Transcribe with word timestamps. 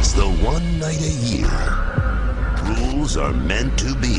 It's 0.00 0.14
the 0.14 0.24
one 0.24 0.78
night 0.78 0.98
a 0.98 1.12
year. 1.28 1.46
Rules 2.64 3.18
are 3.18 3.34
meant 3.34 3.78
to 3.80 3.94
be. 3.96 4.16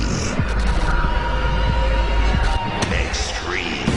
Extreme. 2.93 3.89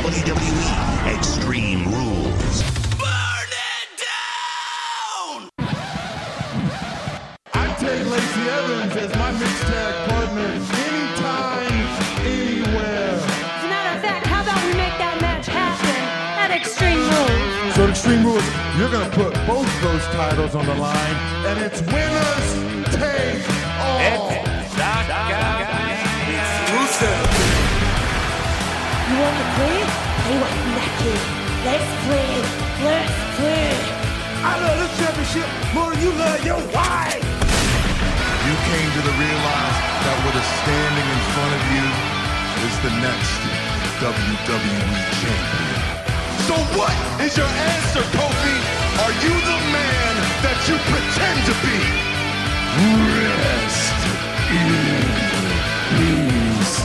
WWE 0.00 1.14
Extreme 1.14 1.84
Rules. 1.84 2.62
Burn 2.96 3.50
it 3.52 3.90
down! 4.08 5.50
I 7.52 7.76
take 7.78 8.06
Lacey 8.06 8.48
Evans 8.48 8.96
as 8.96 9.14
my 9.14 9.30
mixed 9.32 9.62
tag 9.64 10.08
partner 10.08 10.87
Rules, 18.78 18.92
you're 18.92 19.00
gonna 19.00 19.10
put 19.10 19.34
both 19.46 19.82
those 19.82 20.04
titles 20.14 20.54
on 20.54 20.66
the 20.66 20.74
line, 20.74 21.16
and 21.46 21.58
it's 21.60 21.80
winners 21.82 22.46
take 22.94 23.42
all. 23.80 24.30
You 29.08 29.16
want 29.18 29.36
to 29.38 29.46
play? 29.56 29.78
Play 30.22 30.36
what 30.38 30.52
you 30.54 30.64
like. 30.78 31.02
Let's 31.64 31.90
play. 32.06 32.30
Let's 32.84 33.14
play. 33.36 33.72
I 34.42 34.54
love 34.62 34.78
this 34.78 34.92
championship 34.98 35.48
more 35.74 35.90
than 35.90 36.00
you 36.02 36.10
love 36.12 36.44
your 36.44 36.60
wife. 36.74 37.24
You 38.46 38.54
came 38.70 38.88
to 38.94 39.02
the 39.02 39.14
realize 39.18 39.78
that 40.06 40.16
what 40.24 40.34
is 40.38 40.48
standing 40.62 41.08
in 41.14 41.20
front 41.34 41.52
of 41.58 41.62
you 41.74 41.86
is 42.66 42.74
the 42.84 42.92
next 43.02 43.40
WWE 44.00 44.98
champion. 45.20 45.87
So 46.48 46.56
what 46.78 46.96
is 47.20 47.36
your 47.36 47.44
answer, 47.44 48.00
Kofi? 48.16 48.56
Are 49.04 49.12
you 49.22 49.34
the 49.44 49.58
man 49.70 50.12
that 50.40 50.58
you 50.66 50.76
pretend 50.88 51.44
to 51.44 51.52
be? 51.60 51.76
Rest 53.20 54.00
in 54.56 54.88
peace. 56.56 56.80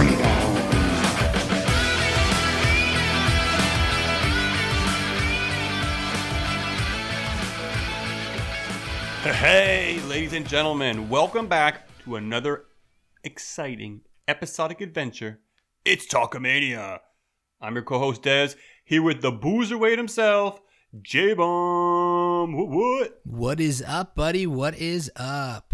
Hey, 9.40 10.02
ladies 10.10 10.34
and 10.34 10.46
gentlemen, 10.46 11.08
welcome 11.08 11.48
back 11.48 11.88
to 12.00 12.18
another 12.18 12.66
exciting 13.24 14.02
episodic 14.28 14.82
adventure. 14.82 15.40
It's 15.86 16.06
Talkomania. 16.06 17.00
I'm 17.62 17.76
your 17.76 17.84
co-host 17.84 18.24
Dez, 18.24 18.58
here 18.94 19.02
with 19.02 19.24
the 19.24 19.32
boozerweight 19.32 19.98
himself, 19.98 20.62
J 21.02 21.34
Bomb. 21.34 22.56
What? 22.56 22.70
what? 22.70 23.22
What 23.24 23.60
is 23.60 23.84
up, 23.88 24.14
buddy? 24.14 24.46
What 24.46 24.76
is 24.76 25.12
up? 25.16 25.74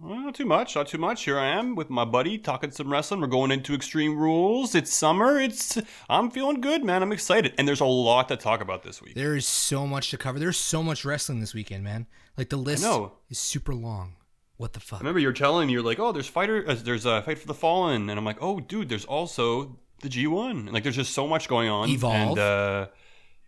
Well, 0.00 0.20
not 0.20 0.34
too 0.34 0.46
much, 0.46 0.74
not 0.74 0.88
too 0.88 0.96
much. 0.96 1.24
Here 1.24 1.38
I 1.38 1.48
am 1.48 1.74
with 1.74 1.90
my 1.90 2.06
buddy 2.06 2.38
talking 2.38 2.70
some 2.70 2.90
wrestling. 2.90 3.20
We're 3.20 3.26
going 3.26 3.50
into 3.50 3.74
Extreme 3.74 4.16
Rules. 4.16 4.74
It's 4.74 4.90
summer. 4.90 5.38
It's 5.38 5.76
I'm 6.08 6.30
feeling 6.30 6.62
good, 6.62 6.82
man. 6.82 7.02
I'm 7.02 7.12
excited, 7.12 7.52
and 7.58 7.68
there's 7.68 7.80
a 7.80 7.84
lot 7.84 8.28
to 8.28 8.36
talk 8.36 8.62
about 8.62 8.84
this 8.84 9.02
week. 9.02 9.14
There 9.14 9.36
is 9.36 9.46
so 9.46 9.86
much 9.86 10.10
to 10.10 10.16
cover. 10.16 10.38
There's 10.38 10.56
so 10.56 10.82
much 10.82 11.04
wrestling 11.04 11.40
this 11.40 11.52
weekend, 11.52 11.84
man. 11.84 12.06
Like 12.38 12.48
the 12.48 12.56
list 12.56 12.86
is 13.28 13.38
super 13.38 13.74
long. 13.74 14.14
What 14.56 14.72
the 14.72 14.80
fuck? 14.80 14.96
I 14.96 15.00
remember 15.00 15.20
you 15.20 15.26
were 15.26 15.34
telling 15.34 15.66
me 15.66 15.74
you're 15.74 15.82
like, 15.82 15.98
oh, 15.98 16.12
there's 16.12 16.26
fighter, 16.26 16.64
uh, 16.66 16.74
there's 16.74 17.04
a 17.04 17.20
fight 17.22 17.38
for 17.38 17.46
the 17.46 17.54
fallen, 17.54 18.08
and 18.08 18.18
I'm 18.18 18.24
like, 18.24 18.38
oh, 18.40 18.60
dude, 18.60 18.88
there's 18.88 19.04
also 19.04 19.78
the 20.00 20.08
G1. 20.08 20.72
Like, 20.72 20.82
there's 20.82 20.96
just 20.96 21.12
so 21.14 21.26
much 21.26 21.48
going 21.48 21.68
on. 21.68 21.88
Evolve. 21.88 22.14
and 22.14 22.38
uh, 22.38 22.86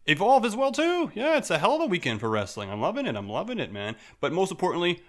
evolve 0.07 0.45
as 0.45 0.57
well 0.57 0.73
too. 0.73 1.11
Yeah, 1.15 1.37
it's 1.37 1.51
a 1.51 1.59
hell 1.59 1.77
of 1.77 1.83
a 1.83 1.87
weekend 1.87 2.21
for 2.21 2.29
wrestling. 2.29 2.71
I'm 2.71 2.81
loving 2.81 3.07
it. 3.07 3.17
I'm 3.17 3.29
loving 3.29 3.59
it, 3.59 3.73
man. 3.73 3.97
But 4.21 4.33
most 4.33 4.51
importantly, 4.51 5.03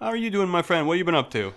how 0.00 0.06
are 0.06 0.16
you 0.16 0.30
doing, 0.30 0.48
my 0.48 0.62
friend? 0.62 0.86
What 0.86 0.94
have 0.94 0.98
you 0.98 1.04
been 1.04 1.14
up 1.14 1.30
to? 1.32 1.54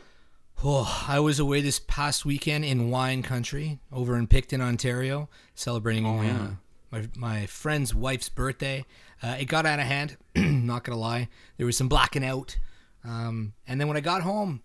Oh, 0.64 1.06
I 1.08 1.20
was 1.20 1.40
away 1.40 1.62
this 1.62 1.80
past 1.80 2.26
weekend 2.26 2.66
in 2.66 2.90
wine 2.90 3.22
country 3.22 3.80
over 3.92 4.16
in 4.16 4.26
Picton, 4.26 4.60
Ontario, 4.62 5.30
celebrating 5.54 6.06
Oh, 6.06 6.22
yeah. 6.22 6.36
uh, 6.36 6.50
my 6.90 7.08
my 7.16 7.46
friend's 7.46 7.94
wife's 7.94 8.30
birthday. 8.30 8.84
Uh, 9.22 9.38
it 9.40 9.46
got 9.46 9.66
out 9.68 9.80
of 9.80 9.86
hand. 9.86 10.18
not 10.36 10.84
gonna 10.84 10.98
lie, 10.98 11.28
there 11.58 11.66
was 11.68 11.78
some 11.78 11.88
blacking 11.88 12.26
out. 12.26 12.58
Um, 13.04 13.54
and 13.68 13.80
then 13.80 13.88
when 13.88 13.98
I 13.98 14.00
got 14.02 14.24
home, 14.24 14.64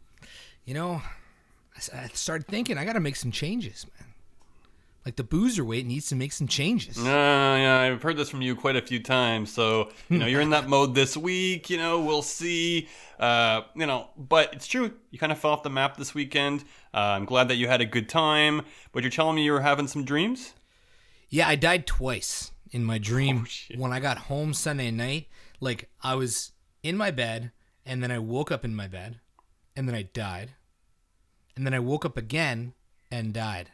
you 0.65 0.73
know, 0.73 1.03
I 1.95 2.09
started 2.15 2.47
thinking 2.47 2.79
I 2.79 2.85
got 2.85 2.95
to 2.95 3.01
make 3.01 3.17
some 3.17 3.31
changes, 3.31 3.87
man. 3.99 4.02
Like 5.05 5.17
the 5.17 5.25
boozer 5.25 5.65
weight 5.65 5.85
needs 5.85 6.09
to 6.11 6.15
make 6.15 6.33
some 6.33 6.47
changes. 6.47 6.97
Uh, 6.97 7.03
yeah, 7.03 7.81
I've 7.81 8.03
heard 8.03 8.17
this 8.17 8.31
from 8.31 8.41
you 8.41 8.55
quite 8.55 8.77
a 8.77 8.83
few 8.83 9.03
times. 9.03 9.53
So, 9.53 9.91
you 10.09 10.17
know, 10.19 10.27
you're 10.27 10.41
in 10.41 10.51
that 10.51 10.69
mode 10.69 10.95
this 10.95 11.17
week. 11.17 11.69
You 11.71 11.79
know, 11.79 12.01
we'll 12.01 12.23
see. 12.23 12.89
Uh, 13.19 13.63
you 13.75 13.85
know, 13.87 14.11
but 14.17 14.55
it's 14.55 14.69
true. 14.69 14.93
You 15.11 15.19
kind 15.19 15.33
of 15.33 15.39
fell 15.39 15.51
off 15.51 15.65
the 15.65 15.71
map 15.71 15.97
this 15.97 16.15
weekend. 16.15 16.63
Uh, 16.95 16.99
I'm 16.99 17.25
glad 17.25 17.49
that 17.49 17.57
you 17.57 17.67
had 17.67 17.81
a 17.81 17.85
good 17.85 18.09
time. 18.09 18.63
But 18.93 19.03
you're 19.03 19.11
telling 19.11 19.35
me 19.35 19.45
you 19.45 19.51
were 19.53 19.61
having 19.61 19.89
some 19.89 20.05
dreams? 20.05 20.55
Yeah, 21.29 21.49
I 21.49 21.57
died 21.57 21.87
twice 21.87 22.53
in 22.71 22.85
my 22.85 22.99
dream 22.99 23.47
Oh, 23.75 23.81
when 23.81 23.93
I 23.93 23.99
got 23.99 24.19
home 24.19 24.55
Sunday 24.55 24.93
night. 24.93 25.27
Like 25.61 25.91
I 26.01 26.15
was 26.15 26.53
in 26.85 26.97
my 26.97 27.11
bed 27.11 27.51
and 27.85 28.03
then 28.05 28.13
I 28.13 28.21
woke 28.21 28.53
up 28.53 28.65
in 28.65 28.75
my 28.75 28.87
bed 28.87 29.19
and 29.75 29.89
then 29.89 29.97
I 29.97 30.03
died. 30.03 30.53
And 31.57 31.67
then 31.67 31.75
I 31.75 31.81
woke 31.81 32.05
up 32.05 32.17
again 32.17 32.75
and 33.11 33.33
died. 33.35 33.71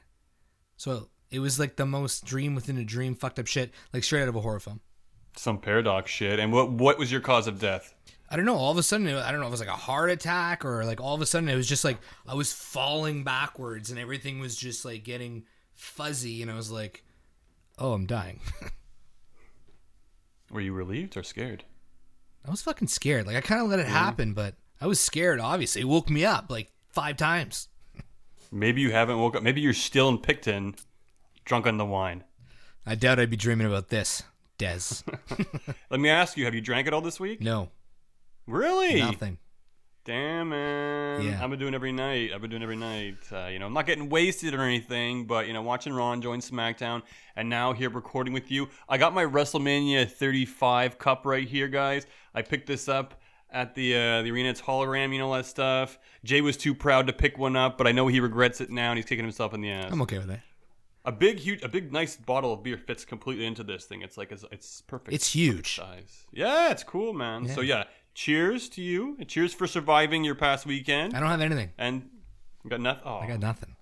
So 0.77 1.11
it 1.31 1.41
was 1.41 1.59
like 1.59 1.77
the 1.77 1.87
most 1.87 2.25
dream 2.25 2.55
within 2.55 2.79
a 2.79 2.85
dream 2.85 3.15
fucked 3.15 3.39
up 3.39 3.47
shit, 3.47 3.73
like 3.93 4.05
straight 4.05 4.23
out 4.23 4.29
of 4.29 4.37
a 4.37 4.41
horror 4.41 4.61
film. 4.61 4.81
Some 5.37 5.59
paradox 5.59 6.11
shit. 6.11 6.39
And 6.39 6.53
what 6.53 6.71
what 6.71 6.99
was 6.99 7.13
your 7.13 7.21
cause 7.21 7.47
of 7.47 7.61
death? 7.61 7.95
I 8.31 8.37
don't 8.37 8.45
know. 8.45 8.57
All 8.57 8.73
of 8.73 8.79
a 8.79 8.83
sudden, 8.83 9.09
I 9.09 9.31
don't 9.31 9.41
know 9.41 9.47
if 9.47 9.51
it 9.51 9.53
was 9.53 9.61
like 9.61 9.69
a 9.69 9.73
heart 9.73 10.11
attack 10.11 10.65
or 10.65 10.85
like 10.85 11.01
all 11.01 11.15
of 11.15 11.23
a 11.23 11.27
sudden 11.27 11.49
it 11.49 11.57
was 11.57 11.69
just 11.69 11.85
like 11.85 11.99
I 12.27 12.35
was 12.35 12.53
falling 12.53 13.25
backwards 13.25 13.91
and 13.91 13.99
everything 13.99 14.39
was 14.41 14.57
just 14.57 14.85
like 14.85 15.05
getting 15.05 15.45
fuzzy 15.75 16.43
and 16.43 16.51
I 16.51 16.55
was 16.55 16.71
like, 16.71 17.05
oh, 17.79 17.93
I'm 17.93 18.07
dying. 18.07 18.41
Were 20.51 20.61
you 20.61 20.73
relieved 20.73 21.17
or 21.17 21.23
scared? 21.23 21.65
I 22.47 22.51
was 22.51 22.63
fucking 22.63 22.89
scared. 22.89 23.27
Like 23.27 23.37
I 23.37 23.41
kind 23.41 23.61
of 23.61 23.69
let 23.69 23.79
it 23.79 23.87
happen, 23.87 24.33
but 24.33 24.55
I 24.81 24.87
was 24.87 25.01
scared. 25.01 25.41
Obviously, 25.41 25.83
it 25.83 25.89
woke 25.89 26.09
me 26.09 26.25
up 26.25 26.47
like 26.51 26.71
five 26.89 27.17
times. 27.17 27.69
Maybe 28.51 28.81
you 28.81 28.91
haven't 28.91 29.19
woke 29.19 29.37
up. 29.37 29.43
Maybe 29.43 29.61
you're 29.61 29.75
still 29.75 30.09
in 30.09 30.19
Picton, 30.19 30.75
drunk 31.49 31.67
on 31.67 31.79
the 31.79 31.85
wine. 31.85 32.23
I 32.87 32.95
doubt 32.95 33.19
I'd 33.19 33.31
be 33.31 33.37
dreaming 33.37 33.67
about 33.67 33.89
this, 33.89 34.23
Des. 34.59 35.03
Let 35.91 35.99
me 35.99 36.09
ask 36.09 36.37
you: 36.37 36.45
Have 36.45 36.55
you 36.55 36.61
drank 36.61 36.87
it 36.87 36.93
all 36.95 37.01
this 37.01 37.19
week? 37.19 37.41
No, 37.41 37.71
Really? 38.47 39.01
nothing. 39.01 39.39
Damn 40.05 40.49
man. 40.51 41.23
Yeah. 41.23 41.43
I've 41.43 41.51
been 41.51 41.59
doing 41.59 41.75
every 41.75 41.93
night. 41.93 42.31
I've 42.35 42.41
been 42.41 42.49
doing 42.49 42.63
every 42.63 42.77
night. 42.77 43.19
Uh, 43.31 43.49
you 43.49 43.59
know, 43.59 43.67
I'm 43.67 43.75
not 43.75 43.85
getting 43.85 44.09
wasted 44.09 44.55
or 44.55 44.63
anything, 44.63 45.27
but 45.27 45.47
you 45.47 45.53
know, 45.53 45.61
watching 45.61 45.93
Ron 45.93 46.23
join 46.23 46.41
SmackDown, 46.41 47.03
and 47.37 47.51
now 47.51 47.75
here 47.75 47.91
recording 47.91 48.33
with 48.33 48.51
you. 48.51 48.69
I 48.89 48.97
got 48.97 49.13
my 49.13 49.25
WrestleMania 49.25 50.11
35 50.11 50.99
cup 50.99 51.27
right 51.27 51.47
here, 51.47 51.69
guys. 51.69 52.07
I 52.35 52.41
picked 52.41 52.67
this 52.69 52.89
up 52.89 53.21
at 53.51 53.75
the 53.75 53.95
uh, 53.97 54.23
the 54.23 54.31
arena. 54.31 54.49
It's 54.49 54.63
hologram, 54.63 55.13
you 55.13 55.19
know 55.19 55.27
all 55.29 55.35
that 55.35 55.45
stuff. 55.47 55.99
Jay 56.25 56.41
was 56.41 56.57
too 56.57 56.75
proud 56.75 57.07
to 57.09 57.13
pick 57.13 57.37
one 57.37 57.55
up, 57.57 57.77
but 57.77 57.87
I 57.87 57.93
know 57.93 58.07
he 58.07 58.21
regrets 58.21 58.63
it 58.63 58.71
now, 58.71 58.91
and 58.91 58.97
he's 58.99 59.05
kicking 59.07 59.27
himself 59.27 59.53
in 59.53 59.61
the 59.61 59.71
ass. 59.71 59.93
I'm 59.93 60.01
okay 60.03 60.17
with 60.19 60.29
that. 60.29 60.41
A 61.09 61.13
big, 61.13 61.39
huge, 61.39 61.63
a 61.63 61.69
big, 61.69 61.91
nice 61.91 62.17
bottle 62.17 62.53
of 62.53 62.63
beer 62.63 62.77
fits 62.77 63.07
completely 63.07 63.47
into 63.47 63.63
this 63.65 63.87
thing. 63.87 64.03
It's 64.03 64.19
like 64.19 64.31
it's, 64.31 64.45
it's 64.53 64.83
perfect. 64.83 65.15
It's 65.15 65.33
huge. 65.33 65.77
size. 65.77 66.27
Yeah, 66.33 66.71
it's 66.71 66.83
cool, 66.85 67.15
man. 67.15 67.49
So 67.49 67.63
yeah, 67.63 67.85
cheers 68.13 68.69
to 68.71 68.83
you. 68.83 69.17
and 69.19 69.27
Cheers 69.27 69.55
for 69.55 69.67
surviving 69.67 70.23
your 70.23 70.35
past 70.35 70.67
weekend. 70.67 71.17
I 71.17 71.21
don't 71.21 71.31
have 71.31 71.41
anything. 71.41 71.71
And 71.79 72.11
got 72.69 72.83
nothing. 72.83 73.03
Oh, 73.07 73.17
I 73.21 73.27
got 73.27 73.41
nothing. 73.41 73.75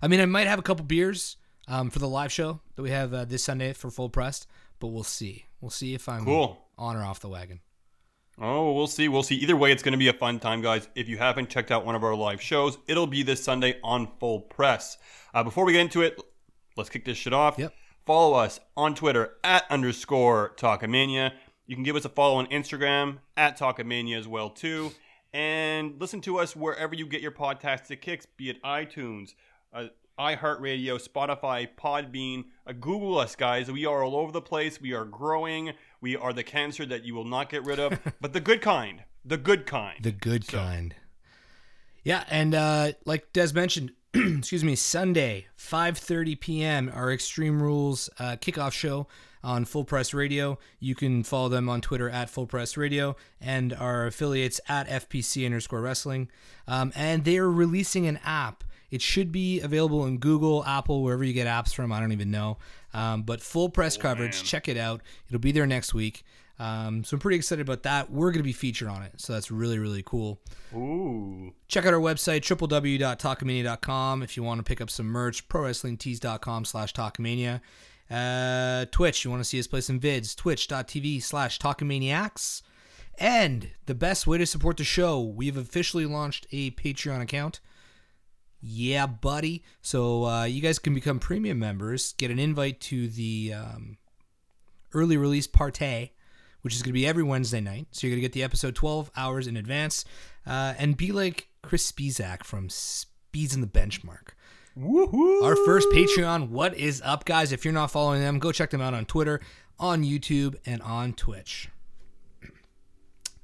I 0.00 0.06
mean, 0.06 0.20
I 0.20 0.26
might 0.26 0.46
have 0.46 0.60
a 0.60 0.62
couple 0.62 0.84
beers 0.84 1.36
um, 1.66 1.90
for 1.90 1.98
the 1.98 2.08
live 2.08 2.30
show 2.30 2.60
that 2.76 2.82
we 2.82 2.90
have 2.90 3.12
uh, 3.12 3.24
this 3.24 3.42
Sunday 3.42 3.72
for 3.72 3.90
Full 3.90 4.08
Pressed, 4.08 4.46
but 4.78 4.88
we'll 4.88 5.02
see. 5.02 5.46
We'll 5.60 5.70
see 5.70 5.94
if 5.94 6.08
I'm 6.08 6.24
Cool. 6.24 6.64
on 6.78 6.94
or 6.96 7.02
off 7.02 7.18
the 7.18 7.28
wagon. 7.28 7.58
Oh, 8.40 8.72
we'll 8.72 8.86
see. 8.86 9.08
We'll 9.08 9.22
see. 9.24 9.34
Either 9.36 9.56
way, 9.56 9.72
it's 9.72 9.82
going 9.82 9.92
to 9.92 9.98
be 9.98 10.08
a 10.08 10.12
fun 10.12 10.38
time, 10.38 10.62
guys. 10.62 10.88
If 10.94 11.08
you 11.08 11.18
haven't 11.18 11.50
checked 11.50 11.70
out 11.72 11.84
one 11.84 11.94
of 11.96 12.02
our 12.04 12.14
live 12.14 12.40
shows, 12.40 12.78
it'll 12.86 13.06
be 13.06 13.22
this 13.22 13.42
Sunday 13.44 13.78
on 13.82 14.08
Full 14.20 14.40
Press. 14.40 14.96
Uh, 15.34 15.42
before 15.44 15.64
we 15.64 15.72
get 15.72 15.82
into 15.82 16.02
it, 16.02 16.20
let's 16.76 16.90
kick 16.90 17.04
this 17.04 17.16
shit 17.16 17.32
off. 17.32 17.58
Yep. 17.58 17.74
Follow 18.04 18.34
us 18.34 18.60
on 18.76 18.94
Twitter 18.94 19.34
at 19.44 19.64
underscore 19.70 20.52
Talkomania. 20.56 21.32
You 21.66 21.76
can 21.76 21.84
give 21.84 21.96
us 21.96 22.04
a 22.04 22.08
follow 22.08 22.36
on 22.36 22.46
Instagram 22.46 23.18
at 23.36 23.58
Talkomania 23.58 24.18
as 24.18 24.26
well 24.26 24.50
too, 24.50 24.92
and 25.32 26.00
listen 26.00 26.20
to 26.22 26.38
us 26.38 26.56
wherever 26.56 26.94
you 26.94 27.06
get 27.06 27.20
your 27.20 27.30
podcastic 27.30 28.00
kicks, 28.00 28.26
be 28.26 28.50
it 28.50 28.62
iTunes, 28.62 29.34
uh, 29.72 29.86
iHeartRadio, 30.18 31.00
Spotify, 31.02 31.68
Podbean. 31.76 32.44
Uh, 32.66 32.72
Google 32.72 33.18
us, 33.18 33.34
guys. 33.36 33.70
We 33.70 33.86
are 33.86 34.02
all 34.02 34.16
over 34.16 34.32
the 34.32 34.42
place. 34.42 34.80
We 34.80 34.92
are 34.92 35.04
growing. 35.04 35.72
We 36.00 36.16
are 36.16 36.32
the 36.32 36.42
cancer 36.42 36.84
that 36.86 37.04
you 37.04 37.14
will 37.14 37.24
not 37.24 37.48
get 37.48 37.64
rid 37.64 37.78
of, 37.78 37.98
but 38.20 38.32
the 38.32 38.40
good 38.40 38.60
kind. 38.60 39.04
The 39.24 39.36
good 39.36 39.66
kind. 39.66 40.02
The 40.02 40.12
good 40.12 40.46
kind. 40.46 40.94
Yeah, 42.04 42.24
and 42.28 42.54
uh, 42.54 42.92
like 43.04 43.32
Des 43.32 43.52
mentioned, 43.54 43.92
excuse 44.38 44.62
me, 44.62 44.74
Sunday, 44.74 45.46
5:30 45.58 46.38
p.m. 46.38 46.90
Our 46.94 47.10
Extreme 47.10 47.62
Rules 47.62 48.10
uh, 48.18 48.36
kickoff 48.40 48.72
show. 48.72 49.06
on 49.44 49.64
Full 49.64 49.84
Press 49.84 50.14
Radio. 50.14 50.58
You 50.78 50.94
can 50.94 51.22
follow 51.24 51.48
them 51.48 51.68
on 51.68 51.80
Twitter 51.80 52.08
at 52.08 52.30
Full 52.30 52.46
Press 52.46 52.76
Radio 52.76 53.16
and 53.40 53.72
our 53.72 54.06
affiliates 54.06 54.60
at 54.68 54.86
FPC 54.86 55.44
underscore 55.46 55.80
wrestling. 55.80 56.28
Um, 56.68 56.92
and 56.94 57.24
they 57.24 57.38
are 57.38 57.50
releasing 57.50 58.06
an 58.06 58.20
app. 58.24 58.62
It 58.90 59.00
should 59.02 59.32
be 59.32 59.60
available 59.60 60.04
in 60.06 60.18
Google, 60.18 60.64
Apple, 60.64 61.02
wherever 61.02 61.24
you 61.24 61.32
get 61.32 61.46
apps 61.46 61.74
from. 61.74 61.90
I 61.90 61.98
don't 61.98 62.12
even 62.12 62.30
know. 62.30 62.58
Um, 62.92 63.22
but 63.22 63.40
full 63.40 63.70
press 63.70 63.96
coverage. 63.96 64.44
Check 64.44 64.68
it 64.68 64.76
out. 64.76 65.00
It'll 65.28 65.40
be 65.40 65.52
there 65.52 65.66
next 65.66 65.94
week. 65.94 66.22
Um, 66.62 67.02
so 67.02 67.16
I'm 67.16 67.20
pretty 67.20 67.38
excited 67.38 67.66
about 67.66 67.82
that. 67.82 68.12
We're 68.12 68.30
going 68.30 68.38
to 68.38 68.44
be 68.44 68.52
featured 68.52 68.86
on 68.86 69.02
it. 69.02 69.20
So 69.20 69.32
that's 69.32 69.50
really, 69.50 69.80
really 69.80 70.04
cool. 70.04 70.40
Ooh. 70.72 71.52
Check 71.66 71.86
out 71.86 71.92
our 71.92 72.00
website, 72.00 72.42
www.talkamania.com 72.42 74.22
if 74.22 74.36
you 74.36 74.44
want 74.44 74.60
to 74.60 74.62
pick 74.62 74.80
up 74.80 74.88
some 74.88 75.06
merch, 75.06 75.48
prowrestlingtees.com 75.48 76.64
slash 76.64 76.92
talkamania. 76.92 77.60
Uh, 78.08 78.84
Twitch, 78.92 79.24
you 79.24 79.30
want 79.32 79.40
to 79.40 79.44
see 79.48 79.58
us 79.58 79.66
play 79.66 79.80
some 79.80 79.98
vids, 79.98 80.36
twitch.tv 80.36 81.20
slash 81.20 81.58
talkamaniacs. 81.58 82.62
And 83.18 83.70
the 83.86 83.94
best 83.96 84.28
way 84.28 84.38
to 84.38 84.46
support 84.46 84.76
the 84.76 84.84
show, 84.84 85.20
we've 85.20 85.56
officially 85.56 86.06
launched 86.06 86.46
a 86.52 86.70
Patreon 86.72 87.20
account. 87.20 87.58
Yeah, 88.60 89.08
buddy. 89.08 89.64
So 89.80 90.26
uh, 90.26 90.44
you 90.44 90.62
guys 90.62 90.78
can 90.78 90.94
become 90.94 91.18
premium 91.18 91.58
members, 91.58 92.12
get 92.12 92.30
an 92.30 92.38
invite 92.38 92.80
to 92.82 93.08
the 93.08 93.52
um, 93.52 93.96
early 94.94 95.16
release 95.16 95.48
party, 95.48 96.12
which 96.62 96.74
is 96.74 96.82
going 96.82 96.90
to 96.90 96.94
be 96.94 97.06
every 97.06 97.22
Wednesday 97.22 97.60
night. 97.60 97.88
So 97.90 98.06
you're 98.06 98.12
going 98.12 98.22
to 98.22 98.28
get 98.28 98.32
the 98.32 98.42
episode 98.42 98.74
12 98.74 99.10
hours 99.16 99.46
in 99.46 99.56
advance 99.56 100.04
uh, 100.46 100.74
and 100.78 100.96
be 100.96 101.12
like 101.12 101.48
Chris 101.62 101.90
Spizak 101.90 102.44
from 102.44 102.68
Speeds 102.68 103.54
in 103.54 103.60
the 103.60 103.66
Benchmark. 103.66 104.30
Woohoo! 104.78 105.42
Our 105.42 105.56
first 105.56 105.88
Patreon. 105.90 106.48
What 106.48 106.74
is 106.74 107.02
up, 107.04 107.24
guys? 107.24 107.52
If 107.52 107.64
you're 107.64 107.74
not 107.74 107.90
following 107.90 108.20
them, 108.20 108.38
go 108.38 108.52
check 108.52 108.70
them 108.70 108.80
out 108.80 108.94
on 108.94 109.04
Twitter, 109.04 109.40
on 109.78 110.02
YouTube, 110.02 110.56
and 110.64 110.80
on 110.80 111.12
Twitch. 111.12 111.68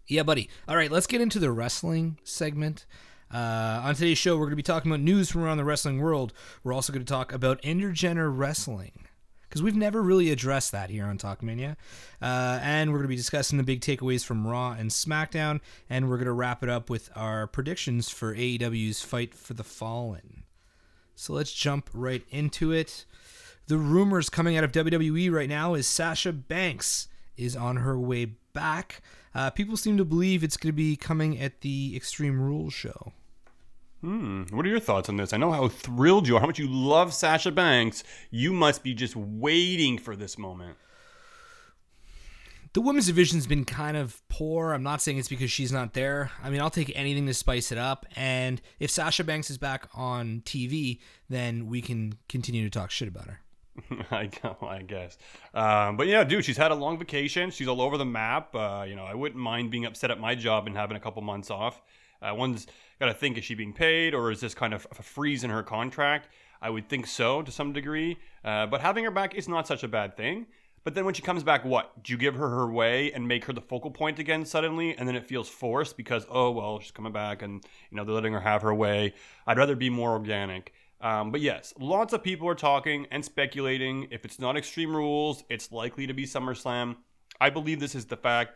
Yeah, 0.07 0.23
buddy. 0.23 0.49
All 0.67 0.77
right, 0.77 0.91
let's 0.91 1.07
get 1.07 1.21
into 1.21 1.39
the 1.39 1.53
wrestling 1.53 2.19
segment. 2.25 2.87
Uh, 3.33 3.83
on 3.85 3.95
today's 3.95 4.17
show, 4.17 4.37
we're 4.37 4.47
going 4.47 4.53
to 4.53 4.57
be 4.57 4.63
talking 4.63 4.91
about 4.91 5.01
news 5.01 5.31
from 5.31 5.43
around 5.43 5.59
the 5.59 5.65
wrestling 5.65 6.01
world. 6.01 6.33
We're 6.65 6.73
also 6.73 6.95
going 6.95 7.05
to 7.05 7.13
talk 7.13 7.31
about 7.31 7.61
intergender 7.61 8.35
wrestling 8.35 9.05
because 9.49 9.63
we've 9.63 9.77
never 9.77 10.03
really 10.03 10.31
addressed 10.31 10.73
that 10.73 10.91
here 10.91 11.07
on 11.07 11.19
Talkmania. 11.19 11.77
Uh, 12.21 12.59
and 12.63 12.91
we're 12.91 12.99
going 12.99 13.05
to 13.05 13.09
be 13.09 13.17
discussing 13.17 13.57
the 13.57 13.65
big 13.65 13.81
takeaways 13.81 14.25
from 14.25 14.47
Raw 14.47 14.73
and 14.73 14.91
SmackDown, 14.91 15.61
and 15.89 16.09
we're 16.09 16.17
going 16.17 16.27
to 16.27 16.33
wrap 16.33 16.63
it 16.63 16.69
up 16.69 16.91
with 16.91 17.11
our 17.17 17.47
predictions 17.47 18.09
for 18.11 18.35
AEW's 18.35 19.03
Fight 19.03 19.35
for 19.35 19.55
the 19.55 19.65
Fallen. 19.65 20.45
So 21.15 21.33
let's 21.33 21.53
jump 21.53 21.91
right 21.93 22.25
into 22.31 22.73
it. 22.73 23.05
The 23.67 23.79
rumors 23.79 24.31
coming 24.31 24.57
out 24.57 24.65
of 24.65 24.73
WWE 24.73 25.33
right 25.33 25.49
now 25.49 25.75
is 25.75 25.87
Sasha 25.87 26.33
Banks 26.33 27.09
is 27.37 27.57
on 27.57 27.77
her 27.77 27.99
way 27.99 28.27
back. 28.53 29.03
Uh, 29.35 29.51
people 29.51 29.77
seem 29.77 29.97
to 29.97 30.05
believe 30.05 30.43
it's 30.43 30.57
going 30.57 30.73
to 30.73 30.77
be 30.77 30.97
coming 30.97 31.39
at 31.39 31.61
the 31.61 31.95
Extreme 31.95 32.41
Rules 32.41 32.73
show. 32.73 33.13
Hmm. 34.01 34.45
What 34.51 34.65
are 34.65 34.69
your 34.69 34.81
thoughts 34.81 35.09
on 35.09 35.17
this? 35.17 35.33
I 35.33 35.39
know 35.39 35.51
how 35.51 35.69
thrilled 35.69 36.29
you 36.29 36.37
are, 36.37 36.41
how 36.41 36.47
much 36.47 36.59
you 36.59 36.69
love 36.69 37.13
Sasha 37.13 37.51
Banks. 37.51 38.05
You 38.31 38.53
must 38.53 38.85
be 38.85 38.95
just 38.95 39.17
waiting 39.17 39.99
for 39.99 40.15
this 40.15 40.39
moment. 40.39 40.77
The 42.75 42.81
women's 42.81 43.07
division's 43.07 43.47
been 43.47 43.65
kind 43.65 43.97
of 43.97 44.21
poor. 44.29 44.73
I'm 44.73 44.85
not 44.85 45.03
saying 45.03 45.19
it's 45.19 45.29
because 45.29 45.51
she's 45.51 45.73
not 45.73 45.95
there. 45.95 46.31
I 46.45 46.51
mean, 46.51 46.61
I'll 46.61 46.71
take 46.71 46.93
anything 46.95 47.27
to 47.27 47.35
spice 47.35 47.73
it 47.73 47.79
up. 47.79 48.07
And 48.15 48.61
if 48.79 48.91
Sasha 48.91 49.25
Banks 49.25 49.51
is 49.51 49.59
back 49.59 49.89
on 49.95 50.43
TV, 50.45 51.01
then 51.29 51.67
we 51.67 51.81
can 51.81 52.13
continue 52.29 52.63
to 52.63 52.71
talk 52.71 52.91
shit 52.91 53.09
about 53.09 53.27
her. 53.27 53.41
I 54.13 54.31
I 54.63 54.83
guess. 54.83 55.19
Um, 55.55 55.97
but 55.97 56.07
yeah, 56.07 56.23
dude, 56.25 56.45
she's 56.45 56.57
had 56.57 56.71
a 56.71 56.75
long 56.75 56.99
vacation. 56.99 57.51
She's 57.51 57.69
all 57.69 57.81
over 57.81 57.97
the 57.97 58.05
map. 58.05 58.55
Uh, 58.55 58.85
you 58.87 58.95
know, 58.95 59.05
I 59.05 59.15
wouldn't 59.15 59.41
mind 59.41 59.71
being 59.71 59.87
upset 59.87 60.11
at 60.11 60.21
my 60.21 60.35
job 60.35 60.67
and 60.67 60.77
having 60.77 60.97
a 60.97 61.01
couple 61.01 61.23
months 61.23 61.51
off. 61.51 61.81
Uh, 62.21 62.35
one's 62.35 62.67
got 63.01 63.07
to 63.07 63.15
think: 63.15 63.39
is 63.39 63.45
she 63.45 63.55
being 63.55 63.73
paid, 63.73 64.15
or 64.15 64.31
is 64.31 64.41
this 64.41 64.55
kind 64.55 64.75
of 64.75 64.87
a 64.91 65.03
freeze 65.03 65.45
in 65.45 65.51
her 65.51 65.63
contract? 65.63 66.29
I 66.61 66.71
would 66.71 66.89
think 66.89 67.07
so 67.07 67.43
to 67.43 67.53
some 67.53 67.73
degree. 67.73 68.19
Uh, 68.45 68.67
but 68.67 68.81
having 68.81 69.05
her 69.05 69.11
back 69.11 69.35
is 69.35 69.49
not 69.49 69.67
such 69.67 69.83
a 69.83 69.89
bad 69.89 70.17
thing. 70.17 70.47
But 70.85 70.95
then 70.95 71.05
when 71.05 71.15
she 71.15 71.23
comes 71.23 71.43
back, 71.43 71.65
what? 71.65 72.03
Do 72.03 72.13
you 72.13 72.19
give 72.19 72.35
her 72.37 72.49
her 72.49 72.71
way 72.71 73.13
and 73.13 73.29
make 73.29 73.45
her 73.45 73.53
the 73.53 73.61
focal 73.61 73.91
point 73.91 74.19
again 74.19 74.45
suddenly? 74.45 74.97
And 74.97 75.07
then 75.07 75.17
it 75.17 75.27
feels 75.27 75.49
forced 75.49 75.97
because, 75.97 76.27
oh, 76.31 76.51
well, 76.51 76.81
she's 76.81 76.93
coming 76.93 77.13
back 77.13 77.43
and, 77.43 77.63
you 77.91 77.97
know, 77.97 78.05
they're 78.05 78.15
letting 78.15 78.33
her 78.33 78.41
have 78.41 78.63
her 78.63 78.75
way. 78.75 79.13
I'd 79.47 79.59
rather 79.59 79.77
be 79.77 79.91
more 79.91 80.13
organic. 80.13 80.73
Um, 81.01 81.31
but 81.31 81.41
yes, 81.41 81.75
lots 81.79 82.13
of 82.13 82.23
people 82.23 82.49
are 82.49 82.55
talking 82.55 83.07
and 83.11 83.25
speculating. 83.25 84.09
If 84.11 84.25
it's 84.25 84.39
not 84.39 84.57
Extreme 84.57 84.97
Rules, 84.97 85.45
it's 85.49 85.71
likely 85.71 86.07
to 86.07 86.15
be 86.15 86.25
SummerSlam. 86.25 86.97
I 87.41 87.51
believe 87.51 87.81
this 87.81 87.95
is 87.95 88.07
the 88.07 88.17
fact. 88.17 88.55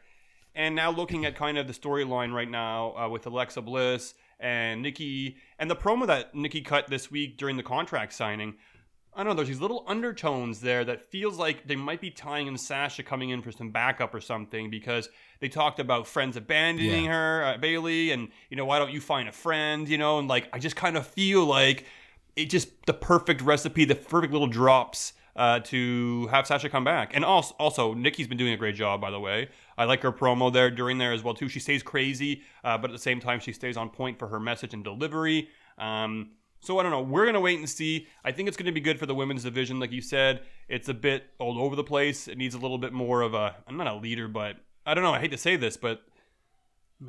And 0.55 0.75
now 0.75 0.91
looking 0.91 1.25
at 1.25 1.37
kind 1.37 1.59
of 1.59 1.67
the 1.67 1.73
storyline 1.73 2.33
right 2.33 2.51
now 2.51 2.97
uh, 2.97 3.09
with 3.09 3.27
Alexa 3.27 3.63
Bliss 3.63 4.15
and 4.43 4.83
Nikki 4.83 5.37
and 5.59 5.71
the 5.71 5.77
promo 5.77 6.07
that 6.07 6.35
Nikki 6.35 6.61
cut 6.61 6.89
this 6.89 7.11
week 7.11 7.39
during 7.39 7.57
the 7.57 7.63
contract 7.63 8.13
signing, 8.13 8.55
I 9.15 9.19
don't 9.19 9.29
know, 9.29 9.35
there's 9.35 9.49
these 9.49 9.61
little 9.61 9.85
undertones 9.87 10.61
there 10.61 10.85
that 10.85 11.03
feels 11.03 11.39
like 11.39 11.67
they 11.67 11.77
might 11.77 12.01
be 12.01 12.11
tying 12.11 12.47
in 12.49 12.57
Sasha 12.59 13.03
coming 13.03 13.31
in 13.31 13.41
for 13.43 13.53
some 13.53 13.71
backup 13.71 14.15
or 14.15 14.21
something 14.21 14.69
because 14.71 15.09
they 15.41 15.49
talked 15.49 15.79
about 15.79 16.07
friends 16.07 16.37
abandoning 16.37 17.05
Yeah. 17.05 17.13
her, 17.13 17.45
uh, 17.45 17.59
Bayley, 17.59 18.11
and, 18.11 18.29
you 18.51 18.57
know, 18.57 18.65
why 18.65 18.79
don't 18.79 18.91
you 18.91 19.01
find 19.01 19.29
a 19.29 19.33
friend, 19.33 19.89
you 19.89 19.99
know, 19.99 20.19
and 20.19 20.29
like, 20.29 20.49
I 20.53 20.59
just 20.59 20.77
kind 20.77 20.97
of 20.97 21.07
feel 21.07 21.45
like 21.45 21.85
it 22.37 22.47
just 22.47 22.71
the 22.87 22.95
perfect 22.95 23.43
recipe, 23.43 23.85
the 23.85 23.95
perfect 23.95 24.33
little 24.33 24.49
drops 24.49 25.13
uh, 25.37 25.61
to 25.61 26.27
have 26.29 26.47
Sasha 26.47 26.69
come 26.69 26.85
back. 26.85 27.13
And 27.15 27.25
also, 27.25 27.55
also, 27.59 27.95
Nikki's 27.95 28.29
been 28.29 28.39
doing 28.39 28.53
a 28.53 28.57
great 28.57 28.75
job, 28.75 29.01
by 29.01 29.11
the 29.11 29.21
way. 29.21 29.49
I 29.79 29.85
like 29.85 30.03
her 30.03 30.13
promo 30.13 30.53
there 30.53 30.71
during 30.71 30.99
there 30.99 31.13
as 31.13 31.23
well 31.23 31.35
too. 31.35 31.49
She 31.49 31.61
stays 31.61 31.83
crazy, 31.83 32.43
uh, 32.65 32.79
but 32.79 32.91
at 32.91 32.93
the 32.93 32.99
same 32.99 33.21
time, 33.21 33.41
she 33.41 33.53
stays 33.53 33.77
on 33.77 33.91
point 33.91 34.19
for 34.19 34.29
her 34.29 34.39
message 34.39 34.75
and 34.75 34.85
delivery. 34.85 35.49
Um, 35.79 36.33
so 36.61 36.79
I 36.79 36.83
don't 36.83 36.93
know. 36.93 37.03
We're 37.03 37.27
gonna 37.27 37.41
wait 37.41 37.59
and 37.59 37.69
see. 37.69 38.07
I 38.25 38.31
think 38.31 38.47
it's 38.47 38.57
gonna 38.57 38.73
be 38.73 38.81
good 38.81 38.99
for 38.99 39.07
the 39.07 39.15
women's 39.15 39.43
division, 39.43 39.81
like 39.81 39.91
you 39.91 40.01
said. 40.01 40.43
It's 40.69 40.89
a 40.89 40.95
bit 40.95 41.25
all 41.39 41.61
over 41.61 41.75
the 41.75 41.85
place. 41.85 42.29
It 42.29 42.39
needs 42.39 42.55
a 42.55 42.59
little 42.59 42.79
bit 42.79 42.93
more 42.93 43.23
of 43.23 43.35
a. 43.35 43.57
I'm 43.67 43.77
not 43.77 43.89
a 43.89 43.95
leader, 43.95 44.29
but 44.29 44.57
I 44.87 44.95
don't 44.95 45.03
know. 45.03 45.13
I 45.13 45.19
hate 45.19 45.33
to 45.33 45.39
say 45.39 45.57
this, 45.57 45.77
but 45.77 46.03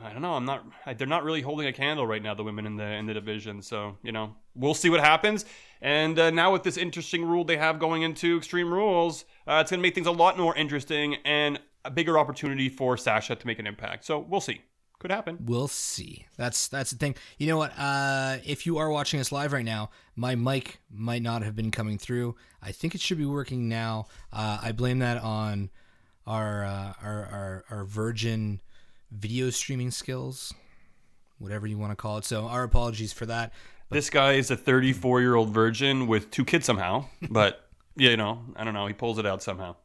I 0.01 0.11
don't 0.13 0.21
know. 0.21 0.33
I'm 0.33 0.45
not. 0.45 0.65
I- 0.85 0.93
They're 0.93 1.07
not 1.07 1.23
really 1.23 1.41
holding 1.41 1.67
a 1.67 1.73
candle 1.73 2.07
right 2.07 2.21
now. 2.23 2.33
The 2.33 2.43
women 2.43 2.65
in 2.65 2.77
the 2.77 2.85
in 2.85 3.05
the 3.05 3.13
division. 3.13 3.61
So 3.61 3.97
you 4.03 4.11
know, 4.11 4.35
we'll 4.55 4.73
see 4.73 4.89
what 4.89 4.99
happens. 5.01 5.45
And 5.81 6.17
uh, 6.17 6.29
now 6.29 6.51
with 6.53 6.63
this 6.63 6.77
interesting 6.77 7.25
rule 7.25 7.43
they 7.43 7.57
have 7.57 7.79
going 7.79 8.01
into 8.03 8.37
Extreme 8.37 8.73
Rules, 8.73 9.25
uh, 9.47 9.59
it's 9.61 9.71
gonna 9.71 9.81
make 9.81 9.95
things 9.95 10.07
a 10.07 10.11
lot 10.11 10.37
more 10.37 10.55
interesting 10.55 11.17
and 11.25 11.59
a 11.85 11.91
bigger 11.91 12.17
opportunity 12.17 12.69
for 12.69 12.95
Sasha 12.95 13.35
to 13.35 13.47
make 13.47 13.59
an 13.59 13.67
impact. 13.67 14.05
So 14.05 14.19
we'll 14.19 14.41
see. 14.41 14.61
Could 14.99 15.11
happen. 15.11 15.37
We'll 15.45 15.67
see. 15.67 16.27
That's 16.37 16.69
that's 16.69 16.91
the 16.91 16.97
thing. 16.97 17.15
You 17.37 17.47
know 17.47 17.57
what? 17.57 17.73
Uh, 17.77 18.37
if 18.45 18.65
you 18.65 18.77
are 18.77 18.89
watching 18.89 19.19
us 19.19 19.33
live 19.33 19.51
right 19.51 19.65
now, 19.65 19.89
my 20.15 20.35
mic 20.35 20.79
might 20.89 21.21
not 21.21 21.43
have 21.43 21.57
been 21.57 21.71
coming 21.71 21.97
through. 21.97 22.35
I 22.61 22.71
think 22.71 22.95
it 22.95 23.01
should 23.01 23.17
be 23.17 23.25
working 23.25 23.67
now. 23.67 24.05
Uh, 24.31 24.59
I 24.63 24.71
blame 24.71 24.99
that 24.99 25.21
on 25.21 25.71
our, 26.25 26.63
uh, 26.63 26.93
our 27.03 27.25
our 27.25 27.65
our 27.69 27.83
Virgin 27.83 28.61
video 29.13 29.49
streaming 29.49 29.91
skills, 29.91 30.53
whatever 31.37 31.67
you 31.67 31.77
want 31.77 31.91
to 31.91 31.95
call 31.95 32.17
it. 32.17 32.25
So 32.25 32.45
our 32.45 32.63
apologies 32.63 33.13
for 33.13 33.25
that. 33.27 33.53
This 33.89 34.09
guy 34.09 34.33
is 34.33 34.49
a 34.49 34.55
34 34.55 35.21
year 35.21 35.35
old 35.35 35.49
virgin 35.49 36.07
with 36.07 36.31
two 36.31 36.45
kids 36.45 36.65
somehow, 36.65 37.05
but 37.29 37.69
yeah, 37.95 38.11
you 38.11 38.17
know, 38.17 38.43
I 38.55 38.63
don't 38.63 38.73
know. 38.73 38.87
He 38.87 38.93
pulls 38.93 39.19
it 39.19 39.25
out 39.25 39.43
somehow. 39.43 39.75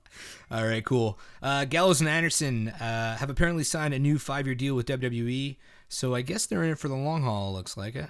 All 0.50 0.66
right, 0.66 0.84
cool. 0.84 1.18
Uh, 1.42 1.66
Gallows 1.66 2.00
and 2.00 2.08
Anderson 2.08 2.68
uh, 2.68 3.16
have 3.18 3.28
apparently 3.28 3.64
signed 3.64 3.92
a 3.92 3.98
new 3.98 4.18
five 4.18 4.46
year 4.46 4.54
deal 4.54 4.74
with 4.74 4.86
WWE. 4.86 5.56
So 5.88 6.14
I 6.14 6.22
guess 6.22 6.46
they're 6.46 6.62
in 6.64 6.70
it 6.70 6.78
for 6.78 6.88
the 6.88 6.96
long 6.96 7.22
haul. 7.22 7.52
Looks 7.52 7.76
like 7.76 7.94
it. 7.94 8.08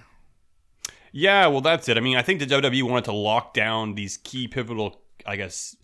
Yeah, 1.12 1.46
well, 1.46 1.60
that's 1.60 1.88
it. 1.88 1.96
I 1.96 2.00
mean, 2.00 2.16
I 2.16 2.22
think 2.22 2.40
the 2.40 2.46
WWE 2.46 2.82
wanted 2.82 3.06
to 3.06 3.12
lock 3.12 3.54
down 3.54 3.94
these 3.94 4.18
key 4.18 4.46
pivotal, 4.46 5.00
I 5.26 5.37
guess, 5.37 5.76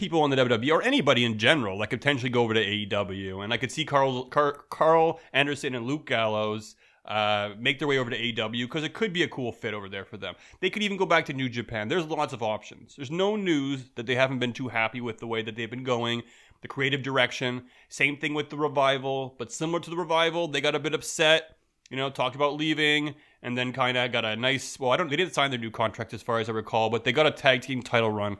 people 0.00 0.22
on 0.22 0.30
the 0.30 0.36
WWE 0.36 0.72
or 0.72 0.82
anybody 0.82 1.26
in 1.26 1.38
general 1.38 1.78
that 1.78 1.88
could 1.88 2.00
potentially 2.00 2.30
go 2.30 2.42
over 2.42 2.54
to 2.54 2.64
AEW. 2.64 3.44
And 3.44 3.52
I 3.52 3.58
could 3.58 3.70
see 3.70 3.84
Karl, 3.84 4.24
Car- 4.24 4.64
Karl 4.70 5.20
Anderson 5.34 5.74
and 5.74 5.86
Luke 5.86 6.06
Gallows 6.06 6.74
uh, 7.04 7.50
make 7.58 7.78
their 7.78 7.86
way 7.86 7.98
over 7.98 8.08
to 8.08 8.18
AEW 8.18 8.64
because 8.64 8.82
it 8.82 8.94
could 8.94 9.12
be 9.12 9.22
a 9.22 9.28
cool 9.28 9.52
fit 9.52 9.74
over 9.74 9.90
there 9.90 10.06
for 10.06 10.16
them. 10.16 10.34
They 10.60 10.70
could 10.70 10.82
even 10.82 10.96
go 10.96 11.04
back 11.04 11.26
to 11.26 11.34
New 11.34 11.50
Japan. 11.50 11.88
There's 11.88 12.06
lots 12.06 12.32
of 12.32 12.42
options. 12.42 12.96
There's 12.96 13.10
no 13.10 13.36
news 13.36 13.90
that 13.96 14.06
they 14.06 14.14
haven't 14.14 14.38
been 14.38 14.54
too 14.54 14.68
happy 14.68 15.02
with 15.02 15.18
the 15.18 15.26
way 15.26 15.42
that 15.42 15.54
they've 15.54 15.70
been 15.70 15.84
going, 15.84 16.22
the 16.62 16.68
creative 16.68 17.02
direction. 17.02 17.64
Same 17.90 18.16
thing 18.16 18.32
with 18.32 18.48
the 18.48 18.56
revival, 18.56 19.34
but 19.38 19.52
similar 19.52 19.80
to 19.80 19.90
the 19.90 19.96
revival, 19.96 20.48
they 20.48 20.62
got 20.62 20.74
a 20.74 20.80
bit 20.80 20.94
upset 20.94 21.58
you 21.90 21.96
know, 21.96 22.08
talked 22.08 22.36
about 22.36 22.54
leaving, 22.54 23.16
and 23.42 23.58
then 23.58 23.72
kind 23.72 23.96
of 23.96 24.12
got 24.12 24.24
a 24.24 24.36
nice. 24.36 24.78
Well, 24.78 24.92
I 24.92 24.96
don't. 24.96 25.10
They 25.10 25.16
didn't 25.16 25.34
sign 25.34 25.50
their 25.50 25.58
new 25.58 25.72
contract 25.72 26.14
as 26.14 26.22
far 26.22 26.38
as 26.38 26.48
I 26.48 26.52
recall, 26.52 26.88
but 26.88 27.02
they 27.02 27.10
got 27.10 27.26
a 27.26 27.32
tag 27.32 27.62
team 27.62 27.82
title 27.82 28.10
run. 28.10 28.36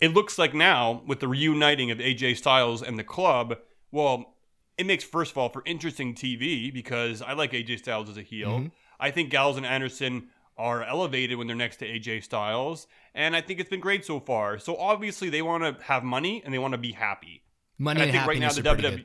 It 0.00 0.14
looks 0.14 0.38
like 0.38 0.54
now 0.54 1.02
with 1.06 1.20
the 1.20 1.28
reuniting 1.28 1.90
of 1.90 1.98
AJ 1.98 2.36
Styles 2.36 2.82
and 2.82 2.98
the 2.98 3.04
club. 3.04 3.58
Well, 3.90 4.34
it 4.76 4.86
makes 4.86 5.02
first 5.02 5.32
of 5.32 5.38
all 5.38 5.48
for 5.48 5.62
interesting 5.66 6.14
TV 6.14 6.72
because 6.72 7.20
I 7.20 7.32
like 7.32 7.52
AJ 7.52 7.80
Styles 7.80 8.08
as 8.08 8.16
a 8.16 8.22
heel. 8.22 8.70
I 9.00 9.10
think 9.10 9.30
Gallows 9.30 9.56
and 9.56 9.66
Anderson 9.66 10.28
are 10.56 10.82
elevated 10.84 11.38
when 11.38 11.46
they're 11.46 11.56
next 11.56 11.76
to 11.76 11.86
AJ 11.86 12.24
Styles, 12.24 12.86
and 13.14 13.34
I 13.36 13.40
think 13.40 13.60
it's 13.60 13.70
been 13.70 13.80
great 13.80 14.04
so 14.04 14.18
far. 14.20 14.58
So 14.58 14.76
obviously 14.76 15.30
they 15.30 15.42
want 15.42 15.62
to 15.64 15.84
have 15.84 16.02
money 16.04 16.42
and 16.44 16.52
they 16.52 16.58
want 16.58 16.72
to 16.72 16.78
be 16.78 16.92
happy. 16.92 17.42
Money 17.78 18.00
And 18.00 18.10
and, 18.10 18.18
I 18.18 18.20
think 18.20 18.28
right 18.28 18.40
now 18.40 18.52
the 18.52 18.62
WWE. 18.62 19.04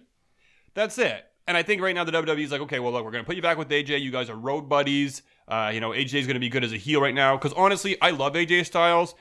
That's 0.74 0.98
it. 0.98 1.26
And 1.46 1.58
I 1.58 1.64
think 1.64 1.82
right 1.82 1.94
now 1.94 2.04
the 2.04 2.12
WWE 2.12 2.44
is 2.44 2.52
like, 2.52 2.62
okay, 2.62 2.80
well, 2.80 2.92
look, 2.92 3.04
we're 3.04 3.12
gonna 3.12 3.24
put 3.24 3.36
you 3.36 3.42
back 3.42 3.58
with 3.58 3.70
AJ. 3.70 4.02
You 4.02 4.12
guys 4.12 4.30
are 4.30 4.36
road 4.36 4.70
buddies. 4.70 5.22
Uh, 5.48 5.72
you 5.74 5.82
know, 5.82 5.90
AJ 5.90 6.16
is 6.16 6.28
gonna 6.28 6.40
be 6.40 6.50
good 6.50 6.64
as 6.64 6.72
a 6.72 6.78
heel 6.78 7.02
right 7.02 7.14
now. 7.14 7.36
Because 7.36 7.54
honestly, 7.54 8.02
I 8.02 8.12
love 8.12 8.34
AJ 8.34 8.66
Styles. 8.66 9.14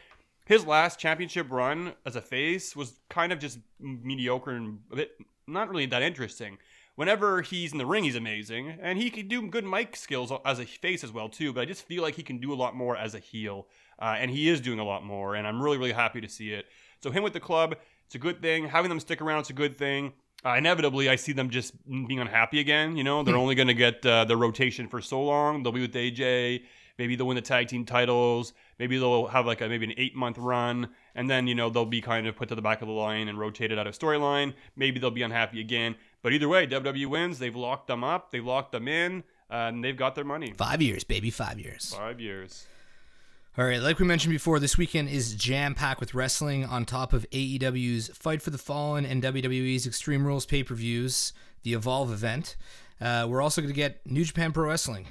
His 0.44 0.66
last 0.66 0.98
championship 0.98 1.50
run 1.50 1.94
as 2.04 2.16
a 2.16 2.20
face 2.20 2.74
was 2.74 3.00
kind 3.08 3.32
of 3.32 3.38
just 3.38 3.58
mediocre 3.78 4.50
and 4.50 4.80
a 4.90 4.96
bit 4.96 5.12
not 5.46 5.68
really 5.68 5.86
that 5.86 6.02
interesting. 6.02 6.58
Whenever 6.94 7.40
he's 7.40 7.72
in 7.72 7.78
the 7.78 7.86
ring, 7.86 8.04
he's 8.04 8.16
amazing, 8.16 8.76
and 8.82 8.98
he 8.98 9.08
can 9.08 9.26
do 9.26 9.46
good 9.48 9.64
mic 9.64 9.96
skills 9.96 10.30
as 10.44 10.58
a 10.58 10.66
face 10.66 11.02
as 11.02 11.10
well 11.10 11.28
too. 11.28 11.52
But 11.52 11.62
I 11.62 11.64
just 11.64 11.86
feel 11.86 12.02
like 12.02 12.16
he 12.16 12.22
can 12.22 12.38
do 12.38 12.52
a 12.52 12.54
lot 12.54 12.76
more 12.76 12.96
as 12.96 13.14
a 13.14 13.18
heel, 13.18 13.66
uh, 13.98 14.16
and 14.18 14.30
he 14.30 14.48
is 14.48 14.60
doing 14.60 14.78
a 14.78 14.84
lot 14.84 15.04
more. 15.04 15.34
And 15.34 15.46
I'm 15.46 15.62
really, 15.62 15.78
really 15.78 15.92
happy 15.92 16.20
to 16.20 16.28
see 16.28 16.52
it. 16.52 16.66
So 17.02 17.10
him 17.10 17.22
with 17.22 17.32
the 17.32 17.40
club, 17.40 17.76
it's 18.06 18.14
a 18.14 18.18
good 18.18 18.42
thing. 18.42 18.68
Having 18.68 18.90
them 18.90 19.00
stick 19.00 19.22
around, 19.22 19.40
it's 19.40 19.50
a 19.50 19.54
good 19.54 19.76
thing. 19.76 20.12
Uh, 20.44 20.54
inevitably, 20.54 21.08
I 21.08 21.16
see 21.16 21.32
them 21.32 21.50
just 21.50 21.72
being 21.86 22.18
unhappy 22.20 22.60
again. 22.60 22.96
You 22.96 23.04
know, 23.04 23.22
they're 23.22 23.36
only 23.36 23.54
going 23.54 23.68
to 23.68 23.74
get 23.74 24.04
uh, 24.04 24.24
the 24.24 24.36
rotation 24.36 24.88
for 24.88 25.00
so 25.00 25.22
long. 25.22 25.62
They'll 25.62 25.72
be 25.72 25.80
with 25.80 25.94
AJ. 25.94 26.62
Maybe 26.98 27.16
they'll 27.16 27.26
win 27.26 27.36
the 27.36 27.42
tag 27.42 27.68
team 27.68 27.84
titles. 27.84 28.52
Maybe 28.78 28.98
they'll 28.98 29.26
have 29.26 29.46
like 29.46 29.60
a 29.60 29.68
maybe 29.68 29.86
an 29.86 29.94
eight 29.96 30.14
month 30.14 30.38
run, 30.38 30.88
and 31.14 31.28
then 31.30 31.46
you 31.46 31.54
know 31.54 31.70
they'll 31.70 31.86
be 31.86 32.00
kind 32.00 32.26
of 32.26 32.36
put 32.36 32.48
to 32.50 32.54
the 32.54 32.62
back 32.62 32.82
of 32.82 32.88
the 32.88 32.94
line 32.94 33.28
and 33.28 33.38
rotated 33.38 33.78
out 33.78 33.86
of 33.86 33.98
storyline. 33.98 34.54
Maybe 34.76 35.00
they'll 35.00 35.10
be 35.10 35.22
unhappy 35.22 35.60
again. 35.60 35.96
But 36.22 36.32
either 36.32 36.48
way, 36.48 36.66
WWE 36.66 37.06
wins. 37.06 37.38
They've 37.38 37.54
locked 37.54 37.88
them 37.88 38.04
up. 38.04 38.30
They've 38.30 38.44
locked 38.44 38.72
them 38.72 38.86
in, 38.88 39.24
uh, 39.50 39.54
and 39.54 39.82
they've 39.82 39.96
got 39.96 40.14
their 40.14 40.24
money. 40.24 40.52
Five 40.56 40.80
years, 40.80 41.04
baby, 41.04 41.30
five 41.30 41.58
years. 41.58 41.94
Five 41.94 42.20
years. 42.20 42.66
All 43.58 43.66
right, 43.66 43.82
like 43.82 43.98
we 43.98 44.06
mentioned 44.06 44.32
before, 44.32 44.58
this 44.58 44.78
weekend 44.78 45.10
is 45.10 45.34
jam 45.34 45.74
packed 45.74 46.00
with 46.00 46.14
wrestling 46.14 46.64
on 46.64 46.86
top 46.86 47.12
of 47.12 47.28
AEW's 47.32 48.08
Fight 48.16 48.40
for 48.40 48.48
the 48.48 48.56
Fallen 48.56 49.04
and 49.04 49.22
WWE's 49.22 49.86
Extreme 49.86 50.26
Rules 50.26 50.46
pay 50.46 50.64
per 50.64 50.74
views, 50.74 51.34
the 51.62 51.74
Evolve 51.74 52.10
event. 52.10 52.56
Uh, 52.98 53.26
we're 53.28 53.42
also 53.42 53.60
going 53.60 53.72
to 53.72 53.76
get 53.76 54.00
New 54.06 54.24
Japan 54.24 54.52
Pro 54.52 54.68
Wrestling. 54.68 55.06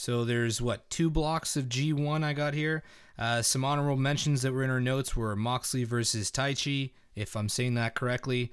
So 0.00 0.24
there's 0.24 0.62
what 0.62 0.88
two 0.88 1.10
blocks 1.10 1.58
of 1.58 1.68
G1 1.68 2.24
I 2.24 2.32
got 2.32 2.54
here. 2.54 2.82
Uh, 3.18 3.42
some 3.42 3.66
honorable 3.66 3.98
mentions 3.98 4.40
that 4.40 4.50
were 4.50 4.64
in 4.64 4.70
our 4.70 4.80
notes 4.80 5.14
were 5.14 5.36
Moxley 5.36 5.84
versus 5.84 6.30
Taichi, 6.30 6.92
if 7.14 7.36
I'm 7.36 7.50
saying 7.50 7.74
that 7.74 7.94
correctly. 7.94 8.50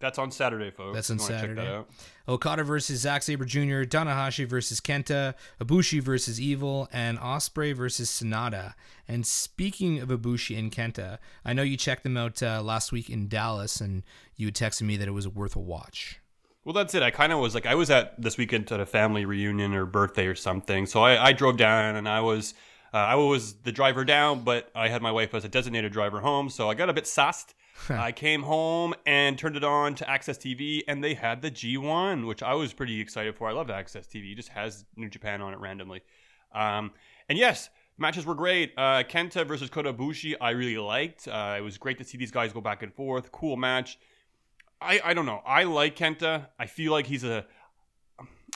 That's 0.00 0.18
on 0.18 0.32
Saturday, 0.32 0.72
folks. 0.72 0.96
That's 0.96 1.10
on 1.10 1.20
Saturday. 1.20 1.62
That. 1.62 1.86
Okada 2.26 2.64
versus 2.64 3.00
Zack 3.00 3.22
Sabre 3.22 3.44
Jr., 3.44 3.84
Tanahashi 3.84 4.44
versus 4.44 4.80
Kenta, 4.80 5.34
Ibushi 5.60 6.02
versus 6.02 6.40
Evil, 6.40 6.88
and 6.92 7.16
Ospreay 7.18 7.76
versus 7.76 8.10
Sanada. 8.10 8.74
And 9.06 9.24
speaking 9.24 10.00
of 10.00 10.08
Ibushi 10.08 10.58
and 10.58 10.72
Kenta, 10.72 11.18
I 11.44 11.52
know 11.52 11.62
you 11.62 11.76
checked 11.76 12.02
them 12.02 12.16
out 12.16 12.42
uh, 12.42 12.60
last 12.60 12.90
week 12.90 13.08
in 13.08 13.28
Dallas, 13.28 13.80
and 13.80 14.02
you 14.34 14.50
texted 14.50 14.82
me 14.82 14.96
that 14.96 15.06
it 15.06 15.12
was 15.12 15.28
worth 15.28 15.54
a 15.54 15.60
watch. 15.60 16.20
Well, 16.68 16.74
that's 16.74 16.94
it. 16.94 17.02
I 17.02 17.10
kind 17.10 17.32
of 17.32 17.38
was 17.38 17.54
like, 17.54 17.64
I 17.64 17.74
was 17.74 17.88
at 17.88 18.20
this 18.20 18.36
weekend 18.36 18.70
at 18.70 18.78
a 18.78 18.84
family 18.84 19.24
reunion 19.24 19.72
or 19.72 19.86
birthday 19.86 20.26
or 20.26 20.34
something. 20.34 20.84
So 20.84 21.00
I, 21.00 21.28
I 21.28 21.32
drove 21.32 21.56
down 21.56 21.96
and 21.96 22.06
I 22.06 22.20
was, 22.20 22.52
uh, 22.92 22.98
I 22.98 23.14
was 23.14 23.54
the 23.54 23.72
driver 23.72 24.04
down, 24.04 24.44
but 24.44 24.70
I 24.74 24.90
had 24.90 25.00
my 25.00 25.10
wife 25.10 25.32
as 25.32 25.46
a 25.46 25.48
designated 25.48 25.92
driver 25.92 26.20
home. 26.20 26.50
So 26.50 26.68
I 26.68 26.74
got 26.74 26.90
a 26.90 26.92
bit 26.92 27.04
sussed. 27.04 27.54
I 27.88 28.12
came 28.12 28.42
home 28.42 28.92
and 29.06 29.38
turned 29.38 29.56
it 29.56 29.64
on 29.64 29.94
to 29.94 30.04
AXS 30.04 30.40
TV, 30.40 30.82
and 30.86 31.02
they 31.02 31.14
had 31.14 31.40
the 31.40 31.50
G1, 31.50 32.26
which 32.26 32.42
I 32.42 32.52
was 32.52 32.74
pretty 32.74 33.00
excited 33.00 33.34
for. 33.34 33.48
I 33.48 33.52
love 33.52 33.68
AXS 33.68 34.06
TV; 34.06 34.32
it 34.32 34.34
just 34.34 34.50
has 34.50 34.84
New 34.94 35.08
Japan 35.08 35.40
on 35.40 35.54
it 35.54 35.60
randomly. 35.60 36.02
Um, 36.54 36.90
and 37.30 37.38
yes, 37.38 37.70
matches 37.96 38.26
were 38.26 38.34
great. 38.34 38.74
Uh, 38.76 39.04
Kenta 39.04 39.46
versus 39.46 39.70
Kota 39.70 39.94
Ibushi, 39.94 40.34
I 40.38 40.50
really 40.50 40.76
liked. 40.76 41.28
Uh, 41.28 41.54
it 41.56 41.62
was 41.62 41.78
great 41.78 41.96
to 41.96 42.04
see 42.04 42.18
these 42.18 42.32
guys 42.32 42.52
go 42.52 42.60
back 42.60 42.82
and 42.82 42.92
forth. 42.92 43.32
Cool 43.32 43.56
match. 43.56 43.98
I, 44.80 45.00
I 45.04 45.14
don't 45.14 45.26
know. 45.26 45.42
I 45.46 45.64
like 45.64 45.96
Kenta. 45.96 46.46
I 46.58 46.66
feel 46.66 46.92
like 46.92 47.06
he's 47.06 47.24
a. 47.24 47.46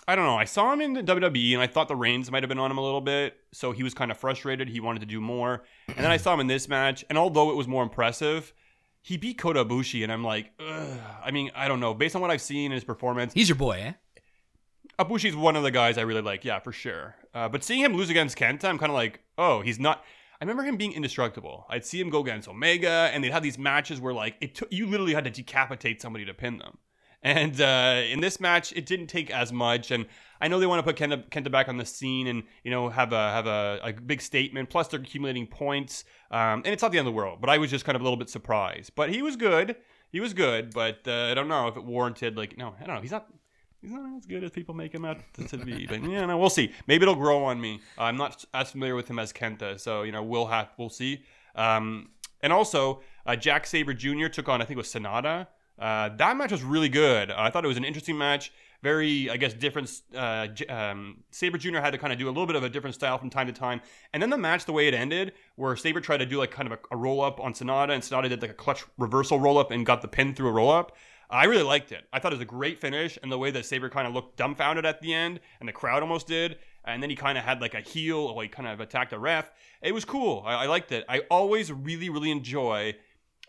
I 0.06 0.16
don't 0.16 0.24
know. 0.24 0.36
I 0.36 0.44
saw 0.44 0.72
him 0.72 0.80
in 0.80 0.94
the 0.94 1.02
WWE 1.02 1.52
and 1.52 1.62
I 1.62 1.68
thought 1.68 1.86
the 1.86 1.94
reins 1.94 2.30
might 2.30 2.42
have 2.42 2.48
been 2.48 2.58
on 2.58 2.70
him 2.70 2.78
a 2.78 2.82
little 2.82 3.00
bit. 3.00 3.36
So 3.52 3.70
he 3.70 3.84
was 3.84 3.94
kind 3.94 4.10
of 4.10 4.18
frustrated. 4.18 4.68
He 4.68 4.80
wanted 4.80 5.00
to 5.00 5.06
do 5.06 5.20
more. 5.20 5.62
And 5.86 5.98
then 5.98 6.10
I 6.10 6.16
saw 6.16 6.34
him 6.34 6.40
in 6.40 6.48
this 6.48 6.68
match. 6.68 7.04
And 7.08 7.16
although 7.16 7.50
it 7.50 7.56
was 7.56 7.68
more 7.68 7.84
impressive, 7.84 8.52
he 9.00 9.16
beat 9.16 9.38
Kota 9.38 9.64
Ibushi. 9.64 10.02
And 10.02 10.10
I'm 10.10 10.24
like, 10.24 10.50
Ugh. 10.58 10.98
I 11.24 11.30
mean, 11.30 11.52
I 11.54 11.68
don't 11.68 11.78
know. 11.78 11.94
Based 11.94 12.16
on 12.16 12.22
what 12.22 12.32
I've 12.32 12.40
seen 12.40 12.66
in 12.66 12.72
his 12.72 12.84
performance, 12.84 13.32
He's 13.32 13.48
your 13.48 13.56
boy, 13.56 13.78
eh? 13.80 13.92
Ibushi's 14.98 15.36
one 15.36 15.56
of 15.56 15.62
the 15.62 15.70
guys 15.70 15.98
I 15.98 16.02
really 16.02 16.20
like. 16.20 16.44
Yeah, 16.44 16.58
for 16.58 16.72
sure. 16.72 17.14
Uh, 17.32 17.48
but 17.48 17.62
seeing 17.64 17.80
him 17.80 17.94
lose 17.94 18.10
against 18.10 18.36
Kenta, 18.36 18.64
I'm 18.64 18.78
kind 18.78 18.90
of 18.90 18.94
like, 18.94 19.20
oh, 19.38 19.60
he's 19.60 19.78
not. 19.78 20.04
I 20.42 20.44
remember 20.44 20.64
him 20.64 20.76
being 20.76 20.92
indestructible. 20.92 21.66
I'd 21.70 21.84
see 21.84 22.00
him 22.00 22.10
go 22.10 22.18
against 22.18 22.48
Omega, 22.48 23.08
and 23.12 23.22
they'd 23.22 23.30
have 23.30 23.44
these 23.44 23.58
matches 23.58 24.00
where 24.00 24.12
like 24.12 24.34
it 24.40 24.56
took 24.56 24.72
you 24.72 24.88
literally 24.88 25.14
had 25.14 25.22
to 25.22 25.30
decapitate 25.30 26.02
somebody 26.02 26.24
to 26.24 26.34
pin 26.34 26.58
them. 26.58 26.78
And 27.22 27.60
uh, 27.60 28.02
in 28.10 28.18
this 28.18 28.40
match, 28.40 28.72
it 28.72 28.84
didn't 28.84 29.06
take 29.06 29.30
as 29.30 29.52
much. 29.52 29.92
And 29.92 30.06
I 30.40 30.48
know 30.48 30.58
they 30.58 30.66
want 30.66 30.84
to 30.84 30.92
put 30.92 30.96
Kenta, 30.96 31.30
Kenta 31.30 31.48
back 31.48 31.68
on 31.68 31.76
the 31.76 31.84
scene 31.84 32.26
and 32.26 32.42
you 32.64 32.72
know 32.72 32.88
have 32.88 33.12
a 33.12 33.30
have 33.30 33.46
a, 33.46 33.78
a 33.84 33.92
big 33.92 34.20
statement. 34.20 34.68
Plus, 34.68 34.88
they're 34.88 34.98
accumulating 34.98 35.46
points, 35.46 36.02
um, 36.32 36.62
and 36.64 36.66
it's 36.66 36.82
not 36.82 36.90
the 36.90 36.98
end 36.98 37.06
of 37.06 37.14
the 37.14 37.16
world. 37.16 37.40
But 37.40 37.48
I 37.48 37.58
was 37.58 37.70
just 37.70 37.84
kind 37.84 37.94
of 37.94 38.02
a 38.02 38.04
little 38.04 38.18
bit 38.18 38.28
surprised. 38.28 38.96
But 38.96 39.10
he 39.10 39.22
was 39.22 39.36
good. 39.36 39.76
He 40.10 40.18
was 40.18 40.34
good. 40.34 40.74
But 40.74 41.06
uh, 41.06 41.28
I 41.30 41.34
don't 41.34 41.46
know 41.46 41.68
if 41.68 41.76
it 41.76 41.84
warranted 41.84 42.36
like 42.36 42.58
no, 42.58 42.74
I 42.80 42.84
don't 42.84 42.96
know. 42.96 43.00
He's 43.00 43.12
not 43.12 43.28
he's 43.82 43.90
not 43.90 44.16
as 44.16 44.24
good 44.24 44.42
as 44.44 44.50
people 44.50 44.74
make 44.74 44.94
him 44.94 45.04
out 45.04 45.18
to, 45.48 45.58
be. 45.58 45.86
But 45.86 46.02
yeah, 46.04 46.24
no, 46.24 46.38
we'll 46.38 46.50
see. 46.50 46.72
Maybe 46.86 47.02
it'll 47.02 47.14
grow 47.14 47.44
on 47.44 47.60
me. 47.60 47.80
I'm 47.98 48.16
not 48.16 48.44
as 48.54 48.70
familiar 48.70 48.94
with 48.94 49.08
him 49.08 49.18
as 49.18 49.32
Kenta, 49.32 49.78
so 49.78 50.02
you 50.02 50.12
know 50.12 50.22
we'll 50.22 50.46
have 50.46 50.70
we'll 50.78 50.88
see. 50.88 51.22
Um, 51.54 52.08
and 52.40 52.52
also, 52.52 53.00
uh, 53.26 53.36
Jack 53.36 53.66
Sabre 53.66 53.94
Jr. 53.94 54.28
took 54.28 54.48
on 54.48 54.62
I 54.62 54.64
think 54.64 54.76
it 54.76 54.78
was 54.78 54.92
Sanada. 54.92 55.48
Uh, 55.78 56.10
that 56.16 56.36
match 56.36 56.52
was 56.52 56.62
really 56.62 56.88
good. 56.88 57.30
I 57.30 57.50
thought 57.50 57.64
it 57.64 57.68
was 57.68 57.76
an 57.76 57.84
interesting 57.84 58.16
match. 58.16 58.52
Very, 58.82 59.30
I 59.30 59.36
guess, 59.36 59.54
different. 59.54 59.90
Uh, 60.14 60.48
um, 60.68 61.18
Sabre 61.30 61.56
Jr. 61.56 61.78
had 61.78 61.92
to 61.92 61.98
kind 61.98 62.12
of 62.12 62.18
do 62.18 62.26
a 62.26 62.30
little 62.30 62.46
bit 62.46 62.56
of 62.56 62.64
a 62.64 62.68
different 62.68 62.94
style 62.94 63.16
from 63.16 63.30
time 63.30 63.46
to 63.46 63.52
time. 63.52 63.80
And 64.12 64.20
then 64.20 64.28
the 64.28 64.38
match, 64.38 64.64
the 64.64 64.72
way 64.72 64.88
it 64.88 64.94
ended, 64.94 65.32
where 65.54 65.76
Sabre 65.76 66.00
tried 66.00 66.18
to 66.18 66.26
do 66.26 66.38
like 66.38 66.50
kind 66.50 66.70
of 66.70 66.72
a, 66.72 66.94
a 66.94 66.96
roll 66.96 67.20
up 67.20 67.38
on 67.40 67.52
Sanada, 67.52 67.90
and 67.90 68.02
Sanada 68.02 68.28
did 68.28 68.42
like 68.42 68.50
a 68.50 68.54
clutch 68.54 68.84
reversal 68.98 69.38
roll 69.38 69.56
up 69.56 69.70
and 69.70 69.86
got 69.86 70.02
the 70.02 70.08
pin 70.08 70.34
through 70.34 70.48
a 70.48 70.52
roll 70.52 70.70
up. 70.70 70.96
I 71.32 71.44
really 71.44 71.62
liked 71.62 71.92
it. 71.92 72.04
I 72.12 72.18
thought 72.18 72.32
it 72.32 72.36
was 72.36 72.42
a 72.42 72.44
great 72.44 72.78
finish, 72.78 73.18
and 73.22 73.32
the 73.32 73.38
way 73.38 73.50
that 73.50 73.64
Sabre 73.64 73.88
kind 73.88 74.06
of 74.06 74.12
looked 74.12 74.36
dumbfounded 74.36 74.84
at 74.84 75.00
the 75.00 75.14
end, 75.14 75.40
and 75.60 75.68
the 75.68 75.72
crowd 75.72 76.02
almost 76.02 76.26
did, 76.26 76.58
and 76.84 77.02
then 77.02 77.08
he 77.08 77.16
kind 77.16 77.38
of 77.38 77.44
had 77.44 77.62
like 77.62 77.72
a 77.72 77.80
heel, 77.80 78.18
or 78.18 78.42
he 78.42 78.50
kind 78.50 78.68
of 78.68 78.80
attacked 78.80 79.14
a 79.14 79.18
ref. 79.18 79.50
It 79.80 79.92
was 79.92 80.04
cool. 80.04 80.42
I, 80.44 80.64
I 80.64 80.66
liked 80.66 80.92
it. 80.92 81.06
I 81.08 81.20
always 81.30 81.72
really, 81.72 82.10
really 82.10 82.30
enjoy 82.30 82.96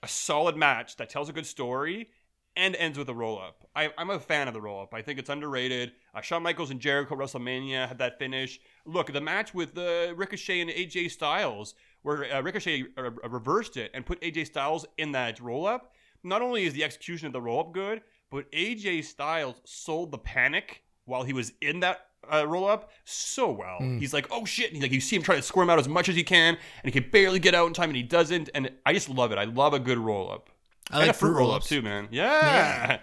a 0.02 0.08
solid 0.08 0.56
match 0.56 0.96
that 0.96 1.10
tells 1.10 1.28
a 1.28 1.34
good 1.34 1.46
story 1.46 2.10
and 2.56 2.75
ends 2.78 2.98
with 2.98 3.10
a 3.10 3.13
roll 3.13 3.38
up. 3.38 3.68
I, 3.75 3.90
I'm 3.98 4.12
a 4.12 4.20
fan 4.20 4.48
of 4.48 4.54
the 4.54 4.62
roll 4.62 4.82
up. 4.84 4.94
I 4.94 5.02
think 5.02 5.20
it's 5.20 5.30
underrated. 5.30 5.92
Uh, 6.13 6.22
Shawn 6.22 6.44
Michaels 6.44 6.72
and 6.72 6.80
Jericho 6.80 7.16
WrestleMania 7.16 7.88
had 7.88 7.98
that 7.98 8.18
finish. 8.18 8.60
Look, 8.86 9.12
the 9.12 9.20
match 9.20 9.54
with 9.54 9.78
uh, 9.78 10.13
Ricochet 10.16 10.62
and 10.62 10.70
AJ 10.70 11.12
Styles, 11.12 11.74
where 12.04 12.32
uh, 12.34 12.42
Ricochet 12.42 12.86
uh, 12.98 13.12
reversed 13.28 13.75
it 13.75 13.92
and 13.94 14.06
put 14.06 14.22
AJ 14.22 14.48
Styles 14.48 14.86
in 14.98 15.12
that 15.13 15.42
roll 15.42 15.66
up. 15.66 15.94
Not 16.24 16.42
only 16.42 16.63
is 16.63 16.74
the 16.74 16.84
execution 16.84 17.27
of 17.27 17.34
the 17.34 17.42
roll 17.42 17.60
up 17.60 17.74
good, 17.74 18.01
but 18.32 18.51
AJ 18.51 19.03
Styles 19.06 19.62
sold 19.65 20.12
the 20.12 20.18
panic 20.18 20.84
while 21.06 21.24
he 21.24 21.34
was 21.34 21.51
in 21.62 21.82
that 21.82 22.08
uh, 22.32 22.48
roll 22.48 22.68
up 22.68 22.89
so 23.06 23.51
well. 23.51 23.80
He's 24.00 24.13
like, 24.13 24.27
oh 24.32 24.46
shit. 24.46 24.68
And 24.68 24.75
he's 24.75 24.84
like, 24.84 24.92
you 24.92 25.01
see 25.01 25.15
him 25.15 25.24
try 25.24 25.36
to 25.36 25.42
squirm 25.42 25.70
out 25.70 25.80
as 25.80 25.89
much 25.89 26.10
as 26.10 26.15
he 26.15 26.24
can, 26.24 26.58
and 26.84 26.94
he 26.94 27.00
can 27.00 27.10
barely 27.10 27.39
get 27.39 27.53
out 27.53 27.68
in 27.68 27.74
time, 27.74 27.89
and 27.89 27.98
he 27.98 28.03
doesn't. 28.03 28.50
And 28.56 28.72
I 28.86 28.94
just 28.94 29.10
love 29.10 29.32
it. 29.32 29.38
I 29.38 29.44
love 29.44 29.74
a 29.74 29.80
good 29.80 29.98
roll 29.98 30.32
up. 30.32 30.50
I 30.89 30.98
and 30.98 31.01
like 31.01 31.10
a 31.10 31.13
fruit 31.13 31.30
fruit 31.30 31.39
roll 31.39 31.51
up 31.51 31.63
too, 31.63 31.82
man. 31.82 32.08
Yeah. 32.12 33.00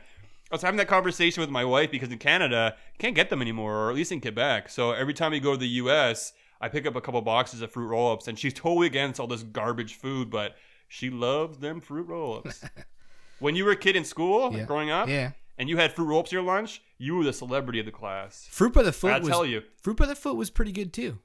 I 0.51 0.55
was 0.55 0.63
having 0.63 0.79
that 0.79 0.89
conversation 0.89 1.41
with 1.41 1.51
my 1.51 1.65
wife 1.65 1.91
because 1.93 2.11
in 2.11 2.19
Canada, 2.19 2.75
you 2.93 2.99
can't 2.99 3.15
get 3.15 3.31
them 3.31 3.41
anymore, 3.41 3.75
or 3.75 3.91
at 3.91 3.97
least 3.97 4.11
in 4.11 4.21
Quebec. 4.21 4.69
So 4.69 4.93
every 4.93 5.15
time 5.15 5.31
we 5.31 5.39
go 5.39 5.53
to 5.53 5.59
the 5.59 5.69
US, 5.69 6.33
I 6.61 6.69
pick 6.69 6.87
up 6.87 6.97
a 6.97 7.01
couple 7.01 7.21
boxes 7.23 7.63
of 7.63 7.71
fruit 7.71 7.87
roll 7.87 8.13
ups, 8.13 8.27
and 8.27 8.39
she's 8.39 8.53
totally 8.53 8.89
against 8.89 9.21
all 9.21 9.29
this 9.29 9.45
garbage 9.45 9.95
food, 9.95 10.29
but 10.29 10.57
she 10.89 11.09
loves 11.09 11.59
them 11.59 11.81
fruit 11.81 12.09
roll 12.09 12.39
ups. 12.39 12.65
when 13.41 13.57
you 13.57 13.65
were 13.65 13.73
a 13.73 13.77
kid 13.77 13.97
in 13.97 14.05
school, 14.05 14.53
Yeah. 14.57 14.65
growing 14.65 14.91
up, 14.91 15.09
Yeah. 15.09 15.33
and 15.59 15.69
you 15.69 15.77
had 15.77 15.93
fruit 15.93 16.07
roll 16.07 16.21
ups 16.21 16.31
your 16.33 16.43
lunch, 16.43 16.81
you 16.99 17.17
were 17.17 17.25
the 17.25 17.33
celebrity 17.33 17.81
of 17.81 17.87
the 17.87 17.93
class. 17.93 18.47
Fruit 18.51 18.73
by 18.73 18.83
the 18.83 18.93
Foot 18.93 19.13
I 19.13 19.19
was 19.19 19.29
tell 19.29 19.45
you. 19.45 19.63
Fruit 19.83 19.97
by 19.97 20.07
the 20.07 20.15
Foot 20.15 20.37
was 20.37 20.51
pretty 20.51 20.73
good 20.73 20.93
too. 20.93 21.19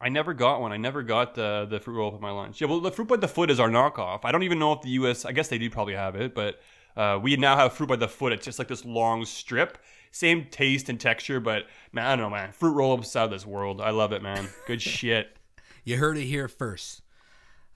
I 0.00 0.08
never 0.08 0.34
got 0.34 0.60
one. 0.60 0.72
I 0.72 0.78
never 0.78 1.02
got 1.02 1.36
the 1.36 1.64
the 1.70 1.78
fruit 1.78 1.94
roll 1.96 2.08
up 2.08 2.14
at 2.14 2.20
my 2.20 2.30
lunch. 2.32 2.60
Yeah, 2.60 2.66
well, 2.66 2.80
the 2.80 2.90
fruit 2.90 3.06
by 3.06 3.16
the 3.16 3.28
foot 3.28 3.50
is 3.52 3.60
our 3.60 3.68
knockoff. 3.68 4.20
I 4.24 4.32
don't 4.32 4.42
even 4.42 4.58
know 4.58 4.72
if 4.72 4.82
the 4.82 4.88
U.S. 4.90 5.24
I 5.24 5.30
guess 5.30 5.46
they 5.46 5.58
do 5.58 5.70
probably 5.70 5.94
have 5.94 6.16
it, 6.16 6.34
but 6.34 6.60
uh, 6.96 7.20
we 7.22 7.36
now 7.36 7.56
have 7.56 7.72
fruit 7.72 7.88
by 7.88 7.94
the 7.96 8.08
foot. 8.08 8.32
It's 8.32 8.44
just 8.44 8.58
like 8.58 8.66
this 8.66 8.84
long 8.84 9.24
strip, 9.24 9.78
same 10.10 10.46
taste 10.50 10.88
and 10.88 10.98
texture, 10.98 11.38
but 11.38 11.66
man, 11.92 12.04
I 12.06 12.16
don't 12.16 12.24
know, 12.30 12.36
man. 12.36 12.50
Fruit 12.50 12.72
roll 12.72 12.92
ups 12.98 13.14
out 13.14 13.26
of 13.26 13.30
this 13.30 13.46
world. 13.46 13.80
I 13.80 13.90
love 13.90 14.10
it, 14.12 14.22
man. 14.22 14.48
Good 14.66 14.82
shit. 14.82 15.36
You 15.84 15.98
heard 15.98 16.18
it 16.18 16.24
here 16.24 16.48
first. 16.48 17.02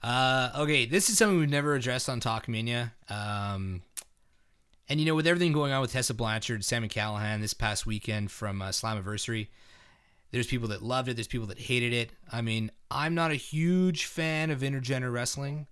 Uh, 0.03 0.51
okay, 0.57 0.85
this 0.85 1.09
is 1.09 1.17
something 1.17 1.39
we've 1.39 1.49
never 1.49 1.75
addressed 1.75 2.07
on 2.09 2.21
Talkmania. 2.21 2.91
Um, 3.09 3.81
and 4.89 4.99
you 4.99 5.05
know, 5.05 5.15
with 5.15 5.27
everything 5.27 5.51
going 5.51 5.71
on 5.71 5.81
with 5.81 5.91
Tessa 5.91 6.13
Blanchard, 6.13 6.63
Sami 6.63 6.87
Callihan 6.87 7.41
this 7.41 7.53
past 7.53 7.85
weekend 7.85 8.31
from 8.31 8.61
uh, 8.61 8.69
Slammiversary, 8.69 9.47
There's 10.31 10.47
people 10.47 10.69
that 10.69 10.83
loved 10.83 11.09
it. 11.09 11.15
There's 11.15 11.27
people 11.27 11.47
that 11.47 11.59
hated 11.59 11.93
it. 11.93 12.11
I 12.31 12.41
mean, 12.41 12.71
I'm 12.91 13.15
not 13.15 13.31
a 13.31 13.35
huge 13.35 14.05
fan 14.05 14.49
of 14.49 14.59
intergender 14.59 15.11
wrestling. 15.11 15.67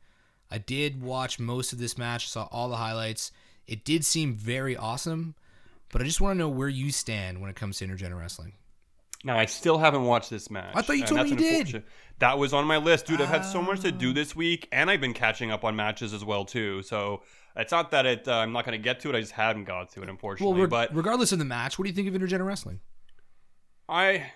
I 0.52 0.58
did 0.58 1.02
watch 1.02 1.40
most 1.40 1.74
of 1.74 1.80
this 1.80 1.98
match. 1.98 2.30
Saw 2.30 2.48
all 2.52 2.70
the 2.70 2.76
highlights. 2.78 3.32
It 3.68 3.84
did 3.84 4.06
seem 4.06 4.36
very 4.36 4.76
awesome, 4.78 5.36
but 5.92 6.02
I 6.02 6.06
just 6.06 6.22
want 6.22 6.36
to 6.36 6.40
know 6.40 6.50
where 6.50 6.70
you 6.70 6.92
stand 6.92 7.42
when 7.42 7.50
it 7.50 7.56
comes 7.56 7.78
to 7.80 7.88
intergender 7.88 8.20
wrestling. 8.20 8.54
Now 9.26 9.38
I 9.40 9.46
still 9.46 9.78
haven't 9.80 10.04
watched 10.06 10.30
this 10.30 10.50
match. 10.52 10.72
I 10.76 10.82
thought 10.84 10.98
you 10.98 11.04
told 11.06 11.24
me 11.24 11.30
you 11.32 11.36
did. 11.36 11.84
That 12.20 12.38
was 12.38 12.54
on 12.54 12.66
my 12.66 12.78
list, 12.78 13.08
dude. 13.08 13.20
I've 13.20 13.28
had 13.28 13.42
so 13.42 13.62
much 13.62 13.82
to 13.82 13.92
do 13.92 14.14
this 14.14 14.36
week, 14.36 14.70
and 14.72 14.90
I've 14.90 15.02
been 15.02 15.14
catching 15.16 15.52
up 15.52 15.64
on 15.66 15.76
matches 15.76 16.14
as 16.14 16.24
well 16.24 16.46
too. 16.46 16.84
So 16.84 17.24
it's 17.56 17.72
not 17.72 17.90
that 17.92 18.06
it. 18.06 18.28
Uh, 18.28 18.36
I'm 18.36 18.54
not 18.54 18.66
going 18.66 18.78
to 18.80 18.84
get 18.84 19.00
to 19.02 19.10
it. 19.10 19.16
I 19.16 19.20
just 19.22 19.32
haven't 19.34 19.64
got 19.66 19.90
to 19.94 20.00
it, 20.02 20.06
Well, 20.06 20.12
unfortunately. 20.12 20.68
but 20.68 20.96
regardless 20.96 21.32
of 21.32 21.40
the 21.40 21.46
match, 21.46 21.78
what 21.80 21.84
do 21.86 21.90
you 21.90 21.96
think 21.96 22.08
of 22.08 22.14
intergender 22.14 22.46
wrestling? 22.46 22.80
I 23.90 24.28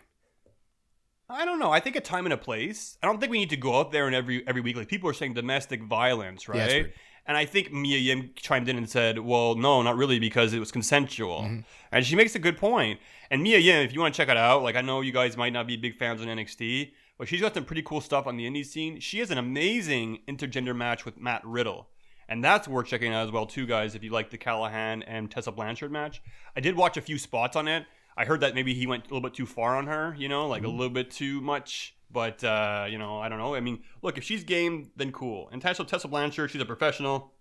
I 1.29 1.45
don't 1.45 1.59
know. 1.59 1.71
I 1.71 1.79
think 1.79 1.95
a 1.95 2.01
time 2.01 2.25
and 2.25 2.33
a 2.33 2.37
place. 2.37 2.97
I 3.03 3.05
don't 3.07 3.19
think 3.19 3.31
we 3.31 3.37
need 3.37 3.51
to 3.51 3.57
go 3.57 3.79
out 3.79 3.91
there 3.91 4.07
and 4.07 4.15
every 4.15 4.45
every 4.47 4.61
week. 4.61 4.75
Like 4.75 4.87
people 4.87 5.07
are 5.09 5.13
saying 5.13 5.35
domestic 5.35 5.83
violence, 5.83 6.47
Yeah, 6.47 6.55
that's 6.57 6.73
right? 6.73 6.83
right. 6.85 6.93
And 7.29 7.37
I 7.37 7.45
think 7.45 7.71
Mia 7.71 7.99
Yim 7.99 8.31
chimed 8.35 8.67
in 8.69 8.75
and 8.75 8.89
said, 8.89 9.19
"Well, 9.19 9.53
no, 9.53 9.83
not 9.83 9.95
really, 9.95 10.17
because 10.17 10.51
it 10.51 10.59
was 10.59 10.71
consensual." 10.71 11.43
Mm-hmm. 11.43 11.59
And 11.91 12.03
she 12.03 12.15
makes 12.15 12.33
a 12.33 12.39
good 12.39 12.57
point. 12.57 12.99
And 13.29 13.43
Mia 13.43 13.59
Yim, 13.59 13.83
if 13.83 13.93
you 13.93 14.01
want 14.01 14.15
to 14.15 14.17
check 14.17 14.29
it 14.29 14.35
out, 14.35 14.63
like 14.63 14.75
I 14.75 14.81
know 14.81 15.01
you 15.01 15.11
guys 15.11 15.37
might 15.37 15.53
not 15.53 15.67
be 15.67 15.77
big 15.77 15.95
fans 15.95 16.21
on 16.21 16.27
NXT, 16.27 16.89
but 17.19 17.27
she's 17.27 17.39
got 17.39 17.53
some 17.53 17.65
pretty 17.65 17.83
cool 17.83 18.01
stuff 18.01 18.25
on 18.25 18.35
the 18.35 18.49
indie 18.49 18.65
scene. 18.65 18.99
She 18.99 19.19
has 19.19 19.29
an 19.29 19.37
amazing 19.37 20.21
intergender 20.27 20.75
match 20.75 21.05
with 21.05 21.19
Matt 21.19 21.45
Riddle. 21.45 21.87
And 22.27 22.43
that's 22.43 22.67
worth 22.67 22.87
checking 22.87 23.13
out 23.13 23.27
as 23.27 23.31
well, 23.31 23.45
too, 23.45 23.67
guys, 23.67 23.93
if 23.93 24.03
you 24.03 24.09
like 24.09 24.31
the 24.31 24.37
Callihan 24.39 25.03
and 25.05 25.29
Tessa 25.29 25.51
Blanchard 25.51 25.91
match. 25.91 26.23
I 26.55 26.61
did 26.61 26.75
watch 26.75 26.97
a 26.97 27.01
few 27.01 27.19
spots 27.19 27.55
on 27.55 27.67
it. 27.67 27.85
I 28.17 28.25
heard 28.25 28.41
that 28.41 28.55
maybe 28.55 28.73
he 28.73 28.87
went 28.87 29.05
a 29.05 29.07
little 29.13 29.21
bit 29.21 29.35
too 29.35 29.45
far 29.45 29.75
on 29.75 29.85
her, 29.85 30.15
you 30.17 30.29
know, 30.29 30.47
like 30.47 30.63
a 30.63 30.67
little 30.67 30.89
bit 30.89 31.11
too 31.11 31.41
much. 31.41 31.95
But, 32.11 32.43
uh, 32.43 32.87
you 32.89 32.97
know, 32.97 33.19
I 33.19 33.29
don't 33.29 33.37
know. 33.37 33.53
I 33.53 33.59
mean, 33.59 33.83
look, 34.01 34.17
if 34.17 34.23
she's 34.23 34.43
game, 34.43 34.91
then 34.95 35.11
cool. 35.11 35.47
And 35.51 35.61
Tessa, 35.61 35.83
Tessa 35.83 36.07
Blanchard, 36.07 36.49
she's 36.49 36.61
a 36.61 36.65
professional 36.65 37.33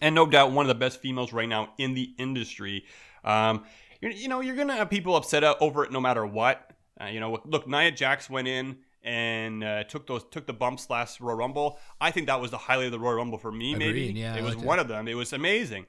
and 0.00 0.14
no 0.14 0.26
doubt 0.26 0.52
one 0.52 0.64
of 0.64 0.68
the 0.68 0.74
best 0.74 1.00
females 1.00 1.32
right 1.32 1.48
now 1.48 1.72
in 1.78 1.94
the 1.94 2.14
industry. 2.18 2.84
Um, 3.24 3.64
you, 4.00 4.28
know, 4.28 4.40
you're 4.40 4.56
gonna 4.56 4.76
have 4.76 4.90
people 4.90 5.16
upset 5.16 5.44
over 5.44 5.84
it 5.84 5.92
no 5.92 6.00
matter 6.00 6.24
what. 6.24 6.70
Uh, 7.00 7.06
you 7.06 7.20
know, 7.20 7.40
look, 7.44 7.68
Nia 7.68 7.90
Jax 7.90 8.30
went 8.30 8.48
in 8.48 8.78
and 9.02 9.62
uh, 9.62 9.84
took 9.84 10.06
those 10.06 10.24
took 10.30 10.46
the 10.46 10.52
bumps 10.52 10.88
last 10.90 11.20
Royal 11.20 11.36
Rumble. 11.36 11.78
I 12.00 12.10
think 12.10 12.26
that 12.26 12.40
was 12.40 12.50
the 12.50 12.58
highlight 12.58 12.86
of 12.86 12.92
the 12.92 12.98
Royal 12.98 13.16
Rumble 13.16 13.38
for 13.38 13.52
me. 13.52 13.74
maybe 13.74 14.12
yeah, 14.14 14.36
it 14.36 14.42
was 14.42 14.54
liked 14.54 14.64
it. 14.64 14.66
one 14.66 14.78
of 14.78 14.88
them. 14.88 15.08
It 15.08 15.14
was 15.14 15.32
amazing. 15.32 15.86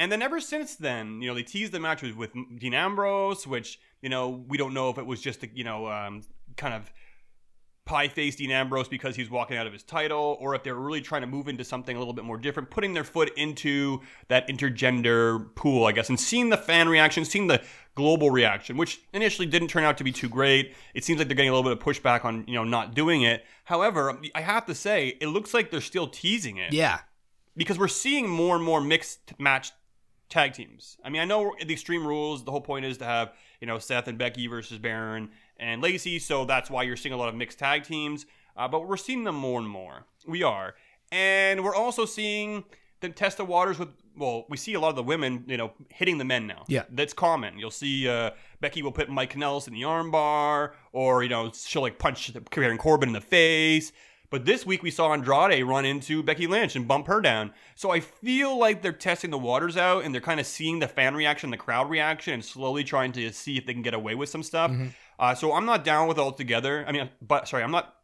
And 0.00 0.12
then 0.12 0.22
ever 0.22 0.40
since 0.40 0.76
then, 0.76 1.20
you 1.20 1.28
know, 1.28 1.34
they 1.34 1.42
teased 1.42 1.72
the 1.72 1.80
match 1.80 2.02
with, 2.02 2.14
with 2.14 2.32
Dean 2.56 2.74
Ambrose, 2.74 3.46
which 3.46 3.80
you 4.02 4.08
know 4.08 4.28
we 4.28 4.56
don't 4.56 4.74
know 4.74 4.90
if 4.90 4.98
it 4.98 5.06
was 5.06 5.20
just 5.20 5.42
a, 5.42 5.48
you 5.52 5.64
know 5.64 5.88
um, 5.88 6.22
kind 6.56 6.74
of 6.74 6.92
pie 7.88 8.06
faced 8.06 8.38
Dean 8.38 8.50
Ambrose 8.50 8.86
because 8.86 9.16
he's 9.16 9.30
walking 9.30 9.56
out 9.56 9.66
of 9.66 9.72
his 9.72 9.82
title, 9.82 10.36
or 10.40 10.54
if 10.54 10.62
they're 10.62 10.74
really 10.74 11.00
trying 11.00 11.22
to 11.22 11.26
move 11.26 11.48
into 11.48 11.64
something 11.64 11.96
a 11.96 11.98
little 11.98 12.12
bit 12.12 12.24
more 12.24 12.36
different, 12.36 12.70
putting 12.70 12.92
their 12.92 13.02
foot 13.02 13.32
into 13.36 14.00
that 14.28 14.46
intergender 14.46 15.52
pool, 15.54 15.86
I 15.86 15.92
guess, 15.92 16.10
and 16.10 16.20
seeing 16.20 16.50
the 16.50 16.58
fan 16.58 16.88
reaction, 16.88 17.24
seeing 17.24 17.46
the 17.46 17.62
global 17.94 18.30
reaction, 18.30 18.76
which 18.76 19.00
initially 19.14 19.46
didn't 19.46 19.68
turn 19.68 19.84
out 19.84 19.96
to 19.98 20.04
be 20.04 20.12
too 20.12 20.28
great. 20.28 20.74
It 20.94 21.02
seems 21.02 21.18
like 21.18 21.28
they're 21.28 21.34
getting 21.34 21.50
a 21.50 21.54
little 21.54 21.74
bit 21.74 21.78
of 21.80 21.84
pushback 21.84 22.24
on, 22.26 22.44
you 22.46 22.54
know, 22.54 22.64
not 22.64 22.94
doing 22.94 23.22
it. 23.22 23.44
However, 23.64 24.20
I 24.34 24.42
have 24.42 24.66
to 24.66 24.74
say, 24.74 25.16
it 25.20 25.28
looks 25.28 25.54
like 25.54 25.70
they're 25.70 25.80
still 25.80 26.06
teasing 26.06 26.58
it 26.58 26.74
Yeah, 26.74 27.00
because 27.56 27.78
we're 27.78 27.88
seeing 27.88 28.28
more 28.28 28.54
and 28.54 28.64
more 28.64 28.82
mixed 28.82 29.32
match 29.40 29.72
tag 30.28 30.52
teams. 30.52 30.98
I 31.02 31.08
mean, 31.08 31.22
I 31.22 31.24
know 31.24 31.54
the 31.58 31.72
Extreme 31.72 32.06
Rules, 32.06 32.44
the 32.44 32.50
whole 32.50 32.60
point 32.60 32.84
is 32.84 32.98
to 32.98 33.06
have, 33.06 33.32
you 33.62 33.66
know, 33.66 33.78
Seth 33.78 34.08
and 34.08 34.18
Becky 34.18 34.46
versus 34.46 34.78
Baron 34.78 35.30
and 35.58 35.82
Lacey, 35.82 36.18
so 36.18 36.44
that's 36.44 36.70
why 36.70 36.82
you're 36.82 36.96
seeing 36.96 37.12
a 37.12 37.16
lot 37.16 37.28
of 37.28 37.34
mixed 37.34 37.58
tag 37.58 37.84
teams. 37.84 38.26
Uh, 38.56 38.66
but 38.66 38.88
we're 38.88 38.96
seeing 38.96 39.24
them 39.24 39.36
more 39.36 39.60
and 39.60 39.68
more. 39.68 40.04
We 40.26 40.42
are. 40.42 40.74
And 41.12 41.62
we're 41.62 41.74
also 41.76 42.04
seeing 42.04 42.64
them 43.00 43.12
test 43.12 43.36
the 43.36 43.44
waters 43.44 43.78
with, 43.78 43.90
well, 44.16 44.46
we 44.48 44.56
see 44.56 44.74
a 44.74 44.80
lot 44.80 44.90
of 44.90 44.96
the 44.96 45.02
women, 45.02 45.44
you 45.46 45.56
know, 45.56 45.72
hitting 45.90 46.18
the 46.18 46.24
men 46.24 46.48
now. 46.48 46.64
Yeah. 46.66 46.82
That's 46.90 47.12
common. 47.12 47.58
You'll 47.58 47.70
see 47.70 48.08
uh, 48.08 48.32
Becky 48.60 48.82
will 48.82 48.92
put 48.92 49.08
Mike 49.08 49.32
Kanellis 49.32 49.68
in 49.68 49.74
the 49.74 49.82
armbar, 49.82 50.72
or, 50.92 51.22
you 51.22 51.28
know, 51.28 51.52
she'll 51.54 51.82
like 51.82 51.98
punch 51.98 52.32
Baron 52.50 52.78
Corbin 52.78 53.10
in 53.10 53.12
the 53.12 53.20
face. 53.20 53.92
But 54.30 54.44
this 54.44 54.66
week 54.66 54.82
we 54.82 54.90
saw 54.90 55.12
Andrade 55.12 55.64
run 55.64 55.84
into 55.84 56.22
Becky 56.22 56.46
Lynch 56.46 56.76
and 56.76 56.86
bump 56.86 57.06
her 57.06 57.20
down. 57.20 57.52
So 57.74 57.90
I 57.90 58.00
feel 58.00 58.58
like 58.58 58.82
they're 58.82 58.92
testing 58.92 59.30
the 59.30 59.38
waters 59.38 59.76
out 59.76 60.04
and 60.04 60.12
they're 60.12 60.20
kind 60.20 60.38
of 60.38 60.46
seeing 60.46 60.80
the 60.80 60.88
fan 60.88 61.14
reaction, 61.14 61.50
the 61.50 61.56
crowd 61.56 61.88
reaction, 61.88 62.34
and 62.34 62.44
slowly 62.44 62.84
trying 62.84 63.12
to 63.12 63.32
see 63.32 63.56
if 63.56 63.64
they 63.64 63.72
can 63.72 63.82
get 63.82 63.94
away 63.94 64.14
with 64.14 64.28
some 64.28 64.42
stuff. 64.42 64.70
Uh, 65.18 65.34
so 65.34 65.54
I'm 65.54 65.64
not 65.64 65.82
down 65.82 66.08
with 66.08 66.18
it 66.18 66.20
altogether. 66.20 66.84
I 66.86 66.92
mean, 66.92 67.08
but 67.26 67.48
sorry, 67.48 67.62
I'm 67.62 67.70
not. 67.70 67.94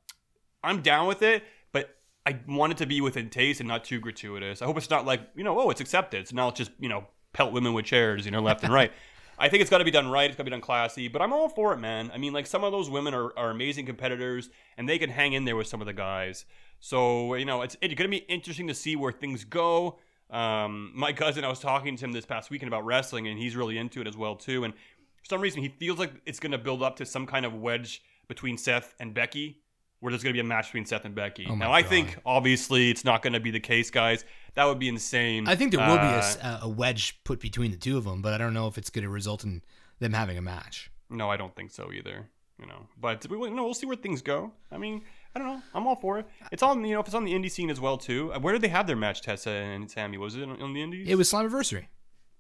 I'm 0.63 0.81
down 0.81 1.07
with 1.07 1.21
it, 1.21 1.45
but 1.73 1.95
I 2.25 2.39
want 2.49 2.73
it 2.73 2.79
to 2.79 2.87
be 2.87 3.03
within 3.03 3.29
taste 3.29 3.61
and 3.61 3.69
not 3.69 3.85
too 3.85 4.01
gratuitous. 4.01 4.63
I 4.63 4.65
hope 4.65 4.79
it's 4.79 4.89
not 4.89 5.05
like 5.05 5.21
you 5.37 5.45
know, 5.45 5.61
oh, 5.61 5.69
it's 5.69 5.83
accepted. 5.83 6.27
So 6.29 6.37
now 6.37 6.49
it's 6.49 6.59
just 6.59 6.71
you 6.81 6.89
know, 6.89 7.07
pelt 7.35 7.53
women 7.53 7.75
with 7.75 7.85
chairs, 7.85 8.25
you 8.25 8.31
know, 8.31 8.41
left 8.41 8.65
and 8.65 8.73
right. 8.73 8.93
I 9.39 9.49
think 9.49 9.61
it's 9.61 9.71
got 9.71 9.79
to 9.79 9.85
be 9.85 9.91
done 9.91 10.09
right. 10.09 10.29
It's 10.31 10.37
got 10.37 10.43
to 10.43 10.51
be 10.51 10.51
done 10.51 10.61
classy. 10.61 11.09
But 11.09 11.23
I'm 11.23 11.33
all 11.33 11.49
for 11.49 11.73
it, 11.73 11.79
man. 11.79 12.11
I 12.15 12.19
mean, 12.19 12.33
like 12.33 12.47
some 12.47 12.65
of 12.65 12.73
those 12.73 12.89
women 12.89 13.15
are, 13.15 13.37
are 13.37 13.51
amazing 13.51 13.87
competitors, 13.87 14.51
and 14.77 14.89
they 14.89 14.99
can 14.99 15.11
hang 15.11 15.33
in 15.33 15.45
there 15.45 15.57
with 15.57 15.67
some 15.67 15.81
of 15.81 15.87
the 15.87 15.93
guys. 15.93 16.45
So 16.81 17.35
you 17.35 17.45
know, 17.45 17.63
it's 17.63 17.77
it's 17.81 17.95
going 17.95 18.11
to 18.11 18.17
be 18.17 18.25
interesting 18.29 18.69
to 18.69 18.75
see 18.75 18.97
where 18.97 19.13
things 19.13 19.45
go. 19.45 19.99
Um, 20.31 20.93
my 20.95 21.13
cousin, 21.13 21.45
I 21.45 21.49
was 21.49 21.61
talking 21.61 21.97
to 21.97 22.05
him 22.05 22.13
this 22.13 22.27
past 22.27 22.51
weekend 22.51 22.69
about 22.69 22.85
wrestling, 22.85 23.29
and 23.29 23.39
he's 23.39 23.57
really 23.57 23.79
into 23.79 24.01
it 24.01 24.07
as 24.07 24.17
well 24.17 24.37
too. 24.37 24.65
And 24.65 24.75
for 24.75 25.25
some 25.25 25.41
reason, 25.41 25.63
he 25.63 25.69
feels 25.69 25.99
like 25.99 26.13
it's 26.27 26.41
going 26.41 26.53
to 26.53 26.59
build 26.59 26.83
up 26.83 26.97
to 26.97 27.07
some 27.07 27.27
kind 27.27 27.47
of 27.47 27.55
wedge 27.55 28.03
between 28.29 28.59
Seth 28.59 28.95
and 29.01 29.15
Becky, 29.15 29.61
where 30.01 30.11
there's 30.11 30.23
going 30.23 30.33
to 30.33 30.37
be 30.37 30.41
a 30.41 30.45
match 30.45 30.67
between 30.67 30.87
Seth 30.87 31.05
and 31.05 31.15
Becky. 31.15 31.47
Oh 31.49 31.55
now, 31.55 31.73
I 31.73 31.83
think 31.83 32.19
obviously 32.27 32.91
it's 32.91 33.05
not 33.05 33.23
going 33.23 33.33
to 33.33 33.41
be 33.41 33.51
the 33.51 33.61
case, 33.61 33.91
guys. 33.91 34.25
That 34.55 34.65
would 34.67 34.79
be 34.79 34.89
insane. 34.89 35.49
I 35.49 35.57
think 35.57 35.73
there 35.73 35.81
will 35.87 35.97
be 35.97 36.03
a 36.03 36.17
Uh, 36.17 36.19
s- 36.19 36.37
a, 36.37 36.59
a 36.63 36.69
wedge 36.69 37.23
put 37.25 37.41
between 37.41 37.71
the 37.73 37.77
two 37.77 37.97
of 37.99 38.05
them, 38.05 38.23
but 38.23 38.33
I 38.33 38.39
don't 38.39 38.55
know 38.55 38.67
if 38.69 38.79
it's 38.79 38.91
going 38.91 39.03
to 39.05 39.09
result 39.11 39.45
in 39.45 39.63
them 39.99 40.13
having 40.13 40.39
a 40.39 40.43
match. 40.43 40.91
No, 41.11 41.31
I 41.31 41.37
don't 41.37 41.55
think 41.57 41.71
so 41.73 41.93
either. 41.93 42.29
You 42.61 42.67
know, 42.67 42.87
but 43.01 43.27
we, 43.29 43.51
no, 43.51 43.65
we'll 43.65 43.75
see 43.75 43.87
where 43.87 43.97
things 43.97 44.23
go. 44.23 44.53
I 44.71 44.79
mean, 44.79 45.03
I 45.35 45.41
don't 45.41 45.49
know. 45.49 45.61
I'm 45.75 45.89
all 45.89 45.97
for 45.97 46.21
it. 46.21 46.27
It's 46.53 46.63
on, 46.63 46.85
you 46.85 46.95
know, 46.95 47.01
if 47.01 47.07
it's 47.07 47.15
on 47.17 47.25
the 47.25 47.33
indie 47.33 47.51
scene 47.51 47.69
as 47.69 47.81
well 47.81 47.99
too. 47.99 48.33
Uh, 48.33 48.39
Where 48.39 48.53
did 48.53 48.63
they 48.63 48.69
have 48.69 48.87
their 48.87 48.95
match, 48.95 49.23
Tessa 49.23 49.51
and 49.51 49.91
Sami? 49.91 50.19
Was 50.19 50.37
it 50.37 50.49
on, 50.49 50.73
the 50.73 50.81
indies? 50.81 51.09
It 51.09 51.17
was 51.17 51.29
Slammiversary. 51.33 51.87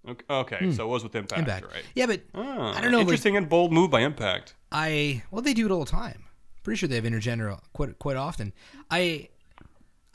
Okay, 0.09 0.25
okay, 0.31 0.71
so 0.73 0.85
it 0.85 0.89
was 0.89 1.03
with 1.03 1.17
Impact, 1.17 1.41
Impact. 1.41 1.65
right? 1.67 1.83
Yeah, 1.97 2.07
but 2.07 2.21
Ah, 2.35 2.77
I 2.77 2.81
don't 2.81 2.93
know. 2.93 2.99
Like, 2.99 3.07
Interesting 3.07 3.37
and 3.37 3.49
bold 3.49 3.73
move 3.73 3.91
by 3.91 4.03
Impact. 4.03 4.55
I 4.71 5.25
well, 5.33 5.43
they 5.43 5.53
do 5.55 5.65
it 5.67 5.73
all 5.73 5.85
the 5.85 5.91
time. 5.91 6.25
Pretty 6.63 6.77
sure 6.79 6.89
they 6.89 6.95
have 6.95 7.05
intergender 7.05 7.59
quite 7.73 7.99
quite 7.99 8.17
often. 8.17 8.53
I 8.91 9.31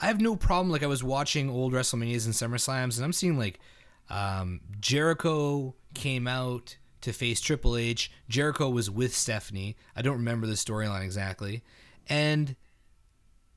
I 0.01 0.07
have 0.07 0.21
no 0.21 0.35
problem. 0.35 0.69
Like 0.71 0.83
I 0.83 0.87
was 0.87 1.03
watching 1.03 1.49
old 1.49 1.73
WrestleManias 1.73 2.25
and 2.25 2.33
SummerSlams, 2.33 2.95
and 2.97 3.05
I'm 3.05 3.13
seeing 3.13 3.37
like 3.37 3.59
um, 4.09 4.61
Jericho 4.79 5.75
came 5.93 6.27
out 6.27 6.77
to 7.01 7.13
face 7.13 7.39
Triple 7.41 7.77
H. 7.77 8.11
Jericho 8.27 8.69
was 8.69 8.89
with 8.89 9.15
Stephanie. 9.15 9.75
I 9.95 10.01
don't 10.01 10.17
remember 10.17 10.47
the 10.47 10.53
storyline 10.53 11.03
exactly, 11.03 11.63
and 12.07 12.55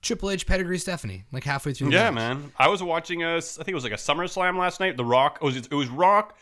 Triple 0.00 0.31
H 0.31 0.46
pedigree 0.46 0.78
Stephanie 0.78 1.24
like 1.33 1.44
halfway 1.44 1.72
through. 1.72 1.90
The 1.90 1.94
Yeah, 1.96 2.11
match. 2.11 2.37
man. 2.38 2.52
I 2.59 2.68
was 2.68 2.83
watching 2.83 3.22
a, 3.22 3.37
I 3.37 3.40
think 3.40 3.68
it 3.68 3.74
was 3.74 3.85
like 3.85 3.92
a 3.92 3.96
SummerSlam 3.96 4.59
last 4.59 4.81
night. 4.81 4.96
The 4.96 5.05
Rock, 5.05 5.38
it 5.40 5.44
was, 5.44 5.57
it 5.57 5.72
was 5.72 5.88
Rock, 5.88 6.37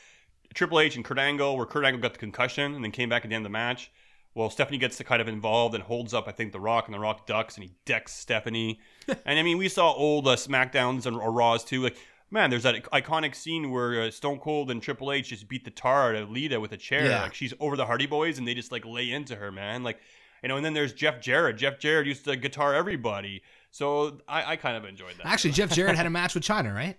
Triple 0.55 0.81
H, 0.81 0.97
and 0.97 1.05
Kurt 1.05 1.19
Angle, 1.19 1.57
where 1.57 1.67
Kurt 1.67 1.85
Angle 1.85 2.01
got 2.01 2.13
the 2.15 2.19
concussion 2.19 2.75
and 2.75 2.83
then 2.83 2.91
came 2.91 3.09
back 3.11 3.25
at 3.25 3.29
the 3.29 3.35
end 3.35 3.45
of 3.45 3.51
the 3.51 3.53
match. 3.53 3.91
Well, 4.35 4.49
Stephanie 4.49 4.79
gets 4.79 4.97
to 4.99 5.05
kind 5.05 5.21
of 5.21 5.27
involved 5.29 5.75
and 5.75 5.83
holds 5.83 6.15
up, 6.15 6.29
I 6.29 6.33
think, 6.33 6.53
The 6.53 6.61
Rock, 6.61 6.87
and 6.87 6.95
The 6.95 7.01
Rock 7.01 7.27
ducks 7.27 7.57
and 7.57 7.65
he 7.65 7.73
decks 7.85 8.13
Stephanie. 8.13 8.79
and 9.27 9.39
I 9.39 9.43
mean, 9.43 9.59
we 9.59 9.69
saw 9.69 9.93
old 9.93 10.29
uh, 10.29 10.37
SmackDowns 10.37 11.05
and 11.07 11.17
or 11.17 11.33
Raws 11.33 11.65
too. 11.65 11.83
Like, 11.83 11.97
man, 12.31 12.49
there's 12.49 12.63
that 12.63 12.85
iconic 12.91 13.35
scene 13.35 13.73
where 13.73 14.03
uh, 14.03 14.11
Stone 14.11 14.39
Cold 14.39 14.71
and 14.71 14.81
Triple 14.81 15.11
H 15.13 15.31
just 15.31 15.49
beat 15.49 15.65
the 15.65 15.71
tar 15.73 16.11
out 16.15 16.23
of 16.23 16.31
Lita 16.31 16.61
with 16.61 16.71
a 16.73 16.77
chair. 16.77 17.07
Yeah. 17.07 17.23
Like, 17.23 17.35
she's 17.35 17.53
over 17.59 17.77
the 17.77 17.87
Hardy 17.87 18.07
Boys 18.07 18.39
and 18.39 18.47
they 18.47 18.55
just 18.55 18.71
like 18.71 18.85
lay 18.87 19.11
into 19.11 19.35
her, 19.35 19.51
man. 19.51 19.83
Like, 19.83 19.99
you 20.45 20.49
know, 20.49 20.57
and 20.57 20.65
then 20.65 20.75
there's 20.75 20.93
Jeff 20.93 21.21
Jarrett. 21.21 21.57
Jeff 21.57 21.79
Jarrett 21.81 22.07
used 22.07 22.25
to 22.27 22.37
guitar 22.37 22.73
everybody. 22.75 23.43
So 23.73 24.21
I, 24.29 24.53
I 24.53 24.57
kind 24.57 24.77
of 24.77 24.85
enjoyed 24.85 25.17
that. 25.19 25.27
Actually, 25.27 25.53
Jeff 25.53 25.73
Jarrett 25.73 25.97
had 25.97 26.07
a 26.07 26.11
match 26.19 26.35
with 26.35 26.45
Chyna, 26.45 26.73
right? 26.75 26.97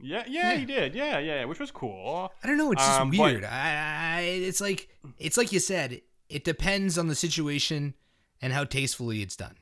Yeah, 0.00 0.24
yeah, 0.26 0.54
he 0.56 0.64
did. 0.64 0.94
Yeah, 0.96 1.18
yeah, 1.20 1.36
yeah, 1.40 1.44
which 1.44 1.60
was 1.60 1.70
cool. 1.70 2.32
I 2.42 2.46
don't 2.48 2.56
know. 2.56 2.72
It's 2.72 2.84
just 2.84 3.00
Um, 3.00 3.10
but- 3.10 3.18
weird. 3.20 3.44
I, 3.44 4.16
I, 4.16 4.20
it's 4.22 4.60
like 4.60 4.88
it's 5.20 5.36
like 5.36 5.52
you 5.52 5.60
said. 5.60 6.00
It 6.32 6.44
depends 6.44 6.96
on 6.96 7.08
the 7.08 7.14
situation 7.14 7.94
and 8.40 8.54
how 8.54 8.64
tastefully 8.64 9.20
it's 9.20 9.36
done. 9.36 9.56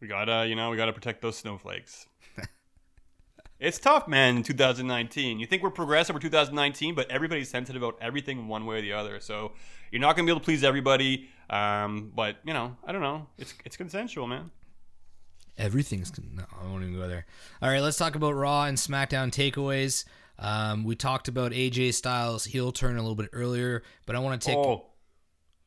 We 0.00 0.08
gotta, 0.08 0.46
you 0.46 0.54
know, 0.54 0.70
we 0.70 0.78
gotta 0.78 0.94
protect 0.94 1.20
those 1.20 1.36
snowflakes. 1.36 2.06
it's 3.60 3.78
tough, 3.78 4.08
man. 4.08 4.38
In 4.38 4.42
2019, 4.42 5.38
you 5.38 5.46
think 5.46 5.62
we're 5.62 5.70
progressive 5.70 6.16
for 6.16 6.20
2019, 6.20 6.94
but 6.94 7.10
everybody's 7.10 7.50
sensitive 7.50 7.82
about 7.82 7.98
everything 8.00 8.48
one 8.48 8.64
way 8.64 8.78
or 8.78 8.82
the 8.82 8.94
other. 8.94 9.20
So 9.20 9.52
you're 9.90 10.00
not 10.00 10.16
gonna 10.16 10.26
be 10.26 10.32
able 10.32 10.40
to 10.40 10.44
please 10.44 10.64
everybody. 10.64 11.28
Um, 11.50 12.10
but 12.14 12.36
you 12.44 12.54
know, 12.54 12.76
I 12.86 12.92
don't 12.92 13.02
know. 13.02 13.26
It's 13.36 13.52
it's 13.64 13.76
consensual, 13.76 14.26
man. 14.26 14.50
Everything's 15.58 16.12
no, 16.18 16.44
I 16.60 16.66
won't 16.66 16.82
even 16.82 16.96
go 16.96 17.06
there. 17.06 17.26
All 17.60 17.68
right, 17.68 17.80
let's 17.80 17.98
talk 17.98 18.14
about 18.14 18.32
Raw 18.32 18.64
and 18.64 18.78
SmackDown 18.78 19.30
takeaways. 19.30 20.04
Um, 20.38 20.82
we 20.84 20.96
talked 20.96 21.28
about 21.28 21.52
AJ 21.52 21.94
Styles 21.94 22.44
heel 22.44 22.72
turn 22.72 22.96
a 22.96 23.00
little 23.00 23.14
bit 23.14 23.30
earlier, 23.32 23.82
but 24.06 24.16
I 24.16 24.18
want 24.18 24.40
to 24.40 24.46
take. 24.48 24.56
Oh, 24.56 24.86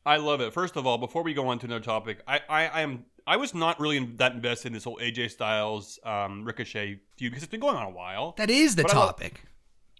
I 0.08 0.16
love 0.16 0.40
it. 0.40 0.54
First 0.54 0.76
of 0.76 0.86
all, 0.86 0.96
before 0.96 1.22
we 1.22 1.34
go 1.34 1.48
on 1.48 1.58
to 1.58 1.66
another 1.66 1.84
topic, 1.84 2.22
I, 2.26 2.40
I, 2.48 2.66
I 2.66 2.80
am 2.80 3.04
I 3.26 3.36
was 3.36 3.54
not 3.54 3.78
really 3.78 3.98
that 4.16 4.32
invested 4.32 4.68
in 4.68 4.72
this 4.72 4.84
whole 4.84 4.98
AJ 5.02 5.30
Styles 5.32 5.98
um, 6.02 6.44
Ricochet 6.44 7.00
feud 7.18 7.30
because 7.30 7.42
it's 7.42 7.50
been 7.50 7.60
going 7.60 7.76
on 7.76 7.84
a 7.86 7.90
while. 7.90 8.34
That 8.38 8.48
is 8.48 8.74
the 8.74 8.84
But 8.84 8.94
I 8.94 8.98
lo- 8.98 9.06
topic. 9.06 9.42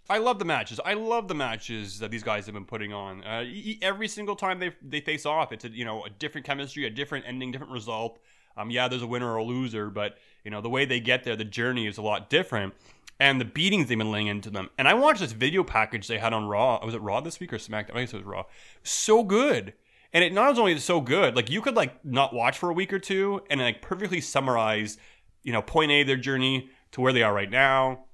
I 0.08 0.16
love 0.16 0.38
the 0.38 0.46
matches. 0.46 0.80
I 0.82 0.94
love 0.94 1.28
the 1.28 1.34
matches 1.34 1.98
that 1.98 2.10
these 2.10 2.22
guys 2.22 2.46
have 2.46 2.54
been 2.54 2.64
putting 2.64 2.94
on. 2.94 3.22
Uh, 3.22 3.44
e- 3.46 3.78
every 3.82 4.08
single 4.08 4.34
time 4.34 4.58
they 4.58 4.72
they 4.82 5.00
face 5.02 5.26
off, 5.26 5.52
it's 5.52 5.66
a 5.66 5.68
you 5.68 5.84
know 5.84 6.04
a 6.04 6.10
different 6.10 6.46
chemistry, 6.46 6.86
a 6.86 6.90
different 6.90 7.26
ending, 7.28 7.52
different 7.52 7.74
result. 7.74 8.18
Um, 8.56 8.70
yeah, 8.70 8.88
there's 8.88 9.02
a 9.02 9.06
winner 9.06 9.30
or 9.30 9.36
a 9.36 9.44
loser, 9.44 9.90
but 9.90 10.16
you 10.42 10.50
know 10.50 10.62
the 10.62 10.70
way 10.70 10.86
they 10.86 11.00
get 11.00 11.24
there, 11.24 11.36
the 11.36 11.44
journey 11.44 11.86
is 11.86 11.98
a 11.98 12.02
lot 12.02 12.30
different. 12.30 12.72
And 13.20 13.40
the 13.40 13.44
beatings 13.44 13.88
they've 13.88 13.98
been 13.98 14.12
laying 14.12 14.28
into 14.28 14.48
them. 14.48 14.70
And 14.78 14.86
I 14.86 14.94
watched 14.94 15.20
this 15.20 15.32
video 15.32 15.64
package 15.64 16.06
they 16.06 16.18
had 16.18 16.32
on 16.32 16.46
Raw. 16.46 16.82
Was 16.84 16.94
it 16.94 17.02
Raw 17.02 17.20
this 17.20 17.40
week 17.40 17.52
or 17.52 17.58
SmackDown? 17.58 17.96
I 17.96 18.00
guess 18.02 18.14
it 18.14 18.18
was 18.18 18.24
Raw. 18.24 18.44
So 18.84 19.24
good. 19.24 19.74
And 20.12 20.24
it 20.24 20.32
not 20.32 20.58
only 20.58 20.72
is 20.72 20.84
so 20.84 21.00
good, 21.00 21.36
like 21.36 21.50
you 21.50 21.60
could 21.60 21.76
like 21.76 22.04
not 22.04 22.32
watch 22.32 22.58
for 22.58 22.70
a 22.70 22.72
week 22.72 22.92
or 22.92 22.98
two 22.98 23.42
and 23.50 23.60
like 23.60 23.82
perfectly 23.82 24.20
summarize, 24.20 24.96
you 25.42 25.52
know, 25.52 25.60
point 25.60 25.90
A 25.90 26.02
their 26.02 26.16
journey 26.16 26.70
to 26.92 27.00
where 27.00 27.12
they 27.12 27.22
are 27.22 27.32
right 27.32 27.50
now, 27.50 28.06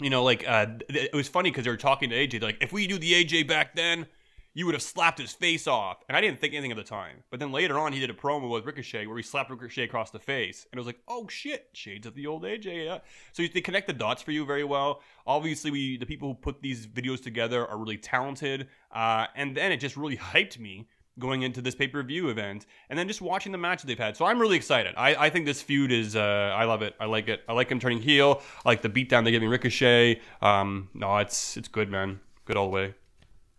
you 0.00 0.10
know, 0.10 0.24
like 0.24 0.48
uh, 0.48 0.66
it 0.88 1.14
was 1.14 1.28
funny 1.28 1.50
because 1.50 1.64
they 1.64 1.70
were 1.70 1.76
talking 1.76 2.10
to 2.10 2.16
AJ, 2.16 2.42
like 2.42 2.58
if 2.60 2.72
we 2.72 2.86
do 2.86 2.98
the 2.98 3.24
AJ 3.24 3.46
back 3.46 3.76
then, 3.76 4.06
you 4.52 4.66
would 4.66 4.74
have 4.74 4.82
slapped 4.82 5.18
his 5.20 5.32
face 5.32 5.68
off, 5.68 6.02
and 6.08 6.16
I 6.16 6.20
didn't 6.20 6.40
think 6.40 6.54
anything 6.54 6.72
at 6.72 6.76
the 6.76 6.82
time. 6.82 7.22
But 7.30 7.38
then 7.38 7.52
later 7.52 7.78
on, 7.78 7.92
he 7.92 8.00
did 8.00 8.10
a 8.10 8.14
promo 8.14 8.50
with 8.50 8.66
Ricochet 8.66 9.06
where 9.06 9.16
he 9.16 9.22
slapped 9.22 9.48
Ricochet 9.48 9.84
across 9.84 10.10
the 10.10 10.18
face, 10.18 10.66
and 10.70 10.76
it 10.76 10.80
was 10.80 10.86
like, 10.86 10.98
oh 11.06 11.28
shit, 11.28 11.68
shades 11.72 12.04
of 12.04 12.14
the 12.14 12.26
old 12.26 12.42
AJ. 12.42 12.86
Yeah. 12.86 12.98
So 13.32 13.44
they 13.52 13.60
connect 13.60 13.86
the 13.86 13.92
dots 13.92 14.22
for 14.22 14.32
you 14.32 14.44
very 14.44 14.64
well. 14.64 15.02
Obviously, 15.24 15.70
we 15.70 15.96
the 15.98 16.06
people 16.06 16.28
who 16.28 16.34
put 16.34 16.62
these 16.62 16.86
videos 16.86 17.22
together 17.22 17.66
are 17.66 17.78
really 17.78 17.96
talented, 17.96 18.68
uh, 18.90 19.26
and 19.36 19.56
then 19.56 19.70
it 19.70 19.76
just 19.76 19.96
really 19.96 20.16
hyped 20.16 20.58
me 20.58 20.88
going 21.20 21.42
into 21.42 21.60
this 21.62 21.74
pay-per-view 21.74 22.28
event 22.28 22.66
and 22.88 22.98
then 22.98 23.06
just 23.06 23.20
watching 23.20 23.52
the 23.52 23.58
matches 23.58 23.84
they've 23.84 23.98
had 23.98 24.16
so 24.16 24.24
i'm 24.24 24.40
really 24.40 24.56
excited 24.56 24.94
i, 24.96 25.14
I 25.26 25.30
think 25.30 25.46
this 25.46 25.62
feud 25.62 25.92
is 25.92 26.16
uh, 26.16 26.20
i 26.56 26.64
love 26.64 26.82
it 26.82 26.94
i 26.98 27.04
like 27.04 27.28
it 27.28 27.42
i 27.48 27.52
like 27.52 27.70
him 27.70 27.78
turning 27.78 28.00
heel 28.02 28.42
i 28.64 28.68
like 28.68 28.82
the 28.82 28.88
beatdown 28.90 29.22
they're 29.22 29.30
giving 29.30 29.48
ricochet 29.48 30.20
um, 30.42 30.88
no 30.94 31.16
it's 31.18 31.56
it's 31.56 31.68
good 31.68 31.88
man 31.90 32.18
good 32.46 32.56
all 32.56 32.66
the 32.66 32.74
way 32.74 32.94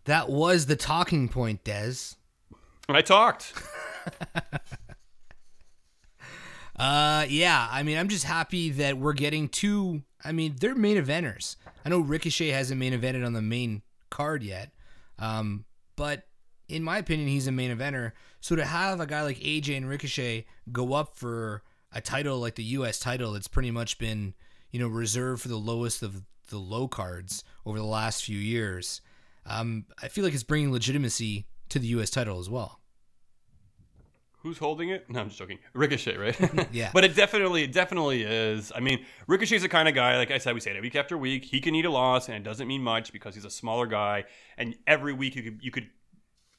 That 0.05 0.29
was 0.29 0.65
the 0.65 0.75
talking 0.75 1.29
point, 1.29 1.63
Des. 1.63 2.15
i 2.89 3.01
talked 3.01 3.53
Uh, 6.75 7.25
yeah. 7.29 7.67
I 7.69 7.83
mean, 7.83 7.95
I'm 7.97 8.07
just 8.07 8.23
happy 8.25 8.71
that 8.71 8.97
we're 8.97 9.13
getting 9.13 9.49
two. 9.49 10.01
I 10.25 10.31
mean, 10.31 10.55
they're 10.59 10.73
main 10.73 10.97
eventers. 10.97 11.55
I 11.85 11.89
know 11.89 11.99
Ricochet 11.99 12.47
hasn't 12.49 12.79
main 12.79 12.91
evented 12.99 13.23
on 13.23 13.33
the 13.33 13.41
main 13.41 13.83
card 14.09 14.41
yet, 14.41 14.71
um, 15.19 15.65
but 15.95 16.23
in 16.71 16.83
my 16.83 16.97
opinion, 16.97 17.27
he's 17.27 17.47
a 17.47 17.51
main 17.51 17.75
eventer. 17.75 18.13
So 18.39 18.55
to 18.55 18.65
have 18.65 18.99
a 18.99 19.05
guy 19.05 19.21
like 19.21 19.37
AJ 19.37 19.77
and 19.77 19.87
Ricochet 19.87 20.45
go 20.71 20.93
up 20.93 21.15
for 21.15 21.63
a 21.93 22.01
title 22.01 22.39
like 22.39 22.55
the 22.55 22.63
U.S. 22.63 22.99
title, 22.99 23.33
that's 23.33 23.47
pretty 23.47 23.71
much 23.71 23.97
been 23.97 24.33
you 24.71 24.79
know 24.79 24.87
reserved 24.87 25.41
for 25.41 25.49
the 25.49 25.57
lowest 25.57 26.01
of 26.01 26.23
the 26.49 26.57
low 26.57 26.87
cards 26.87 27.43
over 27.65 27.77
the 27.77 27.85
last 27.85 28.23
few 28.23 28.37
years. 28.37 29.01
Um, 29.45 29.85
I 30.01 30.07
feel 30.07 30.23
like 30.23 30.33
it's 30.33 30.43
bringing 30.43 30.71
legitimacy 30.71 31.45
to 31.69 31.79
the 31.79 31.87
U.S. 31.87 32.09
title 32.09 32.39
as 32.39 32.49
well. 32.49 32.79
Who's 34.43 34.57
holding 34.57 34.89
it? 34.89 35.07
No, 35.07 35.19
I'm 35.19 35.27
just 35.27 35.37
joking. 35.37 35.59
Ricochet, 35.73 36.17
right? 36.17 36.35
Yeah. 36.71 36.89
But 36.93 37.03
it 37.03 37.15
definitely, 37.15 37.63
it 37.63 37.71
definitely 37.71 38.23
is. 38.23 38.71
I 38.75 38.79
mean, 38.79 39.05
Ricochet's 39.27 39.61
the 39.61 39.69
kind 39.69 39.87
of 39.87 39.93
guy, 39.93 40.17
like 40.17 40.31
I 40.31 40.39
said, 40.39 40.55
we 40.55 40.59
say 40.59 40.75
it 40.75 40.81
week 40.81 40.95
after 40.95 41.15
week. 41.15 41.45
He 41.45 41.61
can 41.61 41.75
eat 41.75 41.85
a 41.85 41.91
loss, 41.91 42.27
and 42.27 42.35
it 42.35 42.43
doesn't 42.43 42.67
mean 42.67 42.81
much 42.81 43.13
because 43.13 43.35
he's 43.35 43.45
a 43.45 43.51
smaller 43.51 43.85
guy. 43.85 44.23
And 44.57 44.75
every 44.87 45.13
week, 45.13 45.35
you 45.35 45.43
could, 45.43 45.59
you 45.61 45.69
could 45.69 45.89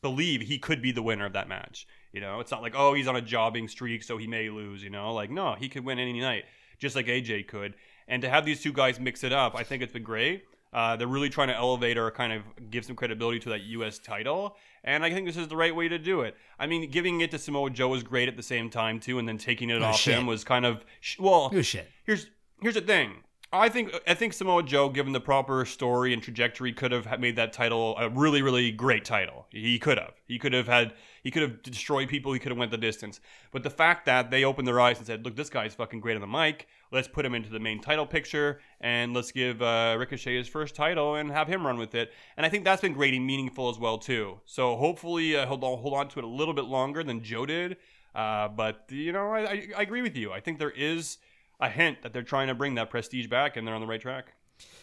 believe 0.02 0.42
he 0.42 0.58
could 0.58 0.82
be 0.82 0.92
the 0.92 1.02
winner 1.02 1.24
of 1.24 1.32
that 1.32 1.48
match. 1.48 1.86
You 2.12 2.20
know, 2.20 2.40
it's 2.40 2.50
not 2.50 2.60
like 2.60 2.74
oh 2.76 2.92
he's 2.92 3.08
on 3.08 3.16
a 3.16 3.22
jobbing 3.22 3.68
streak, 3.68 4.02
so 4.02 4.18
he 4.18 4.26
may 4.26 4.50
lose. 4.50 4.82
You 4.82 4.90
know, 4.90 5.14
like 5.14 5.30
no, 5.30 5.54
he 5.54 5.68
could 5.68 5.84
win 5.84 5.98
any 5.98 6.20
night, 6.20 6.44
just 6.78 6.94
like 6.94 7.06
AJ 7.06 7.48
could. 7.48 7.74
And 8.08 8.20
to 8.22 8.28
have 8.28 8.44
these 8.44 8.60
two 8.60 8.72
guys 8.72 9.00
mix 9.00 9.24
it 9.24 9.32
up, 9.32 9.54
I 9.56 9.62
think 9.62 9.82
it's 9.82 9.92
been 9.92 10.02
great. 10.02 10.44
Uh, 10.72 10.96
they're 10.96 11.06
really 11.06 11.28
trying 11.28 11.48
to 11.48 11.56
elevate 11.56 11.98
or 11.98 12.10
kind 12.10 12.32
of 12.32 12.42
give 12.70 12.84
some 12.84 12.96
credibility 12.96 13.38
to 13.38 13.50
that 13.50 13.60
U.S. 13.60 13.98
title, 13.98 14.56
and 14.82 15.04
I 15.04 15.10
think 15.10 15.26
this 15.26 15.36
is 15.36 15.48
the 15.48 15.56
right 15.56 15.74
way 15.74 15.88
to 15.88 15.98
do 15.98 16.22
it. 16.22 16.34
I 16.58 16.66
mean, 16.66 16.90
giving 16.90 17.20
it 17.20 17.30
to 17.32 17.38
Samoa 17.38 17.68
Joe 17.70 17.88
was 17.88 18.02
great 18.02 18.26
at 18.26 18.36
the 18.38 18.42
same 18.42 18.70
time 18.70 18.98
too, 18.98 19.18
and 19.18 19.28
then 19.28 19.36
taking 19.36 19.68
it 19.68 19.82
off 19.82 19.98
shit. 19.98 20.14
him 20.16 20.26
was 20.26 20.44
kind 20.44 20.64
of 20.64 20.82
sh- 21.00 21.18
well. 21.18 21.50
It 21.52 21.56
was 21.56 21.66
shit. 21.66 21.88
Here's 22.04 22.26
here's 22.62 22.74
the 22.74 22.80
thing. 22.80 23.22
I 23.54 23.68
think 23.68 23.92
I 24.06 24.14
think 24.14 24.32
Samoa 24.32 24.62
Joe, 24.62 24.88
given 24.88 25.12
the 25.12 25.20
proper 25.20 25.66
story 25.66 26.14
and 26.14 26.22
trajectory, 26.22 26.72
could 26.72 26.90
have 26.90 27.20
made 27.20 27.36
that 27.36 27.52
title 27.52 27.94
a 27.98 28.08
really 28.08 28.40
really 28.40 28.72
great 28.72 29.04
title. 29.04 29.46
He 29.50 29.78
could 29.78 29.98
have. 29.98 30.14
He 30.26 30.38
could 30.38 30.54
have 30.54 30.66
had. 30.66 30.94
He 31.22 31.30
could 31.30 31.42
have 31.42 31.62
destroyed 31.62 32.08
people. 32.08 32.32
He 32.32 32.38
could 32.38 32.50
have 32.50 32.58
went 32.58 32.70
the 32.70 32.78
distance. 32.78 33.20
But 33.50 33.62
the 33.62 33.70
fact 33.70 34.06
that 34.06 34.30
they 34.30 34.44
opened 34.44 34.66
their 34.66 34.80
eyes 34.80 34.96
and 34.96 35.06
said, 35.06 35.24
"Look, 35.24 35.36
this 35.36 35.50
guy's 35.50 35.74
fucking 35.74 36.00
great 36.00 36.14
on 36.14 36.22
the 36.22 36.26
mic. 36.26 36.66
Let's 36.90 37.08
put 37.08 37.26
him 37.26 37.34
into 37.34 37.50
the 37.50 37.60
main 37.60 37.80
title 37.80 38.06
picture 38.06 38.60
and 38.80 39.12
let's 39.12 39.32
give 39.32 39.60
uh, 39.60 39.96
Ricochet 39.98 40.36
his 40.36 40.48
first 40.48 40.74
title 40.74 41.16
and 41.16 41.30
have 41.30 41.46
him 41.46 41.66
run 41.66 41.76
with 41.76 41.94
it." 41.94 42.10
And 42.38 42.46
I 42.46 42.48
think 42.48 42.64
that's 42.64 42.80
been 42.80 42.94
great 42.94 43.12
and 43.12 43.26
meaningful 43.26 43.68
as 43.68 43.78
well 43.78 43.98
too. 43.98 44.40
So 44.46 44.76
hopefully, 44.76 45.36
uh, 45.36 45.44
hold 45.44 45.62
on, 45.62 45.78
hold 45.78 45.92
on 45.92 46.08
to 46.08 46.20
it 46.20 46.24
a 46.24 46.28
little 46.28 46.54
bit 46.54 46.64
longer 46.64 47.04
than 47.04 47.22
Joe 47.22 47.44
did. 47.44 47.76
Uh, 48.14 48.48
but 48.48 48.86
you 48.88 49.12
know, 49.12 49.30
I, 49.30 49.40
I, 49.40 49.68
I 49.76 49.82
agree 49.82 50.00
with 50.00 50.16
you. 50.16 50.32
I 50.32 50.40
think 50.40 50.58
there 50.58 50.70
is 50.70 51.18
a 51.62 51.68
hint 51.70 52.02
that 52.02 52.12
they're 52.12 52.22
trying 52.22 52.48
to 52.48 52.54
bring 52.54 52.74
that 52.74 52.90
prestige 52.90 53.28
back 53.28 53.56
and 53.56 53.66
they're 53.66 53.74
on 53.74 53.80
the 53.80 53.86
right 53.86 54.00
track. 54.00 54.34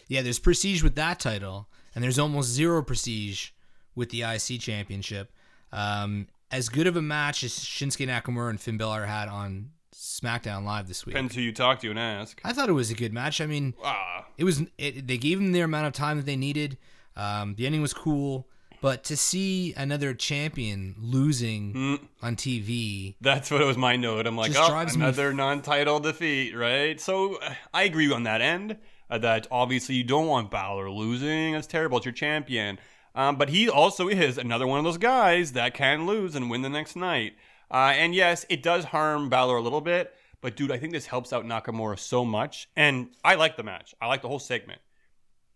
Yeah, 0.07 0.21
there's 0.23 0.39
prestige 0.39 0.81
with 0.81 0.95
that 0.95 1.19
title, 1.19 1.67
and 1.93 2.03
there's 2.03 2.17
almost 2.17 2.49
zero 2.49 2.81
prestige 2.81 3.49
with 3.95 4.09
the 4.09 4.23
IC 4.23 4.59
championship. 4.59 5.31
Um, 5.71 6.27
as 6.51 6.67
good 6.69 6.87
of 6.87 6.95
a 6.95 7.01
match 7.01 7.43
as 7.43 7.51
Shinsuke 7.51 8.07
Nakamura 8.07 8.49
and 8.49 8.59
Finn 8.59 8.77
Balor 8.77 9.05
had 9.05 9.29
on 9.29 9.69
SmackDown 9.93 10.63
Live 10.63 10.87
this 10.87 11.05
week. 11.05 11.13
Depends 11.13 11.35
who 11.35 11.41
you 11.41 11.51
talk 11.51 11.79
to 11.81 11.89
and 11.91 11.99
ask. 11.99 12.41
I 12.43 12.53
thought 12.53 12.69
it 12.69 12.73
was 12.73 12.89
a 12.89 12.95
good 12.95 13.13
match. 13.13 13.39
I 13.39 13.45
mean, 13.45 13.75
Ah, 13.83 14.25
it 14.37 14.43
was. 14.45 14.63
It, 14.77 15.07
they 15.07 15.17
gave 15.17 15.37
them 15.39 15.51
their 15.51 15.65
amount 15.65 15.85
of 15.87 15.93
time 15.93 16.17
that 16.17 16.25
they 16.25 16.35
needed. 16.37 16.77
Um, 17.15 17.55
the 17.55 17.65
ending 17.65 17.81
was 17.81 17.93
cool, 17.93 18.47
but 18.81 19.03
to 19.05 19.17
see 19.17 19.73
another 19.75 20.13
champion 20.13 20.95
losing 20.99 21.99
on 22.21 22.35
TV, 22.35 23.15
that's 23.21 23.51
what 23.51 23.61
was 23.65 23.77
my 23.77 23.95
note. 23.95 24.27
I'm 24.27 24.37
like, 24.37 24.51
oh, 24.55 24.69
drives 24.69 24.97
me 24.97 25.03
another 25.03 25.33
non-title 25.33 25.99
defeat, 25.99 26.55
right? 26.55 26.99
So 26.99 27.39
I 27.73 27.83
agree 27.83 28.11
on 28.11 28.23
that 28.23 28.41
end. 28.41 28.77
Uh, 29.09 29.17
that 29.17 29.47
obviously 29.49 29.95
you 29.95 30.03
don't 30.03 30.27
want 30.27 30.51
Balor 30.51 30.91
losing. 30.91 31.53
That's 31.53 31.65
terrible. 31.65 31.97
It's 31.97 32.05
your 32.05 32.13
champion. 32.13 32.77
Um, 33.15 33.37
but 33.37 33.49
he 33.49 33.67
also 33.67 34.07
is 34.07 34.37
another 34.37 34.67
one 34.67 34.77
of 34.77 34.85
those 34.85 34.99
guys 34.99 35.53
that 35.53 35.73
can 35.73 36.05
lose 36.05 36.35
and 36.35 36.49
win 36.49 36.61
the 36.61 36.69
next 36.69 36.95
night. 36.95 37.33
Uh, 37.71 37.93
and 37.95 38.13
yes, 38.13 38.45
it 38.49 38.61
does 38.61 38.85
harm 38.85 39.29
Balor 39.29 39.57
a 39.57 39.61
little 39.61 39.81
bit. 39.81 40.13
But 40.41 40.55
dude, 40.55 40.71
I 40.71 40.77
think 40.77 40.93
this 40.93 41.05
helps 41.07 41.33
out 41.33 41.43
Nakamura 41.43 41.99
so 41.99 42.23
much. 42.23 42.69
And 42.75 43.09
I 43.23 43.35
like 43.35 43.57
the 43.57 43.63
match. 43.63 43.93
I 43.99 44.07
like 44.07 44.21
the 44.21 44.29
whole 44.29 44.39
segment. 44.39 44.79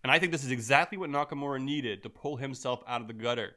And 0.04 0.12
I 0.12 0.20
think 0.20 0.32
this 0.32 0.44
is 0.44 0.52
exactly 0.52 0.98
what 0.98 1.10
Nakamura 1.10 1.62
needed 1.62 2.04
to 2.04 2.10
pull 2.10 2.38
himself 2.38 2.84
out 2.88 3.02
of 3.02 3.08
the 3.08 3.13
gutter. 3.13 3.56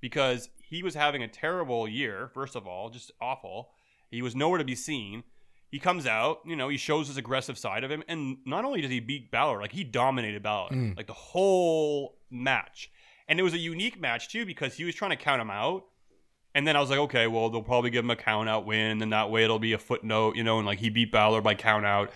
Because 0.00 0.48
he 0.62 0.82
was 0.82 0.94
having 0.94 1.22
a 1.22 1.28
terrible 1.28 1.86
year, 1.86 2.30
first 2.32 2.56
of 2.56 2.66
all, 2.66 2.90
just 2.90 3.12
awful. 3.20 3.70
He 4.10 4.22
was 4.22 4.34
nowhere 4.34 4.58
to 4.58 4.64
be 4.64 4.74
seen. 4.74 5.24
He 5.70 5.78
comes 5.78 6.06
out, 6.06 6.40
you 6.44 6.56
know, 6.56 6.68
he 6.68 6.76
shows 6.76 7.06
his 7.06 7.16
aggressive 7.16 7.56
side 7.56 7.84
of 7.84 7.90
him. 7.90 8.02
And 8.08 8.38
not 8.44 8.64
only 8.64 8.80
does 8.80 8.90
he 8.90 8.98
beat 8.98 9.30
Balor, 9.30 9.60
like 9.60 9.72
he 9.72 9.84
dominated 9.84 10.42
Balor, 10.42 10.70
mm. 10.70 10.96
like 10.96 11.06
the 11.06 11.12
whole 11.12 12.16
match. 12.30 12.90
And 13.28 13.38
it 13.38 13.44
was 13.44 13.54
a 13.54 13.58
unique 13.58 14.00
match 14.00 14.28
too 14.28 14.44
because 14.44 14.74
he 14.74 14.84
was 14.84 14.94
trying 14.94 15.12
to 15.12 15.16
count 15.16 15.40
him 15.40 15.50
out. 15.50 15.84
And 16.54 16.66
then 16.66 16.76
I 16.76 16.80
was 16.80 16.90
like, 16.90 16.98
okay, 16.98 17.28
well, 17.28 17.48
they'll 17.48 17.62
probably 17.62 17.90
give 17.90 18.04
him 18.04 18.10
a 18.10 18.16
count 18.16 18.48
out 18.48 18.66
win, 18.66 19.02
and 19.02 19.12
that 19.12 19.30
way 19.30 19.44
it'll 19.44 19.60
be 19.60 19.72
a 19.72 19.78
footnote, 19.78 20.34
you 20.34 20.42
know, 20.42 20.58
and 20.58 20.66
like 20.66 20.80
he 20.80 20.90
beat 20.90 21.12
Balor 21.12 21.42
by 21.42 21.54
count 21.54 21.86
out. 21.86 22.10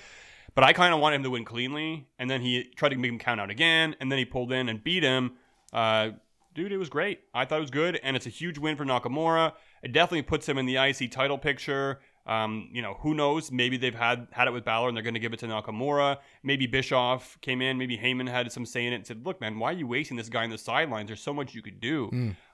But 0.55 0.65
I 0.65 0.73
kind 0.73 0.95
of 0.95 1.01
wanted 1.01 1.17
him 1.17 1.23
to 1.25 1.31
win 1.31 1.45
cleanly, 1.45 2.07
and 2.19 2.31
then 2.31 2.41
he 2.41 2.65
tried 2.77 2.91
to 2.91 2.97
make 2.97 3.11
him 3.11 3.19
count 3.19 3.41
out 3.41 3.51
again, 3.51 3.97
and 4.01 4.11
then 4.11 4.19
he 4.19 4.25
pulled 4.25 4.53
in 4.53 4.69
and 4.69 4.83
beat 4.83 5.03
him. 5.03 5.33
Uh, 5.73 6.11
dude, 6.55 6.71
it 6.71 6.77
was 6.77 6.89
great. 6.89 7.21
I 7.35 7.45
thought 7.45 7.59
it 7.59 7.63
was 7.63 7.71
good, 7.71 7.99
and 8.03 8.17
it's 8.17 8.27
a 8.27 8.31
huge 8.31 8.59
win 8.59 8.77
for 8.77 8.85
Nakamura. 8.85 9.53
It 9.83 9.93
definitely 9.93 10.23
puts 10.23 10.49
him 10.49 10.57
in 10.57 10.67
the 10.67 10.77
IC 10.77 11.11
title 11.11 11.39
picture. 11.39 12.01
Um, 12.27 12.71
you 12.73 12.81
know, 12.81 12.95
who 13.01 13.15
knows? 13.15 13.51
Maybe 13.51 13.77
they've 13.77 13.95
had 13.95 14.29
had 14.31 14.49
it 14.49 14.53
with 14.53 14.65
Balor, 14.65 14.89
and 14.89 14.97
they're 14.97 15.03
going 15.03 15.15
to 15.15 15.21
give 15.21 15.33
it 15.35 15.41
to 15.41 15.47
Nakamura. 15.47 16.19
Maybe 16.43 16.67
Bischoff 16.67 17.37
came 17.43 17.61
in. 17.61 17.77
Maybe 17.77 17.99
Heyman 17.99 18.29
had 18.31 18.51
some 18.51 18.65
say 18.65 18.87
in 18.87 18.93
it 18.93 18.97
and 18.97 19.07
said, 19.07 19.27
"Look, 19.27 19.41
man, 19.41 19.59
why 19.59 19.71
are 19.71 19.77
you 19.77 19.87
wasting 19.87 20.17
this 20.17 20.29
guy 20.29 20.45
in 20.45 20.51
the 20.51 20.57
sidelines? 20.57 21.09
There's 21.09 21.21
so 21.21 21.35
much 21.35 21.55
you 21.55 21.61
could 21.63 21.81
do." 21.81 22.09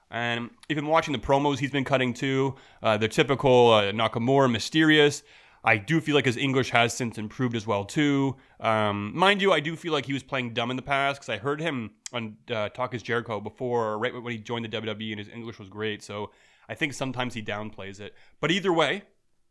And 0.09 0.49
even 0.67 0.87
watching 0.87 1.13
the 1.13 1.19
promos 1.19 1.59
he's 1.59 1.71
been 1.71 1.85
cutting 1.85 2.13
too, 2.13 2.55
uh, 2.83 2.97
the 2.97 3.07
typical 3.07 3.71
uh, 3.71 3.83
Nakamura 3.93 4.51
mysterious. 4.51 5.23
I 5.63 5.77
do 5.77 6.01
feel 6.01 6.15
like 6.15 6.25
his 6.25 6.37
English 6.37 6.71
has 6.71 6.93
since 6.93 7.17
improved 7.17 7.55
as 7.55 7.67
well 7.67 7.85
too. 7.85 8.35
Um, 8.59 9.15
mind 9.15 9.41
you, 9.41 9.53
I 9.53 9.59
do 9.59 9.75
feel 9.75 9.93
like 9.93 10.05
he 10.07 10.13
was 10.13 10.23
playing 10.23 10.53
dumb 10.53 10.71
in 10.71 10.75
the 10.75 10.81
past 10.81 11.21
because 11.21 11.29
I 11.29 11.37
heard 11.37 11.61
him 11.61 11.91
on 12.11 12.37
uh, 12.49 12.69
Talk 12.69 12.93
is 12.95 13.03
Jericho 13.03 13.39
before, 13.39 13.97
right 13.99 14.13
when 14.13 14.31
he 14.31 14.39
joined 14.39 14.65
the 14.65 14.69
WWE, 14.69 15.11
and 15.11 15.19
his 15.19 15.29
English 15.29 15.59
was 15.59 15.69
great. 15.69 16.01
So 16.01 16.31
I 16.67 16.73
think 16.73 16.93
sometimes 16.93 17.33
he 17.35 17.43
downplays 17.43 17.99
it. 17.99 18.15
But 18.39 18.51
either 18.51 18.73
way, 18.73 19.03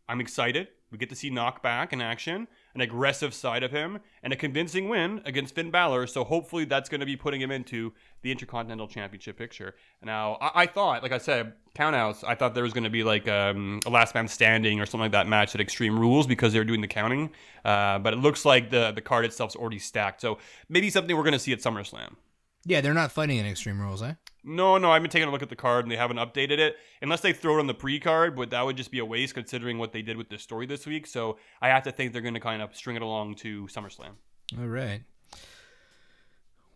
I'm 0.09 0.21
excited. 0.21 0.69
We 0.91 0.99
get 0.99 1.11
to 1.11 1.17
see 1.17 1.31
knockback 1.31 1.93
in 1.93 2.01
action, 2.01 2.49
an 2.75 2.81
aggressive 2.81 3.35
side 3.35 3.63
of 3.63 3.71
him, 3.71 3.99
and 4.23 4.33
a 4.33 4.37
convincing 4.37 4.89
win 4.89 5.21
against 5.25 5.55
Finn 5.55 5.71
Balor. 5.71 6.07
So 6.07 6.25
hopefully 6.25 6.65
that's 6.65 6.89
going 6.89 7.01
to 7.01 7.07
be 7.07 7.17
putting 7.17 7.41
him 7.41 7.51
into 7.51 7.93
the 8.23 8.31
Intercontinental 8.31 8.87
Championship 8.87 9.37
picture. 9.37 9.75
Now, 10.03 10.37
I, 10.41 10.63
I 10.63 10.67
thought, 10.67 11.03
like 11.03 11.13
I 11.13 11.19
said, 11.19 11.55
countouts, 11.75 12.23
I 12.27 12.35
thought 12.35 12.55
there 12.55 12.65
was 12.65 12.73
going 12.73 12.85
to 12.85 12.91
be 12.91 13.03
like 13.03 13.29
um, 13.29 13.81
a 13.87 13.91
last 13.91 14.15
man 14.15 14.29
standing 14.29 14.81
or 14.81 14.87
something 14.87 15.01
like 15.01 15.13
that 15.13 15.27
match 15.27 15.55
at 15.55 15.61
Extreme 15.61 15.99
Rules 15.99 16.27
because 16.27 16.53
they 16.53 16.59
were 16.59 16.65
doing 16.65 16.81
the 16.81 16.89
counting. 16.89 17.31
Uh, 17.65 17.99
but 17.99 18.13
it 18.13 18.19
looks 18.19 18.45
like 18.45 18.71
the, 18.71 18.93
the 18.93 19.01
card 19.01 19.25
itself's 19.25 19.57
already 19.57 19.79
stacked. 19.79 20.21
So 20.21 20.39
maybe 20.69 20.91
something 20.91 21.17
we're 21.17 21.23
going 21.23 21.33
to 21.33 21.39
see 21.39 21.53
at 21.53 21.61
SummerSlam. 21.61 22.15
Yeah, 22.65 22.81
they're 22.81 22.95
not 22.95 23.13
fighting 23.13 23.39
in 23.39 23.47
Extreme 23.47 23.81
Rules, 23.81 24.03
eh? 24.03 24.15
No, 24.43 24.79
no, 24.79 24.91
I've 24.91 25.03
been 25.03 25.11
taking 25.11 25.29
a 25.29 25.31
look 25.31 25.43
at 25.43 25.49
the 25.51 25.57
card 25.57 25.85
and 25.85 25.93
they 25.93 25.97
haven't 25.97 26.17
updated 26.17 26.59
it. 26.59 26.77
Unless 27.03 27.21
they 27.21 27.33
throw 27.33 27.57
it 27.57 27.61
on 27.61 27.67
the 27.67 27.75
pre 27.75 28.01
card, 28.01 28.37
but 28.37 28.51
that 28.51 28.65
would 28.65 28.77
just 28.77 28.91
be 28.91 28.99
a 28.99 29.05
waste 29.05 29.35
considering 29.35 29.79
what 29.79 29.93
they 29.93 30.03
did 30.03 30.17
with 30.17 30.29
this 30.29 30.43
story 30.43 30.67
this 30.67 30.87
week. 30.87 31.07
So 31.07 31.39
I 31.61 31.69
have 31.69 31.83
to 31.85 31.93
think 31.93 32.13
they're 32.13 32.23
going 32.23 32.35
to 32.35 32.41
kind 32.41 32.63
of 32.63 32.75
string 32.75 32.97
it 32.97 33.03
along 33.03 33.37
to 33.37 33.67
SummerSlam. 33.67 34.13
All 34.59 34.67
right. 34.67 35.03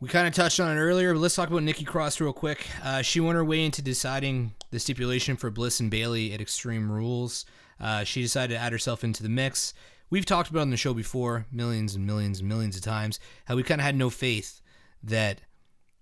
We 0.00 0.08
kind 0.08 0.28
of 0.28 0.34
touched 0.34 0.60
on 0.60 0.76
it 0.76 0.80
earlier, 0.80 1.14
but 1.14 1.20
let's 1.20 1.34
talk 1.34 1.48
about 1.48 1.62
Nikki 1.62 1.84
Cross 1.84 2.20
real 2.20 2.32
quick. 2.32 2.66
Uh, 2.82 3.00
she 3.00 3.20
won 3.20 3.36
her 3.36 3.44
way 3.44 3.64
into 3.64 3.80
deciding 3.80 4.52
the 4.70 4.78
stipulation 4.78 5.36
for 5.36 5.50
Bliss 5.50 5.80
and 5.80 5.90
Bayley 5.90 6.32
at 6.34 6.42
Extreme 6.42 6.92
Rules. 6.92 7.46
Uh, 7.80 8.04
she 8.04 8.20
decided 8.20 8.54
to 8.54 8.60
add 8.60 8.72
herself 8.72 9.02
into 9.02 9.22
the 9.22 9.28
mix. 9.28 9.72
We've 10.10 10.26
talked 10.26 10.50
about 10.50 10.60
on 10.60 10.70
the 10.70 10.76
show 10.76 10.92
before, 10.92 11.46
millions 11.50 11.94
and 11.94 12.06
millions 12.06 12.40
and 12.40 12.48
millions 12.48 12.76
of 12.76 12.82
times, 12.82 13.18
how 13.46 13.56
we 13.56 13.62
kind 13.62 13.80
of 13.80 13.84
had 13.84 13.96
no 13.96 14.10
faith 14.10 14.60
that 15.02 15.40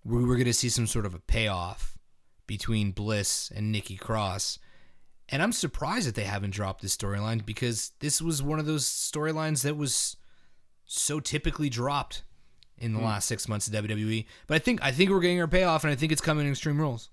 we 0.05 0.25
were 0.25 0.35
going 0.35 0.47
to 0.47 0.53
see 0.53 0.69
some 0.69 0.87
sort 0.87 1.07
of 1.07 1.15
a 1.15 1.19
payoff 1.19 1.97
between 2.47 2.93
Bliss 2.93 3.53
and 3.55 3.71
Nikki 3.71 3.97
Cross. 3.97 4.59
And 5.29 5.43
I'm 5.43 5.53
surprised 5.53 6.09
that 6.09 6.15
they 6.15 6.25
haven't 6.25 6.51
dropped 6.51 6.83
this 6.83 6.97
storyline 6.97 7.45
because 7.47 7.93
this 8.01 8.21
was 8.21 8.43
one 8.43 8.59
of 8.59 8.67
those 8.67 8.85
storylines 8.85 9.62
that 9.62 9.77
was 9.77 10.17
so 10.85 11.21
typically 11.21 11.71
dropped 11.71 12.23
in 12.77 12.93
the 12.93 13.01
last 13.01 13.29
six 13.29 13.49
months 13.49 13.69
of 13.69 13.73
WWE. 13.73 14.27
But 14.47 14.57
I 14.57 14.59
think 14.59 14.83
I 14.83 14.91
think 14.91 15.11
we're 15.11 15.21
getting 15.21 15.41
our 15.41 15.49
payoff, 15.49 15.85
and 15.85 15.93
I 15.93 15.97
think 15.97 16.12
it's 16.12 16.21
coming 16.21 16.47
in 16.47 16.53
Extreme 16.53 16.81
Rules. 16.81 17.11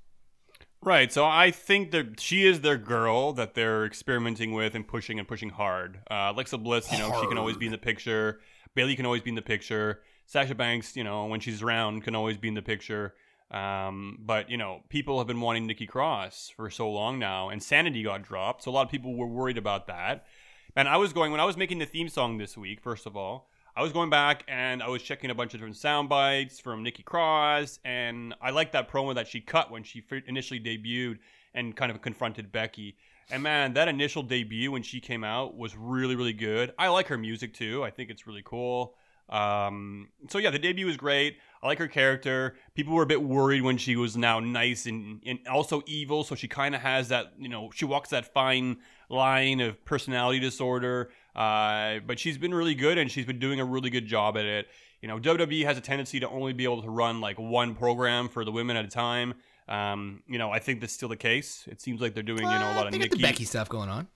Right. 0.82 1.12
So 1.12 1.26
I 1.26 1.52
think 1.52 1.92
that 1.92 2.20
she 2.20 2.46
is 2.46 2.62
their 2.62 2.78
girl 2.78 3.34
that 3.34 3.54
they're 3.54 3.86
experimenting 3.86 4.54
with 4.54 4.76
and 4.76 4.88
pushing 4.88 5.20
and 5.20 5.28
pushing 5.28 5.50
hard. 5.50 6.00
Uh, 6.10 6.32
Alexa 6.34 6.58
Bliss, 6.58 6.92
you 6.92 6.98
know, 6.98 7.22
she 7.22 7.28
can 7.28 7.38
always 7.38 7.58
be 7.58 7.66
in 7.66 7.72
the 7.72 7.78
picture. 7.78 8.40
Bayley 8.76 8.96
can 8.96 9.06
always 9.06 9.22
be 9.22 9.30
in 9.30 9.36
the 9.36 9.42
picture. 9.42 10.02
Sasha 10.30 10.54
Banks, 10.54 10.96
you 10.96 11.04
know, 11.04 11.26
when 11.26 11.40
she's 11.40 11.64
around, 11.64 12.04
can 12.04 12.14
always 12.14 12.38
be 12.38 12.50
in 12.50 12.54
the 12.54 12.62
picture. 12.62 13.16
Um, 13.50 14.20
but 14.22 14.48
you 14.48 14.58
know, 14.58 14.84
people 14.88 15.18
have 15.18 15.26
been 15.26 15.42
wanting 15.42 15.66
Nikki 15.66 15.88
Cross 15.88 16.54
for 16.56 16.70
so 16.70 16.88
long 16.88 17.18
now, 17.18 17.50
and 17.50 17.64
Sanity 17.64 18.04
got 18.04 18.22
dropped, 18.22 18.62
so 18.62 18.70
a 18.70 18.74
lot 18.74 18.86
of 18.86 18.92
people 18.92 19.16
were 19.16 19.26
worried 19.26 19.58
about 19.58 19.88
that. 19.88 20.28
And 20.76 20.88
I 20.88 20.98
was 20.98 21.14
going 21.14 21.32
when 21.32 21.40
I 21.40 21.46
was 21.46 21.58
making 21.58 21.80
the 21.80 21.88
theme 21.88 22.10
song 22.10 22.38
this 22.38 22.56
week. 22.56 22.80
First 22.80 23.08
of 23.08 23.18
all, 23.18 23.50
I 23.76 23.82
was 23.82 23.92
going 23.92 24.12
back 24.12 24.44
and 24.48 24.84
I 24.84 24.88
was 24.90 25.02
checking 25.02 25.32
a 25.32 25.34
bunch 25.34 25.56
of 25.56 25.62
different 25.62 25.78
sound 25.78 26.10
bites 26.10 26.60
from 26.60 26.84
Nikki 26.84 27.02
Cross, 27.02 27.80
and 27.84 28.36
I 28.40 28.52
liked 28.52 28.74
that 28.74 28.88
promo 28.88 29.16
that 29.16 29.28
she 29.28 29.42
cut 29.42 29.72
when 29.72 29.82
she 29.82 30.04
initially 30.28 30.60
debuted 30.60 31.18
and 31.56 31.76
kind 31.76 31.92
of 31.92 32.04
confronted 32.04 32.52
Becky. 32.52 32.98
And 33.32 33.42
man, 33.42 33.74
that 33.74 33.88
initial 33.88 34.22
debut 34.22 34.72
when 34.72 34.84
she 34.84 35.00
came 35.00 35.24
out 35.24 35.58
was 35.58 35.76
really, 35.76 36.16
really 36.16 36.34
good. 36.34 36.72
I 36.78 36.90
like 36.90 37.08
her 37.08 37.18
music 37.18 37.56
too. 37.56 37.84
I 37.84 37.90
think 37.90 38.12
it's 38.12 38.28
really 38.28 38.44
cool. 38.46 38.94
Um, 39.30 40.10
so 40.30 40.38
yeah, 40.38 40.50
the 40.50 40.60
debut 40.60 40.86
was 40.86 40.98
great. 40.98 41.38
I 41.62 41.68
like 41.68 41.78
her 41.80 41.88
character. 41.88 42.56
People 42.74 42.94
were 42.96 43.04
a 43.04 43.08
bit 43.08 43.22
worried 43.22 43.62
when 43.62 43.78
she 43.78 43.96
was 43.96 44.16
now 44.16 44.40
nice 44.40 44.86
and, 44.86 45.22
and 45.26 45.40
also 45.48 45.82
evil. 45.86 46.24
So 46.24 46.34
she 46.36 46.48
kind 46.48 46.74
of 46.74 46.82
has 46.82 47.10
that, 47.10 47.34
you 47.38 47.50
know, 47.50 47.70
she 47.76 47.86
walks 47.86 48.10
that 48.10 48.34
fine 48.34 48.78
line 49.10 49.60
of 49.60 49.84
personality 49.86 50.40
disorder. 50.40 51.12
Uh, 51.36 52.00
but 52.08 52.18
she's 52.18 52.38
been 52.38 52.54
really 52.54 52.76
good 52.76 52.98
and 52.98 53.12
she's 53.12 53.26
been 53.26 53.40
doing 53.40 53.60
a 53.60 53.66
really 53.66 53.90
good 53.90 54.08
job 54.08 54.38
at 54.38 54.46
it. 54.46 54.68
You 55.02 55.08
know, 55.08 55.20
WWE 55.20 55.64
has 55.66 55.78
a 55.78 55.82
tendency 55.82 56.20
to 56.22 56.30
only 56.30 56.54
be 56.54 56.64
able 56.64 56.82
to 56.82 56.90
run 56.90 57.20
like 57.22 57.38
one 57.38 57.76
program 57.76 58.30
for 58.30 58.44
the 58.46 58.52
women 58.52 58.76
at 58.78 58.86
a 58.86 58.90
time. 58.90 59.34
Um, 59.68 60.24
you 60.28 60.38
know, 60.40 60.52
I 60.52 60.60
think 60.60 60.82
that's 60.82 60.94
still 60.94 61.10
the 61.10 61.16
case. 61.16 61.66
It 61.68 61.80
seems 61.82 62.02
like 62.02 62.14
they're 62.14 62.24
doing, 62.24 62.40
you 62.44 62.46
know, 62.50 62.66
a 62.68 62.72
Uh, 62.72 62.76
lot 62.76 62.86
of 62.88 62.92
they 62.94 62.98
got 63.00 63.12
Nikki. 63.12 63.22
Becky 63.22 63.44
stuff 63.46 63.70
going 63.70 63.90
on. 63.90 64.08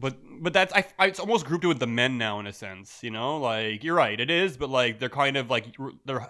But 0.00 0.16
but 0.40 0.52
that's 0.52 0.72
I, 0.72 0.84
I 0.98 1.06
it's 1.06 1.18
almost 1.18 1.44
grouped 1.44 1.64
it 1.64 1.68
with 1.68 1.80
the 1.80 1.86
men 1.86 2.18
now 2.18 2.38
in 2.38 2.46
a 2.46 2.52
sense, 2.52 3.02
you 3.02 3.10
know. 3.10 3.38
Like 3.38 3.82
you're 3.82 3.96
right, 3.96 4.18
it 4.18 4.30
is, 4.30 4.56
but 4.56 4.70
like 4.70 5.00
they're 5.00 5.08
kind 5.08 5.36
of 5.36 5.50
like 5.50 5.76
they're 6.04 6.26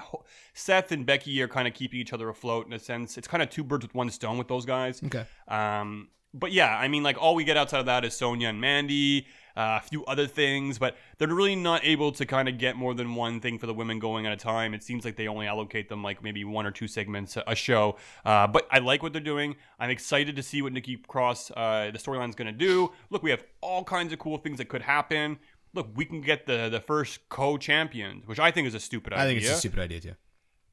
Seth 0.55 0.93
and 0.93 1.05
Becky 1.05 1.41
are 1.43 1.49
kind 1.49 1.69
of 1.69 1.75
keeping 1.75 2.01
each 2.01 2.13
other 2.13 2.29
afloat 2.29 2.67
in 2.67 2.73
a 2.73 2.79
sense. 2.79 3.19
It's 3.19 3.29
kind 3.29 3.43
of 3.43 3.51
two 3.51 3.65
birds 3.65 3.85
with 3.85 3.95
one 3.95 4.11
stone 4.11 4.39
with 4.39 4.49
those 4.49 4.65
guys. 4.65 5.03
Okay. 5.05 5.25
Um, 5.49 6.09
but 6.35 6.53
yeah, 6.53 6.77
I 6.77 6.89
mean, 6.89 7.03
like 7.03 7.21
all 7.21 7.35
we 7.35 7.45
get 7.45 7.57
outside 7.57 7.81
of 7.81 7.87
that 7.87 8.05
is 8.05 8.15
Sonya 8.15 8.49
and 8.49 8.61
Mandy, 8.61 9.27
uh, 9.59 9.81
a 9.83 9.87
few 9.88 10.05
other 10.05 10.29
things, 10.29 10.79
but 10.79 10.97
they're 11.18 11.27
really 11.27 11.57
not 11.57 11.85
able 11.85 12.12
to 12.12 12.25
kind 12.25 12.49
of 12.49 12.59
get 12.59 12.77
more 12.77 12.94
than 12.94 13.16
one 13.16 13.40
thing 13.40 13.59
for 13.59 13.66
the 13.66 13.75
women 13.75 13.99
going 13.99 14.25
at 14.25 14.33
a 14.33 14.37
time. 14.37 14.73
It 14.73 14.85
seems 14.85 15.05
like 15.05 15.16
they 15.16 15.27
only 15.27 15.49
allocate 15.49 15.88
them 15.88 16.01
like 16.01 16.23
maybe 16.23 16.44
one 16.44 16.64
or 16.64 16.71
two 16.71 16.87
segments 16.87 17.37
a- 17.44 17.57
show. 17.57 17.97
Uh, 18.25 18.47
but 18.47 18.68
I 18.71 18.79
like 18.79 19.03
what 19.03 19.12
they're 19.12 19.21
doing. 19.21 19.57
I'm 19.81 19.90
excited 19.90 20.37
to 20.37 20.44
see 20.44 20.62
what 20.62 20.73
Nikki 20.73 20.97
Cross, 20.97 21.51
uh, 21.51 21.90
the 21.92 21.99
storyline's 21.99 22.37
going 22.37 22.47
to 22.47 22.53
do. 22.53 22.92
Look, 23.11 23.25
we 23.25 23.31
have 23.31 23.42
all 23.61 23.83
kinds 23.83 24.12
of 24.12 24.21
cool 24.21 24.38
things 24.38 24.59
that 24.59 24.68
could 24.68 24.83
happen. 24.83 25.38
Look, 25.75 25.88
we 25.97 26.05
can 26.05 26.21
get 26.21 26.47
the 26.47 26.68
the 26.68 26.81
first 26.81 27.29
co-champions, 27.29 28.29
which 28.29 28.38
I 28.38 28.53
think 28.53 28.68
is 28.68 28.75
a 28.75 28.81
stupid 28.81 29.12
idea 29.12 29.25
I 29.25 29.27
think 29.27 29.40
it's 29.40 29.51
a 29.51 29.57
stupid 29.57 29.81
idea 29.81 30.01
too. 30.01 30.14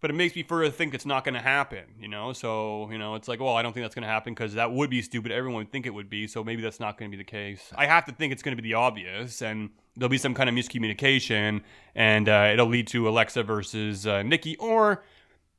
But 0.06 0.12
it 0.12 0.18
makes 0.18 0.36
me 0.36 0.44
further 0.44 0.70
think 0.70 0.94
it's 0.94 1.08
not 1.08 1.24
going 1.24 1.34
to 1.34 1.42
happen, 1.42 1.84
you 2.00 2.08
know? 2.08 2.32
So, 2.32 2.88
you 2.92 3.00
know, 3.00 3.16
it's 3.16 3.28
like, 3.28 3.40
well, 3.40 3.56
I 3.56 3.64
don't 3.64 3.74
think 3.74 3.84
that's 3.86 3.96
going 3.96 4.04
to 4.04 4.08
happen 4.08 4.36
because 4.36 4.54
that 4.54 4.72
would 4.72 4.92
be 4.92 5.02
stupid. 5.02 5.32
Everyone 5.32 5.58
would 5.58 5.72
think 5.72 5.88
it 5.88 5.90
would 5.96 6.12
be. 6.12 6.28
So 6.28 6.44
maybe 6.44 6.62
that's 6.62 6.80
not 6.80 7.00
going 7.00 7.10
to 7.10 7.18
be 7.18 7.24
the 7.24 7.28
case. 7.28 7.74
I 7.76 7.88
have 7.88 8.06
to 8.06 8.12
think 8.12 8.32
it's 8.32 8.44
going 8.44 8.56
to 8.56 8.62
be 8.62 8.70
the 8.70 8.76
obvious 8.76 9.42
and 9.42 9.72
there'll 9.96 10.12
be 10.12 10.20
some 10.20 10.36
kind 10.36 10.48
of 10.48 10.54
miscommunication 10.54 11.64
and 11.96 12.30
uh, 12.30 12.52
it'll 12.54 12.68
lead 12.68 12.86
to 12.90 13.10
Alexa 13.10 13.42
versus 13.42 14.06
uh, 14.06 14.22
Nikki 14.22 14.56
or, 14.58 15.04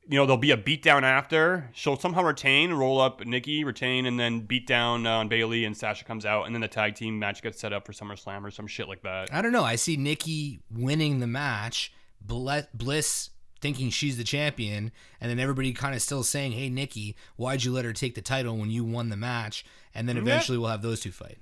you 0.09 0.17
know, 0.17 0.27
there'll 0.27 0.37
be 0.37 0.53
a 0.53 0.57
beatdown 0.57 1.03
after. 1.03 1.69
She'll 1.73 1.99
somehow 1.99 2.23
retain, 2.23 2.73
roll 2.73 3.01
up 3.01 3.27
Nikki, 3.27 3.65
retain, 3.65 4.07
and 4.07 4.17
then 4.17 4.43
beat 4.43 4.69
down 4.69 5.09
on 5.09 5.27
Bayley 5.27 5.65
and 5.65 5.77
Sasha 5.77 6.05
comes 6.05 6.25
out 6.25 6.47
and 6.47 6.55
then 6.55 6.61
the 6.61 6.69
tag 6.69 6.95
team 6.95 7.19
match 7.19 7.43
gets 7.43 7.59
set 7.59 7.73
up 7.73 7.85
for 7.85 7.93
SummerSlam 7.93 8.45
or 8.45 8.53
some 8.53 8.69
shit 8.69 8.87
like 8.87 9.03
that. 9.03 9.35
I 9.35 9.43
don't 9.43 9.51
know. 9.51 9.65
I 9.65 9.75
see 9.75 9.97
Nikki 9.97 10.61
winning 10.71 11.19
the 11.19 11.27
match, 11.27 11.93
Bl- 12.21 12.61
Bliss 12.73 13.31
thinking 13.61 13.91
she's 13.91 14.17
the 14.17 14.25
champion, 14.25 14.93
and 15.21 15.31
then 15.31 15.39
everybody 15.39 15.73
kind 15.73 15.95
of 15.95 16.03
still 16.03 16.23
saying, 16.23 16.53
"Hey, 16.53 16.69
Nikki, 16.69 17.17
why'd 17.37 17.65
you 17.65 17.73
let 17.73 17.85
her 17.85 17.93
take 17.93 18.15
the 18.15 18.23
title 18.23 18.57
when 18.57 18.71
you 18.71 18.85
won 18.85 19.09
the 19.09 19.17
match?" 19.17 19.65
And 19.95 20.09
then 20.09 20.17
eventually 20.17 20.59
we'll 20.59 20.69
have 20.69 20.83
those 20.83 21.01
two 21.01 21.11
fight. 21.13 21.39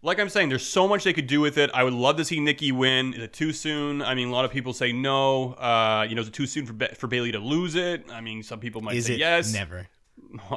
like 0.00 0.20
I'm 0.20 0.28
saying, 0.28 0.48
there's 0.48 0.64
so 0.64 0.86
much 0.86 1.02
they 1.04 1.12
could 1.12 1.26
do 1.26 1.40
with 1.40 1.58
it. 1.58 1.70
I 1.74 1.82
would 1.84 1.92
love 1.92 2.16
to 2.18 2.24
see 2.24 2.38
Nikki 2.40 2.70
win. 2.72 3.14
Is 3.14 3.20
it 3.24 3.32
too 3.32 3.52
soon? 3.52 4.00
I 4.00 4.14
mean, 4.14 4.28
a 4.28 4.30
lot 4.32 4.44
of 4.44 4.52
people 4.52 4.72
say 4.72 4.92
no. 4.92 5.54
Uh, 5.54 6.06
you 6.08 6.14
know, 6.14 6.22
is 6.22 6.28
it 6.28 6.34
too 6.34 6.46
soon 6.46 6.66
for 6.66 6.72
ba- 6.72 6.94
for 6.94 7.06
Bayley 7.08 7.32
to 7.32 7.38
lose 7.40 7.74
it? 7.74 8.06
I 8.12 8.20
mean, 8.20 8.42
some 8.44 8.60
people 8.60 8.80
might 8.80 8.94
Is 8.96 9.06
say 9.06 9.16
yes. 9.16 9.52
never? 9.52 9.88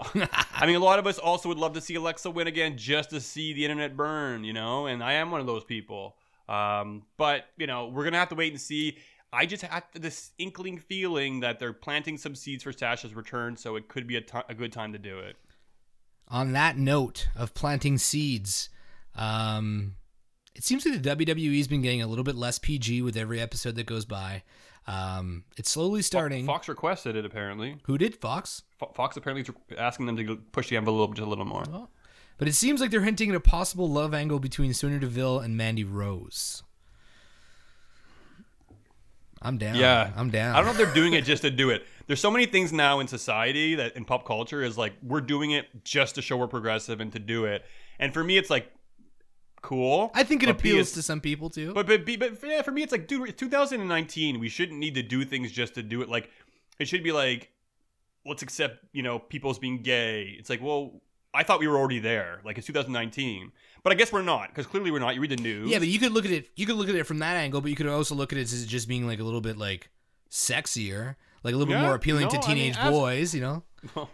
I 0.53 0.65
mean, 0.65 0.75
a 0.75 0.79
lot 0.79 0.99
of 0.99 1.07
us 1.07 1.17
also 1.17 1.49
would 1.49 1.57
love 1.57 1.73
to 1.73 1.81
see 1.81 1.95
Alexa 1.95 2.29
win 2.29 2.47
again, 2.47 2.77
just 2.77 3.09
to 3.11 3.21
see 3.21 3.53
the 3.53 3.63
internet 3.65 3.95
burn. 3.97 4.43
You 4.43 4.53
know, 4.53 4.85
and 4.85 5.03
I 5.03 5.13
am 5.13 5.31
one 5.31 5.41
of 5.41 5.47
those 5.47 5.63
people. 5.63 6.15
Um, 6.49 7.03
but 7.17 7.45
you 7.57 7.67
know, 7.67 7.87
we're 7.87 8.03
gonna 8.03 8.17
have 8.17 8.29
to 8.29 8.35
wait 8.35 8.51
and 8.51 8.61
see. 8.61 8.97
I 9.33 9.45
just 9.45 9.63
had 9.63 9.83
this 9.93 10.31
inkling 10.37 10.77
feeling 10.77 11.39
that 11.39 11.59
they're 11.59 11.73
planting 11.73 12.17
some 12.17 12.35
seeds 12.35 12.63
for 12.63 12.73
Sasha's 12.73 13.13
return, 13.13 13.55
so 13.55 13.75
it 13.75 13.87
could 13.87 14.05
be 14.07 14.17
a 14.17 14.53
good 14.53 14.73
time 14.73 14.93
to 14.93 14.99
do 14.99 15.19
it. 15.19 15.37
On 16.27 16.51
that 16.53 16.77
note 16.77 17.29
of 17.35 17.53
planting 17.53 17.97
seeds, 17.97 18.69
um, 19.15 19.95
it 20.55 20.63
seems 20.63 20.85
like 20.85 21.01
the 21.01 21.15
WWE's 21.15 21.67
been 21.67 21.81
getting 21.81 22.01
a 22.01 22.07
little 22.07 22.23
bit 22.23 22.35
less 22.35 22.59
PG 22.59 23.01
with 23.01 23.15
every 23.15 23.39
episode 23.39 23.75
that 23.75 23.85
goes 23.85 24.05
by. 24.05 24.43
Um, 24.87 25.45
it's 25.57 25.69
slowly 25.69 26.01
starting. 26.01 26.45
Fox 26.45 26.67
requested 26.67 27.15
it 27.15 27.25
apparently. 27.25 27.77
Who 27.83 27.97
did 27.97 28.15
Fox? 28.15 28.63
Fo- 28.79 28.91
Fox 28.95 29.15
apparently 29.15 29.43
is 29.43 29.77
asking 29.77 30.07
them 30.07 30.17
to 30.17 30.37
push 30.51 30.69
the 30.69 30.77
envelope 30.77 31.15
just 31.15 31.25
a 31.25 31.29
little 31.29 31.45
more. 31.45 31.63
But 32.37 32.47
it 32.47 32.53
seems 32.53 32.81
like 32.81 32.91
they're 32.91 33.01
hinting 33.03 33.29
at 33.29 33.35
a 33.35 33.41
possible 33.41 33.89
love 33.89 34.13
angle 34.13 34.39
between 34.39 34.73
Sonya 34.73 34.99
Deville 34.99 35.39
and 35.39 35.55
Mandy 35.55 35.83
Rose. 35.83 36.63
I'm 39.41 39.57
down. 39.57 39.75
Yeah, 39.75 40.11
I'm 40.15 40.29
down. 40.29 40.55
I 40.55 40.57
don't 40.57 40.65
know 40.65 40.71
if 40.71 40.77
they're 40.77 40.93
doing 40.93 41.13
it 41.13 41.23
just 41.25 41.41
to 41.41 41.49
do 41.49 41.71
it. 41.71 41.83
There's 42.07 42.19
so 42.19 42.29
many 42.29 42.45
things 42.45 42.71
now 42.71 42.99
in 42.99 43.07
society 43.07 43.75
that 43.75 43.95
in 43.95 44.05
pop 44.05 44.25
culture 44.25 44.61
is 44.61 44.77
like 44.77 44.93
we're 45.01 45.21
doing 45.21 45.51
it 45.51 45.83
just 45.83 46.15
to 46.15 46.21
show 46.21 46.37
we're 46.37 46.47
progressive 46.47 46.99
and 46.99 47.11
to 47.13 47.19
do 47.19 47.45
it. 47.45 47.65
And 47.99 48.13
for 48.13 48.23
me, 48.23 48.37
it's 48.37 48.49
like 48.49 48.71
cool. 49.61 50.11
I 50.13 50.23
think 50.23 50.43
it 50.43 50.49
appeals 50.49 50.91
to 50.93 51.01
some 51.01 51.21
people 51.21 51.49
too. 51.49 51.73
But 51.73 51.87
but 51.87 52.05
but 52.05 52.37
yeah, 52.43 52.61
for 52.61 52.71
me, 52.71 52.83
it's 52.83 52.91
like 52.91 53.07
dude, 53.07 53.37
2019. 53.37 54.39
We 54.39 54.49
shouldn't 54.49 54.77
need 54.77 54.95
to 54.95 55.03
do 55.03 55.25
things 55.25 55.51
just 55.51 55.73
to 55.75 55.83
do 55.83 56.01
it. 56.01 56.09
Like 56.09 56.29
it 56.79 56.87
should 56.87 57.03
be 57.03 57.11
like 57.11 57.51
let's 58.25 58.43
accept 58.43 58.85
you 58.93 59.01
know 59.01 59.17
people's 59.17 59.57
being 59.57 59.81
gay. 59.81 60.35
It's 60.37 60.49
like 60.49 60.61
well. 60.61 61.01
I 61.33 61.43
thought 61.43 61.59
we 61.59 61.67
were 61.67 61.77
already 61.77 61.99
there, 61.99 62.41
like 62.43 62.57
it's 62.57 62.67
2019, 62.67 63.51
but 63.83 63.93
I 63.93 63.95
guess 63.95 64.11
we're 64.11 64.21
not 64.21 64.49
because 64.49 64.65
clearly 64.65 64.91
we're 64.91 64.99
not. 64.99 65.15
You 65.15 65.21
read 65.21 65.31
the 65.31 65.37
news. 65.37 65.69
yeah, 65.69 65.79
but 65.79 65.87
you 65.87 65.99
could 65.99 66.11
look 66.11 66.25
at 66.25 66.31
it. 66.31 66.49
You 66.55 66.65
could 66.65 66.75
look 66.75 66.89
at 66.89 66.95
it 66.95 67.05
from 67.05 67.19
that 67.19 67.37
angle, 67.37 67.61
but 67.61 67.69
you 67.69 67.75
could 67.75 67.87
also 67.87 68.15
look 68.15 68.33
at 68.33 68.37
it 68.37 68.41
as 68.41 68.65
just 68.65 68.87
being 68.87 69.07
like 69.07 69.19
a 69.19 69.23
little 69.23 69.41
bit 69.41 69.57
like 69.57 69.89
sexier, 70.29 71.15
like 71.43 71.53
a 71.53 71.57
little 71.57 71.71
bit 71.73 71.81
more 71.81 71.95
appealing 71.95 72.23
no, 72.23 72.29
to 72.29 72.37
I 72.37 72.53
mean, 72.53 72.73
teenage 72.73 72.91
boys. 72.91 73.33
You 73.33 73.41
know, 73.41 73.63
oh, 73.95 74.09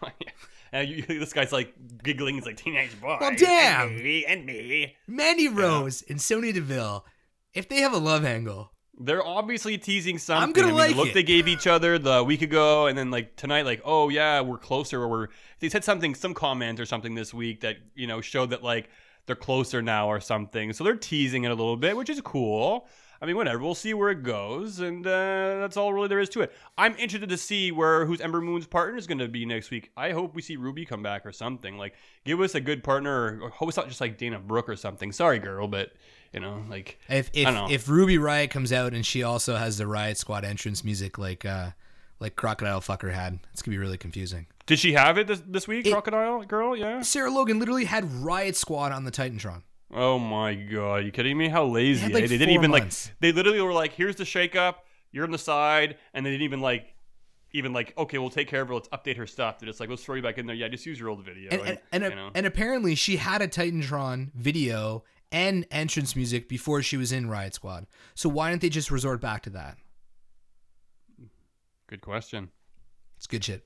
And 0.72 0.90
you, 0.90 1.02
this 1.08 1.34
guy's 1.34 1.52
like 1.52 1.74
giggling. 2.04 2.36
He's 2.36 2.46
like 2.46 2.58
teenage 2.58 3.00
boy. 3.00 3.18
Well, 3.20 3.36
damn. 3.36 3.90
And 3.90 4.04
me. 4.04 4.26
And 4.26 4.46
me. 4.46 4.96
Mandy 5.08 5.48
Rose 5.48 6.04
and 6.10 6.22
Sonya 6.22 6.54
Deville, 6.54 7.06
if 7.54 7.68
they 7.70 7.78
have 7.78 7.94
a 7.94 7.98
love 7.98 8.26
angle, 8.26 8.72
They're 9.00 9.26
obviously 9.26 9.78
teasing 9.78 10.18
something. 10.18 10.44
I'm 10.44 10.54
gonna 10.54 10.68
I 10.68 10.70
mean, 10.70 10.78
like 10.78 10.92
the 10.92 10.98
look 10.98 11.08
it. 11.10 11.14
they 11.14 11.24
gave 11.24 11.48
each 11.48 11.68
other 11.68 12.00
the 12.00 12.24
week 12.24 12.42
ago, 12.42 12.88
and 12.88 12.98
then 12.98 13.12
like 13.12 13.36
tonight, 13.36 13.66
like, 13.66 13.82
oh 13.86 14.10
yeah, 14.10 14.42
we're 14.42 14.58
closer. 14.58 15.04
Or 15.04 15.08
we're 15.08 15.28
they 15.60 15.70
said 15.70 15.84
something, 15.84 16.16
some 16.16 16.34
comment 16.34 16.80
or 16.80 16.86
something 16.86 17.14
this 17.14 17.34
week 17.34 17.62
that 17.62 17.78
you 17.96 18.08
know 18.08 18.22
showed 18.22 18.50
that 18.50 18.64
like 18.64 18.90
they're 19.28 19.36
closer 19.36 19.82
now 19.82 20.08
or 20.08 20.20
something. 20.20 20.74
So 20.74 20.84
they're 20.84 20.96
teasing 20.96 21.44
it 21.44 21.52
a 21.52 21.56
little 21.56 21.78
bit, 21.78 21.96
which 21.96 22.10
is 22.10 22.20
cool. 22.22 22.88
I 23.22 23.26
mean, 23.26 23.36
whatever. 23.36 23.60
We'll 23.60 23.76
see 23.76 23.94
where 23.94 24.10
it 24.10 24.22
goes, 24.22 24.80
and 24.80 25.06
uh, 25.06 25.60
that's 25.60 25.76
all 25.76 25.92
really 25.92 26.08
there 26.08 26.20
is 26.20 26.30
to 26.30 26.42
it. 26.42 26.54
I'm 26.78 26.94
interested 26.98 27.30
to 27.30 27.38
see 27.38 27.72
where 27.72 28.06
who's 28.06 28.22
Ember 28.22 28.42
Moon's 28.42 28.68
partner 28.68 28.96
is 28.96 29.08
going 29.08 29.18
to 29.18 29.28
be 29.28 29.44
next 29.46 29.72
week. 29.72 29.92
I 29.98 30.12
hope 30.12 30.36
we 30.36 30.42
see 30.42 30.56
Ruby 30.56 30.86
come 30.86 31.02
back 31.02 31.26
or 31.26 31.32
something. 31.32 31.78
Like, 31.78 31.96
give 32.26 32.40
us 32.42 32.54
a 32.54 32.62
good 32.62 32.84
partner, 32.84 33.40
or 33.42 33.50
hope 33.50 33.70
it's 33.70 33.78
not 33.78 33.88
just 33.88 34.02
like 34.02 34.18
Dana 34.20 34.40
Brooke 34.40 34.70
or 34.70 34.76
something. 34.76 35.12
Sorry, 35.12 35.40
girl, 35.40 35.68
but 35.68 35.94
you 36.38 36.48
know, 36.48 36.64
like 36.70 37.00
if 37.10 37.30
if 37.34 37.46
know. 37.54 37.68
if 37.70 37.88
Ruby 37.90 38.18
Riott 38.18 38.50
comes 38.50 38.72
out 38.72 38.94
and 38.94 39.06
she 39.06 39.24
also 39.24 39.56
has 39.56 39.78
the 39.78 39.86
Riott 39.86 40.18
Squad 40.18 40.46
entrance 40.46 40.84
music 40.84 41.18
like 41.18 41.46
uh 41.46 41.72
like 42.20 42.36
Crocodile 42.36 42.82
Fucker 42.82 43.14
had, 43.14 43.40
it's 43.54 43.62
gonna 43.62 43.74
be 43.74 43.80
really 43.80 43.98
confusing. 43.98 44.48
Did 44.66 44.80
she 44.80 44.94
have 44.94 45.18
it 45.18 45.28
this, 45.28 45.42
this 45.48 45.68
week, 45.68 45.86
It- 45.86 45.92
Crocodile 45.92 46.44
Girl? 46.44 46.76
Yeah. 46.76 47.02
Sarah 47.02 47.32
Logan 47.32 47.58
literally 47.60 47.86
had 47.86 48.04
Riott 48.04 48.56
Squad 48.56 48.92
on 48.92 49.04
the 49.06 49.12
Titantron. 49.12 49.64
Oh 49.94 50.20
my 50.20 50.54
god, 50.54 51.06
you 51.06 51.12
kidding 51.12 51.38
me? 51.38 51.48
How 51.48 51.64
lazy? 51.64 52.02
had, 52.02 52.12
eh? 52.12 52.22
they 52.22 52.28
didn't 52.28 52.50
even 52.50 52.72
months. 52.72 53.08
like. 53.08 53.20
They 53.22 53.32
literally 53.32 53.62
were 53.62 53.72
like, 53.74 53.94
"Here's 53.94 54.18
the 54.18 54.26
shakeup. 54.26 54.76
You're 55.12 55.24
on 55.24 55.32
the 55.32 55.38
side," 55.38 55.96
and 56.14 56.26
they 56.26 56.30
didn't 56.32 56.44
even 56.44 56.60
like, 56.60 56.94
even 57.54 57.72
like, 57.72 57.98
"Okay, 57.98 58.18
we'll 58.18 58.30
take 58.30 58.50
care 58.50 58.62
of 58.62 58.68
her. 58.68 58.74
Let's 58.74 58.90
update 58.90 59.16
her 59.16 59.26
stuff." 59.26 59.60
They're 59.60 59.68
just 59.68 59.80
like, 59.80 59.90
"Let's 59.90 60.04
throw 60.04 60.16
you 60.16 60.22
back 60.22 60.38
in 60.38 60.46
there." 60.46 60.56
Yeah, 60.58 60.68
just 60.68 60.86
use 60.86 61.00
your 61.00 61.08
old 61.08 61.24
video. 61.24 61.50
And 61.52 61.62
and, 61.62 61.80
and, 61.94 62.04
you 62.04 62.16
know. 62.16 62.32
and 62.36 62.46
apparently 62.46 62.96
she 62.96 63.16
had 63.16 63.42
a 63.42 63.48
Titantron 63.48 64.34
video 64.34 65.06
and 65.32 65.66
entrance 65.72 66.16
music 66.16 66.48
before 66.48 66.82
she 66.82 66.98
was 66.98 67.12
in 67.12 67.28
Riott 67.28 67.54
Squad. 67.54 67.88
So 68.16 68.30
why 68.30 68.50
didn't 68.50 68.62
they 68.62 68.70
just 68.70 68.92
resort 68.92 69.22
back 69.22 69.44
to 69.44 69.50
that? 69.52 69.78
Good 71.88 72.02
question. 72.02 72.50
It's 73.18 73.28
good 73.28 73.44
shit. 73.44 73.66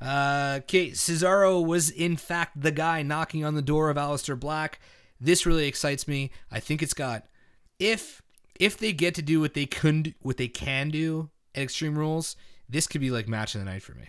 Uh, 0.00 0.60
okay, 0.62 0.90
Cesaro 0.90 1.64
was 1.64 1.90
in 1.90 2.16
fact 2.16 2.60
the 2.60 2.70
guy 2.70 3.02
knocking 3.02 3.44
on 3.44 3.54
the 3.54 3.62
door 3.62 3.90
of 3.90 3.96
Aleister 3.96 4.38
Black. 4.38 4.80
This 5.20 5.46
really 5.46 5.66
excites 5.66 6.06
me. 6.06 6.30
I 6.50 6.60
think 6.60 6.82
it's 6.82 6.94
got 6.94 7.26
if 7.78 8.22
if 8.58 8.76
they 8.76 8.92
get 8.92 9.14
to 9.14 9.22
do 9.22 9.40
what 9.40 9.54
they 9.54 9.66
can 9.66 10.14
what 10.20 10.36
they 10.36 10.48
can 10.48 10.90
do 10.90 11.30
at 11.54 11.62
Extreme 11.62 11.98
Rules, 11.98 12.36
this 12.68 12.86
could 12.86 13.00
be 13.00 13.10
like 13.10 13.28
match 13.28 13.54
of 13.54 13.60
the 13.60 13.64
night 13.64 13.82
for 13.82 13.94
me. 13.94 14.08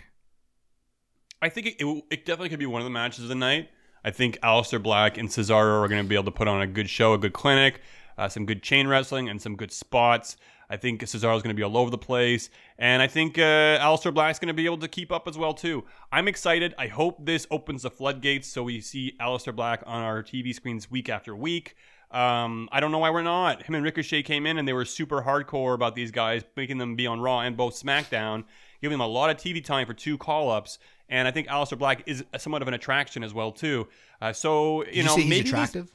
I 1.41 1.49
think 1.49 1.67
it, 1.67 1.75
it, 1.79 2.03
it 2.09 2.25
definitely 2.25 2.49
could 2.49 2.59
be 2.59 2.65
one 2.65 2.81
of 2.81 2.85
the 2.85 2.91
matches 2.91 3.23
of 3.23 3.29
the 3.29 3.35
night. 3.35 3.69
I 4.05 4.11
think 4.11 4.39
Aleister 4.41 4.81
Black 4.81 5.17
and 5.17 5.27
Cesaro 5.27 5.81
are 5.83 5.87
going 5.87 6.01
to 6.01 6.07
be 6.07 6.13
able 6.13 6.25
to 6.25 6.31
put 6.31 6.47
on 6.47 6.61
a 6.61 6.67
good 6.67 6.87
show, 6.87 7.13
a 7.13 7.17
good 7.17 7.33
clinic, 7.33 7.81
uh, 8.19 8.29
some 8.29 8.45
good 8.45 8.61
chain 8.61 8.87
wrestling, 8.87 9.29
and 9.29 9.41
some 9.41 9.55
good 9.55 9.71
spots. 9.71 10.37
I 10.69 10.77
think 10.77 11.01
Cesaro 11.01 11.35
is 11.35 11.41
going 11.41 11.55
to 11.55 11.55
be 11.55 11.63
all 11.63 11.75
over 11.75 11.89
the 11.89 11.97
place, 11.97 12.51
and 12.77 13.01
I 13.01 13.07
think 13.07 13.39
uh, 13.39 13.79
Aleister 13.79 14.13
Black's 14.13 14.37
going 14.37 14.49
to 14.49 14.53
be 14.53 14.65
able 14.65 14.77
to 14.77 14.87
keep 14.87 15.11
up 15.11 15.27
as 15.27 15.39
well 15.39 15.55
too. 15.55 15.85
I'm 16.11 16.27
excited. 16.27 16.75
I 16.77 16.85
hope 16.85 17.25
this 17.25 17.47
opens 17.49 17.81
the 17.81 17.89
floodgates 17.89 18.47
so 18.47 18.61
we 18.61 18.79
see 18.79 19.15
Aleister 19.19 19.55
Black 19.55 19.81
on 19.87 20.03
our 20.03 20.21
TV 20.21 20.53
screens 20.53 20.91
week 20.91 21.09
after 21.09 21.35
week. 21.35 21.75
Um, 22.11 22.69
I 22.71 22.81
don't 22.81 22.91
know 22.91 22.99
why 22.99 23.09
we're 23.09 23.23
not. 23.23 23.63
Him 23.63 23.73
and 23.73 23.83
Ricochet 23.83 24.21
came 24.21 24.45
in 24.45 24.59
and 24.59 24.67
they 24.67 24.73
were 24.73 24.85
super 24.85 25.23
hardcore 25.23 25.73
about 25.73 25.95
these 25.95 26.11
guys, 26.11 26.43
making 26.55 26.77
them 26.77 26.95
be 26.95 27.07
on 27.07 27.21
Raw 27.21 27.39
and 27.39 27.57
both 27.57 27.81
SmackDown, 27.81 28.43
giving 28.81 28.99
them 28.99 29.01
a 29.01 29.07
lot 29.07 29.31
of 29.31 29.37
TV 29.37 29.63
time 29.63 29.87
for 29.87 29.95
two 29.95 30.17
call 30.17 30.51
ups. 30.51 30.77
And 31.09 31.27
I 31.27 31.31
think 31.31 31.47
Aleister 31.47 31.77
Black 31.77 32.03
is 32.07 32.23
somewhat 32.37 32.61
of 32.61 32.67
an 32.67 32.73
attraction 32.73 33.23
as 33.23 33.33
well 33.33 33.51
too. 33.51 33.87
Uh, 34.21 34.33
so 34.33 34.83
you 34.85 34.91
you, 34.93 35.03
know, 35.03 35.17
maybe 35.17 35.49
attractive? 35.49 35.91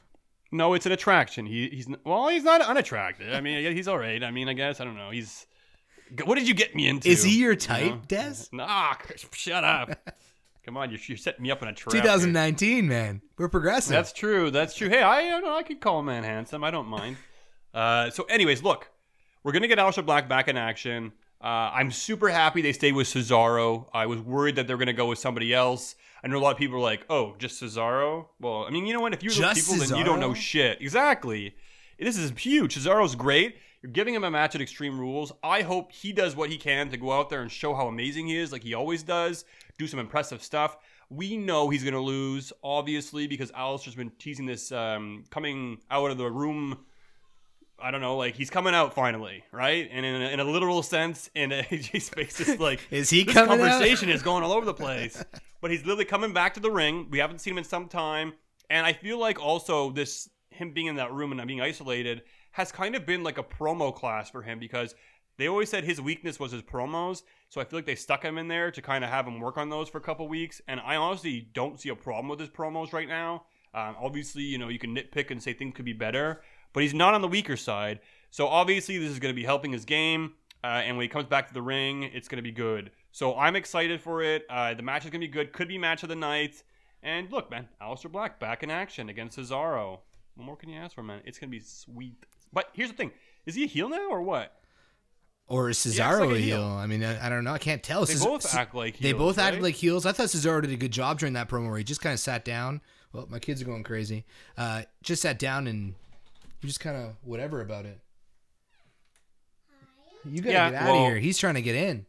no, 0.51 0.73
it's 0.73 0.85
an 0.85 0.91
attraction. 0.91 1.45
He, 1.45 1.69
he's 1.69 1.87
well, 2.05 2.29
he's 2.29 2.43
not 2.43 2.61
unattractive. 2.61 3.33
I 3.33 3.41
mean, 3.41 3.71
he's 3.75 3.87
all 3.87 3.97
right. 3.97 4.23
I 4.23 4.31
mean, 4.31 4.47
I 4.47 4.53
guess 4.53 4.79
I 4.79 4.85
don't 4.85 4.95
know. 4.95 5.09
He's 5.09 5.45
what 6.25 6.37
did 6.37 6.47
you 6.47 6.53
get 6.53 6.75
me 6.75 6.87
into? 6.87 7.09
Is 7.09 7.23
he 7.23 7.39
your 7.39 7.51
You 7.51 7.57
type, 7.57 7.91
know? 7.91 8.01
Des? 8.07 8.35
Nah, 8.51 8.95
shut 9.31 9.63
up. 9.63 10.09
Come 10.65 10.77
on, 10.77 10.91
you're, 10.91 10.99
you're 11.07 11.17
setting 11.17 11.41
me 11.41 11.49
up 11.49 11.61
in 11.63 11.69
a 11.69 11.73
trap. 11.73 11.93
here. 11.93 12.03
2019, 12.03 12.87
man. 12.87 13.21
We're 13.35 13.49
progressive. 13.49 13.93
That's 13.93 14.13
true. 14.13 14.51
That's 14.51 14.75
true. 14.75 14.89
Hey, 14.89 15.01
I, 15.01 15.17
I, 15.17 15.29
don't 15.29 15.43
know, 15.43 15.55
I 15.55 15.63
could 15.63 15.81
call 15.81 15.99
a 15.99 16.03
man 16.03 16.23
handsome. 16.23 16.63
I 16.63 16.69
don't 16.69 16.87
mind. 16.87 17.17
Uh, 17.73 18.11
so, 18.11 18.25
anyways, 18.25 18.61
look, 18.61 18.91
we're 19.43 19.53
gonna 19.53 19.67
get 19.67 19.79
Aleister 19.79 20.05
Black 20.05 20.29
back 20.29 20.47
in 20.47 20.57
action. 20.57 21.13
Uh, 21.43 21.71
I'm 21.73 21.91
super 21.91 22.29
happy 22.29 22.61
they 22.61 22.73
stayed 22.73 22.93
with 22.93 23.07
Cesaro. 23.07 23.87
I 23.93 24.05
was 24.05 24.19
worried 24.19 24.57
that 24.57 24.67
they're 24.67 24.77
gonna 24.77 24.93
go 24.93 25.07
with 25.07 25.19
somebody 25.19 25.53
else. 25.53 25.95
I 26.23 26.27
know 26.27 26.37
a 26.37 26.39
lot 26.39 26.51
of 26.51 26.57
people 26.57 26.77
are 26.77 26.81
like, 26.81 27.05
"Oh, 27.09 27.35
just 27.39 27.61
Cesaro." 27.61 28.27
Well, 28.39 28.65
I 28.65 28.69
mean, 28.69 28.85
you 28.85 28.93
know 28.93 29.01
what? 29.01 29.13
If 29.13 29.23
you're 29.23 29.33
those 29.33 29.55
Just 29.55 29.69
people, 29.69 29.83
then 29.83 29.97
you 29.97 30.03
don't 30.03 30.19
know 30.19 30.35
shit. 30.35 30.79
Exactly. 30.81 31.55
This 31.97 32.17
is 32.17 32.31
huge. 32.31 32.75
Cesaro's 32.75 33.15
great. 33.15 33.55
You're 33.81 33.91
giving 33.91 34.13
him 34.13 34.23
a 34.23 34.29
match 34.29 34.53
at 34.53 34.61
Extreme 34.61 34.99
Rules. 34.99 35.31
I 35.43 35.63
hope 35.63 35.91
he 35.91 36.13
does 36.13 36.35
what 36.35 36.51
he 36.51 36.57
can 36.57 36.89
to 36.89 36.97
go 36.97 37.11
out 37.11 37.29
there 37.29 37.41
and 37.41 37.51
show 37.51 37.73
how 37.73 37.87
amazing 37.87 38.27
he 38.27 38.37
is, 38.37 38.51
like 38.51 38.63
he 38.63 38.75
always 38.75 39.01
does. 39.01 39.45
Do 39.79 39.87
some 39.87 39.99
impressive 39.99 40.43
stuff. 40.43 40.77
We 41.09 41.35
know 41.35 41.69
he's 41.69 41.83
going 41.83 41.95
to 41.95 41.99
lose, 41.99 42.53
obviously, 42.63 43.25
because 43.25 43.51
Aleister's 43.51 43.95
been 43.95 44.11
teasing 44.19 44.45
this 44.45 44.71
um, 44.71 45.23
coming 45.31 45.79
out 45.89 46.11
of 46.11 46.17
the 46.17 46.29
room. 46.29 46.85
I 47.81 47.91
don't 47.91 48.01
know, 48.01 48.17
like 48.17 48.35
he's 48.35 48.49
coming 48.49 48.73
out 48.73 48.93
finally, 48.93 49.43
right? 49.51 49.89
And 49.91 50.05
in 50.05 50.21
a, 50.21 50.25
in 50.29 50.39
a 50.39 50.43
literal 50.43 50.83
sense, 50.83 51.29
in 51.35 51.49
AJ's 51.51 52.05
Space 52.11 52.39
is 52.39 52.59
like 52.59 52.79
Is 52.91 53.09
he 53.09 53.23
this 53.23 53.33
coming 53.33 53.59
out? 53.61 53.69
conversation 53.69 54.09
is 54.09 54.21
going 54.21 54.43
all 54.43 54.51
over 54.51 54.65
the 54.65 54.73
place. 54.73 55.23
But 55.61 55.71
he's 55.71 55.81
literally 55.81 56.05
coming 56.05 56.33
back 56.33 56.53
to 56.55 56.59
the 56.59 56.71
ring. 56.71 57.07
We 57.09 57.19
haven't 57.19 57.39
seen 57.39 57.53
him 57.53 57.59
in 57.59 57.63
some 57.63 57.87
time, 57.87 58.33
and 58.69 58.85
I 58.85 58.93
feel 58.93 59.19
like 59.19 59.39
also 59.39 59.91
this 59.91 60.29
him 60.49 60.73
being 60.73 60.87
in 60.87 60.95
that 60.95 61.11
room 61.13 61.31
and 61.31 61.47
being 61.47 61.61
isolated 61.61 62.23
has 62.51 62.71
kind 62.71 62.95
of 62.95 63.05
been 63.05 63.23
like 63.23 63.37
a 63.37 63.43
promo 63.43 63.95
class 63.95 64.29
for 64.29 64.41
him 64.41 64.59
because 64.59 64.93
they 65.37 65.47
always 65.47 65.69
said 65.69 65.83
his 65.83 66.01
weakness 66.01 66.39
was 66.39 66.51
his 66.51 66.61
promos. 66.61 67.23
So 67.49 67.61
I 67.61 67.63
feel 67.63 67.79
like 67.79 67.85
they 67.85 67.95
stuck 67.95 68.23
him 68.23 68.37
in 68.37 68.47
there 68.47 68.69
to 68.71 68.81
kind 68.81 69.03
of 69.03 69.09
have 69.09 69.25
him 69.25 69.39
work 69.39 69.57
on 69.57 69.69
those 69.69 69.89
for 69.89 69.97
a 69.97 70.01
couple 70.01 70.27
weeks. 70.27 70.61
And 70.67 70.79
I 70.79 70.97
honestly 70.97 71.47
don't 71.53 71.79
see 71.79 71.89
a 71.89 71.95
problem 71.95 72.27
with 72.27 72.39
his 72.39 72.49
promos 72.49 72.93
right 72.93 73.07
now. 73.07 73.45
Um, 73.73 73.95
obviously, 74.01 74.43
you 74.43 74.57
know, 74.57 74.67
you 74.67 74.77
can 74.79 74.95
nitpick 74.95 75.31
and 75.31 75.41
say 75.41 75.53
things 75.53 75.73
could 75.75 75.85
be 75.85 75.93
better, 75.93 76.41
but 76.73 76.83
he's 76.83 76.93
not 76.93 77.13
on 77.13 77.21
the 77.21 77.27
weaker 77.27 77.57
side. 77.57 77.99
So 78.29 78.47
obviously, 78.47 78.97
this 78.97 79.09
is 79.09 79.19
going 79.19 79.33
to 79.33 79.39
be 79.39 79.45
helping 79.45 79.71
his 79.71 79.85
game. 79.85 80.33
Uh, 80.63 80.67
and 80.85 80.95
when 80.95 81.03
he 81.03 81.07
comes 81.07 81.25
back 81.25 81.47
to 81.47 81.53
the 81.53 81.61
ring, 81.61 82.03
it's 82.03 82.27
going 82.27 82.37
to 82.37 82.43
be 82.43 82.51
good. 82.51 82.91
So 83.11 83.35
I'm 83.35 83.55
excited 83.55 83.99
for 83.99 84.21
it. 84.21 84.45
Uh, 84.49 84.73
the 84.73 84.83
match 84.83 85.05
is 85.05 85.11
going 85.11 85.21
to 85.21 85.27
be 85.27 85.31
good. 85.31 85.53
Could 85.53 85.67
be 85.67 85.77
match 85.77 86.03
of 86.03 86.09
the 86.09 86.15
night. 86.15 86.63
And 87.03 87.31
look, 87.31 87.49
man, 87.49 87.67
Aleister 87.81 88.11
Black 88.11 88.39
back 88.39 88.61
in 88.63 88.69
action 88.69 89.09
against 89.09 89.37
Cesaro. 89.37 89.99
What 90.35 90.45
more 90.45 90.55
can 90.55 90.69
you 90.69 90.79
ask 90.79 90.93
for, 90.95 91.03
man? 91.03 91.21
It's 91.25 91.39
going 91.39 91.49
to 91.49 91.57
be 91.57 91.63
sweet. 91.63 92.25
But 92.53 92.69
here's 92.73 92.89
the 92.91 92.95
thing: 92.95 93.11
is 93.45 93.55
he 93.55 93.63
a 93.63 93.67
heel 93.67 93.89
now 93.89 94.07
or 94.09 94.21
what? 94.21 94.53
Or 95.47 95.69
is 95.69 95.79
Cesaro 95.79 96.27
like 96.27 96.37
a 96.37 96.39
heel. 96.39 96.57
heel? 96.59 96.63
I 96.63 96.85
mean, 96.85 97.03
I, 97.03 97.25
I 97.25 97.29
don't 97.29 97.43
know. 97.43 97.53
I 97.53 97.57
can't 97.57 97.83
tell. 97.83 98.05
They 98.05 98.13
Ces- 98.13 98.23
both 98.23 98.55
act 98.55 98.73
like 98.73 98.97
They 98.99 99.09
heels, 99.09 99.19
both 99.19 99.37
acted 99.37 99.57
right? 99.57 99.63
like 99.63 99.75
heels. 99.75 100.05
I 100.05 100.13
thought 100.13 100.27
Cesaro 100.27 100.61
did 100.61 100.71
a 100.71 100.77
good 100.77 100.91
job 100.91 101.19
during 101.19 101.33
that 101.33 101.49
promo 101.49 101.67
where 101.69 101.77
he 101.77 101.83
just 101.83 102.01
kind 102.01 102.13
of 102.13 102.19
sat 102.19 102.45
down. 102.45 102.79
Well, 103.11 103.27
my 103.29 103.39
kids 103.39 103.61
are 103.61 103.65
going 103.65 103.83
crazy. 103.83 104.25
Uh, 104.57 104.83
just 105.03 105.23
sat 105.23 105.39
down 105.39 105.67
and 105.67 105.95
he 106.61 106.67
just 106.67 106.79
kind 106.79 106.95
of 106.97 107.15
whatever 107.23 107.61
about 107.61 107.85
it. 107.85 107.99
You 110.25 110.41
gotta 110.41 110.51
Yeah, 110.53 110.69
get 110.71 110.81
out 110.83 110.87
well- 110.93 111.05
of 111.05 111.11
here. 111.11 111.19
He's 111.19 111.37
trying 111.37 111.55
to 111.55 111.61
get 111.61 111.75
in. 111.75 112.05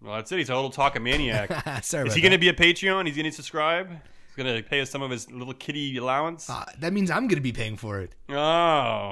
Well, 0.00 0.14
that's 0.14 0.30
it. 0.32 0.38
He's 0.38 0.48
a 0.48 0.54
little 0.54 0.70
talkamaniac. 0.70 1.48
Sorry 1.84 2.06
is 2.06 2.12
about 2.12 2.14
he 2.14 2.20
going 2.22 2.30
to 2.30 2.36
that. 2.36 2.40
be 2.40 2.48
a 2.48 2.52
Patreon? 2.52 3.06
He's 3.06 3.16
going 3.16 3.26
to 3.26 3.32
subscribe. 3.32 3.88
He's 3.90 4.36
going 4.36 4.56
to 4.56 4.62
pay 4.62 4.80
us 4.80 4.90
some 4.90 5.02
of 5.02 5.10
his 5.10 5.28
little 5.30 5.54
kitty 5.54 5.96
allowance. 5.96 6.48
Uh, 6.48 6.64
that 6.78 6.92
means 6.92 7.10
I'm 7.10 7.26
gonna 7.26 7.40
be 7.40 7.52
paying 7.52 7.76
for 7.76 7.98
it. 8.00 8.14
Oh, 8.28 8.34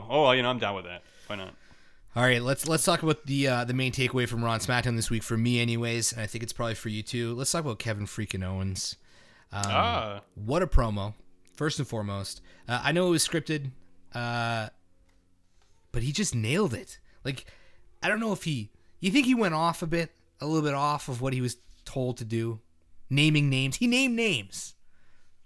oh, 0.09 0.23
well, 0.23 0.35
you 0.35 0.43
know, 0.43 0.49
I'm 0.51 0.61
down 0.61 0.77
with 0.77 0.85
that. 0.85 1.03
Why 1.27 1.37
not? 1.37 1.55
All 2.15 2.23
right, 2.23 2.41
let's 2.41 2.67
let's 2.67 2.85
talk 2.85 3.03
about 3.03 3.27
the 3.27 3.47
uh, 3.49 3.65
the 3.65 3.75
main 3.75 3.93
takeaway 3.93 4.27
from 4.27 4.43
Raw 4.43 4.53
and 4.55 4.63
SmackDown 4.63 4.97
this 4.97 5.11
week 5.11 5.23
for 5.23 5.37
me, 5.37 5.61
anyways, 5.61 6.13
and 6.13 6.23
I 6.23 6.27
think 6.27 6.43
it's 6.45 6.53
probably 6.53 6.75
for 6.77 6.89
you 6.89 7.03
too. 7.03 7.35
Let's 7.35 7.53
talk 7.53 7.63
about 7.63 7.79
Kevin 7.79 8.07
freaking 8.07 8.43
Owens. 8.43 8.97
Um, 9.53 9.63
ah, 9.67 10.21
What 10.35 10.63
a 10.63 10.67
promo! 10.67 11.13
First 11.57 11.79
and 11.79 11.87
foremost, 11.87 12.41
uh, 12.69 12.81
I 12.83 12.93
know 12.93 13.09
it 13.09 13.11
was 13.11 13.27
scripted, 13.27 13.71
uh, 14.15 14.69
but 15.93 16.03
he 16.03 16.13
just 16.13 16.35
nailed 16.35 16.75
it. 16.75 16.99
Like, 17.25 17.47
I 18.03 18.09
don't 18.09 18.21
know 18.21 18.33
if 18.33 18.45
he. 18.45 18.71
You 19.01 19.11
think 19.11 19.27
he 19.27 19.35
went 19.35 19.55
off 19.55 19.83
a 19.83 19.87
bit, 19.87 20.11
a 20.41 20.47
little 20.47 20.63
bit 20.63 20.75
off 20.75 21.09
of 21.09 21.21
what 21.21 21.33
he 21.33 21.41
was 21.41 21.57
told 21.85 22.17
to 22.19 22.25
do, 22.25 22.61
naming 23.11 23.49
names. 23.51 23.77
He 23.77 23.87
named 23.87 24.15
names. 24.17 24.75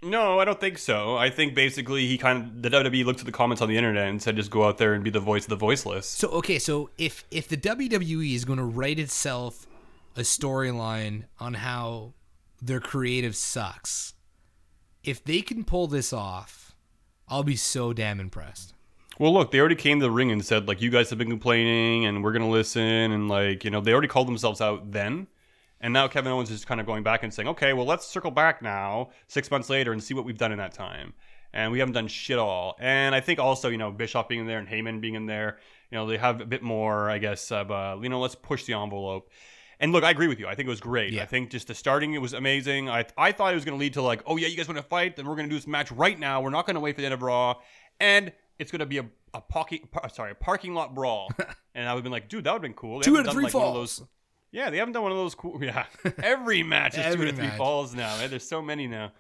no, 0.02 0.38
I 0.38 0.44
don't 0.44 0.58
think 0.60 0.78
so. 0.78 1.16
I 1.16 1.28
think 1.30 1.54
basically 1.54 2.06
he 2.06 2.16
kind 2.16 2.38
of 2.42 2.62
the 2.62 2.70
WWE 2.70 3.04
looked 3.04 3.20
at 3.20 3.26
the 3.26 3.32
comments 3.32 3.60
on 3.60 3.68
the 3.68 3.76
internet 3.76 4.08
and 4.08 4.22
said, 4.22 4.36
just 4.36 4.50
go 4.50 4.64
out 4.64 4.78
there 4.78 4.94
and 4.94 5.04
be 5.04 5.10
the 5.10 5.20
voice 5.20 5.44
of 5.44 5.50
the 5.50 5.56
voiceless. 5.56 6.06
So 6.06 6.28
okay, 6.28 6.58
so 6.58 6.90
if 6.96 7.24
if 7.30 7.48
the 7.48 7.56
WWE 7.56 8.34
is 8.34 8.44
going 8.44 8.58
to 8.58 8.64
write 8.64 8.98
itself 8.98 9.66
a 10.16 10.20
storyline 10.20 11.24
on 11.38 11.54
how 11.54 12.14
their 12.62 12.80
creative 12.80 13.36
sucks, 13.36 14.14
if 15.04 15.22
they 15.24 15.40
can 15.42 15.64
pull 15.64 15.86
this 15.86 16.12
off, 16.12 16.69
I'll 17.30 17.44
be 17.44 17.56
so 17.56 17.92
damn 17.92 18.18
impressed. 18.18 18.74
Well, 19.18 19.32
look, 19.32 19.52
they 19.52 19.60
already 19.60 19.76
came 19.76 20.00
to 20.00 20.04
the 20.04 20.10
ring 20.10 20.32
and 20.32 20.44
said 20.44 20.66
like, 20.66 20.82
you 20.82 20.90
guys 20.90 21.10
have 21.10 21.18
been 21.18 21.30
complaining, 21.30 22.06
and 22.06 22.24
we're 22.24 22.32
gonna 22.32 22.50
listen, 22.50 22.82
and 22.82 23.28
like, 23.28 23.64
you 23.64 23.70
know, 23.70 23.80
they 23.80 23.92
already 23.92 24.08
called 24.08 24.26
themselves 24.26 24.60
out 24.60 24.90
then. 24.90 25.28
And 25.80 25.92
now 25.92 26.08
Kevin 26.08 26.32
Owens 26.32 26.50
is 26.50 26.64
kind 26.64 26.80
of 26.80 26.86
going 26.86 27.02
back 27.02 27.22
and 27.22 27.32
saying, 27.32 27.48
okay, 27.48 27.72
well, 27.72 27.86
let's 27.86 28.06
circle 28.06 28.30
back 28.30 28.60
now, 28.60 29.10
six 29.28 29.50
months 29.50 29.70
later, 29.70 29.92
and 29.92 30.02
see 30.02 30.12
what 30.12 30.24
we've 30.24 30.36
done 30.36 30.52
in 30.52 30.58
that 30.58 30.72
time. 30.72 31.14
And 31.52 31.72
we 31.72 31.78
haven't 31.78 31.94
done 31.94 32.08
shit 32.08 32.38
all. 32.38 32.76
And 32.78 33.14
I 33.14 33.20
think 33.20 33.38
also, 33.38 33.70
you 33.70 33.78
know, 33.78 33.90
Bischoff 33.90 34.28
being 34.28 34.42
in 34.42 34.46
there 34.46 34.58
and 34.58 34.68
Heyman 34.68 35.00
being 35.00 35.14
in 35.14 35.26
there, 35.26 35.58
you 35.90 35.96
know, 35.96 36.06
they 36.06 36.18
have 36.18 36.40
a 36.40 36.44
bit 36.44 36.62
more, 36.62 37.10
I 37.10 37.18
guess, 37.18 37.50
of, 37.50 37.70
uh, 37.70 37.96
you 38.00 38.08
know, 38.08 38.20
let's 38.20 38.34
push 38.34 38.64
the 38.64 38.74
envelope. 38.74 39.30
And 39.80 39.92
look, 39.92 40.04
I 40.04 40.10
agree 40.10 40.28
with 40.28 40.38
you. 40.38 40.46
I 40.46 40.54
think 40.54 40.66
it 40.66 40.70
was 40.70 40.80
great. 40.80 41.12
Yeah. 41.12 41.22
I 41.22 41.26
think 41.26 41.50
just 41.50 41.66
the 41.68 41.74
starting, 41.74 42.12
it 42.12 42.20
was 42.20 42.34
amazing. 42.34 42.90
I, 42.90 43.06
I 43.16 43.32
thought 43.32 43.52
it 43.52 43.54
was 43.54 43.64
going 43.64 43.76
to 43.76 43.80
lead 43.80 43.94
to 43.94 44.02
like, 44.02 44.22
oh 44.26 44.36
yeah, 44.36 44.46
you 44.46 44.56
guys 44.56 44.68
want 44.68 44.76
to 44.76 44.82
fight? 44.82 45.16
Then 45.16 45.26
we're 45.26 45.36
going 45.36 45.48
to 45.48 45.50
do 45.50 45.56
this 45.56 45.66
match 45.66 45.90
right 45.90 46.18
now. 46.18 46.42
We're 46.42 46.50
not 46.50 46.66
going 46.66 46.74
to 46.74 46.80
wait 46.80 46.94
for 46.94 47.00
the 47.00 47.06
end 47.06 47.14
of 47.14 47.22
Raw, 47.22 47.54
and 47.98 48.30
it's 48.58 48.70
going 48.70 48.80
to 48.80 48.86
be 48.86 48.98
a 48.98 49.06
a 49.32 49.40
parking, 49.40 49.88
par- 49.90 50.08
sorry, 50.12 50.32
a 50.32 50.34
parking 50.34 50.74
lot 50.74 50.94
brawl. 50.94 51.30
and 51.74 51.88
I 51.88 51.94
would 51.94 51.98
have 51.98 52.02
been 52.04 52.12
like, 52.12 52.28
dude, 52.28 52.44
that 52.44 52.50
would 52.52 52.56
have 52.56 52.62
been 52.62 52.74
cool. 52.74 52.98
They 52.98 53.04
Two 53.04 53.16
out 53.16 53.26
of 53.26 53.32
three 53.32 53.44
like, 53.44 53.52
falls. 53.52 53.98
those- 53.98 54.08
yeah, 54.52 54.68
they 54.70 54.78
haven't 54.78 54.92
done 54.92 55.04
one 55.04 55.12
of 55.12 55.18
those 55.18 55.34
cool. 55.34 55.58
Yeah, 55.62 55.86
every 56.22 56.62
match 56.62 56.98
is 56.98 57.04
two 57.04 57.12
Every 57.12 57.30
to 57.30 57.36
three 57.36 57.48
falls 57.50 57.94
now. 57.94 58.26
There's 58.26 58.46
so 58.46 58.60
many 58.60 58.86
now, 58.88 59.12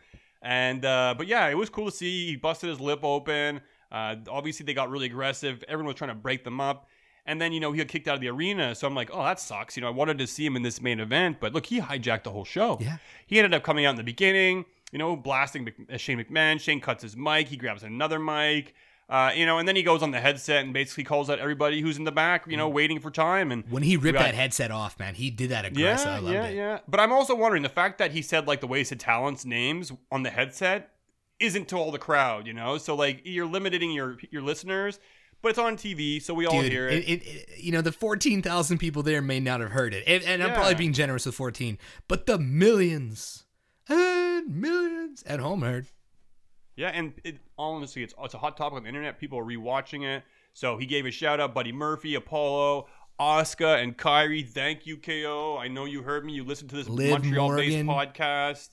and 0.42 0.84
uh, 0.84 1.14
but 1.16 1.26
yeah, 1.28 1.48
it 1.48 1.54
was 1.54 1.70
cool 1.70 1.86
to 1.86 1.96
see. 1.96 2.26
He 2.26 2.36
busted 2.36 2.68
his 2.68 2.80
lip 2.80 3.00
open. 3.04 3.60
Uh, 3.92 4.16
obviously, 4.28 4.66
they 4.66 4.74
got 4.74 4.90
really 4.90 5.06
aggressive. 5.06 5.62
Everyone 5.68 5.86
was 5.86 5.96
trying 5.96 6.10
to 6.10 6.16
break 6.16 6.42
them 6.44 6.60
up. 6.60 6.88
And 7.26 7.40
then, 7.40 7.52
you 7.52 7.60
know, 7.60 7.70
he 7.72 7.78
got 7.78 7.88
kicked 7.88 8.08
out 8.08 8.14
of 8.14 8.20
the 8.20 8.28
arena. 8.28 8.74
So 8.74 8.86
I'm 8.86 8.94
like, 8.94 9.10
oh, 9.12 9.22
that 9.22 9.38
sucks. 9.40 9.76
You 9.76 9.82
know, 9.82 9.88
I 9.88 9.92
wanted 9.92 10.18
to 10.18 10.26
see 10.26 10.44
him 10.44 10.56
in 10.56 10.62
this 10.62 10.80
main 10.80 11.00
event. 11.00 11.38
But 11.40 11.52
look, 11.52 11.66
he 11.66 11.80
hijacked 11.80 12.24
the 12.24 12.30
whole 12.30 12.44
show. 12.44 12.78
Yeah. 12.80 12.96
He 13.26 13.38
ended 13.38 13.54
up 13.54 13.62
coming 13.62 13.84
out 13.86 13.90
in 13.90 13.96
the 13.96 14.02
beginning, 14.02 14.64
you 14.90 14.98
know, 14.98 15.16
blasting 15.16 15.64
Mc- 15.64 15.92
uh, 15.92 15.96
Shane 15.96 16.18
McMahon. 16.18 16.58
Shane 16.60 16.80
cuts 16.80 17.02
his 17.02 17.16
mic. 17.16 17.48
He 17.48 17.56
grabs 17.56 17.82
another 17.82 18.18
mic. 18.18 18.74
Uh, 19.08 19.32
you 19.34 19.44
know, 19.44 19.58
and 19.58 19.66
then 19.66 19.74
he 19.74 19.82
goes 19.82 20.04
on 20.04 20.12
the 20.12 20.20
headset 20.20 20.62
and 20.64 20.72
basically 20.72 21.02
calls 21.02 21.28
out 21.28 21.40
everybody 21.40 21.80
who's 21.80 21.96
in 21.98 22.04
the 22.04 22.12
back, 22.12 22.46
you 22.46 22.56
know, 22.56 22.68
waiting 22.68 23.00
for 23.00 23.10
time. 23.10 23.50
And 23.50 23.64
When 23.68 23.82
he 23.82 23.96
ripped 23.96 24.18
got- 24.18 24.22
that 24.26 24.34
headset 24.36 24.70
off, 24.70 24.98
man, 25.00 25.14
he 25.16 25.30
did 25.30 25.50
that 25.50 25.64
aggressive. 25.64 26.06
I 26.06 26.14
yeah, 26.14 26.20
loved 26.20 26.32
yeah, 26.34 26.44
it. 26.46 26.54
yeah. 26.54 26.78
But 26.86 27.00
I'm 27.00 27.12
also 27.12 27.34
wondering 27.34 27.64
the 27.64 27.68
fact 27.68 27.98
that 27.98 28.12
he 28.12 28.22
said 28.22 28.46
like 28.46 28.60
the 28.60 28.68
wasted 28.68 29.00
talents 29.00 29.44
names 29.44 29.90
on 30.12 30.22
the 30.22 30.30
headset 30.30 30.90
isn't 31.40 31.66
to 31.68 31.76
all 31.76 31.90
the 31.90 31.98
crowd, 31.98 32.46
you 32.46 32.52
know. 32.52 32.78
So 32.78 32.94
like 32.94 33.22
you're 33.24 33.46
limiting 33.46 33.90
your 33.90 34.16
your 34.30 34.42
listeners, 34.42 35.00
but 35.42 35.50
it's 35.50 35.58
on 35.58 35.76
TV, 35.76 36.22
so 36.22 36.34
we 36.34 36.46
all 36.46 36.60
Dude, 36.60 36.72
hear 36.72 36.88
it, 36.88 37.08
it. 37.08 37.22
it, 37.26 37.48
you 37.58 37.72
know 37.72 37.80
the 37.80 37.92
fourteen 37.92 38.42
thousand 38.42 38.78
people 38.78 39.02
there 39.02 39.22
may 39.22 39.40
not 39.40 39.60
have 39.60 39.70
heard 39.70 39.94
it, 39.94 40.04
and, 40.06 40.22
and 40.24 40.42
I'm 40.42 40.54
probably 40.54 40.74
being 40.74 40.92
generous 40.92 41.26
with 41.26 41.34
fourteen, 41.34 41.78
but 42.08 42.26
the 42.26 42.38
millions 42.38 43.44
and 43.88 44.54
millions 44.54 45.22
at 45.24 45.40
home 45.40 45.62
heard. 45.62 45.86
Yeah, 46.76 46.88
and 46.88 47.12
it, 47.24 47.38
honestly, 47.58 48.02
it's 48.02 48.14
it's 48.22 48.34
a 48.34 48.38
hot 48.38 48.56
topic 48.56 48.76
on 48.76 48.82
the 48.84 48.88
internet. 48.88 49.18
People 49.18 49.38
are 49.38 49.44
rewatching 49.44 50.04
it. 50.04 50.22
So 50.52 50.76
he 50.76 50.86
gave 50.86 51.06
a 51.06 51.10
shout 51.10 51.40
out, 51.40 51.54
Buddy 51.54 51.72
Murphy, 51.72 52.14
Apollo, 52.14 52.88
Asuka, 53.20 53.82
and 53.82 53.96
Kairi. 53.96 54.48
Thank 54.48 54.86
you, 54.86 54.96
KO. 54.96 55.58
I 55.58 55.68
know 55.68 55.84
you 55.84 56.02
heard 56.02 56.24
me. 56.24 56.32
You 56.32 56.44
listened 56.44 56.70
to 56.70 56.76
this 56.76 56.88
Liv 56.88 57.10
Montreal-based 57.10 57.84
Morgan. 57.84 58.12
podcast. 58.12 58.68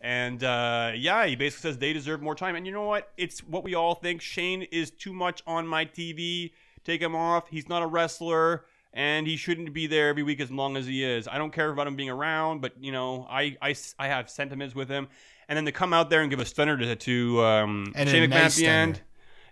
And 0.00 0.44
uh, 0.44 0.92
yeah, 0.94 1.26
he 1.26 1.36
basically 1.36 1.70
says 1.70 1.78
they 1.78 1.92
deserve 1.92 2.22
more 2.22 2.34
time. 2.34 2.54
And 2.54 2.66
you 2.66 2.72
know 2.72 2.84
what? 2.84 3.12
It's 3.16 3.40
what 3.40 3.64
we 3.64 3.74
all 3.74 3.94
think. 3.94 4.20
Shane 4.20 4.62
is 4.62 4.90
too 4.90 5.12
much 5.12 5.42
on 5.46 5.66
my 5.66 5.84
TV. 5.84 6.52
Take 6.84 7.00
him 7.00 7.16
off. 7.16 7.48
He's 7.48 7.68
not 7.68 7.82
a 7.82 7.86
wrestler, 7.86 8.64
and 8.92 9.26
he 9.26 9.36
shouldn't 9.36 9.72
be 9.72 9.86
there 9.86 10.08
every 10.08 10.22
week 10.22 10.40
as 10.40 10.50
long 10.50 10.76
as 10.76 10.86
he 10.86 11.02
is. 11.02 11.26
I 11.26 11.38
don't 11.38 11.52
care 11.52 11.70
about 11.70 11.86
him 11.86 11.96
being 11.96 12.10
around, 12.10 12.60
but 12.60 12.72
you 12.80 12.92
know, 12.92 13.26
I 13.28 13.56
I, 13.60 13.74
I 13.98 14.08
have 14.08 14.30
sentiments 14.30 14.74
with 14.74 14.88
him. 14.88 15.08
And 15.48 15.56
then 15.56 15.64
to 15.64 15.72
come 15.72 15.92
out 15.92 16.10
there 16.10 16.22
and 16.22 16.30
give 16.30 16.40
a 16.40 16.44
stunner 16.44 16.76
to, 16.76 16.96
to 16.96 17.44
um, 17.44 17.92
And 17.94 18.08
Shane 18.08 18.28
McMahon 18.28 18.30
nice 18.30 18.58
at 18.58 18.60
the 18.60 18.66
end. 18.66 19.00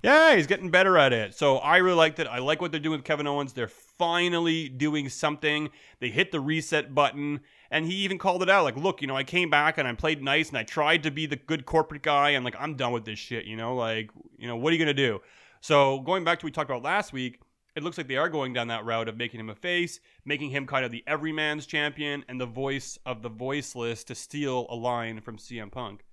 Yeah, 0.05 0.37
he's 0.37 0.47
getting 0.47 0.71
better 0.71 0.99
at 0.99 1.15
it. 1.15 1.35
So 1.35 1.57
I 1.57 1.79
really 1.79 1.97
liked 1.97 2.19
it. 2.19 2.27
I 2.27 2.39
like 2.39 2.61
what 2.61 2.73
they're 2.73 2.81
doing 2.81 2.99
with 2.99 3.07
Kevin 3.07 3.27
Owens. 3.27 3.55
They're 3.55 3.69
finally 3.69 4.69
doing 4.69 5.09
something. 5.09 5.71
They 5.99 6.11
hit 6.11 6.31
the 6.31 6.41
reset 6.41 6.95
button, 6.95 7.41
and 7.75 7.85
he 7.85 7.95
even 7.97 8.19
called 8.19 8.41
it 8.41 8.49
out. 8.49 8.63
Like, 8.63 8.77
look, 8.77 9.03
you 9.03 9.09
know, 9.09 9.17
I 9.17 9.25
came 9.25 9.51
back 9.51 9.79
and 9.79 9.89
I 9.89 9.93
played 9.95 10.23
nice 10.23 10.49
and 10.49 10.57
I 10.57 10.63
tried 10.63 11.03
to 11.03 11.11
be 11.11 11.27
the 11.27 11.35
good 11.35 11.67
corporate 11.67 12.03
guy. 12.03 12.31
And 12.31 12.45
like, 12.45 12.55
I'm 12.57 12.77
done 12.77 12.93
with 12.93 13.05
this 13.05 13.19
shit. 13.19 13.47
You 13.47 13.57
know, 13.57 13.75
like, 13.75 14.11
you 14.39 14.47
know, 14.47 14.55
what 14.55 14.71
are 14.71 14.77
you 14.77 14.79
gonna 14.79 14.95
do? 14.95 15.21
So 15.61 15.99
going 16.03 16.23
back 16.23 16.39
to 16.39 16.47
what 16.47 16.51
we 16.51 16.53
talked 16.53 16.71
about 16.71 16.85
last 16.85 17.13
week, 17.13 17.41
it 17.75 17.83
looks 17.83 17.99
like 17.99 18.07
they 18.07 18.17
are 18.17 18.29
going 18.29 18.53
down 18.53 18.69
that 18.69 18.85
route 18.85 19.09
of 19.09 19.17
making 19.17 19.41
him 19.41 19.51
a 19.51 19.57
face, 19.57 19.99
making 20.25 20.51
him 20.51 20.69
kind 20.69 20.85
of 20.85 20.93
the 20.93 21.03
everyman's 21.09 21.67
champion 21.67 22.25
and 22.29 22.41
the 22.41 22.47
voice 22.47 22.97
of 23.07 23.23
the 23.23 23.29
voiceless 23.29 24.05
to 24.05 24.15
steal 24.15 24.67
a 24.71 24.77
line 24.77 25.21
from 25.21 25.37
CM 25.37 25.73
Punk. 25.73 26.05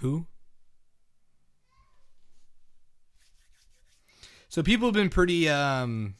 Who? 0.00 0.26
So 4.50 4.62
people 4.62 4.88
have 4.88 4.94
been 4.94 5.08
pretty 5.08 5.48
um 5.48 6.16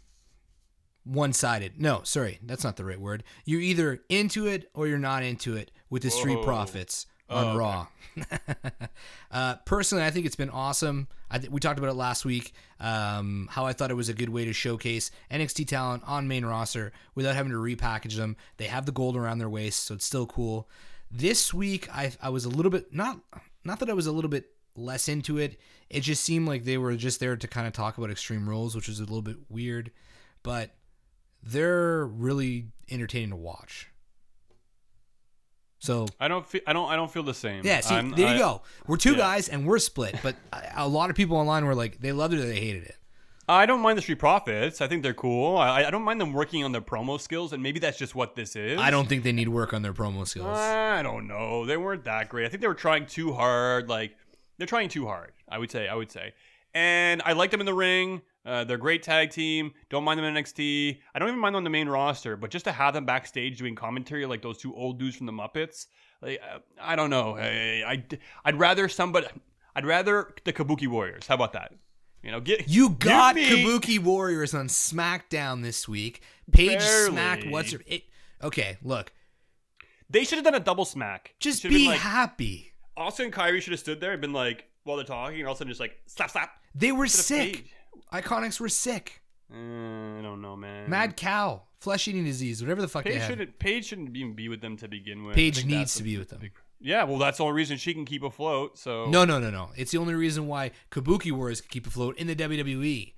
one-sided. 1.07 1.80
No, 1.80 2.00
sorry, 2.02 2.38
that's 2.42 2.64
not 2.64 2.76
the 2.76 2.84
right 2.84 3.00
word. 3.00 3.24
You're 3.44 3.61
either 3.61 4.00
into 4.09 4.46
it 4.46 4.70
or 4.74 4.86
you're 4.86 4.98
not 4.98 5.22
into 5.22 5.57
it 5.57 5.70
with 5.88 6.02
the 6.02 6.11
Street 6.11 6.38
Whoa. 6.38 6.44
Profits 6.44 7.07
on 7.28 7.44
Oh, 7.44 7.48
okay. 7.48 7.59
Raw. 7.59 7.86
uh, 9.30 9.57
personally, 9.64 10.04
I 10.04 10.11
think 10.11 10.26
it's 10.26 10.36
been 10.36 10.50
awesome. 10.50 11.09
I 11.30 11.38
th- 11.38 11.50
we 11.50 11.61
talked 11.61 11.78
about 11.78 11.90
it 11.90 11.96
last 11.96 12.24
week. 12.24 12.52
Um, 12.80 13.48
how 13.50 13.66
I 13.66 13.72
thought 13.72 13.90
it 13.90 13.94
was 13.94 14.09
a 14.09 14.14
good 14.14 14.28
way 14.28 14.44
to 14.44 14.52
showcase 14.52 15.11
NXT 15.30 15.66
talent 15.68 16.02
on 16.07 16.28
main 16.28 16.44
roster 16.44 16.92
without 17.14 17.34
having 17.34 17.52
to 17.52 17.59
repackage 17.59 18.16
them. 18.16 18.36
They 18.57 18.66
have 18.66 18.86
the 18.86 18.92
gold 18.92 19.16
around 19.16 19.38
their 19.38 19.48
waist, 19.48 19.84
so 19.84 19.94
it's 19.94 20.07
still 20.07 20.26
cool. 20.26 20.68
This 21.11 21.52
week, 21.54 21.88
I 21.94 22.12
I 22.22 22.30
was 22.30 22.44
a 22.44 22.48
little 22.48 22.70
bit 22.70 22.92
not 22.92 23.20
not 23.64 23.80
that 23.80 23.90
I 23.90 23.94
was 23.94 24.07
a 24.07 24.12
little 24.12 24.30
bit 24.30 24.46
less 24.76 25.09
into 25.09 25.38
it. 25.38 25.59
It 25.88 26.00
just 26.00 26.24
seemed 26.24 26.48
like 26.48 26.64
they 26.64 26.78
were 26.78 26.94
just 26.96 27.20
there 27.20 27.36
to 27.36 27.48
kind 27.48 27.66
of 27.66 27.72
talk 27.72 27.96
about 27.98 28.11
Extreme 28.11 28.48
Rules, 28.48 28.74
which 28.74 28.88
was 28.88 28.98
a 28.98 29.04
little 29.04 29.22
bit 29.22 29.36
weird, 29.48 29.90
but 30.42 30.70
they're 31.47 32.05
really 32.07 32.66
entertaining 32.90 33.30
to 33.30 33.36
watch. 33.36 33.88
So 35.78 36.07
I 36.18 36.26
don't 36.28 36.47
feel 36.47 36.62
I 36.66 36.72
don't 36.72 36.90
I 36.90 36.97
don't 36.97 37.11
feel 37.11 37.22
the 37.22 37.34
same. 37.34 37.64
yeah, 37.64 37.80
see, 37.80 37.94
I'm- 37.94 38.11
there 38.11 38.28
you 38.28 38.34
I- 38.34 38.38
go. 38.38 38.62
We're 38.86 38.97
two 38.97 39.12
yeah. 39.12 39.18
guys 39.18 39.49
and 39.49 39.66
we're 39.66 39.78
split, 39.78 40.16
but 40.22 40.34
a 40.74 40.88
lot 40.88 41.11
of 41.11 41.16
people 41.16 41.36
online 41.36 41.64
were 41.64 41.74
like, 41.74 42.01
they 42.01 42.12
loved 42.12 42.34
it 42.34 42.40
or 42.40 42.47
they 42.47 42.59
hated 42.61 42.84
it. 42.84 42.97
I 43.49 43.64
don't 43.64 43.80
mind 43.80 43.97
the 43.97 44.03
Street 44.03 44.18
Profits. 44.18 44.80
I 44.80 44.88
think 44.88 45.05
they're 45.05 45.14
cool. 45.14 45.57
I, 45.57 45.84
I 45.84 45.90
don't 45.92 46.03
mind 46.03 46.20
them 46.20 46.32
working 46.32 46.64
on 46.64 46.72
their 46.72 46.80
promo 46.80 47.20
skills, 47.20 47.53
and 47.53 47.62
maybe 47.62 47.78
that's 47.78 47.97
just 47.97 48.16
what 48.16 48.34
this 48.34 48.57
is. 48.57 48.76
I 48.80 48.90
don't 48.90 49.09
think 49.09 49.22
they 49.22 49.30
need 49.30 49.49
work 49.49 49.72
on 49.72 49.82
their 49.82 49.92
promo 49.92 50.26
skills. 50.26 50.59
I 50.59 51.01
don't 51.03 51.28
know. 51.28 51.64
They 51.64 51.76
weren't 51.76 52.03
that 52.05 52.28
great. 52.28 52.47
I 52.47 52.49
think 52.49 52.61
they 52.61 52.66
were 52.66 52.74
trying 52.74 53.07
too 53.07 53.32
hard. 53.32 53.88
Like 53.88 54.16
they're 54.59 54.66
trying 54.66 54.88
too 54.88 55.07
hard. 55.07 55.30
I 55.49 55.59
would 55.59 55.70
say. 55.70 55.86
I 55.86 55.94
would 55.94 56.11
say. 56.11 56.32
And 56.74 57.22
I 57.24 57.34
like 57.34 57.53
them 57.53 57.61
in 57.61 57.66
the 57.66 57.74
ring. 57.74 58.22
Uh, 58.47 58.62
they're 58.62 58.76
a 58.76 58.80
great 58.80 59.03
tag 59.03 59.30
team. 59.30 59.72
Don't 59.90 60.05
mind 60.05 60.18
them 60.18 60.24
in 60.24 60.42
NXT. 60.42 60.99
I 61.14 61.18
don't 61.18 61.28
even 61.28 61.40
mind 61.40 61.55
them 61.55 61.59
on 61.59 61.64
the 61.64 61.70
main 61.70 61.88
roster. 61.88 62.36
But 62.36 62.51
just 62.51 62.64
to 62.66 62.72
have 62.72 62.94
them 62.94 63.05
backstage 63.05 63.59
doing 63.59 63.74
commentary 63.74 64.24
like 64.24 64.40
those 64.40 64.59
two 64.59 64.74
old 64.74 65.01
dudes 65.01 65.16
from 65.16 65.26
the 65.26 65.32
Muppets, 65.32 65.86
like, 66.22 66.40
uh, 66.40 66.59
I 66.80 66.94
don't 66.94 67.11
know. 67.11 67.36
I, 67.36 67.82
I 67.86 68.05
I'd 68.44 68.59
rather 68.59 68.88
somebody. 68.88 69.26
I'd 69.74 69.84
rather 69.84 70.32
the 70.44 70.53
Kabuki 70.53 70.86
Warriors. 70.86 71.26
How 71.26 71.34
about 71.34 71.55
that? 71.55 71.72
You 72.22 72.30
know, 72.30 72.40
get 72.40 72.68
You 72.68 72.90
got 72.90 73.34
me- 73.34 73.49
Kabuki 73.64 73.99
Warriors 73.99 74.55
on 74.55 74.68
SmackDown 74.68 75.62
this 75.62 75.88
week. 75.88 76.22
Paige 76.51 76.78
Barely. 76.78 77.11
smacked 77.11 77.47
what's 77.49 77.72
her 77.72 77.80
it 77.86 78.05
Okay, 78.42 78.76
look. 78.82 79.12
They 80.09 80.24
should 80.24 80.36
have 80.36 80.44
done 80.44 80.55
a 80.55 80.61
double 80.61 80.84
smack. 80.84 81.34
Just 81.40 81.62
Should've 81.62 81.76
be 81.76 81.88
like, 81.88 81.99
happy. 81.99 82.72
Austin 82.97 83.26
and 83.26 83.34
Kairi 83.34 83.61
should 83.61 83.72
have 83.72 83.80
stood 83.80 84.01
there 84.01 84.12
and 84.12 84.20
been 84.20 84.32
like, 84.32 84.66
while 84.84 84.97
they're 84.97 85.05
talking, 85.05 85.38
and 85.40 85.47
all 85.47 85.53
of 85.53 85.57
a 85.57 85.59
sudden 85.59 85.70
just 85.70 85.80
like 85.80 85.99
slap 86.07 86.30
slap. 86.30 86.51
They 86.74 86.92
were 86.92 87.07
sick. 87.09 87.66
Iconics 88.12 88.61
were 88.61 88.68
sick. 88.68 89.22
Uh, 89.53 89.57
I 89.57 90.22
don't 90.22 90.40
know, 90.42 90.57
man. 90.57 90.90
Mad 90.90 91.16
cow, 91.16 91.62
flesh 91.78 92.09
eating 92.09 92.24
disease, 92.24 92.61
whatever 92.62 92.80
the 92.82 92.88
fuck 92.88 93.05
they 93.05 93.14
had. 93.18 93.28
shouldn't. 93.28 93.59
Paige 93.59 93.86
shouldn't 93.86 94.16
even 94.16 94.32
be 94.34 94.49
with 94.49 94.61
them 94.61 94.76
to 94.78 94.88
begin 94.88 95.22
with. 95.24 95.34
I 95.34 95.36
Paige 95.36 95.57
think 95.57 95.68
needs 95.68 95.78
that's 95.80 95.97
to 95.99 96.03
be 96.03 96.18
with 96.18 96.30
them. 96.30 96.40
big- 96.40 96.53
Yeah, 96.80 97.05
well, 97.05 97.18
that's 97.18 97.38
the 97.38 97.44
only 97.44 97.55
reason 97.57 97.76
she 97.76 97.94
can 97.94 98.05
keep 98.05 98.22
afloat. 98.24 98.76
So 98.78 99.07
No, 99.09 99.24
no, 99.24 99.38
no, 99.38 99.51
no. 99.51 99.70
It's 99.76 99.92
the 99.92 99.99
only 99.99 100.14
reason 100.14 100.47
why 100.49 100.72
Kabuki 100.90 101.30
Warriors 101.32 101.61
can 101.61 101.70
keep 101.70 101.86
afloat 101.86 102.18
in 102.18 102.26
the 102.26 102.34
WWE. 102.34 103.12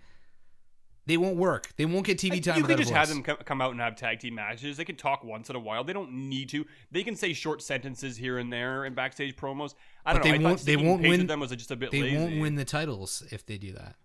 They 1.07 1.16
won't 1.16 1.37
work. 1.37 1.72
They 1.79 1.87
won't 1.87 2.05
get 2.05 2.18
TV 2.18 2.43
time. 2.43 2.59
you 2.59 2.62
can 2.62 2.62
without 2.64 2.74
a 2.81 2.83
just 2.83 2.93
have 2.93 3.09
voice. 3.09 3.14
them 3.14 3.22
co- 3.22 3.37
come 3.43 3.62
out 3.62 3.70
and 3.70 3.81
have 3.81 3.97
tag 3.97 4.20
team 4.20 4.35
matches. 4.35 4.76
They 4.76 4.85
can 4.85 4.97
talk 4.97 5.24
once 5.24 5.49
in 5.49 5.57
a 5.57 5.59
while. 5.59 5.83
They 5.83 5.95
don't 5.95 6.12
need 6.12 6.51
to. 6.51 6.66
They 6.93 7.03
can 7.03 7.16
say 7.16 7.33
short 7.33 7.62
sentences 7.62 8.18
here 8.18 8.37
and 8.37 8.53
there 8.53 8.85
in 8.85 8.93
backstage 8.95 9.35
promos. 9.35 9.72
I 10.05 10.12
don't 10.12 10.20
But 10.22 10.26
know. 10.26 10.33
they 10.33 10.35
I 10.35 10.37
thought 10.37 10.43
won't- 10.45 10.59
they 10.59 10.62
sticking 10.74 10.87
won't 10.87 11.01
Paige 11.03 11.11
with 11.11 11.18
win- 11.20 11.26
them 11.29 11.41
was 11.41 11.51
just 11.53 11.70
a 11.70 11.76
bit 11.76 11.91
They 11.93 12.03
lazy. 12.03 12.16
won't 12.18 12.41
win 12.43 12.55
the 12.57 12.66
titles 12.66 13.22
if 13.33 13.47
they 13.47 13.57
do 13.57 13.72
that. 13.72 13.97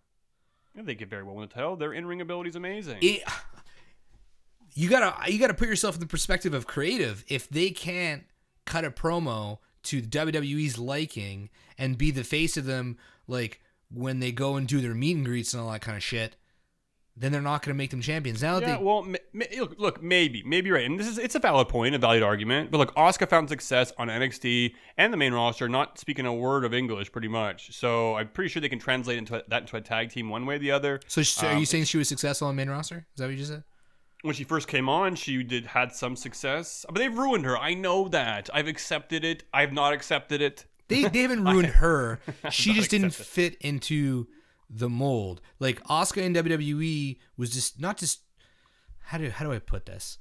Yeah, 0.76 0.84
they 0.84 0.96
could 0.96 1.10
very 1.10 1.24
well 1.24 1.36
win 1.36 1.48
the 1.48 1.54
title. 1.54 1.76
Their 1.76 1.94
in 1.94 2.06
ring 2.06 2.22
ability 2.22 2.50
is 2.50 2.56
amazing. 2.56 2.98
It, 3.02 3.24
you 4.74 4.90
gotta 4.90 5.32
you 5.32 5.40
gotta 5.40 5.54
put 5.54 5.68
yourself 5.68 5.96
in 5.96 6.02
the 6.02 6.08
perspective 6.08 6.54
of 6.54 6.68
creative. 6.68 7.24
If 7.28 7.50
they 7.50 7.70
can't 7.70 8.24
cut 8.66 8.86
a 8.86 8.92
promo 8.92 9.60
to 9.84 10.02
WWE's 10.02 10.78
liking 10.78 11.50
and 11.78 11.98
be 11.98 12.12
the 12.12 12.24
face 12.24 12.58
of 12.58 12.66
them, 12.66 12.98
like 13.28 13.62
when 13.92 14.20
they 14.20 14.32
go 14.32 14.56
and 14.56 14.68
do 14.68 14.82
their 14.82 14.96
meet 14.96 15.16
and 15.18 15.26
greets 15.26 15.54
and 15.54 15.62
all 15.62 15.72
that 15.72 15.82
kind 15.82 15.98
of 15.98 16.04
shit, 16.04 16.36
then 17.16 17.32
they're 17.32 17.42
not 17.42 17.62
gonna 17.62 17.76
make 17.76 17.92
them 17.92 18.02
champions. 18.02 18.42
Now 18.42 18.60
that 18.60 18.68
Yeah, 18.68 18.78
they 18.78 18.84
well, 18.84 19.04
ma- 19.04 19.18
ma- 19.34 19.46
look, 19.60 19.76
look, 19.78 20.02
maybe, 20.04 20.42
maybe 20.46 20.72
right, 20.72 20.86
and 20.86 21.00
this 21.00 21.08
is 21.08 21.18
it's 21.18 21.36
a 21.36 21.40
valid 21.40 21.70
point, 21.70 21.94
a 21.94 22.00
valid 22.00 22.24
argument. 22.24 22.72
But 22.72 22.80
look, 22.80 22.96
Asuka 22.96 23.30
found 23.30 23.50
success 23.50 23.92
on 23.98 24.08
NXT 24.10 24.74
and 24.98 25.14
the 25.14 25.18
main 25.18 25.34
roster, 25.34 25.70
not 25.70 26.00
speaking 26.00 26.26
a 26.26 26.34
word 26.34 26.66
of 26.66 26.74
English, 26.74 27.12
pretty 27.12 27.28
much. 27.28 27.76
So 27.76 28.16
I'm 28.16 28.30
pretty 28.30 28.50
sure 28.50 28.62
they 28.62 28.70
can 28.70 28.80
translate 28.80 29.18
into 29.20 29.44
that 29.48 29.62
into 29.62 29.76
a 29.78 29.82
tag 29.82 30.10
team 30.10 30.30
one 30.30 30.46
way 30.46 30.56
or 30.56 30.60
the 30.60 30.72
other. 30.72 31.00
so, 31.08 31.22
so 31.22 31.48
are 31.48 31.54
Um, 31.54 31.60
you 31.60 31.66
saying 31.66 31.84
she 31.86 31.98
was 31.98 32.08
successful 32.10 32.48
on 32.48 32.56
main 32.56 32.70
roster? 32.70 33.06
Is 33.14 33.20
that 33.20 33.26
what 33.26 33.32
you 33.32 33.38
just 33.38 33.52
said? 33.52 33.64
when 34.24 34.34
she 34.34 34.46
first 34.46 34.70
came 34.70 34.88
on, 34.88 35.16
she 35.16 35.44
did 35.44 35.66
had 35.66 35.94
some 35.94 36.16
success, 36.16 36.86
but 36.88 36.96
they've 36.96 37.18
ruined 37.18 37.44
her. 37.44 37.58
I 37.58 37.74
know 37.74 38.08
that. 38.08 38.50
I've 38.54 38.70
accepted 38.70 39.26
it. 39.26 39.44
I've 39.54 39.74
not 39.74 39.92
accepted 39.92 40.42
it. 40.42 40.64
They 40.88 41.04
they 41.10 41.24
haven't 41.24 41.44
ruined 41.52 41.68
her. 41.68 42.20
She 42.50 42.72
just 42.74 42.90
didn't 42.90 43.08
it. 43.08 43.14
fit 43.16 43.56
into 43.60 44.28
the 44.70 44.90
mold. 44.90 45.42
Like 45.60 45.84
Asuka 45.84 46.22
in 46.22 46.34
WWE 46.34 47.18
was 47.38 47.52
just 47.52 47.80
not 47.80 47.98
just 47.98 48.22
how 49.06 49.18
do 49.18 49.30
how 49.30 49.46
do 49.46 49.52
I 49.52 49.60
put 49.60 49.86
this? 49.86 50.18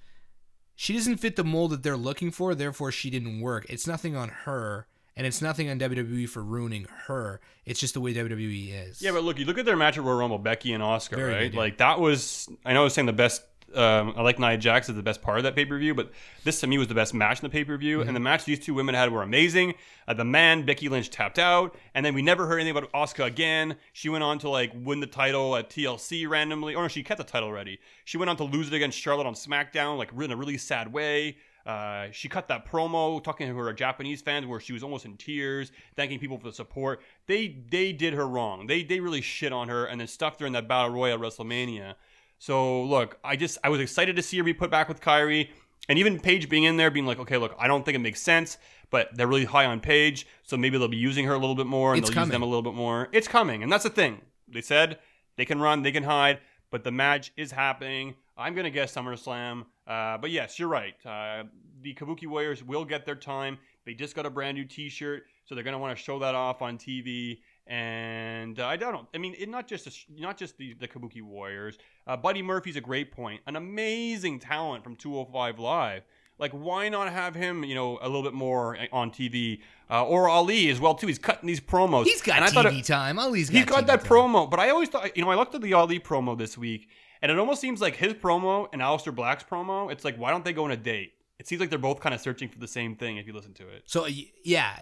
She 0.75 0.95
doesn't 0.95 1.19
fit 1.19 1.37
the 1.37 1.45
mold 1.45 1.71
that 1.71 1.83
they're 1.83 1.97
looking 1.97 2.31
for, 2.31 2.55
therefore 2.55 2.91
she 2.93 3.11
didn't 3.11 3.41
work. 3.41 3.67
It's 3.69 3.87
nothing 3.87 4.17
on 4.17 4.31
her, 4.31 4.87
and 5.15 5.27
it's 5.27 5.43
nothing 5.43 5.69
on 5.69 5.79
WWE 5.79 6.29
for 6.29 6.43
ruining 6.43 6.87
her. 7.07 7.41
It's 7.65 7.79
just 7.79 7.95
the 7.95 8.01
way 8.01 8.15
WWE 8.15 8.89
is. 8.89 9.01
Yeah, 9.03 9.13
but 9.13 9.23
look, 9.23 9.39
you 9.39 9.45
look 9.45 9.59
at 9.59 9.65
their 9.67 9.77
match 9.77 9.99
at 9.99 10.05
Royal 10.05 10.19
Rumble, 10.19 10.39
Becky 10.39 10.73
and 10.73 10.83
Asuka, 10.83 11.17
Very 11.17 11.33
right? 11.35 11.41
good, 11.43 11.55
yeah. 11.55 11.61
Like 11.61 11.79
that 11.79 12.01
was, 12.01 12.49
I 12.65 12.73
know 12.73 12.81
I 12.81 12.85
was 12.85 12.95
saying 12.95 13.07
the 13.07 13.13
best. 13.13 13.43
Um, 13.75 14.15
I 14.17 14.23
like 14.23 14.39
Nia 14.39 14.57
Jax 14.57 14.89
as 14.89 14.97
the 14.97 15.03
best 15.03 15.23
part 15.23 15.39
of 15.39 15.45
that 15.45 15.55
pay 15.55 15.65
per 15.65 15.79
view, 15.79 15.95
but 15.95 16.11
this 16.45 16.61
to 16.61 16.67
me 16.67 16.79
was 16.79 16.89
the 16.89 16.95
best 16.95 17.15
match 17.15 17.41
in 17.41 17.43
the 17.45 17.51
pay 17.51 17.65
per 17.65 17.77
view. 17.77 17.99
Mm-hmm. 17.99 18.09
And 18.09 18.17
the 18.17 18.21
match 18.21 18.45
these 18.45 18.59
two 18.59 18.75
women 18.75 18.95
had 18.95 19.13
were 19.13 19.23
amazing. 19.23 19.75
Uh, 20.07 20.15
the 20.15 20.25
man 20.25 20.65
Becky 20.65 20.89
Lynch 20.89 21.11
tapped 21.11 21.39
out, 21.39 21.77
and 21.95 22.05
then 22.05 22.15
we 22.15 22.23
never 22.23 22.47
heard 22.47 22.59
anything 22.61 22.77
about 22.77 22.93
Asuka 22.93 23.27
again. 23.27 23.77
She 23.93 24.09
went 24.09 24.25
on 24.25 24.39
to 24.41 24.49
like 24.49 24.73
win 24.75 25.01
the 25.01 25.07
title 25.07 25.57
at 25.57 25.71
TLC 25.71 26.29
randomly, 26.29 26.75
or 26.75 26.83
no, 26.83 26.89
she 26.89 27.03
kept 27.03 27.19
the 27.19 27.25
title 27.25 27.49
already. 27.49 27.79
She 28.05 28.17
went 28.17 28.31
on 28.31 28.37
to 28.37 28.45
lose 28.45 28.69
it 28.69 28.75
against 28.75 28.99
Charlotte 28.99 29.27
on 29.27 29.35
SmackDown, 29.35 29.99
like 29.99 30.13
in 30.13 30.31
a 30.31 30.37
really 30.37 30.59
sad 30.59 30.93
way. 30.93 31.37
Uh, 31.65 32.09
she 32.11 32.29
cut 32.29 32.49
that 32.49 32.67
promo 32.67 33.23
talking 33.23 33.49
to 33.49 33.55
her 33.57 33.73
Japanese 33.73 34.21
fans 34.21 34.47
where 34.47 34.59
she 34.59 34.73
was 34.73 34.83
almost 34.83 35.05
in 35.05 35.17
tears, 35.17 35.71
thanking 35.95 36.19
people 36.19 36.39
for 36.39 36.47
the 36.47 36.53
support. 36.53 37.01
They 37.27 37.57
they 37.71 37.93
did 37.93 38.15
her 38.15 38.27
wrong. 38.27 38.67
They 38.67 38.83
they 38.83 39.01
really 39.01 39.21
shit 39.21 39.53
on 39.53 39.69
her 39.69 39.85
and 39.85 40.01
then 40.01 40.09
stuffed 40.09 40.41
her 40.41 40.47
in 40.47 40.53
that 40.55 40.67
battle 40.67 40.91
royal 40.91 41.15
at 41.15 41.21
WrestleMania. 41.21 41.95
So 42.43 42.83
look, 42.83 43.19
I 43.23 43.37
just 43.37 43.59
I 43.63 43.69
was 43.69 43.79
excited 43.79 44.17
to 44.17 44.23
see 44.23 44.37
her 44.39 44.43
be 44.43 44.53
put 44.53 44.69
back 44.69 44.89
with 44.89 45.01
Kairi, 45.01 45.51
and 45.89 45.97
even 45.97 46.19
Paige 46.19 46.49
being 46.49 46.65
in 46.65 46.77
there, 46.77 46.91
being 46.91 47.07
like, 47.07 47.21
okay, 47.21 47.37
look, 47.37 47.55
I 47.57 47.69
don't 47.69 47.85
think 47.85 47.95
it 47.95 48.01
makes 48.01 48.21
sense, 48.21 48.59
but 48.91 49.17
they're 49.17 49.29
really 49.29 49.45
high 49.45 49.65
on 49.65 49.79
Paige, 49.79 50.27
so 50.43 50.57
maybe 50.57 50.77
they'll 50.77 50.89
be 50.89 50.97
using 50.97 51.25
her 51.27 51.35
a 51.35 51.39
little 51.39 51.55
bit 51.55 51.67
more 51.67 51.93
and 51.93 52.01
It's 52.01 52.09
they'll 52.09 52.15
coming. 52.15 52.31
use 52.31 52.33
them 52.33 52.43
a 52.43 52.47
little 52.47 52.63
bit 52.63 52.75
more. 52.75 53.09
It's 53.13 53.29
coming, 53.29 53.63
and 53.63 53.71
that's 53.71 53.85
the 53.85 53.91
thing. 53.91 54.23
They 54.49 54.61
said 54.61 54.99
they 55.37 55.45
can 55.45 55.61
run, 55.61 55.83
they 55.83 55.93
can 55.93 56.03
hide, 56.03 56.41
but 56.73 56.83
the 56.83 56.91
match 56.91 57.31
is 57.37 57.53
happening. 57.53 58.17
I'm 58.37 58.57
gonna 58.57 58.71
guess 58.71 58.93
SummerSlam, 58.93 59.67
uh, 59.87 60.19
but 60.19 60.33
yes, 60.33 60.59
you're 60.59 60.67
right. 60.67 60.95
Uh, 61.07 61.45
the 61.81 61.95
Kabuki 61.95 62.27
Warriors 62.27 62.65
will 62.65 62.85
get 62.85 63.07
their 63.07 63.15
time. 63.15 63.57
They 63.87 63.95
just 63.95 64.17
got 64.17 64.27
a 64.27 64.31
brand 64.31 64.57
new 64.57 64.65
T-shirt, 64.65 65.23
so 65.45 65.55
they're 65.55 65.63
gonna 65.63 65.79
want 65.79 65.97
to 65.97 66.03
show 66.03 66.19
that 66.19 66.35
off 66.35 66.61
on 66.61 66.77
TV. 66.77 67.39
And 67.67 68.59
uh, 68.61 68.67
I 68.67 68.77
don't. 68.77 68.93
Know. 68.93 69.07
I 69.15 69.19
mean, 69.19 69.35
it 69.39 69.49
not 69.49 69.67
just 69.67 69.87
a, 69.87 69.93
not 70.21 70.37
just 70.37 70.59
the, 70.59 70.75
the 70.75 70.89
Kabuki 70.89 71.23
Warriors. 71.23 71.79
Uh, 72.07 72.17
Buddy 72.17 72.43
Murphy's 72.43 72.77
a 72.77 72.81
great 72.81 73.13
point. 73.13 73.41
An 73.47 73.57
amazing 73.57 74.39
talent 74.41 74.85
from 74.85 74.97
205 74.97 75.59
Live. 75.59 76.03
Like, 76.39 76.53
why 76.53 76.89
not 76.89 77.13
have 77.13 77.35
him, 77.37 77.63
you 77.63 77.75
know, 77.77 77.99
a 78.03 78.07
little 78.09 78.23
bit 78.25 78.33
more 78.33 78.77
on 78.91 79.11
TV, 79.13 79.61
uh, 79.91 80.05
or 80.05 80.29
Ali 80.29 80.71
as 80.71 80.81
well 80.81 80.95
too? 80.95 81.07
He's 81.07 81.19
cutting 81.19 81.47
these 81.47 81.61
promos. 81.61 82.05
He's 82.05 82.21
got 82.23 82.43
And 82.43 82.51
TV 82.53 82.81
it- 82.81 82.85
time. 82.87 83.19
Ali's 83.19 83.49
got 83.49 83.57
He's 83.59 83.65
got 83.67 83.85
TV 83.85 83.87
that 83.89 84.01
time. 84.01 84.09
promo, 84.09 84.51
but 84.51 84.59
I 84.59 84.71
always 84.71 84.89
thought, 84.89 85.17
you 85.17 85.23
know, 85.25 85.31
I 85.31 85.37
looked 85.37 85.55
at 85.55 85.61
the 85.61 85.73
Ali 85.75 86.01
promo 86.01 86.37
this 86.37 86.59
week, 86.59 86.89
and 87.21 87.31
it 87.31 87.39
almost 87.39 87.61
seems 87.61 87.81
like 87.81 87.95
his 87.95 88.15
promo 88.15 88.67
and 88.73 88.83
Aleister 88.83 89.15
Black's 89.15 89.45
promo. 89.45 89.93
It's 89.93 90.05
like, 90.05 90.17
why 90.17 90.31
don't 90.31 90.45
they 90.45 90.53
go 90.53 90.65
on 90.65 90.73
a 90.73 90.77
date? 90.77 91.13
It 91.39 91.47
seems 91.47 91.61
like 91.61 91.71
they're 91.71 91.79
both 91.79 92.01
kind 92.01 92.15
of 92.15 92.21
searching 92.21 92.49
for 92.49 92.59
the 92.59 92.67
same 92.69 92.97
thing 92.97 93.19
if 93.19 93.27
you 93.27 93.33
listen 93.35 93.53
to 93.55 93.69
it. 93.69 93.83
So 93.87 94.07
yeah, 94.43 94.79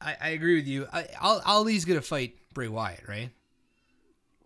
I, 0.00 0.16
I 0.20 0.28
agree 0.30 0.56
with 0.56 0.66
you. 0.66 0.86
I, 0.92 1.08
Al- 1.20 1.42
Ali's 1.44 1.84
gonna 1.84 2.00
fight 2.00 2.34
Bray 2.54 2.68
Wyatt, 2.68 3.06
right? 3.08 3.30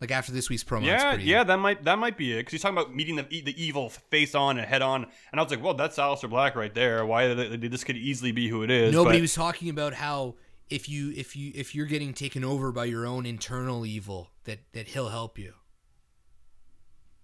Like 0.00 0.10
after 0.10 0.32
this 0.32 0.50
week's 0.50 0.64
promo. 0.64 0.84
yeah, 0.84 1.14
pretty- 1.14 1.24
yeah, 1.30 1.44
that 1.44 1.56
might 1.58 1.84
that 1.84 1.98
might 1.98 2.16
be 2.18 2.32
it 2.32 2.38
because 2.38 2.52
he's 2.52 2.62
talking 2.62 2.76
about 2.76 2.94
meeting 2.94 3.16
the 3.16 3.22
the 3.22 3.54
evil 3.62 3.88
face 3.90 4.34
on 4.34 4.58
and 4.58 4.66
head 4.66 4.82
on, 4.82 5.04
and 5.30 5.40
I 5.40 5.42
was 5.42 5.50
like, 5.50 5.62
well, 5.62 5.74
that's 5.74 5.96
Aleister 5.96 6.28
Black 6.28 6.56
right 6.56 6.74
there. 6.74 7.06
Why 7.06 7.32
this 7.32 7.84
could 7.84 7.96
easily 7.96 8.32
be 8.32 8.48
who 8.48 8.62
it 8.62 8.70
is? 8.70 8.92
Nobody 8.92 9.18
but- 9.18 9.22
was 9.22 9.34
talking 9.34 9.68
about 9.70 9.94
how 9.94 10.34
if 10.68 10.88
you 10.88 11.12
if 11.16 11.36
you 11.36 11.52
if 11.54 11.74
you're 11.74 11.86
getting 11.86 12.12
taken 12.12 12.42
over 12.44 12.72
by 12.72 12.84
your 12.86 13.06
own 13.06 13.24
internal 13.24 13.86
evil, 13.86 14.30
that 14.44 14.58
that 14.72 14.88
he'll 14.88 15.08
help 15.10 15.38
you. 15.38 15.54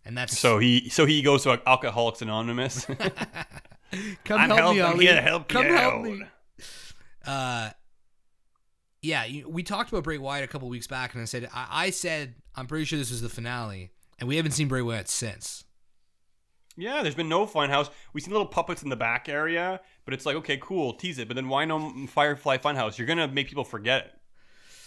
And 0.05 0.17
that's 0.17 0.39
So 0.39 0.59
he 0.59 0.89
so 0.89 1.05
he 1.05 1.21
goes 1.23 1.43
to 1.43 1.61
Alcoholics 1.67 2.23
Anonymous. 2.23 2.85
come 4.25 4.41
I'm 4.41 4.51
help 4.51 4.75
me, 4.75 4.81
Ali. 4.81 5.07
help 5.07 5.49
come 5.49 5.67
you 5.67 5.75
help 5.75 5.95
out. 5.95 6.03
me. 6.05 6.23
Uh, 7.27 7.71
yeah, 9.03 9.27
we 9.47 9.63
talked 9.63 9.91
about 9.91 10.05
Bray 10.05 10.19
Wyatt 10.19 10.45
a 10.45 10.49
couple 10.49 10.69
weeks 10.69 10.87
back, 10.87 11.15
and 11.15 11.23
I 11.23 11.25
said 11.25 11.49
I, 11.55 11.67
I 11.71 11.91
said 11.91 12.35
I'm 12.55 12.67
pretty 12.67 12.85
sure 12.85 12.99
this 12.99 13.11
was 13.11 13.23
the 13.23 13.29
finale, 13.29 13.91
and 14.19 14.29
we 14.29 14.37
haven't 14.37 14.53
seen 14.53 14.69
Bray 14.69 14.83
Wyatt 14.83 15.09
since. 15.09 15.65
Yeah, 16.77 17.03
there's 17.03 17.15
been 17.15 17.29
no 17.29 17.47
Funhouse. 17.47 17.91
We've 18.13 18.23
seen 18.23 18.33
little 18.33 18.47
puppets 18.47 18.83
in 18.83 18.89
the 18.89 18.97
back 18.97 19.29
area, 19.29 19.81
but 20.05 20.15
it's 20.15 20.25
like, 20.25 20.37
okay, 20.37 20.57
cool, 20.59 20.95
tease 20.95 21.19
it. 21.19 21.29
But 21.29 21.35
then 21.35 21.49
why 21.49 21.65
no 21.65 22.07
Firefly 22.07 22.59
Funhouse? 22.59 22.97
You're 22.97 23.07
gonna 23.07 23.29
make 23.29 23.49
people 23.49 23.65
forget 23.65 24.07
it. 24.07 24.13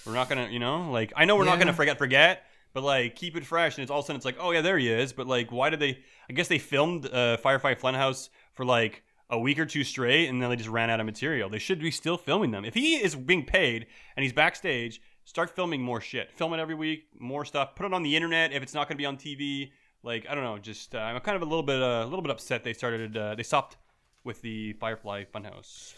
We're 0.05 0.13
not 0.13 0.29
gonna, 0.29 0.49
you 0.49 0.59
know, 0.59 0.91
like 0.91 1.13
I 1.15 1.25
know 1.25 1.35
we're 1.35 1.45
not 1.45 1.59
gonna 1.59 1.73
forget, 1.73 1.97
forget, 1.97 2.43
but 2.73 2.83
like 2.83 3.15
keep 3.15 3.35
it 3.35 3.45
fresh. 3.45 3.77
And 3.77 3.83
it's 3.83 3.91
all 3.91 3.99
of 3.99 4.05
a 4.05 4.07
sudden 4.07 4.17
it's 4.17 4.25
like, 4.25 4.37
oh 4.39 4.51
yeah, 4.51 4.61
there 4.61 4.77
he 4.77 4.89
is. 4.89 5.13
But 5.13 5.27
like, 5.27 5.51
why 5.51 5.69
did 5.69 5.79
they? 5.79 5.99
I 6.29 6.33
guess 6.33 6.47
they 6.47 6.59
filmed 6.59 7.07
uh, 7.11 7.37
Firefly 7.37 7.75
Funhouse 7.75 8.29
for 8.53 8.65
like 8.65 9.02
a 9.29 9.39
week 9.39 9.59
or 9.59 9.65
two 9.65 9.83
straight, 9.83 10.27
and 10.29 10.41
then 10.41 10.49
they 10.49 10.55
just 10.55 10.69
ran 10.69 10.89
out 10.89 10.99
of 10.99 11.05
material. 11.05 11.49
They 11.49 11.59
should 11.59 11.79
be 11.79 11.91
still 11.91 12.17
filming 12.17 12.51
them. 12.51 12.65
If 12.65 12.73
he 12.73 12.95
is 12.95 13.15
being 13.15 13.45
paid 13.45 13.87
and 14.15 14.23
he's 14.23 14.33
backstage, 14.33 15.01
start 15.25 15.55
filming 15.55 15.81
more 15.81 16.01
shit. 16.01 16.31
Film 16.31 16.53
it 16.53 16.59
every 16.59 16.75
week, 16.75 17.07
more 17.19 17.45
stuff. 17.45 17.75
Put 17.75 17.85
it 17.85 17.93
on 17.93 18.03
the 18.03 18.15
internet 18.15 18.53
if 18.53 18.61
it's 18.61 18.73
not 18.73 18.87
gonna 18.87 18.97
be 18.97 19.05
on 19.05 19.17
TV. 19.17 19.71
Like 20.03 20.25
I 20.29 20.35
don't 20.35 20.43
know, 20.43 20.57
just 20.57 20.95
uh, 20.95 20.99
I'm 20.99 21.19
kind 21.21 21.35
of 21.35 21.41
a 21.41 21.45
little 21.45 21.63
bit 21.63 21.81
uh, 21.81 22.03
a 22.03 22.05
little 22.05 22.21
bit 22.21 22.31
upset 22.31 22.63
they 22.63 22.73
started 22.73 23.15
uh, 23.15 23.35
they 23.35 23.43
stopped 23.43 23.77
with 24.23 24.41
the 24.41 24.73
Firefly 24.73 25.25
Funhouse. 25.33 25.93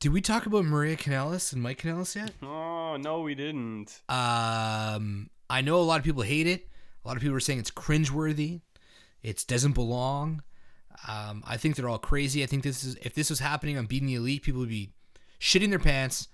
Did 0.00 0.12
we 0.12 0.20
talk 0.20 0.44
about 0.46 0.64
Maria 0.64 0.96
Kanellis 0.96 1.52
and 1.52 1.62
Mike 1.62 1.80
Kanellis 1.80 2.14
yet? 2.14 2.32
Oh 2.42 2.96
no, 2.96 3.20
we 3.20 3.34
didn't. 3.34 4.02
Um, 4.08 5.30
I 5.48 5.60
know 5.62 5.76
a 5.76 5.82
lot 5.82 5.98
of 5.98 6.04
people 6.04 6.22
hate 6.22 6.46
it. 6.46 6.68
A 7.04 7.08
lot 7.08 7.16
of 7.16 7.22
people 7.22 7.36
are 7.36 7.40
saying 7.40 7.58
it's 7.58 7.70
cringeworthy. 7.70 8.60
It 9.22 9.44
doesn't 9.48 9.72
belong. 9.72 10.42
Um, 11.08 11.42
I 11.46 11.56
think 11.56 11.76
they're 11.76 11.88
all 11.88 11.98
crazy. 11.98 12.42
I 12.42 12.46
think 12.46 12.62
this 12.62 12.84
is 12.84 12.96
if 13.02 13.14
this 13.14 13.30
was 13.30 13.40
happening 13.40 13.76
on 13.78 13.86
Being 13.86 14.06
the 14.06 14.14
Elite, 14.14 14.42
people 14.42 14.60
would 14.60 14.68
be 14.68 14.90
shitting 15.40 15.70
their 15.70 15.78
pants 15.78 16.28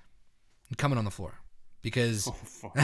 and 0.68 0.78
coming 0.78 0.98
on 0.98 1.04
the 1.04 1.11
floor 1.11 1.34
because 1.82 2.30
Fuck, 2.44 2.76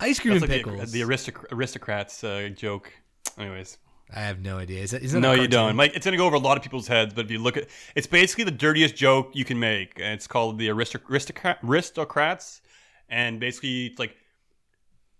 ice 0.00 0.18
cream 0.20 0.34
That's 0.34 0.44
and 0.44 0.52
like 0.52 0.64
pickles. 0.64 0.92
the 0.92 1.00
aristoc- 1.00 1.52
aristocrats 1.52 2.22
uh, 2.22 2.50
joke. 2.54 2.92
Anyways, 3.38 3.78
I 4.14 4.20
have 4.20 4.40
no 4.40 4.58
idea. 4.58 4.82
Is 4.82 4.90
that, 4.92 5.02
is 5.02 5.12
that 5.12 5.20
no, 5.20 5.32
you 5.32 5.48
don't. 5.48 5.74
Mike, 5.76 5.92
it's 5.94 6.04
gonna 6.04 6.16
go 6.16 6.26
over 6.26 6.36
a 6.36 6.40
lot 6.40 6.56
of 6.56 6.62
people's 6.62 6.86
heads, 6.86 7.14
but 7.14 7.24
if 7.24 7.30
you 7.30 7.38
look 7.38 7.56
at, 7.56 7.66
it's 7.94 8.06
basically 8.06 8.44
the 8.44 8.50
dirtiest 8.50 8.94
joke 8.96 9.30
you 9.34 9.44
can 9.44 9.58
make, 9.58 9.94
and 9.96 10.14
it's 10.14 10.26
called 10.26 10.58
the 10.58 10.68
aristoc- 10.68 11.08
aristocrat- 11.10 11.58
aristocrats, 11.64 12.60
and 13.08 13.40
basically 13.40 13.86
it's 13.86 13.98
like 13.98 14.14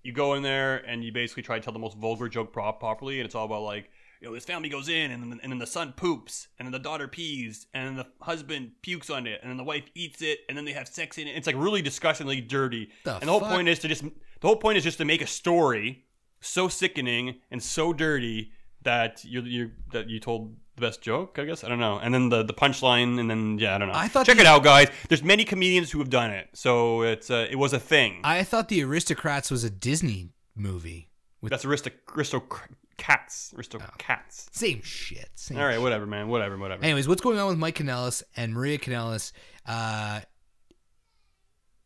you 0.02 0.12
go 0.12 0.34
in 0.34 0.42
there 0.42 0.76
and 0.86 1.02
you 1.02 1.12
basically 1.12 1.42
try 1.42 1.58
to 1.58 1.64
tell 1.64 1.72
the 1.72 1.78
most 1.78 1.96
vulgar 1.96 2.28
joke 2.28 2.52
prop 2.52 2.78
properly, 2.80 3.18
and 3.18 3.26
it's 3.26 3.34
all 3.34 3.46
about 3.46 3.62
like. 3.62 3.90
You 4.20 4.28
know, 4.28 4.34
this 4.34 4.44
family 4.44 4.68
goes 4.68 4.88
in, 4.88 5.10
and 5.12 5.22
then, 5.22 5.40
and 5.42 5.52
then 5.52 5.58
the 5.58 5.66
son 5.66 5.92
poops, 5.96 6.48
and 6.58 6.66
then 6.66 6.72
the 6.72 6.78
daughter 6.80 7.06
pees, 7.06 7.66
and 7.72 7.86
then 7.88 7.96
the 7.96 8.24
husband 8.24 8.72
pukes 8.82 9.10
on 9.10 9.26
it, 9.28 9.38
and 9.42 9.50
then 9.50 9.56
the 9.56 9.64
wife 9.64 9.84
eats 9.94 10.22
it, 10.22 10.40
and 10.48 10.58
then 10.58 10.64
they 10.64 10.72
have 10.72 10.88
sex 10.88 11.18
in 11.18 11.28
it. 11.28 11.36
It's 11.36 11.46
like 11.46 11.56
really 11.56 11.82
disgustingly 11.82 12.40
dirty. 12.40 12.90
The 13.04 13.14
and 13.14 13.22
the 13.22 13.30
whole 13.30 13.40
fuck? 13.40 13.50
point 13.50 13.68
is 13.68 13.78
to 13.80 13.88
just 13.88 14.02
the 14.02 14.46
whole 14.46 14.56
point 14.56 14.76
is 14.78 14.84
just 14.84 14.98
to 14.98 15.04
make 15.04 15.22
a 15.22 15.26
story 15.26 16.04
so 16.40 16.68
sickening 16.68 17.36
and 17.50 17.62
so 17.62 17.92
dirty 17.92 18.52
that 18.82 19.24
you 19.24 19.42
you 19.42 19.70
that 19.92 20.08
you 20.08 20.18
told 20.18 20.56
the 20.74 20.80
best 20.80 21.00
joke. 21.00 21.38
I 21.38 21.44
guess 21.44 21.62
I 21.62 21.68
don't 21.68 21.80
know. 21.80 21.98
And 21.98 22.12
then 22.12 22.28
the 22.28 22.42
the 22.42 22.54
punchline, 22.54 23.20
and 23.20 23.30
then 23.30 23.58
yeah, 23.58 23.76
I 23.76 23.78
don't 23.78 23.88
know. 23.88 23.94
I 23.94 24.08
thought 24.08 24.26
check 24.26 24.36
the- 24.36 24.42
it 24.42 24.46
out, 24.46 24.64
guys. 24.64 24.88
There's 25.08 25.22
many 25.22 25.44
comedians 25.44 25.92
who 25.92 26.00
have 26.00 26.10
done 26.10 26.30
it, 26.32 26.48
so 26.54 27.02
it's 27.02 27.30
uh, 27.30 27.46
it 27.48 27.56
was 27.56 27.72
a 27.72 27.78
thing. 27.80 28.20
I 28.24 28.42
thought 28.42 28.68
the 28.68 28.82
Aristocrats 28.82 29.50
was 29.50 29.62
a 29.62 29.70
Disney 29.70 30.30
movie. 30.56 31.10
With 31.40 31.50
That's 31.50 31.64
aristo 32.98 33.12
aristocrats, 33.18 33.52
aristocrats. 33.56 34.48
same 34.52 34.82
shit. 34.82 35.28
Same 35.34 35.56
shit. 35.56 35.60
All 35.60 35.66
right, 35.66 35.74
shit. 35.74 35.82
whatever, 35.82 36.06
man, 36.06 36.28
whatever, 36.28 36.56
whatever. 36.58 36.82
Anyways, 36.84 37.08
what's 37.08 37.20
going 37.22 37.38
on 37.38 37.48
with 37.48 37.58
Mike 37.58 37.76
Kanellis 37.76 38.22
and 38.36 38.52
Maria 38.52 38.78
Kanellis? 38.78 39.32
Uh, 39.66 40.20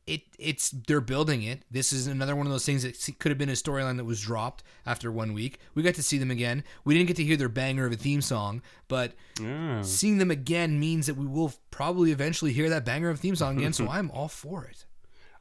it 0.05 0.23
it's 0.37 0.71
they're 0.71 1.01
building 1.01 1.43
it. 1.45 1.63
This 1.71 1.93
is 1.93 2.09
another 2.09 2.35
one 2.35 2.45
of 2.47 2.53
those 2.53 2.67
things 2.67 2.83
that 2.83 2.97
se- 2.97 3.13
could 3.21 3.31
have 3.31 3.39
been 3.39 3.49
a 3.49 3.53
storyline 3.53 3.99
that 3.99 4.05
was 4.05 4.21
dropped 4.21 4.65
after 4.85 5.13
one 5.13 5.33
week. 5.33 5.59
We 5.77 5.83
got 5.85 5.95
to 5.95 6.03
see 6.03 6.19
them 6.19 6.31
again. 6.31 6.65
We 6.85 6.95
didn't 6.95 7.07
get 7.07 7.17
to 7.19 7.25
hear 7.25 7.37
their 7.37 7.49
banger 7.49 7.87
of 7.87 7.93
a 7.93 7.97
theme 7.97 8.21
song, 8.21 8.63
but 8.89 9.13
Yeah. 9.41 9.83
seeing 9.83 10.19
them 10.19 10.31
again 10.33 10.81
means 10.81 11.07
that 11.07 11.17
we 11.17 11.27
will 11.27 11.53
probably 11.71 12.11
eventually 12.11 12.53
hear 12.53 12.69
that 12.71 12.85
banger 12.85 13.11
of 13.11 13.19
a 13.19 13.21
theme 13.21 13.37
song 13.37 13.59
again. 13.59 13.73
so 13.73 13.89
I'm 13.91 14.11
all 14.11 14.27
for 14.29 14.65
it. 14.65 14.87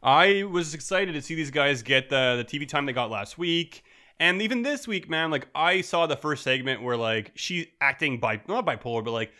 I 0.04 0.44
was 0.44 0.74
excited 0.76 1.14
to 1.14 1.22
see 1.24 1.34
these 1.34 1.52
guys 1.52 1.82
get 1.82 2.10
the 2.10 2.44
the 2.48 2.58
TV 2.60 2.68
time 2.68 2.86
they 2.86 2.94
got 2.94 3.10
last 3.10 3.40
week. 3.40 3.84
And 4.20 4.42
even 4.42 4.62
this 4.62 4.88
week, 4.88 5.10
man, 5.10 5.32
like 5.32 5.48
I 5.56 5.82
saw 5.82 6.08
the 6.08 6.16
first 6.16 6.44
segment 6.44 6.82
where 6.82 6.98
like 6.98 7.32
she's 7.36 7.68
acting 7.80 8.20
bi 8.20 8.42
not 8.48 8.66
bipolar, 8.66 9.04
but 9.04 9.12
like 9.12 9.32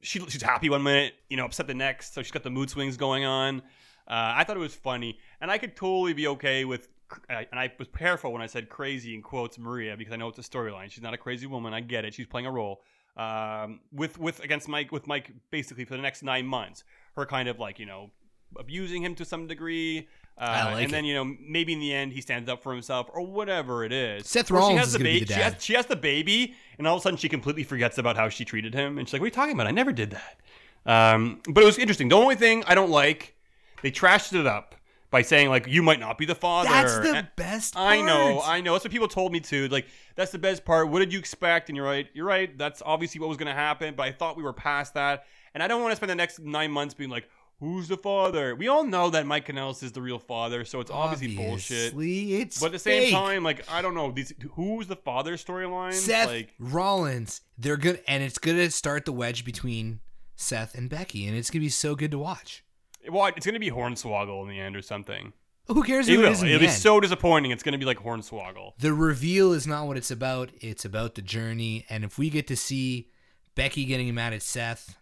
she 0.00 0.20
she's 0.28 0.42
happy 0.42 0.68
one 0.68 0.82
minute, 0.82 1.14
you 1.28 1.36
know, 1.36 1.44
upset 1.44 1.66
the 1.66 1.74
next. 1.74 2.14
So 2.14 2.22
she's 2.22 2.32
got 2.32 2.42
the 2.42 2.50
mood 2.50 2.70
swings 2.70 2.96
going 2.96 3.24
on. 3.24 3.60
Uh, 4.08 4.34
I 4.36 4.44
thought 4.44 4.56
it 4.56 4.60
was 4.60 4.74
funny, 4.74 5.18
and 5.40 5.50
I 5.50 5.58
could 5.58 5.74
totally 5.76 6.12
be 6.12 6.28
okay 6.28 6.64
with 6.64 6.88
I- 7.30 7.46
and 7.50 7.58
I 7.60 7.72
was 7.78 7.88
careful 7.96 8.32
when 8.32 8.42
I 8.42 8.46
said 8.46 8.68
crazy 8.68 9.14
in 9.14 9.22
quotes 9.22 9.58
Maria 9.58 9.96
because 9.96 10.12
I 10.12 10.16
know 10.16 10.28
it's 10.28 10.38
a 10.38 10.42
storyline. 10.42 10.90
She's 10.90 11.02
not 11.02 11.14
a 11.14 11.18
crazy 11.18 11.46
woman. 11.46 11.72
I 11.72 11.80
get 11.80 12.04
it. 12.04 12.14
She's 12.14 12.26
playing 12.26 12.46
a 12.46 12.50
role. 12.50 12.82
Um, 13.16 13.80
with 13.92 14.18
with 14.18 14.40
against 14.40 14.68
Mike 14.68 14.92
with 14.92 15.06
Mike 15.06 15.30
basically 15.50 15.84
for 15.84 15.96
the 15.96 16.02
next 16.02 16.22
nine 16.22 16.46
months. 16.46 16.84
Her 17.14 17.24
kind 17.24 17.48
of 17.48 17.58
like 17.58 17.78
you 17.78 17.86
know 17.86 18.10
abusing 18.58 19.02
him 19.02 19.14
to 19.16 19.24
some 19.24 19.46
degree. 19.46 20.08
Uh, 20.38 20.72
like 20.74 20.84
and 20.84 20.92
then 20.92 21.04
you 21.06 21.14
know 21.14 21.24
maybe 21.40 21.72
in 21.72 21.80
the 21.80 21.94
end 21.94 22.12
he 22.12 22.20
stands 22.20 22.46
up 22.46 22.62
for 22.62 22.70
himself 22.70 23.08
or 23.14 23.24
whatever 23.26 23.84
it 23.84 23.92
is. 23.92 24.28
Seth 24.28 24.44
Or 24.44 24.46
she 24.48 24.54
Rollins 24.54 24.78
has 24.80 24.88
is 24.88 24.92
the 24.94 24.98
ba- 24.98 25.24
the 25.26 25.32
She 25.34 25.40
has, 25.40 25.54
she 25.64 25.72
has 25.74 25.86
the 25.86 25.96
baby, 25.96 26.54
and 26.76 26.86
all 26.86 26.96
of 26.96 27.00
a 27.00 27.02
sudden 27.02 27.16
she 27.16 27.28
completely 27.30 27.64
forgets 27.64 27.96
about 27.96 28.16
how 28.16 28.28
she 28.28 28.44
treated 28.44 28.74
him, 28.74 28.98
and 28.98 29.08
she's 29.08 29.14
like, 29.14 29.20
"What 29.22 29.24
are 29.24 29.28
you 29.28 29.32
talking 29.34 29.54
about? 29.54 29.66
I 29.66 29.70
never 29.70 29.92
did 29.92 30.10
that." 30.10 30.40
Um, 30.84 31.40
but 31.48 31.62
it 31.62 31.66
was 31.66 31.78
interesting. 31.78 32.08
The 32.08 32.16
only 32.16 32.34
thing 32.36 32.64
I 32.66 32.74
don't 32.74 32.90
like, 32.90 33.34
they 33.82 33.90
trashed 33.90 34.38
it 34.38 34.46
up 34.46 34.74
by 35.10 35.22
saying 35.22 35.48
like, 35.48 35.66
"You 35.68 35.82
might 35.82 36.00
not 36.00 36.18
be 36.18 36.26
the 36.26 36.34
father." 36.34 36.68
That's 36.68 36.98
the 36.98 37.14
And- 37.16 37.28
best 37.36 37.74
I 37.74 38.02
know. 38.02 38.42
I 38.44 38.60
know. 38.60 38.74
That's 38.74 38.84
what 38.84 38.92
people 38.92 39.08
told 39.08 39.32
me 39.32 39.40
too. 39.40 39.68
Like, 39.68 39.86
that's 40.16 40.32
the 40.32 40.38
best 40.38 40.66
part. 40.66 40.88
What 40.90 40.98
did 40.98 41.14
you 41.14 41.18
expect? 41.18 41.70
And 41.70 41.76
you're 41.76 41.86
right. 41.86 42.08
You're 42.12 42.26
right. 42.26 42.56
That's 42.58 42.82
obviously 42.84 43.20
what 43.20 43.30
was 43.30 43.38
going 43.38 43.48
to 43.48 43.54
happen. 43.54 43.94
But 43.96 44.02
I 44.04 44.12
thought 44.12 44.36
we 44.36 44.42
were 44.42 44.52
past 44.52 44.92
that, 44.94 45.24
and 45.54 45.62
I 45.62 45.66
don't 45.68 45.80
want 45.80 45.92
to 45.92 45.96
spend 45.96 46.10
the 46.10 46.14
next 46.14 46.40
nine 46.40 46.70
months 46.70 46.92
being 46.92 47.08
like, 47.10 47.26
"Who's 47.60 47.88
the 47.88 47.96
father?" 47.96 48.54
We 48.54 48.68
all 48.68 48.84
know 48.84 49.10
that 49.10 49.26
Mike 49.26 49.46
Kanellis 49.46 49.82
is 49.82 49.92
the 49.92 50.02
real 50.02 50.18
father, 50.18 50.64
so 50.64 50.80
it's 50.80 50.90
obviously, 50.90 51.36
bullshit. 51.36 51.94
It's 51.96 52.60
But 52.60 52.66
at 52.66 52.72
the 52.72 52.78
same 52.78 53.02
fake. 53.04 53.12
time, 53.14 53.42
like 53.44 53.70
I 53.70 53.82
don't 53.82 53.94
know 53.94 54.10
these 54.10 54.32
who's 54.52 54.86
the 54.86 54.96
father 54.96 55.36
storyline. 55.36 55.92
Seth 55.94 56.28
Like 56.28 56.54
Rollins, 56.58 57.40
they're 57.58 57.76
good, 57.76 58.02
and 58.06 58.22
it's 58.22 58.38
gonna 58.38 58.70
start 58.70 59.04
the 59.04 59.12
wedge 59.12 59.44
between 59.44 60.00
Seth 60.36 60.74
and 60.74 60.90
Becky, 60.90 61.26
and 61.26 61.36
it's 61.36 61.50
gonna 61.50 61.60
be 61.64 61.68
so 61.70 61.94
good 61.94 62.10
to 62.10 62.18
watch. 62.18 62.62
well, 63.08 63.26
it's 63.36 63.46
gonna 63.46 63.58
be 63.60 63.70
Hornswoggle 63.70 64.42
in 64.42 64.48
the 64.48 64.60
end 64.60 64.76
or 64.76 64.82
something. 64.82 65.32
Who 65.68 65.82
cares 65.82 66.08
It 66.08 66.14
who 66.14 66.20
it 66.20 66.24
will. 66.24 66.32
is 66.32 66.42
It'll 66.42 66.58
be 66.60 66.66
end? 66.66 66.74
so 66.76 67.00
disappointing. 67.00 67.50
It's 67.50 67.62
gonna 67.62 67.78
be 67.78 67.84
like 67.86 67.98
Hornswoggle. 67.98 68.74
the 68.78 68.92
reveal 68.92 69.52
is 69.52 69.66
not 69.66 69.86
what 69.86 69.96
it's 69.96 70.10
about. 70.10 70.50
It's 70.60 70.84
about 70.84 71.14
the 71.14 71.22
journey, 71.22 71.84
and 71.88 72.04
if 72.04 72.18
we 72.18 72.30
get 72.30 72.46
to 72.48 72.56
see 72.56 73.08
Becky 73.54 73.84
getting 73.86 74.14
mad 74.14 74.32
at 74.34 74.42
Seth 74.42 74.96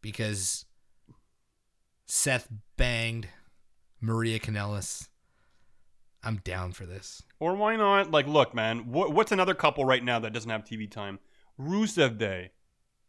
because 0.00 0.64
Seth 2.06 2.48
banged 2.76 3.28
Maria 4.00 4.38
Kanellis, 4.38 5.08
I'm 6.22 6.36
down 6.44 6.72
for 6.72 6.86
this. 6.86 7.22
Or 7.38 7.54
why 7.54 7.76
not? 7.76 8.10
Like, 8.10 8.26
look, 8.26 8.54
man. 8.54 8.90
What, 8.90 9.12
what's 9.12 9.32
another 9.32 9.54
couple 9.54 9.84
right 9.84 10.02
now 10.02 10.18
that 10.20 10.32
doesn't 10.32 10.50
have 10.50 10.64
TV 10.64 10.90
time? 10.90 11.18
Rusev 11.60 12.18
Day. 12.18 12.50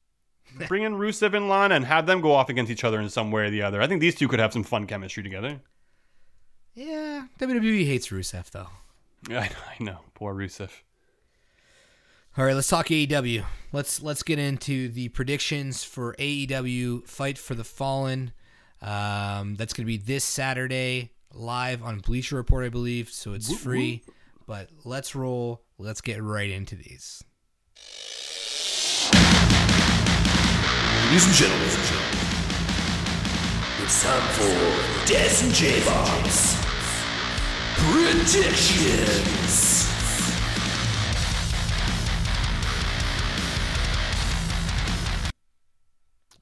Bring 0.67 0.83
in 0.83 0.93
Rusev 0.93 1.33
and 1.35 1.47
Lana 1.47 1.75
and 1.75 1.85
have 1.85 2.05
them 2.05 2.21
go 2.21 2.33
off 2.33 2.49
against 2.49 2.71
each 2.71 2.83
other 2.83 2.99
in 2.99 3.09
some 3.09 3.31
way 3.31 3.43
or 3.43 3.49
the 3.49 3.61
other. 3.61 3.81
I 3.81 3.87
think 3.87 4.01
these 4.01 4.15
two 4.15 4.27
could 4.27 4.39
have 4.39 4.53
some 4.53 4.63
fun 4.63 4.87
chemistry 4.87 5.23
together. 5.23 5.61
Yeah, 6.73 7.27
WWE 7.39 7.85
hates 7.85 8.09
Rusev 8.09 8.49
though. 8.51 8.67
Yeah, 9.29 9.39
I 9.41 9.47
know, 9.47 9.55
I 9.79 9.83
know. 9.83 9.99
Poor 10.15 10.33
Rusev. 10.33 10.69
All 12.35 12.45
right, 12.45 12.55
let's 12.55 12.67
talk 12.67 12.87
AEW. 12.87 13.45
Let's 13.71 14.01
let's 14.01 14.23
get 14.23 14.39
into 14.39 14.89
the 14.89 15.09
predictions 15.09 15.83
for 15.83 16.15
AEW 16.15 17.07
Fight 17.07 17.37
for 17.37 17.53
the 17.53 17.63
Fallen. 17.63 18.33
Um, 18.83 19.55
that's 19.55 19.73
going 19.73 19.85
to 19.85 19.87
be 19.87 19.97
this 19.97 20.25
Saturday 20.25 21.11
live 21.33 21.81
on 21.81 21.99
Bleacher 21.99 22.35
Report, 22.35 22.65
I 22.65 22.69
believe. 22.69 23.09
So 23.09 23.33
it's 23.33 23.51
free. 23.57 24.03
But 24.45 24.69
let's 24.83 25.15
roll. 25.15 25.63
Let's 25.77 26.01
get 26.01 26.21
right 26.21 26.49
into 26.49 26.75
these. 26.75 27.23
Ladies 31.05 31.25
and 31.27 31.35
gentlemen, 31.35 31.67
it's 33.83 34.03
time 34.03 34.27
for 34.33 34.51
Des 35.05 35.43
and 35.45 35.53
J-Bob's 35.53 36.57
Predictions. 37.77 39.53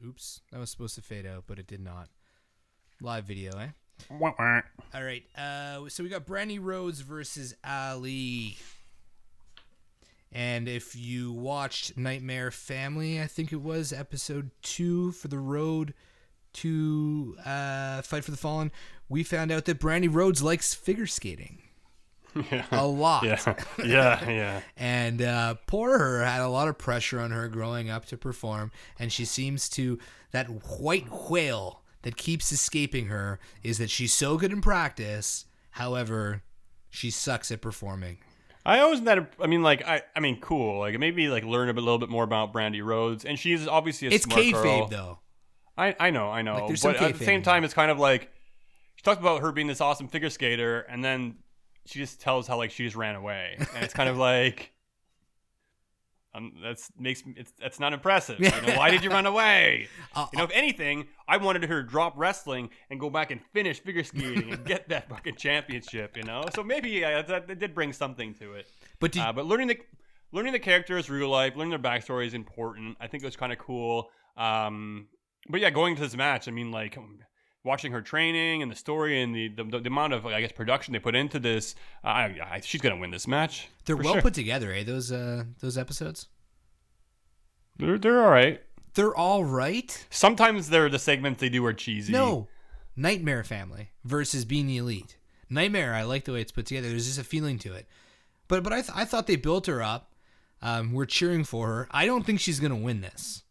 Oops, 0.04 0.42
that 0.52 0.60
was 0.60 0.72
supposed 0.72 0.96
to 0.96 1.02
fade 1.02 1.26
out, 1.26 1.44
but 1.48 1.60
it 1.60 1.68
did 1.68 1.82
not. 1.82 2.10
Live 3.02 3.26
video, 3.26 3.58
eh? 3.58 3.68
All 4.93 5.04
right. 5.04 5.24
Uh, 5.38 5.89
so 5.89 6.04
we 6.04 6.10
got 6.10 6.26
Brandi 6.26 6.60
Rhodes 6.62 7.02
versus 7.02 7.56
Ali. 7.66 8.58
And 10.32 10.68
if 10.70 10.95
you 10.95 11.32
watched 11.34 11.97
Nightmare 11.97 12.52
Family, 12.52 13.22
I 13.22 13.28
think 13.28 13.52
it 13.52 13.62
was 13.62 13.91
episode 13.91 14.52
two 14.62 15.12
for 15.14 15.28
the 15.28 15.39
road 15.39 15.93
to 16.54 17.36
uh, 17.45 18.02
Fight 18.02 18.24
for 18.24 18.32
the 18.32 18.38
Fallen, 18.38 18.72
we 19.10 19.24
found 19.24 19.52
out 19.52 19.66
that 19.66 19.80
Brandi 19.80 20.14
Rhodes 20.14 20.41
likes 20.43 20.74
figure 20.74 21.08
skating 21.08 21.62
Yeah. 22.49 22.66
a 22.72 22.86
lot. 22.86 23.24
Yeah. 23.24 23.56
Yeah. 23.84 24.30
Yeah. 24.30 24.62
And 24.78 25.22
uh, 25.22 25.56
poor 25.68 25.97
her 25.97 26.24
had 26.24 26.41
a 26.41 26.47
lot 26.49 26.68
of 26.68 26.78
pressure 26.78 27.20
on 27.20 27.32
her 27.32 27.47
growing 27.47 27.89
up 27.89 28.06
to 28.08 28.18
perform, 28.18 28.72
and 28.99 29.12
she 29.12 29.26
seems 29.26 29.68
to 29.70 29.99
that 30.32 30.47
white 30.80 31.08
whale 31.30 31.80
that 32.04 32.18
keeps 32.18 32.52
escaping 32.52 33.08
her 33.08 33.39
is 33.64 33.78
that 33.78 33.89
she's 33.89 34.14
so 34.14 34.38
good 34.38 34.52
in 34.52 34.62
practice. 34.62 35.45
However, 35.72 36.43
she 36.89 37.10
sucks 37.10 37.52
at 37.52 37.62
performing. 37.62 38.18
I 38.66 38.80
always 38.80 39.02
that 39.04 39.34
I 39.41 39.47
mean 39.47 39.64
like 39.64 39.82
I 39.88 40.04
I 40.16 40.20
mean 40.20 40.39
cool 40.39 40.80
like 40.80 40.97
maybe 40.99 41.30
like 41.30 41.43
learn 41.43 41.70
a 41.70 41.74
bit, 41.74 41.82
little 41.84 41.97
bit 41.97 42.10
more 42.10 42.24
about 42.24 42.54
Brandi 42.54 42.84
Rhodes 42.84 43.26
and 43.26 43.39
she's 43.39 43.68
obviously 43.68 44.08
a 44.08 44.12
It's 44.12 44.26
smart 44.26 44.39
kayfabe 44.41 44.54
girl. 44.64 44.88
though. 44.88 45.20
I 45.78 45.95
I 45.99 46.10
know 46.12 46.30
I 46.30 46.43
know 46.43 46.68
Like, 46.68 46.82
but 46.82 46.95
at 47.02 47.18
the 47.18 47.26
same 47.26 47.41
time 47.41 47.64
it's 47.64 47.74
kind 47.74 47.89
of 47.89 47.97
like 47.97 48.30
she 48.95 49.02
talks 49.02 49.20
about 49.20 49.41
her 49.41 49.52
being 49.52 49.66
this 49.66 49.82
awesome 49.82 50.08
figure 50.08 50.30
skater 50.30 50.82
and 50.82 51.04
then 51.04 51.38
she 51.88 51.97
just 51.97 52.22
tells 52.22 52.45
how 52.45 52.58
like 52.58 52.70
she 52.70 52.84
just 52.84 52.95
ran 52.95 53.16
away 53.16 53.56
and 53.58 53.84
it's 53.84 53.95
kind 53.95 54.10
of 54.10 54.18
like 54.30 54.72
um, 56.34 56.53
that's 56.63 56.91
makes 56.97 57.25
me 57.25 57.34
it's 57.38 57.51
that's 57.59 57.79
not 57.79 57.93
impressive. 57.93 58.39
You 58.39 58.49
know, 58.49 58.77
why 58.77 58.89
did 58.89 59.03
you 59.03 59.09
run 59.17 59.25
away? 59.25 59.88
Uh, 60.15 60.27
you 60.32 60.38
know, 60.38 60.45
if 60.45 60.51
anything, 60.53 61.07
I 61.27 61.38
wanted 61.38 61.63
her 61.63 61.82
to 61.84 61.88
drop 61.88 62.13
wrestling 62.15 62.69
and 62.89 62.99
go 62.99 63.09
back 63.09 63.32
and 63.32 63.41
finish 63.53 63.79
figure 63.79 64.03
skating 64.03 64.51
and 64.53 64.65
get 64.65 64.89
that 64.89 65.09
fucking 65.09 65.36
championship. 65.36 66.15
You 66.15 66.23
know, 66.23 66.43
so 66.55 66.63
maybe 66.63 67.03
uh, 67.03 67.21
that, 67.23 67.47
that 67.47 67.59
did 67.59 67.75
bring 67.75 67.91
something 67.93 68.34
to 68.36 68.53
it. 68.53 68.67
But 68.99 69.11
did, 69.11 69.21
Uh, 69.21 69.34
but 69.34 69.45
learning 69.45 69.67
the 69.67 69.79
learning 70.32 70.53
the 70.53 70.59
characters 70.59 71.09
real 71.09 71.29
life, 71.29 71.55
learning 71.55 71.71
their 71.71 71.79
backstory 71.91 72.25
is 72.25 72.34
important. 72.34 72.97
I 73.01 73.07
think 73.07 73.23
it 73.23 73.27
was 73.27 73.36
kind 73.36 73.51
of 73.51 73.59
cool. 73.59 74.09
Um, 74.38 75.07
but 75.49 75.59
yeah, 75.59 75.69
going 75.69 75.95
to 75.95 76.01
this 76.01 76.15
match, 76.15 76.47
I 76.47 76.51
mean, 76.51 76.71
like 76.71 76.97
watching 77.64 77.91
her 77.91 78.01
training 78.01 78.62
and 78.62 78.72
the 78.72 78.76
story 78.76 79.22
and 79.22 79.36
the 79.36 79.49
the, 79.49 79.64
the 79.64 79.88
amount 79.88 80.14
of 80.14 80.26
I 80.26 80.41
guess 80.41 80.51
production 80.51 80.93
they 80.93 80.99
put 80.99 81.16
into 81.16 81.39
this, 81.39 81.76
uh, 82.03 82.07
I, 82.07 82.38
I, 82.53 82.59
she's 82.62 82.82
gonna 82.82 82.97
win 82.97 83.12
this 83.12 83.28
match. 83.28 83.70
they're 83.86 83.97
well 83.97 84.14
sure. 84.14 84.22
put 84.22 84.34
together, 84.34 84.72
eh? 84.72 84.84
Those 84.84 85.12
uh, 85.12 85.45
those 85.59 85.78
episodes. 85.78 86.28
They're 87.78 87.97
they're 87.97 88.24
all 88.24 88.32
right. 88.32 88.62
They're 88.93 89.16
all 89.16 89.45
right. 89.45 90.05
Sometimes 90.09 90.70
they're 90.70 90.89
the 90.89 90.99
segments 90.99 91.39
they 91.39 91.49
do 91.49 91.66
are 91.66 91.74
cheesy. 91.74 92.12
No, 92.12 92.47
Nightmare 92.95 93.43
Family 93.43 93.91
versus 94.03 94.45
Being 94.45 94.68
the 94.68 94.78
Elite. 94.78 95.18
Nightmare, 95.49 95.93
I 95.93 96.03
like 96.03 96.26
the 96.26 96.34
way 96.34 96.41
it's 96.41 96.51
put 96.51 96.66
together. 96.66 96.89
There's 96.89 97.07
just 97.07 97.20
a 97.20 97.24
feeling 97.24 97.57
to 97.59 97.74
it. 97.74 97.88
But 98.47 98.64
but 98.64 98.74
I 98.74 98.82
th- 98.82 98.91
I 98.95 99.05
thought 99.05 99.28
they 99.28 99.36
built 99.38 99.68
her 99.68 99.82
up. 99.82 100.14
Um, 100.62 100.93
we're 100.93 101.05
cheering 101.05 101.43
for 101.43 101.68
her. 101.68 101.88
I 101.91 102.05
don't 102.05 102.26
think 102.26 102.39
she's 102.39 102.59
gonna 102.59 102.76
win 102.76 103.01
this. 103.01 103.43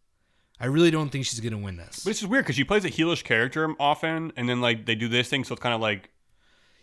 I 0.60 0.66
really 0.66 0.90
don't 0.90 1.08
think 1.10 1.24
she's 1.24 1.40
gonna 1.40 1.58
win 1.58 1.76
this. 1.76 2.04
But 2.04 2.10
it's 2.10 2.20
just 2.20 2.30
weird 2.30 2.44
because 2.44 2.56
she 2.56 2.64
plays 2.64 2.84
a 2.84 2.90
heelish 2.90 3.24
character 3.24 3.74
often, 3.80 4.32
and 4.36 4.48
then 4.48 4.60
like 4.60 4.86
they 4.86 4.94
do 4.94 5.08
this 5.08 5.28
thing, 5.28 5.44
so 5.44 5.54
it's 5.54 5.62
kind 5.62 5.74
of 5.74 5.80
like 5.80 6.10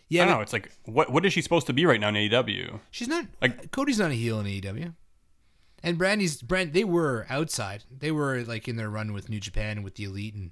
yeah, 0.08 0.22
I 0.22 0.26
don't 0.26 0.36
know. 0.36 0.40
It's 0.42 0.52
like 0.52 0.72
what 0.84 1.12
what 1.12 1.24
is 1.26 1.32
she 1.32 1.42
supposed 1.42 1.66
to 1.68 1.72
be 1.72 1.86
right 1.86 2.00
now 2.00 2.08
in 2.08 2.14
AEW? 2.14 2.80
she's 2.90 3.08
not. 3.08 3.26
like- 3.42 3.70
Cody's 3.70 3.98
not 3.98 4.10
a 4.10 4.14
heel 4.14 4.40
in 4.40 4.46
AEW. 4.46 4.94
And 5.82 5.96
Brandi's 5.96 6.42
Brand. 6.42 6.72
They 6.72 6.82
were 6.82 7.24
outside. 7.30 7.84
They 7.96 8.10
were 8.10 8.42
like 8.42 8.66
in 8.66 8.76
their 8.76 8.90
run 8.90 9.12
with 9.12 9.28
New 9.28 9.38
Japan 9.38 9.76
and 9.76 9.84
with 9.84 9.94
the 9.94 10.04
Elite 10.04 10.34
and. 10.34 10.50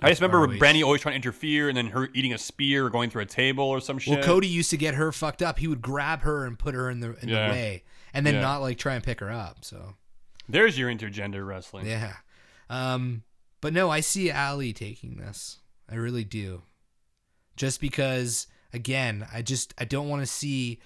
I 0.00 0.10
just 0.10 0.20
remember 0.20 0.38
ROH. 0.46 0.58
Brandi 0.58 0.84
always 0.84 1.00
trying 1.00 1.14
to 1.14 1.16
interfere, 1.16 1.68
and 1.68 1.76
then 1.76 1.88
her 1.88 2.08
eating 2.14 2.32
a 2.32 2.38
spear 2.38 2.86
or 2.86 2.90
going 2.90 3.10
through 3.10 3.22
a 3.22 3.26
table 3.26 3.64
or 3.64 3.80
some 3.80 3.98
shit. 3.98 4.14
Well, 4.18 4.22
Cody 4.24 4.46
used 4.46 4.70
to 4.70 4.76
get 4.76 4.94
her 4.94 5.10
fucked 5.10 5.42
up. 5.42 5.58
He 5.58 5.66
would 5.66 5.82
grab 5.82 6.20
her 6.20 6.44
and 6.44 6.56
put 6.56 6.74
her 6.74 6.88
in 6.90 7.00
the 7.00 7.16
in 7.20 7.28
Yeah. 7.30 7.46
the 7.48 7.52
way, 7.52 7.82
and 8.14 8.24
then 8.26 8.34
Yeah. 8.34 8.40
not 8.42 8.58
like 8.60 8.78
try 8.78 8.94
and 8.94 9.02
pick 9.02 9.18
her 9.20 9.30
up. 9.30 9.64
So 9.64 9.94
There's 10.48 10.78
your 10.78 10.88
intergender 10.88 11.44
wrestling. 11.46 11.86
Yeah. 11.86 12.14
Um, 12.70 13.22
but 13.60 13.72
no, 13.72 13.90
I 13.90 14.00
see 14.00 14.30
Ali 14.30 14.72
taking 14.72 15.16
this. 15.16 15.58
I 15.90 15.94
really 15.96 16.24
do. 16.24 16.62
Just 17.56 17.80
because, 17.80 18.46
again, 18.72 19.26
I 19.32 19.42
just 19.42 19.74
I 19.78 19.84
don't 19.84 20.08
want 20.08 20.22
to 20.22 20.26
see 20.26 20.80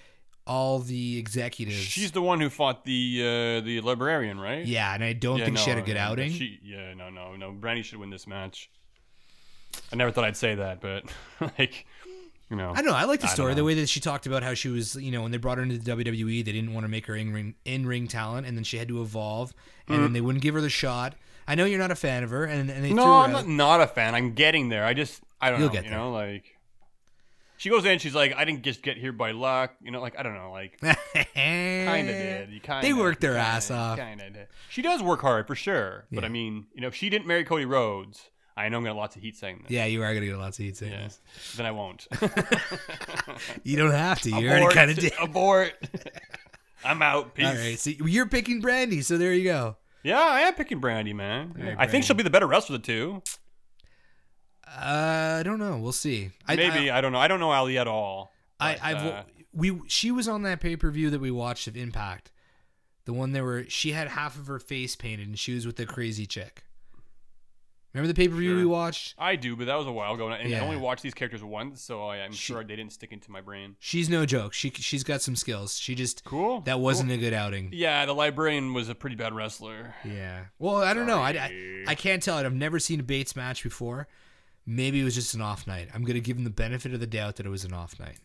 all 0.45 0.79
the 0.79 1.17
executives. 1.17 1.75
She's 1.77 2.11
the 2.11 2.21
one 2.21 2.41
who 2.41 2.49
fought 2.49 2.83
the 2.83 3.21
uh, 3.21 3.65
the 3.65 3.81
librarian, 3.81 4.39
right? 4.39 4.65
yeah, 4.65 4.93
and 4.93 5.03
I 5.03 5.13
don't 5.13 5.39
Yeah, 5.39 5.45
think 5.45 5.57
she 5.57 5.69
had 5.69 5.79
a 5.79 5.83
good 5.83 5.97
outing. 5.97 6.31
She, 6.31 6.59
yeah, 6.63 6.93
no, 6.93 7.09
no, 7.09 7.35
no. 7.35 7.51
Brandi 7.53 7.83
should 7.83 7.99
win 7.99 8.09
this 8.09 8.27
match. 8.27 8.69
I 9.91 9.95
never 9.95 10.11
thought 10.11 10.23
I'd 10.23 10.37
say 10.37 10.55
that, 10.55 10.81
but 10.81 11.03
like, 11.59 11.85
you 12.49 12.55
know, 12.55 12.71
I 12.71 12.75
don't 12.81 12.87
know. 12.87 12.95
I 12.95 13.05
like 13.05 13.19
the 13.19 13.27
story, 13.27 13.53
the 13.53 13.63
way 13.63 13.73
that 13.75 13.89
she 13.89 13.99
talked 13.99 14.25
about 14.25 14.43
how 14.43 14.53
she 14.53 14.69
was, 14.69 14.95
you 14.95 15.11
know, 15.11 15.21
when 15.21 15.31
they 15.31 15.37
brought 15.37 15.57
her 15.57 15.63
into 15.63 15.77
the 15.77 15.91
WWE, 15.91 16.43
they 16.43 16.51
didn't 16.51 16.73
want 16.73 16.83
to 16.85 16.87
make 16.89 17.05
her 17.07 17.15
in 17.15 17.31
ring 17.33 17.55
in 17.65 17.85
ring 17.85 18.07
talent, 18.07 18.47
and 18.47 18.57
then 18.57 18.63
she 18.63 18.77
had 18.77 18.87
to 18.87 19.01
evolve, 19.01 19.53
and 19.87 20.03
then 20.03 20.13
they 20.13 20.21
wouldn't 20.21 20.43
give 20.43 20.55
her 20.55 20.61
the 20.61 20.69
shot. 20.69 21.15
I 21.47 21.55
know 21.55 21.65
you're 21.65 21.79
not 21.79 21.91
a 21.91 21.95
fan 21.95 22.23
of 22.23 22.29
her, 22.31 22.45
and, 22.45 22.69
and 22.69 22.83
they 22.83 22.93
no, 22.93 23.03
threw 23.03 23.11
her 23.11 23.17
I'm 23.19 23.35
out. 23.35 23.47
not, 23.47 23.47
not 23.47 23.81
a 23.81 23.87
fan. 23.87 24.15
I'm 24.15 24.33
getting 24.33 24.69
there. 24.69 24.85
I 24.85 24.93
just, 24.93 25.21
I 25.41 25.49
don't 25.49 25.59
You'll 25.59 25.69
know. 25.69 25.73
get 25.73 25.83
you 25.85 25.89
there. 25.91 25.99
know, 25.99 26.11
like 26.11 26.57
she 27.57 27.69
goes 27.69 27.85
in. 27.85 27.99
She's 27.99 28.15
like, 28.15 28.33
I 28.35 28.45
didn't 28.45 28.63
just 28.63 28.81
get 28.81 28.97
here 28.97 29.11
by 29.13 29.31
luck. 29.31 29.73
You 29.81 29.91
know, 29.91 30.01
like 30.01 30.17
I 30.19 30.23
don't 30.23 30.35
know, 30.35 30.51
like 30.51 30.79
kind 30.81 32.09
of 32.09 32.15
did. 32.15 32.49
You 32.49 32.59
kind 32.61 32.79
of 32.79 32.81
They 32.83 32.93
worked 32.93 33.21
their 33.21 33.37
ass 33.37 33.71
off. 33.71 33.97
Kind 33.97 34.21
of 34.21 34.33
did. 34.33 34.47
She 34.69 34.81
does 34.81 35.01
work 35.03 35.21
hard 35.21 35.47
for 35.47 35.55
sure, 35.55 36.05
but 36.11 36.23
I 36.23 36.29
mean, 36.29 36.65
you 36.73 36.81
know, 36.81 36.87
if 36.87 36.95
she 36.95 37.09
didn't 37.09 37.27
marry 37.27 37.43
Cody 37.43 37.65
Rhodes, 37.65 38.29
I 38.55 38.69
know 38.69 38.77
I'm 38.77 38.83
gonna 38.83 38.89
have 38.91 38.97
lots 38.97 39.15
of 39.15 39.21
heat 39.21 39.35
saying 39.37 39.59
this. 39.63 39.71
Yeah, 39.71 39.85
you 39.85 40.03
are 40.03 40.13
gonna 40.13 40.25
get 40.25 40.37
lots 40.37 40.59
of 40.59 40.65
heat 40.65 40.77
saying 40.77 40.91
Yeah. 40.91 41.03
this. 41.03 41.19
Then 41.57 41.65
I 41.65 41.71
won't. 41.71 42.07
You 43.63 43.77
don't 43.77 43.91
have 43.91 44.21
to. 44.21 44.29
You 44.29 44.35
already 44.47 44.57
abort. 44.61 44.73
kind 44.73 44.91
of 44.91 44.97
did. 44.97 45.13
Abort. 45.21 45.73
I'm 46.85 47.01
out. 47.01 47.33
Peace. 47.33 47.45
All 47.47 47.53
right, 47.55 47.79
so 47.79 47.89
you're 47.91 48.27
picking 48.27 48.61
Brandi, 48.61 49.03
so 49.03 49.17
there 49.17 49.33
you 49.33 49.45
go. 49.45 49.77
Yeah, 50.03 50.19
I 50.19 50.41
am 50.41 50.53
picking 50.53 50.81
Brandi, 50.81 51.15
man. 51.15 51.75
I 51.77 51.87
think 51.87 52.03
she'll 52.03 52.15
be 52.15 52.23
the 52.23 52.29
better 52.29 52.47
wrestler 52.47 52.75
of 52.75 52.81
the 52.81 52.85
two. 52.85 53.21
Uh, 54.67 55.37
I 55.39 55.43
don't 55.43 55.59
know. 55.59 55.77
We'll 55.77 55.91
see. 55.91 56.31
I, 56.47 56.55
Maybe 56.55 56.89
I, 56.89 56.99
don't 56.99 57.11
know. 57.11 57.19
I 57.19 57.27
don't 57.27 57.39
know 57.39 57.51
Ali 57.51 57.77
at 57.77 57.87
all. 57.87 58.31
I, 58.59 58.77
I've 58.81 58.97
uh, 58.97 59.23
we 59.53 59.81
she 59.87 60.11
was 60.11 60.27
on 60.27 60.43
that 60.43 60.59
pay 60.59 60.75
per 60.75 60.89
view 60.89 61.09
that 61.09 61.21
we 61.21 61.31
watched 61.31 61.67
of 61.67 61.77
Impact, 61.77 62.31
the 63.05 63.13
one 63.13 63.31
that 63.33 63.43
where 63.43 63.69
she 63.69 63.91
had 63.91 64.09
half 64.09 64.37
of 64.37 64.47
her 64.47 64.59
face 64.59 64.95
painted 64.95 65.27
and 65.27 65.37
she 65.37 65.53
was 65.53 65.65
with 65.65 65.75
the 65.75 65.85
crazy 65.85 66.25
chick. 66.25 66.63
Remember 67.93 68.07
the 68.07 68.15
pay 68.15 68.27
per 68.27 68.33
view 68.35 68.55
we 68.55 68.65
watched? 68.65 69.13
I 69.19 69.35
do, 69.35 69.55
but 69.55 69.67
that 69.67 69.75
was 69.75 69.85
a 69.85 69.91
while 69.91 70.15
ago, 70.15 70.29
and 70.29 70.49
Yeah. 70.49 70.61
I 70.61 70.65
only 70.65 70.77
watched 70.77 71.03
these 71.03 71.13
characters 71.13 71.43
once, 71.43 71.79
so 71.79 72.07
I, 72.07 72.17
I'm 72.23 72.31
sure 72.33 72.63
they 72.63 72.75
didn't 72.75 72.91
stick 72.93 73.11
into 73.11 73.29
my 73.29 73.39
brain. 73.39 73.75
She's 73.79 74.09
no 74.09 74.25
joke. 74.25 74.53
She 74.53 74.71
she's 74.71 75.03
got 75.03 75.21
some 75.21 75.35
skills. 75.35 75.77
She 75.77 75.93
just 75.93 76.23
Cool. 76.23 76.61
that 76.61 76.79
wasn't 76.79 77.11
a 77.11 77.17
good 77.17 77.33
outing. 77.33 77.69
Yeah, 77.71 78.05
the 78.07 78.13
librarian 78.15 78.73
was 78.73 78.89
a 78.89 78.95
pretty 78.95 79.15
bad 79.15 79.33
wrestler. 79.35 79.93
Yeah. 80.03 80.45
Well, 80.57 80.77
I 80.77 80.95
don't 80.95 81.05
know. 81.05 81.19
I, 81.19 81.29
I 81.31 81.83
I 81.89 81.95
can't 81.95 82.23
tell 82.23 82.39
it. 82.39 82.45
I've 82.47 82.53
never 82.55 82.79
seen 82.79 82.99
a 82.99 83.03
Bates 83.03 83.35
match 83.35 83.61
before. 83.61 84.07
Maybe 84.65 84.99
it 84.99 85.03
was 85.03 85.13
just 85.13 85.35
an 85.35 85.41
off 85.41 85.67
night. 85.67 85.89
I'm 85.93 86.03
gonna 86.03 86.19
give 86.19 86.37
him 86.37 86.45
the 86.45 86.49
benefit 86.49 86.93
of 86.95 86.99
the 86.99 87.05
doubt 87.07 87.35
that 87.35 87.45
it 87.45 87.49
was 87.49 87.63
an 87.63 87.73
off 87.73 87.99
night. 87.99 88.17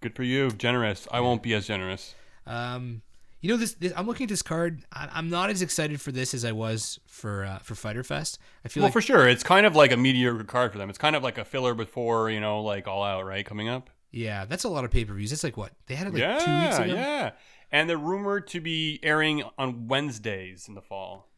Good 0.00 0.14
for 0.16 0.22
you, 0.22 0.50
generous. 0.52 1.06
I 1.10 1.20
won't 1.20 1.42
be 1.42 1.52
as 1.54 1.66
generous. 1.66 2.14
Um, 2.46 3.02
you 3.40 3.50
know 3.50 3.56
this, 3.56 3.74
this. 3.74 3.92
I'm 3.96 4.06
looking 4.06 4.24
at 4.24 4.28
this 4.30 4.42
card. 4.42 4.84
I, 4.92 5.08
I'm 5.12 5.30
not 5.30 5.50
as 5.50 5.62
excited 5.62 6.00
for 6.00 6.10
this 6.12 6.34
as 6.34 6.44
I 6.44 6.52
was 6.52 6.98
for 7.06 7.44
uh, 7.44 7.58
for 7.58 7.74
Fyter 7.74 8.02
Fest. 8.02 8.38
I 8.64 8.68
feel 8.68 8.82
Well, 8.82 8.86
like 8.88 8.92
for 8.92 9.00
sure, 9.00 9.28
it's 9.28 9.42
kind 9.42 9.64
of 9.66 9.76
like 9.76 9.92
a 9.92 9.96
mediocre 9.96 10.44
card 10.44 10.72
for 10.72 10.78
them. 10.78 10.88
It's 10.90 10.98
kind 10.98 11.14
of 11.16 11.22
like 11.22 11.38
a 11.38 11.44
filler 11.44 11.74
before 11.74 12.30
you 12.30 12.40
know, 12.40 12.62
like 12.62 12.88
All 12.88 13.02
Out, 13.02 13.24
right? 13.24 13.44
Coming 13.46 13.68
up. 13.68 13.90
yeah, 14.10 14.44
that's 14.44 14.64
a 14.64 14.68
lot 14.68 14.84
of 14.84 14.90
pay 14.90 15.04
per 15.04 15.14
views. 15.14 15.32
It's 15.32 15.44
like 15.44 15.56
what 15.56 15.72
they 15.86 15.94
had 15.94 16.06
it 16.08 16.14
like 16.14 16.20
yeah, 16.20 16.38
two 16.38 16.64
weeks 16.66 16.78
ago. 16.78 16.94
yeah. 17.00 17.30
And 17.70 17.88
they're 17.88 17.98
rumored 17.98 18.46
to 18.48 18.60
be 18.60 18.98
airing 19.02 19.42
on 19.58 19.88
Wednesdays 19.88 20.66
in 20.68 20.74
the 20.74 20.80
fall. 20.80 21.28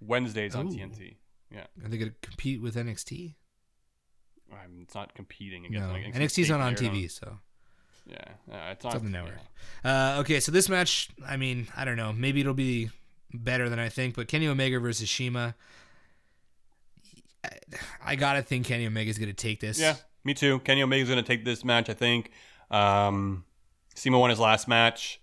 Wednesdays 0.00 0.54
on 0.54 0.68
Ooh. 0.68 0.70
TNT. 0.70 1.16
Yeah, 1.52 1.66
Are 1.84 1.88
they 1.88 1.98
gonna 1.98 2.12
compete 2.22 2.62
with 2.62 2.76
NXT? 2.76 3.34
um, 4.52 4.80
it's 4.82 4.94
not 4.94 5.14
competing 5.14 5.66
against 5.66 5.86
No, 5.88 5.92
like, 5.92 6.14
NXT's 6.14 6.48
not 6.48 6.60
on 6.60 6.74
TV, 6.74 7.10
so 7.10 7.38
Yeah, 8.10 8.24
yeah, 8.48 8.70
it's 8.72 8.84
on 8.84 8.92
it's 8.92 9.00
on 9.00 9.04
the 9.04 9.10
network. 9.10 9.38
yeah. 9.84 10.16
Uh, 10.16 10.20
okay, 10.20 10.40
so 10.40 10.52
this 10.52 10.68
match, 10.68 11.10
I 11.26 11.36
mean, 11.36 11.68
I 11.76 11.84
don't 11.84 11.96
know. 11.96 12.12
Maybe 12.12 12.40
it'll 12.40 12.54
be 12.54 12.90
better 13.32 13.68
than 13.68 13.78
I 13.78 13.88
think, 13.88 14.16
but 14.16 14.28
Kenny 14.28 14.48
Omega 14.48 14.80
versus 14.80 15.08
CIMA. 15.10 15.54
I, 17.44 17.48
I 18.04 18.16
gotta 18.16 18.42
think 18.42 18.66
Kenny 18.66 18.86
Omega's 18.86 19.18
gonna 19.18 19.32
take 19.32 19.60
this. 19.60 19.78
Yeah, 19.78 19.94
me 20.24 20.34
too. 20.34 20.58
Kenny 20.60 20.82
Omega's 20.82 21.08
going 21.08 21.22
to 21.22 21.26
take 21.26 21.44
this 21.44 21.64
match, 21.64 21.88
I 21.88 21.94
think. 21.94 22.30
Um, 22.70 23.44
CIMA 23.94 24.18
won 24.18 24.30
his 24.30 24.38
last 24.38 24.68
match. 24.68 25.20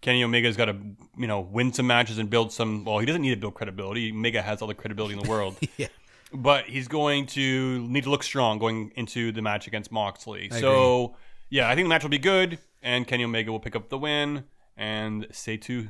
Kenny 0.00 0.24
Omega's 0.24 0.56
got 0.56 0.66
to, 0.66 0.76
you 1.18 1.26
know, 1.26 1.40
win 1.40 1.72
some 1.72 1.86
matches 1.86 2.18
and 2.18 2.30
build 2.30 2.52
some. 2.52 2.84
Well, 2.84 2.98
he 2.98 3.06
doesn't 3.06 3.20
need 3.20 3.30
to 3.30 3.36
build 3.36 3.54
credibility. 3.54 4.10
Omega 4.10 4.40
has 4.40 4.62
all 4.62 4.68
the 4.68 4.74
credibility 4.74 5.14
in 5.14 5.22
the 5.22 5.28
world. 5.28 5.56
yeah. 5.76 5.88
but 6.32 6.64
he's 6.64 6.88
going 6.88 7.26
to 7.26 7.86
need 7.86 8.04
to 8.04 8.10
look 8.10 8.22
strong 8.22 8.58
going 8.58 8.92
into 8.96 9.30
the 9.30 9.42
match 9.42 9.66
against 9.66 9.92
Moxley. 9.92 10.48
I 10.50 10.60
so, 10.60 11.16
yeah, 11.50 11.68
I 11.68 11.74
think 11.74 11.84
the 11.84 11.88
match 11.90 12.02
will 12.02 12.10
be 12.10 12.18
good, 12.18 12.58
and 12.82 13.06
Kenny 13.06 13.24
Omega 13.24 13.50
will 13.52 13.60
pick 13.60 13.76
up 13.76 13.88
the 13.90 13.98
win. 13.98 14.44
And 14.76 15.26
say 15.32 15.56
two. 15.58 15.88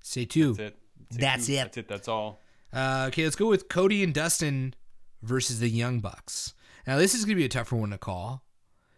Say 0.00 0.24
two. 0.24 0.54
That's 0.54 0.60
it. 0.60 0.76
Say 1.10 1.20
That's 1.20 1.46
two. 1.46 1.52
it. 1.52 1.56
That's 1.56 1.76
it. 1.78 1.88
That's 1.88 2.08
all. 2.08 2.40
Uh, 2.72 3.06
okay, 3.08 3.24
let's 3.24 3.34
go 3.34 3.48
with 3.48 3.68
Cody 3.68 4.04
and 4.04 4.14
Dustin 4.14 4.74
versus 5.22 5.58
the 5.58 5.68
Young 5.68 5.98
Bucks. 5.98 6.54
Now, 6.86 6.96
this 6.96 7.14
is 7.14 7.24
going 7.24 7.34
to 7.34 7.40
be 7.40 7.44
a 7.44 7.48
tougher 7.48 7.74
one 7.76 7.90
to 7.90 7.98
call 7.98 8.44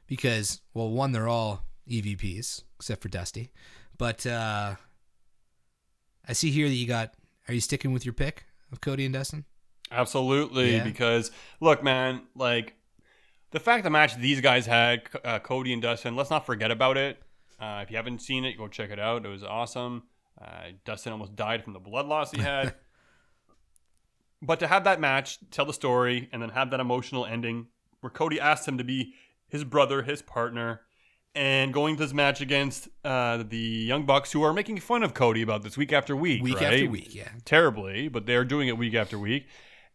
because, 0.06 0.60
well, 0.74 0.90
one, 0.90 1.12
they're 1.12 1.28
all 1.28 1.64
EVPs 1.88 2.64
except 2.76 3.02
for 3.02 3.08
Dusty. 3.08 3.50
But 3.96 4.26
uh, 4.26 4.74
I 6.28 6.32
see 6.34 6.50
here 6.50 6.68
that 6.68 6.74
you 6.74 6.86
got. 6.86 7.14
Are 7.48 7.54
you 7.54 7.60
sticking 7.60 7.92
with 7.92 8.04
your 8.04 8.12
pick 8.12 8.44
of 8.70 8.80
Cody 8.80 9.04
and 9.04 9.14
Dustin? 9.14 9.44
Absolutely, 9.90 10.76
Yeah. 10.76 10.84
because 10.84 11.30
look, 11.60 11.82
man, 11.82 12.22
like 12.34 12.74
the 13.52 13.60
fact 13.60 13.84
the 13.84 13.90
match 13.90 14.16
these 14.16 14.40
guys 14.40 14.66
had, 14.66 15.02
uh, 15.24 15.38
Cody 15.38 15.72
and 15.72 15.80
Dustin. 15.80 16.16
Let's 16.16 16.30
not 16.30 16.44
forget 16.44 16.70
about 16.70 16.96
it. 16.96 17.22
Uh, 17.60 17.80
if 17.82 17.90
you 17.90 17.96
haven't 17.96 18.20
seen 18.20 18.44
it, 18.44 18.58
go 18.58 18.66
check 18.66 18.90
it 18.90 18.98
out. 18.98 19.24
It 19.24 19.28
was 19.28 19.44
awesome. 19.44 20.04
Uh, 20.40 20.70
Dustin 20.84 21.12
almost 21.12 21.36
died 21.36 21.62
from 21.62 21.74
the 21.74 21.78
blood 21.78 22.06
loss 22.06 22.32
he 22.32 22.40
had. 22.40 22.74
but 24.42 24.58
to 24.60 24.66
have 24.66 24.84
that 24.84 24.98
match, 24.98 25.38
tell 25.50 25.64
the 25.64 25.72
story, 25.72 26.28
and 26.32 26.42
then 26.42 26.48
have 26.48 26.70
that 26.70 26.80
emotional 26.80 27.24
ending 27.24 27.68
where 28.00 28.10
Cody 28.10 28.40
asked 28.40 28.66
him 28.66 28.78
to 28.78 28.84
be 28.84 29.14
his 29.46 29.62
brother, 29.64 30.02
his 30.02 30.22
partner, 30.22 30.80
and 31.34 31.72
going 31.72 31.96
to 31.96 32.02
this 32.02 32.12
match 32.12 32.40
against 32.40 32.88
uh, 33.04 33.44
the 33.48 33.56
Young 33.56 34.06
Bucks, 34.06 34.32
who 34.32 34.42
are 34.42 34.52
making 34.52 34.80
fun 34.80 35.02
of 35.02 35.14
Cody 35.14 35.42
about 35.42 35.62
this 35.62 35.76
week 35.76 35.92
after 35.92 36.16
week, 36.16 36.42
Week 36.42 36.56
right? 36.56 36.72
after 36.72 36.90
week, 36.90 37.14
yeah. 37.14 37.28
terribly, 37.44 38.08
but 38.08 38.26
they're 38.26 38.44
doing 38.44 38.68
it 38.68 38.76
week 38.76 38.94
after 38.94 39.18
week. 39.18 39.46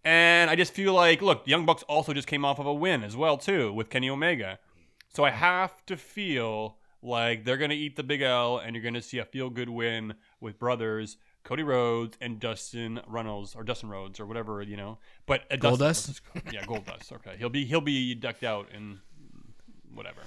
And 0.08 0.50
I 0.50 0.56
just 0.56 0.72
feel 0.72 0.94
like, 0.94 1.22
look, 1.22 1.44
the 1.44 1.52
Young 1.52 1.66
Bucks 1.66 1.84
also 1.84 2.14
just 2.14 2.30
came 2.30 2.46
off 2.46 2.60
of 2.60 2.66
a 2.66 2.74
win 2.74 3.04
as 3.04 3.18
well 3.18 3.36
too 3.38 3.74
with 3.74 3.90
Kenny 3.90 4.10
Omega. 4.10 4.58
So 5.14 5.26
I 5.26 5.32
have 5.32 5.86
to 5.88 5.98
feel 5.98 6.78
like 7.02 7.44
they're 7.44 7.58
gonna 7.58 7.74
eat 7.74 7.98
the 7.98 8.04
big 8.04 8.22
L, 8.22 8.58
and 8.58 8.74
you're 8.74 8.84
gonna 8.84 9.02
see 9.02 9.18
a 9.20 9.26
feel 9.26 9.50
good 9.50 9.68
win 9.68 10.14
with 10.40 10.58
brothers 10.60 11.18
Cody 11.44 11.64
Rhodes 11.64 12.18
and 12.22 12.40
Dustin 12.40 13.02
Runnels 13.06 13.54
or 13.54 13.64
Dustin 13.66 13.90
Rhodes 13.90 14.20
or 14.22 14.26
whatever 14.26 14.62
you 14.62 14.78
know. 14.78 14.98
But 15.26 15.42
uh, 15.52 15.58
Dustin- 15.58 15.72
Goldust? 15.72 15.80
let's 15.82 16.06
just 16.08 16.24
go- 16.34 16.42
yeah, 16.54 16.64
Goldust. 16.64 17.12
Okay, 17.12 17.36
he'll 17.38 17.50
be 17.50 17.66
he'll 17.66 17.82
be 17.82 18.16
ducked 18.16 18.44
out 18.46 18.70
and 18.74 19.00
whatever. 19.94 20.22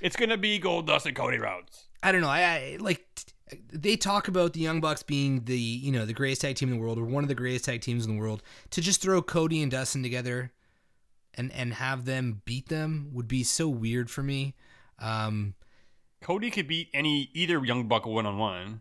It's 0.00 0.14
gonna 0.14 0.36
be 0.36 0.60
Goldust 0.60 1.06
and 1.06 1.16
Cody 1.16 1.38
Rhodes. 1.38 1.86
I 2.04 2.12
don't 2.12 2.20
know. 2.20 2.28
I, 2.28 2.42
I 2.42 2.76
like 2.78 3.04
t- 3.16 3.32
they 3.72 3.96
talk 3.96 4.28
about 4.28 4.52
the 4.52 4.60
Young 4.60 4.80
Bucks 4.80 5.02
being 5.02 5.44
the 5.44 5.58
you 5.58 5.92
know 5.92 6.04
the 6.06 6.12
greatest 6.12 6.42
tag 6.42 6.56
team 6.56 6.70
in 6.70 6.76
the 6.76 6.80
world 6.82 6.98
or 6.98 7.04
one 7.04 7.24
of 7.24 7.28
the 7.28 7.34
greatest 7.34 7.64
tag 7.64 7.80
teams 7.80 8.06
in 8.06 8.14
the 8.14 8.20
world. 8.20 8.42
To 8.70 8.80
just 8.80 9.00
throw 9.00 9.22
Cody 9.22 9.62
and 9.62 9.70
Dustin 9.70 10.02
together 10.02 10.52
and 11.34 11.52
and 11.52 11.74
have 11.74 12.04
them 12.04 12.42
beat 12.44 12.68
them 12.68 13.10
would 13.12 13.28
be 13.28 13.44
so 13.44 13.68
weird 13.68 14.10
for 14.10 14.22
me. 14.22 14.54
Um, 14.98 15.54
Cody 16.20 16.50
could 16.50 16.66
beat 16.66 16.88
any 16.92 17.30
either 17.34 17.64
Young 17.64 17.86
Buck 17.88 18.04
one 18.06 18.26
on 18.26 18.38
one. 18.38 18.80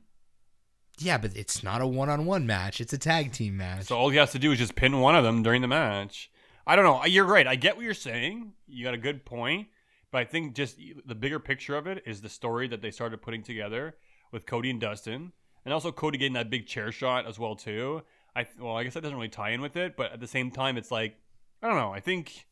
yeah, 1.00 1.18
but 1.20 1.36
it's 1.38 1.62
not 1.62 1.82
a 1.82 1.88
one-on-one 1.88 2.48
match. 2.48 2.82
It's 2.82 2.94
a 2.94 2.98
tag 2.98 3.32
team 3.32 3.58
match. 3.58 3.84
So 3.86 3.96
all 3.96 4.10
he 4.10 4.18
has 4.18 4.32
to 4.32 4.40
do 4.40 4.52
is 4.52 4.58
just 4.58 4.76
pin 4.76 5.00
one 5.00 5.16
of 5.16 5.24
them 5.24 5.44
during 5.44 5.62
the 5.62 5.68
match. 5.68 6.32
I 6.66 6.76
don't 6.76 6.84
know. 6.84 7.06
You're 7.06 7.26
right. 7.26 7.46
I 7.46 7.56
get 7.56 7.76
what 7.76 7.86
you're 7.86 7.94
saying. 7.94 8.54
You 8.68 8.84
got 8.84 8.96
a 8.96 8.98
good 8.98 9.24
point. 9.24 9.68
But 10.10 10.20
I 10.20 10.26
think 10.26 10.56
just 10.56 10.78
the 11.06 11.16
bigger 11.16 11.38
picture 11.38 11.76
of 11.78 11.86
it 11.86 12.02
is 12.06 12.22
the 12.22 12.30
story 12.30 12.68
that 12.70 12.82
they 12.82 12.92
started 12.92 13.22
putting 13.22 13.44
together 13.44 13.96
with 14.32 14.46
Cody 14.46 14.70
and 14.70 14.80
Dustin, 14.82 15.32
and 15.66 15.74
also 15.74 15.92
Cody 15.92 16.18
getting 16.18 16.34
that 16.34 16.50
big 16.50 16.66
chair 16.68 16.92
shot 16.92 17.26
as 17.26 17.38
well 17.40 17.56
too. 17.56 18.02
I 18.36 18.46
well, 18.60 18.76
I 18.76 18.84
guess 18.84 18.94
that 18.94 19.02
doesn't 19.02 19.18
really 19.18 19.30
tie 19.30 19.50
in 19.52 19.62
with 19.62 19.76
it, 19.76 19.96
but 19.98 20.12
at 20.12 20.20
the 20.20 20.28
same 20.28 20.52
time, 20.52 20.78
it's 20.78 20.92
like 20.92 21.18
I 21.62 21.68
don't 21.68 21.78
know. 21.78 21.94
I 21.94 22.00
think 22.00 22.46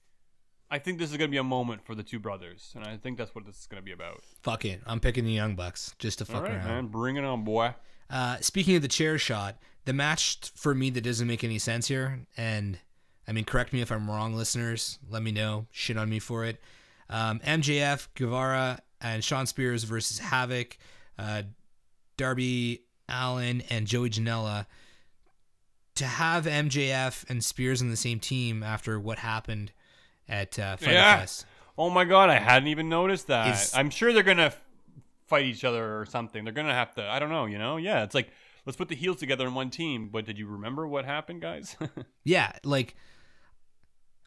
I 0.72 0.80
think 0.80 0.98
this 1.00 1.12
is 1.12 1.18
gonna 1.18 1.30
be 1.30 1.38
a 1.38 1.44
moment 1.44 1.86
for 1.86 1.94
the 1.96 2.04
two 2.04 2.20
brothers, 2.20 2.74
and 2.76 2.84
I 2.86 2.98
think 2.98 3.18
that's 3.18 3.36
what 3.36 3.46
this 3.46 3.60
is 3.60 3.68
gonna 3.68 3.82
be 3.84 3.92
about. 3.92 4.22
fuck 4.42 4.66
it. 4.66 4.82
I'm 4.86 5.00
picking 5.00 5.26
the 5.26 5.32
Young 5.32 5.56
Bucks 5.56 5.94
just 6.00 6.20
to 6.20 6.26
All 6.26 6.40
fuck 6.42 6.44
right, 6.50 6.56
around. 6.58 6.68
man, 6.68 6.88
bring 6.88 7.16
it 7.18 7.24
on, 7.24 7.44
boy. 7.44 7.76
Uh, 8.10 8.38
speaking 8.40 8.76
of 8.76 8.82
the 8.82 8.88
chair 8.88 9.18
shot, 9.18 9.58
the 9.86 9.94
match 9.94 10.52
for 10.56 10.74
me 10.76 10.90
that 10.92 11.02
doesn't 11.02 11.28
make 11.28 11.44
any 11.44 11.60
sense 11.60 11.88
here, 11.88 12.20
and 12.38 12.80
I 13.28 13.32
mean, 13.32 13.46
correct 13.46 13.74
me 13.74 13.82
if 13.82 13.92
I'm 13.92 14.10
wrong, 14.10 14.36
listeners. 14.36 15.00
Let 15.10 15.24
me 15.24 15.32
know. 15.32 15.66
Shit 15.72 15.98
on 15.98 16.10
me 16.10 16.20
for 16.20 16.46
it. 16.46 16.60
Um, 17.10 17.40
MJF, 17.40 18.08
Guevara, 18.16 18.80
and 19.02 19.24
Shawn 19.24 19.46
Spears 19.48 19.84
versus 19.84 20.20
Havoc, 20.20 20.78
uh, 21.18 21.44
Darby 22.18 22.84
Allin, 23.10 23.62
and 23.70 23.88
Joey 23.88 24.10
Janela. 24.10 24.66
To 25.96 26.06
have 26.06 26.46
MJF 26.46 27.24
and 27.30 27.42
Spears 27.44 27.82
on 27.82 27.90
the 27.90 27.96
same 27.96 28.20
team 28.20 28.64
after 28.64 29.00
what 29.00 29.20
happened 29.20 29.72
at 30.28 30.60
uh, 30.60 30.76
Fight 30.76 30.92
Yeah. 30.94 31.20
Fest. 31.20 31.46
Oh 31.78 31.90
my 31.90 32.04
god, 32.04 32.30
I 32.30 32.36
hadn't 32.40 32.68
even 32.68 32.90
noticed 32.90 33.28
that. 33.28 33.54
Is- 33.54 33.74
I'm 33.74 33.90
sure 33.90 34.12
they're 34.12 34.24
gonna 34.24 34.54
fight 35.28 35.46
each 35.46 35.64
other 35.64 35.98
or 36.00 36.06
something. 36.06 36.44
They're 36.44 36.54
gonna 36.54 36.74
have 36.74 36.94
to. 36.96 37.04
I 37.10 37.20
don't 37.20 37.30
know. 37.30 37.46
You 37.46 37.58
know? 37.58 37.78
Yeah. 37.78 38.04
It's 38.04 38.14
like 38.16 38.30
let's 38.66 38.76
put 38.76 38.90
the 38.90 38.96
heels 38.96 39.18
together 39.18 39.48
in 39.48 39.54
one 39.54 39.70
team. 39.70 40.10
But 40.10 40.26
did 40.26 40.38
you 40.38 40.48
remember 40.48 40.86
what 40.88 41.06
happened, 41.06 41.42
guys? 41.42 41.76
Yeah, 42.26 42.52
like 42.64 42.96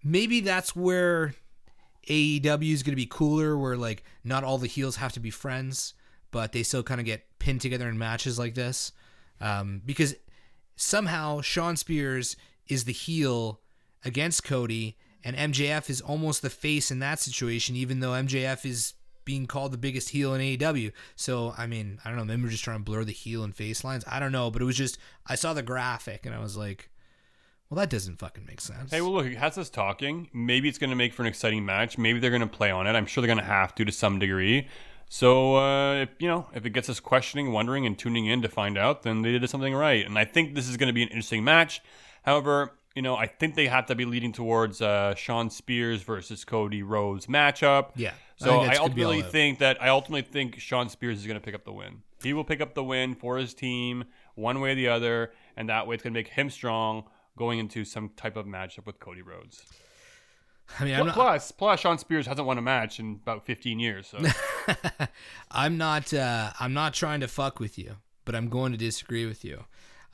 maybe 0.04 0.40
that's 0.40 0.74
where 0.76 1.34
AEW 2.08 2.72
is 2.72 2.82
going 2.82 2.92
to 2.92 2.96
be 2.96 3.06
cooler, 3.06 3.58
where 3.58 3.76
like 3.76 4.04
not 4.24 4.44
all 4.44 4.56
the 4.58 4.66
heels 4.68 4.96
have 4.96 5.12
to 5.14 5.20
be 5.20 5.30
friends, 5.30 5.94
but 6.30 6.52
they 6.52 6.62
still 6.62 6.82
kind 6.82 7.00
of 7.00 7.06
get 7.06 7.38
pinned 7.38 7.60
together 7.60 7.88
in 7.88 7.98
matches 7.98 8.38
like 8.38 8.54
this. 8.54 8.92
Um, 9.40 9.82
because 9.84 10.14
somehow 10.76 11.40
Shawn 11.40 11.76
Spears 11.76 12.36
is 12.66 12.84
the 12.84 12.92
heel 12.92 13.60
against 14.04 14.44
Cody, 14.44 14.96
and 15.24 15.36
MJF 15.36 15.90
is 15.90 16.00
almost 16.00 16.42
the 16.42 16.50
face 16.50 16.90
in 16.90 16.98
that 17.00 17.18
situation, 17.18 17.76
even 17.76 18.00
though 18.00 18.12
MJF 18.12 18.64
is 18.64 18.94
being 19.24 19.46
called 19.46 19.72
the 19.72 19.78
biggest 19.78 20.08
heel 20.08 20.34
in 20.34 20.40
AEW. 20.40 20.92
So 21.14 21.54
I 21.58 21.66
mean, 21.66 21.98
I 22.04 22.08
don't 22.08 22.16
know. 22.16 22.24
Maybe 22.24 22.42
we're 22.42 22.48
just 22.48 22.64
trying 22.64 22.78
to 22.78 22.84
blur 22.84 23.04
the 23.04 23.12
heel 23.12 23.44
and 23.44 23.54
face 23.54 23.84
lines. 23.84 24.04
I 24.06 24.20
don't 24.20 24.32
know, 24.32 24.50
but 24.50 24.62
it 24.62 24.64
was 24.64 24.76
just 24.76 24.96
I 25.26 25.34
saw 25.34 25.52
the 25.52 25.62
graphic 25.62 26.24
and 26.24 26.34
I 26.34 26.38
was 26.38 26.56
like, 26.56 26.88
well, 27.68 27.76
that 27.76 27.90
doesn't 27.90 28.18
fucking 28.18 28.46
make 28.46 28.62
sense. 28.62 28.90
Hey, 28.90 29.02
well, 29.02 29.12
look, 29.12 29.26
it 29.26 29.36
has 29.36 29.58
us 29.58 29.68
talking. 29.68 30.30
Maybe 30.32 30.68
it's 30.68 30.78
going 30.78 30.90
to 30.90 30.96
make 30.96 31.12
for 31.12 31.22
an 31.22 31.28
exciting 31.28 31.66
match. 31.66 31.98
Maybe 31.98 32.18
they're 32.18 32.30
going 32.30 32.40
to 32.40 32.46
play 32.46 32.70
on 32.70 32.86
it. 32.86 32.92
I'm 32.92 33.04
sure 33.04 33.20
they're 33.20 33.34
going 33.34 33.38
to 33.38 33.44
have 33.44 33.74
to 33.74 33.84
to 33.84 33.92
some 33.92 34.18
degree. 34.18 34.66
So, 35.08 35.56
uh, 35.56 35.94
if, 36.02 36.10
you 36.18 36.28
know, 36.28 36.48
if 36.54 36.66
it 36.66 36.70
gets 36.70 36.88
us 36.88 37.00
questioning, 37.00 37.52
wondering, 37.52 37.86
and 37.86 37.98
tuning 37.98 38.26
in 38.26 38.42
to 38.42 38.48
find 38.48 38.76
out, 38.76 39.02
then 39.02 39.22
they 39.22 39.32
did 39.32 39.48
something 39.48 39.74
right. 39.74 40.04
And 40.04 40.18
I 40.18 40.24
think 40.24 40.54
this 40.54 40.68
is 40.68 40.76
going 40.76 40.88
to 40.88 40.92
be 40.92 41.02
an 41.02 41.08
interesting 41.08 41.44
match. 41.44 41.80
However, 42.22 42.74
you 42.94 43.02
know, 43.02 43.16
I 43.16 43.26
think 43.26 43.54
they 43.54 43.68
have 43.68 43.86
to 43.86 43.94
be 43.94 44.04
leading 44.04 44.32
towards 44.32 44.82
uh, 44.82 45.14
Shawn 45.14 45.50
Spears 45.50 46.02
versus 46.02 46.44
Cody 46.44 46.82
Rhodes 46.82 47.26
matchup. 47.26 47.90
Yeah. 47.96 48.12
So 48.36 48.60
I, 48.60 48.70
be 48.70 48.76
ultimately 48.76 49.22
think 49.22 49.58
that 49.60 49.82
I 49.82 49.88
ultimately 49.88 50.22
think 50.22 50.58
Shawn 50.60 50.88
Spears 50.88 51.18
is 51.18 51.26
going 51.26 51.38
to 51.38 51.44
pick 51.44 51.54
up 51.54 51.64
the 51.64 51.72
win. 51.72 52.02
He 52.22 52.32
will 52.32 52.44
pick 52.44 52.60
up 52.60 52.74
the 52.74 52.84
win 52.84 53.14
for 53.14 53.38
his 53.38 53.54
team, 53.54 54.04
one 54.34 54.60
way 54.60 54.72
or 54.72 54.74
the 54.74 54.88
other, 54.88 55.32
and 55.56 55.68
that 55.68 55.86
way 55.86 55.94
it's 55.94 56.02
going 56.02 56.12
to 56.12 56.18
make 56.18 56.28
him 56.28 56.50
strong 56.50 57.04
going 57.36 57.58
into 57.60 57.84
some 57.84 58.10
type 58.16 58.36
of 58.36 58.46
matchup 58.46 58.84
with 58.84 58.98
Cody 58.98 59.22
Rhodes. 59.22 59.64
I 60.78 60.84
mean, 60.84 60.94
I'm 60.94 61.06
not, 61.06 61.14
plus, 61.14 61.50
plus 61.50 61.80
Shawn 61.80 61.98
Spears 61.98 62.26
hasn't 62.26 62.46
won 62.46 62.58
a 62.58 62.62
match 62.62 62.98
in 63.00 63.20
about 63.22 63.44
15 63.44 63.78
years. 63.78 64.06
So 64.08 64.18
I'm 65.50 65.78
not 65.78 66.12
uh, 66.12 66.52
I'm 66.58 66.72
not 66.72 66.94
trying 66.94 67.20
to 67.20 67.28
fuck 67.28 67.60
with 67.60 67.78
you, 67.78 67.96
but 68.24 68.34
I'm 68.34 68.48
going 68.48 68.72
to 68.72 68.78
disagree 68.78 69.26
with 69.26 69.44
you. 69.44 69.64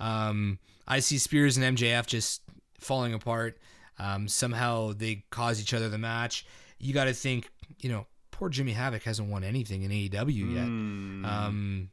Um, 0.00 0.58
I 0.86 1.00
see 1.00 1.18
Spears 1.18 1.56
and 1.56 1.76
MJF 1.76 2.06
just 2.06 2.42
falling 2.78 3.14
apart. 3.14 3.58
Um, 3.98 4.28
somehow 4.28 4.92
they 4.92 5.24
cause 5.30 5.60
each 5.60 5.72
other 5.72 5.88
the 5.88 5.98
match. 5.98 6.46
You 6.78 6.92
got 6.92 7.04
to 7.04 7.14
think, 7.14 7.50
you 7.80 7.90
know, 7.90 8.06
poor 8.30 8.48
Jimmy 8.48 8.72
Havoc 8.72 9.02
hasn't 9.04 9.30
won 9.30 9.44
anything 9.44 9.82
in 9.82 9.90
AEW 9.90 10.54
yet. 10.54 10.64
Hmm. 10.64 11.24
Um, 11.24 11.90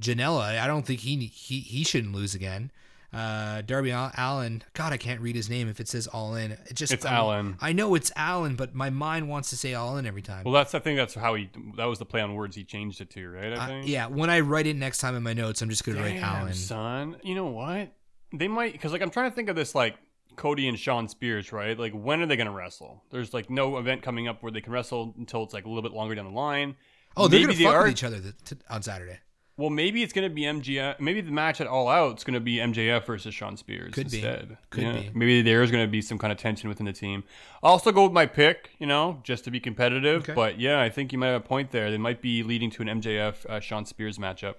Janela, 0.00 0.58
I 0.58 0.66
don't 0.66 0.86
think 0.86 1.00
he 1.00 1.16
he 1.26 1.60
he 1.60 1.84
shouldn't 1.84 2.14
lose 2.14 2.34
again. 2.34 2.70
Uh, 3.10 3.62
Darby 3.62 3.88
Allin, 3.90 4.62
God, 4.74 4.92
I 4.92 4.98
can't 4.98 5.20
read 5.22 5.34
his 5.34 5.48
name 5.48 5.66
if 5.68 5.80
it 5.80 5.88
says 5.88 6.06
All 6.08 6.34
In. 6.34 6.50
It 6.52 6.74
just 6.74 6.92
It's 6.92 7.06
I'm- 7.06 7.14
Allin. 7.24 7.56
I 7.60 7.72
know 7.72 7.94
it's 7.94 8.12
Allin, 8.16 8.54
but 8.54 8.74
my 8.74 8.90
mind 8.90 9.28
wants 9.30 9.48
to 9.50 9.56
say 9.56 9.72
All 9.72 9.96
In 9.96 10.04
every 10.06 10.20
time. 10.20 10.44
well, 10.44 10.52
that's 10.52 10.74
I 10.74 10.78
think 10.78 10.98
that's 10.98 11.14
how 11.14 11.34
he 11.34 11.48
that 11.76 11.86
was 11.86 11.98
the 11.98 12.04
play 12.04 12.20
on 12.20 12.34
words 12.34 12.54
he 12.54 12.64
changed 12.64 13.00
it 13.00 13.08
to, 13.10 13.28
right? 13.30 13.52
I 13.54 13.56
Uh, 13.56 13.66
think. 13.66 13.88
yeah, 13.88 14.06
when 14.08 14.28
I 14.28 14.40
write 14.40 14.66
it 14.66 14.76
next 14.76 14.98
time 14.98 15.14
in 15.14 15.22
my 15.22 15.32
notes, 15.32 15.62
I'm 15.62 15.70
just 15.70 15.84
gonna 15.84 16.02
write 16.02 16.20
Damn, 16.20 16.42
Allin. 16.42 16.54
son. 16.54 17.16
You 17.22 17.34
know 17.34 17.46
what? 17.46 17.92
They 18.34 18.46
might 18.48 18.72
because 18.72 18.92
like 18.92 19.00
I'm 19.00 19.10
trying 19.10 19.30
to 19.30 19.34
think 19.34 19.48
of 19.48 19.56
this 19.56 19.74
like 19.74 19.96
Cody 20.36 20.68
and 20.68 20.78
Shawn 20.78 21.08
Spears, 21.08 21.50
right? 21.50 21.78
Like 21.78 21.94
when 21.94 22.20
are 22.20 22.26
they 22.26 22.36
gonna 22.36 22.52
wrestle? 22.52 23.02
There's 23.10 23.32
like 23.32 23.48
no 23.48 23.78
event 23.78 24.02
coming 24.02 24.28
up 24.28 24.42
where 24.42 24.52
they 24.52 24.60
can 24.60 24.72
wrestle 24.74 25.14
until 25.16 25.42
it's 25.44 25.54
like 25.54 25.64
a 25.64 25.68
little 25.68 25.82
bit 25.82 25.92
longer 25.92 26.14
down 26.14 26.26
the 26.26 26.30
line. 26.30 26.76
Oh, 27.16 27.26
they're 27.26 27.40
Maybe 27.40 27.54
gonna 27.54 27.58
they 27.58 27.64
fuck 27.64 27.74
are- 27.74 27.82
with 27.84 27.92
each 27.92 28.04
other 28.04 28.20
th- 28.20 28.60
on 28.68 28.82
Saturday. 28.82 29.18
Well, 29.58 29.70
maybe 29.70 30.04
it's 30.04 30.12
gonna 30.12 30.30
be 30.30 30.42
MJF. 30.42 31.00
Maybe 31.00 31.20
the 31.20 31.32
match 31.32 31.60
at 31.60 31.66
All 31.66 31.88
Out 31.88 32.16
is 32.18 32.24
gonna 32.24 32.38
be 32.40 32.58
MJF 32.60 33.04
versus 33.04 33.34
Shawn 33.34 33.56
Spears 33.56 33.92
Could 33.92 34.08
be. 34.10 34.18
instead. 34.18 34.56
Could 34.70 34.84
Yeah. 34.84 34.92
be. 35.00 35.10
Maybe 35.12 35.42
there 35.42 35.62
is 35.64 35.70
gonna 35.72 35.88
be 35.88 36.00
some 36.00 36.16
kind 36.16 36.30
of 36.32 36.38
tension 36.38 36.68
within 36.68 36.86
the 36.86 36.92
team. 36.92 37.24
I'll 37.62 37.72
also 37.72 37.90
go 37.90 38.04
with 38.04 38.12
my 38.12 38.24
pick, 38.26 38.70
you 38.78 38.86
know, 38.86 39.20
just 39.24 39.42
to 39.44 39.50
be 39.50 39.58
competitive. 39.58 40.22
Okay. 40.22 40.32
But 40.32 40.60
yeah, 40.60 40.80
I 40.80 40.88
think 40.88 41.12
you 41.12 41.18
might 41.18 41.26
have 41.28 41.42
a 41.42 41.44
point 41.46 41.72
there. 41.72 41.90
They 41.90 41.98
might 41.98 42.22
be 42.22 42.42
leading 42.44 42.70
to 42.70 42.82
an 42.82 42.88
MJF 42.88 43.44
uh, 43.46 43.58
Shawn 43.58 43.84
Spears 43.84 44.16
matchup. 44.16 44.54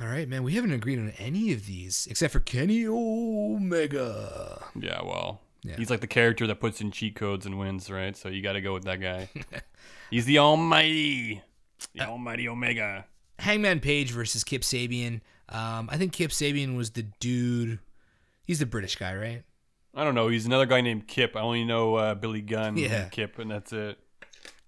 All 0.00 0.06
right, 0.06 0.26
man. 0.28 0.44
We 0.44 0.54
haven't 0.54 0.72
agreed 0.72 0.98
on 0.98 1.10
any 1.18 1.52
of 1.52 1.66
these 1.66 2.06
except 2.10 2.32
for 2.32 2.40
Kenny 2.40 2.86
Omega. 2.86 4.64
Yeah, 4.80 5.02
well, 5.02 5.42
Yeah. 5.62 5.76
he's 5.76 5.90
like 5.90 6.00
the 6.00 6.06
character 6.06 6.46
that 6.46 6.60
puts 6.60 6.80
in 6.80 6.90
cheat 6.90 7.16
codes 7.16 7.44
and 7.44 7.58
wins, 7.58 7.90
right? 7.90 8.16
So 8.16 8.28
you 8.30 8.40
got 8.40 8.52
to 8.54 8.60
go 8.60 8.72
with 8.72 8.84
that 8.84 9.00
guy. 9.00 9.28
he's 10.10 10.24
the 10.24 10.38
Almighty, 10.38 11.42
the 11.94 12.06
Uh, 12.06 12.10
Almighty 12.12 12.48
Omega. 12.48 13.04
Hangman 13.38 13.80
Page 13.80 14.10
versus 14.10 14.44
Kip 14.44 14.62
Sabian. 14.62 15.20
Um, 15.48 15.88
I 15.90 15.96
think 15.96 16.12
Kip 16.12 16.30
Sabian 16.30 16.76
was 16.76 16.90
the 16.90 17.04
dude. 17.20 17.78
He's 18.44 18.58
the 18.58 18.66
British 18.66 18.96
guy, 18.96 19.14
right? 19.14 19.42
I 19.94 20.04
don't 20.04 20.14
know. 20.14 20.28
He's 20.28 20.46
another 20.46 20.66
guy 20.66 20.80
named 20.80 21.06
Kip. 21.08 21.36
I 21.36 21.40
only 21.40 21.64
know 21.64 21.94
uh, 21.96 22.14
Billy 22.14 22.40
Gunn 22.42 22.76
Yeah. 22.76 23.02
and 23.02 23.10
Kip, 23.10 23.38
and 23.38 23.50
that's 23.50 23.72
it. 23.72 23.98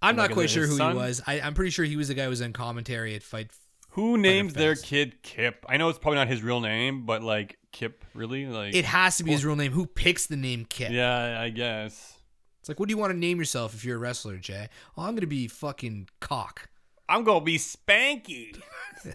I'm 0.02 0.16
not 0.16 0.30
quite 0.32 0.48
sure 0.50 0.66
who 0.66 0.76
son? 0.76 0.92
he 0.92 0.98
was. 0.98 1.20
I, 1.26 1.40
I'm 1.40 1.52
pretty 1.54 1.70
sure 1.70 1.84
he 1.84 1.96
was 1.96 2.08
the 2.08 2.14
guy 2.14 2.24
who 2.24 2.30
was 2.30 2.40
on 2.40 2.52
commentary 2.52 3.14
at 3.14 3.22
Fight. 3.22 3.50
Who 3.94 4.16
names 4.16 4.54
their 4.54 4.76
kid 4.76 5.22
Kip? 5.22 5.66
I 5.68 5.76
know 5.76 5.88
it's 5.88 5.98
probably 5.98 6.16
not 6.18 6.28
his 6.28 6.42
real 6.42 6.60
name, 6.60 7.04
but 7.06 7.22
like 7.22 7.58
Kip, 7.72 8.04
really? 8.14 8.46
Like 8.46 8.74
It 8.74 8.84
has 8.86 9.16
to 9.18 9.24
be 9.24 9.32
his 9.32 9.44
real 9.44 9.56
name. 9.56 9.72
Who 9.72 9.84
picks 9.84 10.26
the 10.26 10.36
name 10.36 10.64
Kip? 10.64 10.90
Yeah, 10.92 11.38
I 11.40 11.50
guess. 11.50 12.16
It's 12.60 12.68
like, 12.68 12.78
what 12.78 12.88
do 12.88 12.92
you 12.92 12.98
want 12.98 13.12
to 13.12 13.18
name 13.18 13.38
yourself 13.38 13.74
if 13.74 13.84
you're 13.84 13.96
a 13.96 13.98
wrestler, 13.98 14.36
Jay? 14.36 14.68
Oh, 14.96 15.02
I'm 15.02 15.14
gonna 15.14 15.26
be 15.26 15.48
fucking 15.48 16.08
cock. 16.20 16.68
I'm 17.10 17.24
gonna 17.24 17.40
be 17.40 17.58
Spanky. 17.58 18.56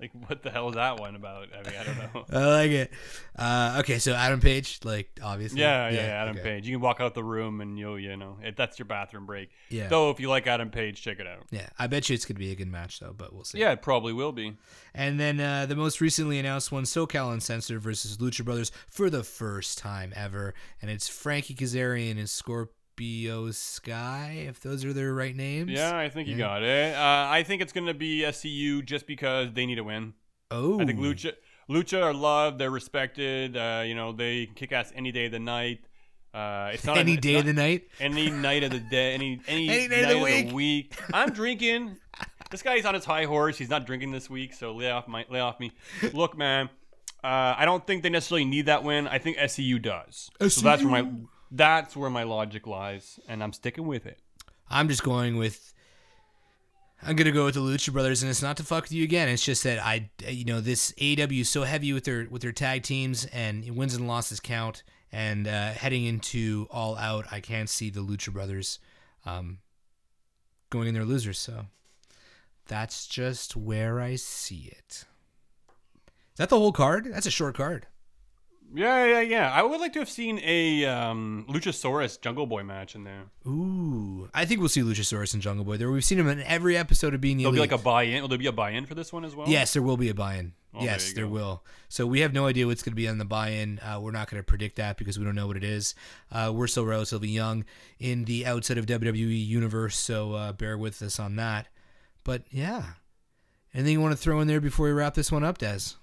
like, 0.00 0.10
what 0.26 0.42
the 0.42 0.50
hell 0.50 0.68
is 0.68 0.74
that 0.74 0.98
one 0.98 1.14
about? 1.14 1.46
I 1.54 1.62
mean, 1.62 1.78
I 1.78 1.84
don't 1.84 1.98
know. 1.98 2.24
I 2.32 2.46
like 2.46 2.70
it. 2.72 2.92
Uh, 3.36 3.76
okay, 3.80 4.00
so 4.00 4.14
Adam 4.14 4.40
Page, 4.40 4.80
like 4.82 5.10
obviously. 5.22 5.60
Yeah, 5.60 5.88
yeah, 5.90 6.00
Adam 6.00 6.36
okay. 6.36 6.42
Page. 6.42 6.66
You 6.66 6.74
can 6.74 6.80
walk 6.80 7.00
out 7.00 7.14
the 7.14 7.22
room 7.22 7.60
and 7.60 7.78
you'll, 7.78 8.00
you 8.00 8.16
know, 8.16 8.36
if 8.42 8.56
that's 8.56 8.80
your 8.80 8.86
bathroom 8.86 9.26
break. 9.26 9.50
Yeah. 9.70 9.86
Though, 9.86 10.10
if 10.10 10.18
you 10.18 10.28
like 10.28 10.48
Adam 10.48 10.70
Page, 10.70 11.00
check 11.00 11.20
it 11.20 11.26
out. 11.28 11.46
Yeah, 11.52 11.68
I 11.78 11.86
bet 11.86 12.08
you 12.08 12.14
it's 12.14 12.24
gonna 12.24 12.40
be 12.40 12.50
a 12.50 12.56
good 12.56 12.70
match 12.70 12.98
though, 12.98 13.14
but 13.16 13.32
we'll 13.32 13.44
see. 13.44 13.58
Yeah, 13.58 13.70
it 13.70 13.82
probably 13.82 14.12
will 14.12 14.32
be. 14.32 14.56
And 14.94 15.20
then 15.20 15.38
uh, 15.38 15.66
the 15.66 15.76
most 15.76 16.00
recently 16.00 16.40
announced 16.40 16.72
one, 16.72 16.82
SoCal 16.82 17.32
Uncensored 17.32 17.80
versus 17.80 18.16
Lucha 18.16 18.44
Brothers 18.44 18.72
for 18.88 19.08
the 19.08 19.22
first 19.22 19.78
time 19.78 20.12
ever, 20.16 20.54
and 20.82 20.90
it's 20.90 21.06
Frankie 21.06 21.54
Kazarian 21.54 22.18
and 22.18 22.28
Scorpio 23.08 23.50
Sky, 23.52 24.44
if 24.48 24.60
those 24.60 24.84
are 24.84 24.92
their 24.92 25.14
right 25.14 25.34
names. 25.36 25.70
Yeah, 25.70 25.96
I 25.96 26.08
think 26.08 26.26
you 26.26 26.36
got 26.36 26.64
it. 26.64 26.96
Uh, 26.96 27.26
I 27.30 27.44
think 27.44 27.62
it's 27.62 27.72
gonna 27.72 27.94
be 27.94 28.22
SCU 28.22 28.84
just 28.84 29.06
because 29.06 29.52
they 29.52 29.66
need 29.66 29.78
a 29.78 29.84
win. 29.84 30.14
Oh, 30.50 30.80
I 30.80 30.84
think 30.84 30.98
Lucha 30.98 31.34
Lucha 31.70 32.02
are 32.02 32.12
loved, 32.12 32.58
they're 32.58 32.72
respected. 32.72 33.56
Uh, 33.56 33.84
you 33.86 33.94
know, 33.94 34.10
they 34.10 34.46
can 34.46 34.54
kick 34.56 34.72
ass 34.72 34.92
any 34.96 35.12
day 35.12 35.26
of 35.26 35.32
the 35.32 35.38
night. 35.38 35.78
Uh, 36.34 36.70
it's 36.74 36.84
not 36.84 36.98
any 36.98 37.12
it's 37.14 37.22
day 37.22 37.34
not- 37.34 37.40
of 37.40 37.46
the 37.46 37.52
night. 37.52 37.84
any 38.00 38.30
night 38.30 38.64
of 38.64 38.72
the 38.72 38.80
day, 38.80 39.14
any 39.14 39.40
any, 39.46 39.68
Any 39.68 39.88
day 39.88 40.02
night 40.02 40.16
of 40.44 40.48
the 40.48 40.54
week. 40.54 40.92
I'm 41.14 41.30
drinking. 41.32 41.98
This 42.50 42.62
guy's 42.62 42.84
on 42.84 42.94
his 42.94 43.04
high 43.04 43.26
horse. 43.26 43.56
He's 43.58 43.70
not 43.70 43.86
drinking 43.86 44.10
this 44.10 44.28
week, 44.28 44.52
so 44.54 44.74
lay 44.74 44.90
off 44.90 45.06
my 45.06 45.24
lay 45.30 45.38
off 45.38 45.60
me. 45.60 45.70
Look, 46.12 46.36
man, 46.36 46.68
uh, 47.22 47.54
I 47.56 47.64
don't 47.64 47.86
think 47.86 48.02
they 48.02 48.10
necessarily 48.10 48.44
need 48.44 48.66
that 48.66 48.82
win. 48.82 49.06
I 49.06 49.18
think 49.18 49.36
SCU 49.36 49.80
does. 49.80 50.30
So 50.52 50.62
that's 50.62 50.82
where 50.82 51.04
my 51.04 51.08
that's 51.50 51.96
where 51.96 52.10
my 52.10 52.22
logic 52.24 52.66
lies, 52.66 53.18
and 53.28 53.42
I'm 53.42 53.52
sticking 53.52 53.86
with 53.86 54.06
it. 54.06 54.20
I'm 54.70 54.88
just 54.88 55.02
going 55.02 55.36
with. 55.36 55.72
I'm 57.00 57.14
gonna 57.14 57.30
go 57.30 57.44
with 57.44 57.54
the 57.54 57.60
Lucha 57.60 57.92
Brothers, 57.92 58.22
and 58.22 58.30
it's 58.30 58.42
not 58.42 58.56
to 58.56 58.64
fuck 58.64 58.84
with 58.84 58.92
you 58.92 59.04
again. 59.04 59.28
It's 59.28 59.44
just 59.44 59.62
that 59.64 59.78
I, 59.78 60.10
you 60.26 60.44
know, 60.44 60.60
this 60.60 60.92
AEW 60.92 61.42
is 61.42 61.48
so 61.48 61.62
heavy 61.62 61.92
with 61.92 62.04
their 62.04 62.26
with 62.28 62.42
their 62.42 62.52
tag 62.52 62.82
teams, 62.82 63.24
and 63.26 63.76
wins 63.76 63.94
and 63.94 64.08
losses 64.08 64.40
count. 64.40 64.82
And 65.10 65.48
uh, 65.48 65.70
heading 65.70 66.04
into 66.04 66.66
All 66.70 66.96
Out, 66.96 67.26
I 67.32 67.40
can't 67.40 67.70
see 67.70 67.88
the 67.88 68.00
Lucha 68.00 68.30
Brothers 68.30 68.78
um, 69.24 69.58
going 70.68 70.86
in 70.86 70.92
their 70.92 71.04
losers. 71.04 71.38
So 71.38 71.66
that's 72.66 73.06
just 73.06 73.56
where 73.56 74.00
I 74.00 74.16
see 74.16 74.70
it. 74.70 75.04
Is 76.32 76.36
that 76.36 76.50
the 76.50 76.58
whole 76.58 76.72
card? 76.72 77.08
That's 77.10 77.26
a 77.26 77.30
short 77.30 77.56
card. 77.56 77.86
Yeah, 78.74 79.04
yeah, 79.06 79.20
yeah. 79.20 79.52
I 79.52 79.62
would 79.62 79.80
like 79.80 79.92
to 79.94 79.98
have 79.98 80.08
seen 80.08 80.40
a 80.44 80.84
um, 80.84 81.46
Luchasaurus 81.48 82.20
Jungle 82.20 82.46
Boy 82.46 82.62
match 82.62 82.94
in 82.94 83.04
there. 83.04 83.24
Ooh, 83.46 84.28
I 84.34 84.44
think 84.44 84.60
we'll 84.60 84.68
see 84.68 84.82
Luchasaurus 84.82 85.32
and 85.32 85.42
Jungle 85.42 85.64
Boy 85.64 85.76
there. 85.76 85.90
We've 85.90 86.04
seen 86.04 86.18
him 86.18 86.28
in 86.28 86.42
every 86.42 86.76
episode 86.76 87.14
of 87.14 87.20
Being 87.20 87.38
the 87.38 87.44
There'll 87.44 87.54
be 87.54 87.60
like 87.60 87.72
a 87.72 87.78
buy-in. 87.78 88.20
Will 88.20 88.28
there 88.28 88.38
be 88.38 88.46
a 88.46 88.52
buy-in 88.52 88.86
for 88.86 88.94
this 88.94 89.12
one 89.12 89.24
as 89.24 89.34
well? 89.34 89.48
Yes, 89.48 89.72
there 89.72 89.82
will 89.82 89.96
be 89.96 90.10
a 90.10 90.14
buy-in. 90.14 90.52
Oh, 90.74 90.84
yes, 90.84 91.06
there 91.06 91.24
there 91.24 91.28
will. 91.28 91.64
So 91.88 92.06
we 92.06 92.20
have 92.20 92.34
no 92.34 92.46
idea 92.46 92.66
what's 92.66 92.82
going 92.82 92.92
to 92.92 92.96
be 92.96 93.08
on 93.08 93.16
the 93.16 93.24
buy-in. 93.24 93.78
Uh, 93.78 94.00
we're 94.00 94.10
not 94.10 94.30
going 94.30 94.40
to 94.40 94.46
predict 94.46 94.76
that 94.76 94.98
because 94.98 95.18
we 95.18 95.24
don't 95.24 95.34
know 95.34 95.46
what 95.46 95.56
it 95.56 95.64
is. 95.64 95.94
Uh, 96.30 96.52
we're 96.54 96.66
still 96.66 96.84
relatively 96.84 97.28
young 97.28 97.64
in 97.98 98.26
the 98.26 98.44
outside 98.44 98.76
of 98.76 98.84
WWE 98.84 99.46
universe, 99.46 99.96
so 99.96 100.34
uh, 100.34 100.52
bear 100.52 100.76
with 100.76 101.00
us 101.00 101.18
on 101.18 101.36
that. 101.36 101.68
But 102.22 102.42
yeah, 102.50 102.82
anything 103.72 103.94
you 103.94 104.00
want 104.00 104.12
to 104.12 104.18
throw 104.22 104.40
in 104.40 104.46
there 104.48 104.60
before 104.60 104.86
we 104.86 104.92
wrap 104.92 105.14
this 105.14 105.32
one 105.32 105.42
up, 105.42 105.56
Des? 105.56 105.94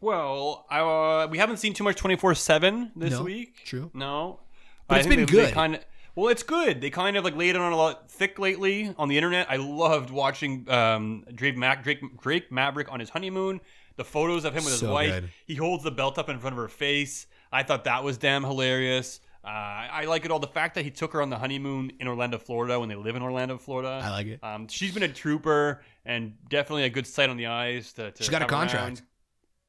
Well, 0.00 0.66
I, 0.70 0.80
uh, 0.80 1.28
we 1.30 1.38
haven't 1.38 1.58
seen 1.58 1.72
too 1.72 1.84
much 1.84 1.96
twenty 1.96 2.16
four 2.16 2.34
seven 2.34 2.92
this 2.96 3.12
No, 3.12 3.22
week. 3.22 3.64
true. 3.64 3.90
No, 3.94 4.40
But 4.88 4.98
it's 4.98 5.06
been 5.06 5.26
good. 5.26 5.52
Kind 5.54 5.76
of. 5.76 5.84
Well, 6.14 6.28
it's 6.28 6.42
good. 6.42 6.80
They 6.80 6.88
kind 6.90 7.16
of 7.16 7.24
like 7.24 7.36
laid 7.36 7.50
it 7.50 7.60
on 7.60 7.72
a 7.72 7.76
lot 7.76 8.10
thick 8.10 8.38
lately 8.38 8.94
on 8.98 9.08
the 9.08 9.16
internet. 9.18 9.48
I 9.50 9.56
loved 9.56 10.10
watching 10.10 10.68
um, 10.70 11.24
Drake, 11.34 11.58
Mac, 11.58 11.84
Drake, 11.84 12.00
Drake 12.22 12.50
Maverick 12.50 12.90
on 12.90 13.00
his 13.00 13.10
honeymoon. 13.10 13.60
The 13.96 14.04
photos 14.04 14.44
of 14.44 14.52
him 14.54 14.64
with 14.64 14.72
his 14.72 14.80
So 14.80 14.92
wife. 14.92 15.10
good. 15.10 15.30
He 15.46 15.54
holds 15.56 15.84
the 15.84 15.90
belt 15.90 16.18
up 16.18 16.28
in 16.30 16.38
front 16.38 16.54
of 16.54 16.58
her 16.58 16.68
face. 16.68 17.26
I 17.52 17.62
thought 17.62 17.84
that 17.84 18.02
was 18.02 18.16
damn 18.18 18.44
hilarious. 18.44 19.20
Uh, 19.44 19.48
I 19.48 19.88
I 19.92 20.04
like 20.06 20.24
it 20.24 20.30
all. 20.30 20.38
The 20.40 20.46
fact 20.48 20.74
that 20.74 20.84
he 20.84 20.90
took 20.90 21.12
her 21.12 21.20
on 21.22 21.30
the 21.30 21.38
honeymoon 21.38 21.92
in 22.00 22.08
Orlando, 22.08 22.36
Florida, 22.38 22.80
when 22.80 22.88
they 22.88 22.96
live 22.96 23.14
in 23.14 23.22
Orlando, 23.22 23.58
Florida. 23.58 24.00
I 24.02 24.10
like 24.10 24.26
it. 24.26 24.40
Um, 24.42 24.68
she's 24.68 24.92
been 24.92 25.02
a 25.04 25.08
trooper 25.08 25.82
and 26.04 26.34
definitely 26.48 26.84
a 26.84 26.90
good 26.90 27.06
sight 27.06 27.28
on 27.30 27.36
the 27.36 27.46
eyes. 27.46 27.92
To, 27.94 28.10
to 28.10 28.22
She 28.22 28.30
got 28.30 28.42
a 28.42 28.46
contract. 28.46 28.82
around. 28.84 29.02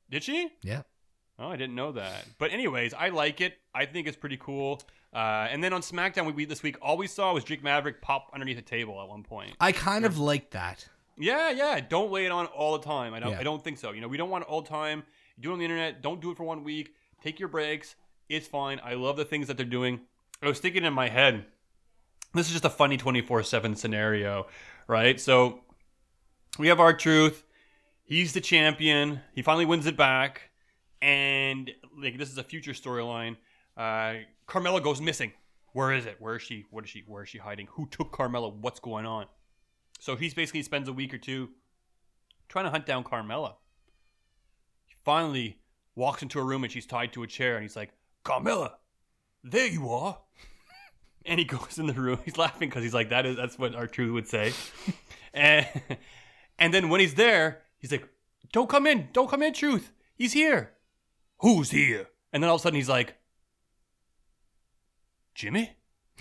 Did 0.10 0.24
she? 0.24 0.50
Yeah, 0.64 0.84
Oh, 1.40 1.50
I 1.50 1.56
didn't 1.56 1.76
know 1.76 1.92
that. 1.92 2.26
But 2.40 2.52
anyways, 2.52 2.94
I 2.96 3.10
like 3.10 3.42
it. 3.42 3.54
I 3.76 3.86
think 3.86 4.08
it's 4.08 4.18
pretty 4.18 4.38
cool. 4.38 4.82
Uh, 5.14 5.48
and 5.52 5.64
then 5.64 5.72
on 5.72 5.82
SmackDown 5.82 6.26
we, 6.26 6.32
we 6.32 6.46
this 6.46 6.64
week, 6.64 6.78
all 6.82 6.98
we 6.98 7.06
saw 7.08 7.34
was 7.34 7.44
Jake 7.44 7.64
Maverick 7.64 8.02
pop 8.02 8.32
underneath 8.34 8.58
a 8.58 8.62
table 8.64 9.00
at 9.02 9.08
one 9.08 9.24
point. 9.24 9.56
I 9.60 9.72
kind 9.72 10.06
of 10.06 10.18
like 10.18 10.52
that. 10.52 10.88
Yeah, 11.18 11.52
yeah. 11.52 11.80
Don't 11.80 12.12
lay 12.12 12.26
it 12.26 12.32
on 12.32 12.48
all 12.48 12.78
the 12.78 12.84
time. 12.84 13.14
I 13.14 13.20
don't. 13.20 13.32
Yeah. 13.32 13.40
I 13.40 13.44
don't 13.44 13.64
think 13.64 13.78
so. 13.78 13.92
You 13.92 14.02
know, 14.02 14.08
we 14.08 14.18
don't 14.18 14.30
want 14.30 14.44
it 14.46 14.50
all 14.50 14.62
the 14.62 14.70
time. 14.70 15.04
You 15.36 15.44
do 15.44 15.50
it 15.50 15.54
on 15.54 15.60
the 15.60 15.66
internet. 15.66 16.02
Don't 16.02 16.20
do 16.22 16.32
it 16.32 16.38
for 16.38 16.44
one 16.44 16.64
week. 16.64 16.96
Take 17.24 17.40
your 17.40 17.50
breaks. 17.50 17.96
It's 18.30 18.48
fine. 18.48 18.80
I 18.84 18.96
love 18.96 19.16
the 19.18 19.26
things 19.26 19.48
that 19.48 19.58
they're 19.58 19.66
doing. 19.66 20.02
I 20.42 20.48
was 20.48 20.60
thinking 20.60 20.84
in 20.86 20.94
my 20.94 21.08
head, 21.10 21.46
this 22.34 22.48
is 22.48 22.52
just 22.54 22.66
a 22.66 22.70
funny 22.70 22.98
twenty 22.98 23.22
four 23.22 23.42
seven 23.44 23.76
scenario, 23.76 24.48
right? 24.88 25.20
So 25.20 25.62
we 26.60 26.68
have 26.68 26.80
R-Truth. 26.80 27.44
He's 28.08 28.32
the 28.32 28.42
champion. 28.42 29.20
He 29.36 29.42
finally 29.42 29.66
wins 29.66 29.86
it 29.86 29.98
back, 29.98 30.50
and 31.02 31.70
like 32.02 32.18
this 32.18 32.32
is 32.32 32.38
a 32.38 32.44
future 32.44 32.72
storyline. 32.72 33.36
Uh, 33.76 34.24
Carmella 34.48 34.82
goes 34.82 35.02
missing. 35.02 35.34
Where 35.74 35.94
is 35.94 36.06
it? 36.06 36.16
Where 36.20 36.38
is 36.38 36.42
she? 36.42 36.66
What 36.72 36.86
is 36.86 36.90
she? 36.90 37.04
Where 37.06 37.24
is 37.24 37.30
she 37.30 37.38
hiding? 37.38 37.68
Who 37.72 37.86
took 37.92 38.12
Carmella? 38.12 38.52
What's 38.52 38.80
going 38.80 39.06
on? 39.06 39.26
So 40.00 40.16
he's 40.16 40.34
basically 40.34 40.64
spends 40.64 40.88
a 40.88 40.94
week 40.94 41.14
or 41.14 41.18
two 41.18 41.50
trying 42.48 42.66
to 42.66 42.72
hunt 42.72 42.86
down 42.86 43.04
Carmella. 43.04 43.56
He 44.86 44.96
finally 45.04 45.60
walks 45.96 46.22
into 46.22 46.40
a 46.40 46.44
room 46.44 46.64
and 46.64 46.72
she's 46.72 46.86
tied 46.86 47.12
to 47.14 47.24
a 47.24 47.28
chair 47.28 47.56
and 47.56 47.64
he's 47.64 47.76
like, 47.76 47.92
Carmella, 48.24 48.72
there 49.44 49.68
you 49.68 49.90
are. 49.90 50.18
and 51.26 51.40
he 51.40 51.46
goes 51.46 51.78
in 51.78 51.88
the 51.88 51.94
room. 51.94 52.20
He's 52.26 52.38
laughing 52.38 52.70
because 52.70 52.84
he's 52.84 52.94
like, 52.94 53.10
that 53.10 53.26
is 53.26 53.36
that's 53.36 53.60
what 53.60 53.76
R-Truth 53.76 54.14
would 54.14 54.28
say. 54.28 54.54
and 55.34 55.68
and 56.58 56.74
then 56.74 56.90
when 56.90 57.02
he's 57.02 57.16
there, 57.16 57.64
he's 57.80 57.92
like, 57.92 58.08
Don't 58.52 58.70
come 58.70 58.88
in, 58.88 59.10
don't 59.14 59.30
come 59.30 59.44
in, 59.44 59.54
truth. 59.54 59.92
He's 60.16 60.34
here. 60.34 60.74
Who's 61.40 61.72
here? 61.72 62.08
And 62.34 62.42
then 62.42 62.50
all 62.50 62.56
of 62.56 62.62
a 62.62 62.64
sudden 62.64 62.78
he's 62.78 62.90
like, 62.90 63.16
Jimmy? 65.36 65.72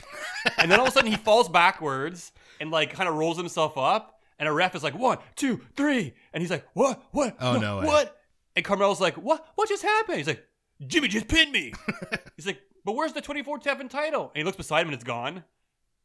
and 0.59 0.71
then 0.71 0.79
all 0.79 0.87
of 0.87 0.93
a 0.93 0.95
sudden 0.95 1.11
he 1.11 1.17
falls 1.17 1.49
backwards 1.49 2.33
and 2.61 2.71
like 2.71 2.93
kind 2.93 3.09
of 3.09 3.15
rolls 3.15 3.37
himself 3.37 3.79
up. 3.79 4.21
And 4.39 4.47
a 4.49 4.53
ref 4.53 4.75
is 4.75 4.83
like, 4.83 4.97
one, 4.97 5.19
two, 5.35 5.63
three. 5.77 6.13
And 6.35 6.43
he's 6.43 6.51
like, 6.51 6.67
what? 6.75 7.03
What? 7.13 7.37
Oh, 7.41 7.59
no 7.59 7.79
way. 7.79 7.87
What? 7.87 8.17
And 8.55 8.65
Carmella's 8.65 9.01
like, 9.01 9.15
what? 9.17 9.47
What 9.55 9.69
just 9.69 9.83
happened? 9.83 10.19
He's 10.19 10.27
like, 10.27 10.45
Jimmy 10.87 11.09
just 11.09 11.29
pinned 11.29 11.53
me. 11.53 11.73
he's 12.37 12.47
like, 12.47 12.61
but 12.85 12.95
where's 12.95 13.15
the 13.15 13.23
24 13.23 13.63
7 13.63 13.89
title? 13.89 14.31
And 14.35 14.37
he 14.37 14.45
looks 14.45 14.59
beside 14.59 14.83
him 14.83 14.89
and 14.89 14.95
it's 14.95 15.05
gone. 15.05 15.43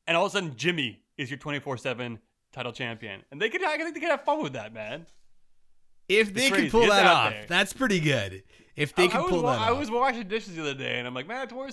And 0.08 0.16
all 0.16 0.26
of 0.26 0.32
a 0.32 0.34
sudden, 0.34 0.56
Jimmy 0.56 1.02
is 1.18 1.30
your 1.30 1.38
24 1.38 1.78
7 1.78 2.20
title 2.54 2.72
champion. 2.72 3.24
And 3.32 3.42
they 3.42 3.50
could, 3.50 3.64
I 3.64 3.78
think 3.78 3.94
they 3.94 4.00
could 4.00 4.10
have 4.10 4.24
fun 4.24 4.42
with 4.42 4.54
that, 4.54 4.74
man. 4.74 5.06
If 6.20 6.34
they 6.34 6.50
could 6.50 6.72
pull 6.72 6.82
Get 6.82 6.90
that 6.90 7.06
off, 7.08 7.32
there. 7.32 7.46
that's 7.48 7.74
pretty 7.74 8.00
good. 8.00 8.44
If 8.76 8.96
they 8.96 9.06
I, 9.06 9.08
could 9.08 9.22
I 9.26 9.30
pull 9.30 9.44
wa- 9.44 9.52
that 9.54 9.62
I 9.68 9.72
was 9.72 9.92
washing 9.92 10.28
dishes 10.28 10.56
the 10.56 10.62
other 10.62 10.74
day, 10.74 10.98
and 10.98 11.08
I'm 11.08 11.14
like, 11.14 11.28
man, 11.28 11.48
24 11.48 11.72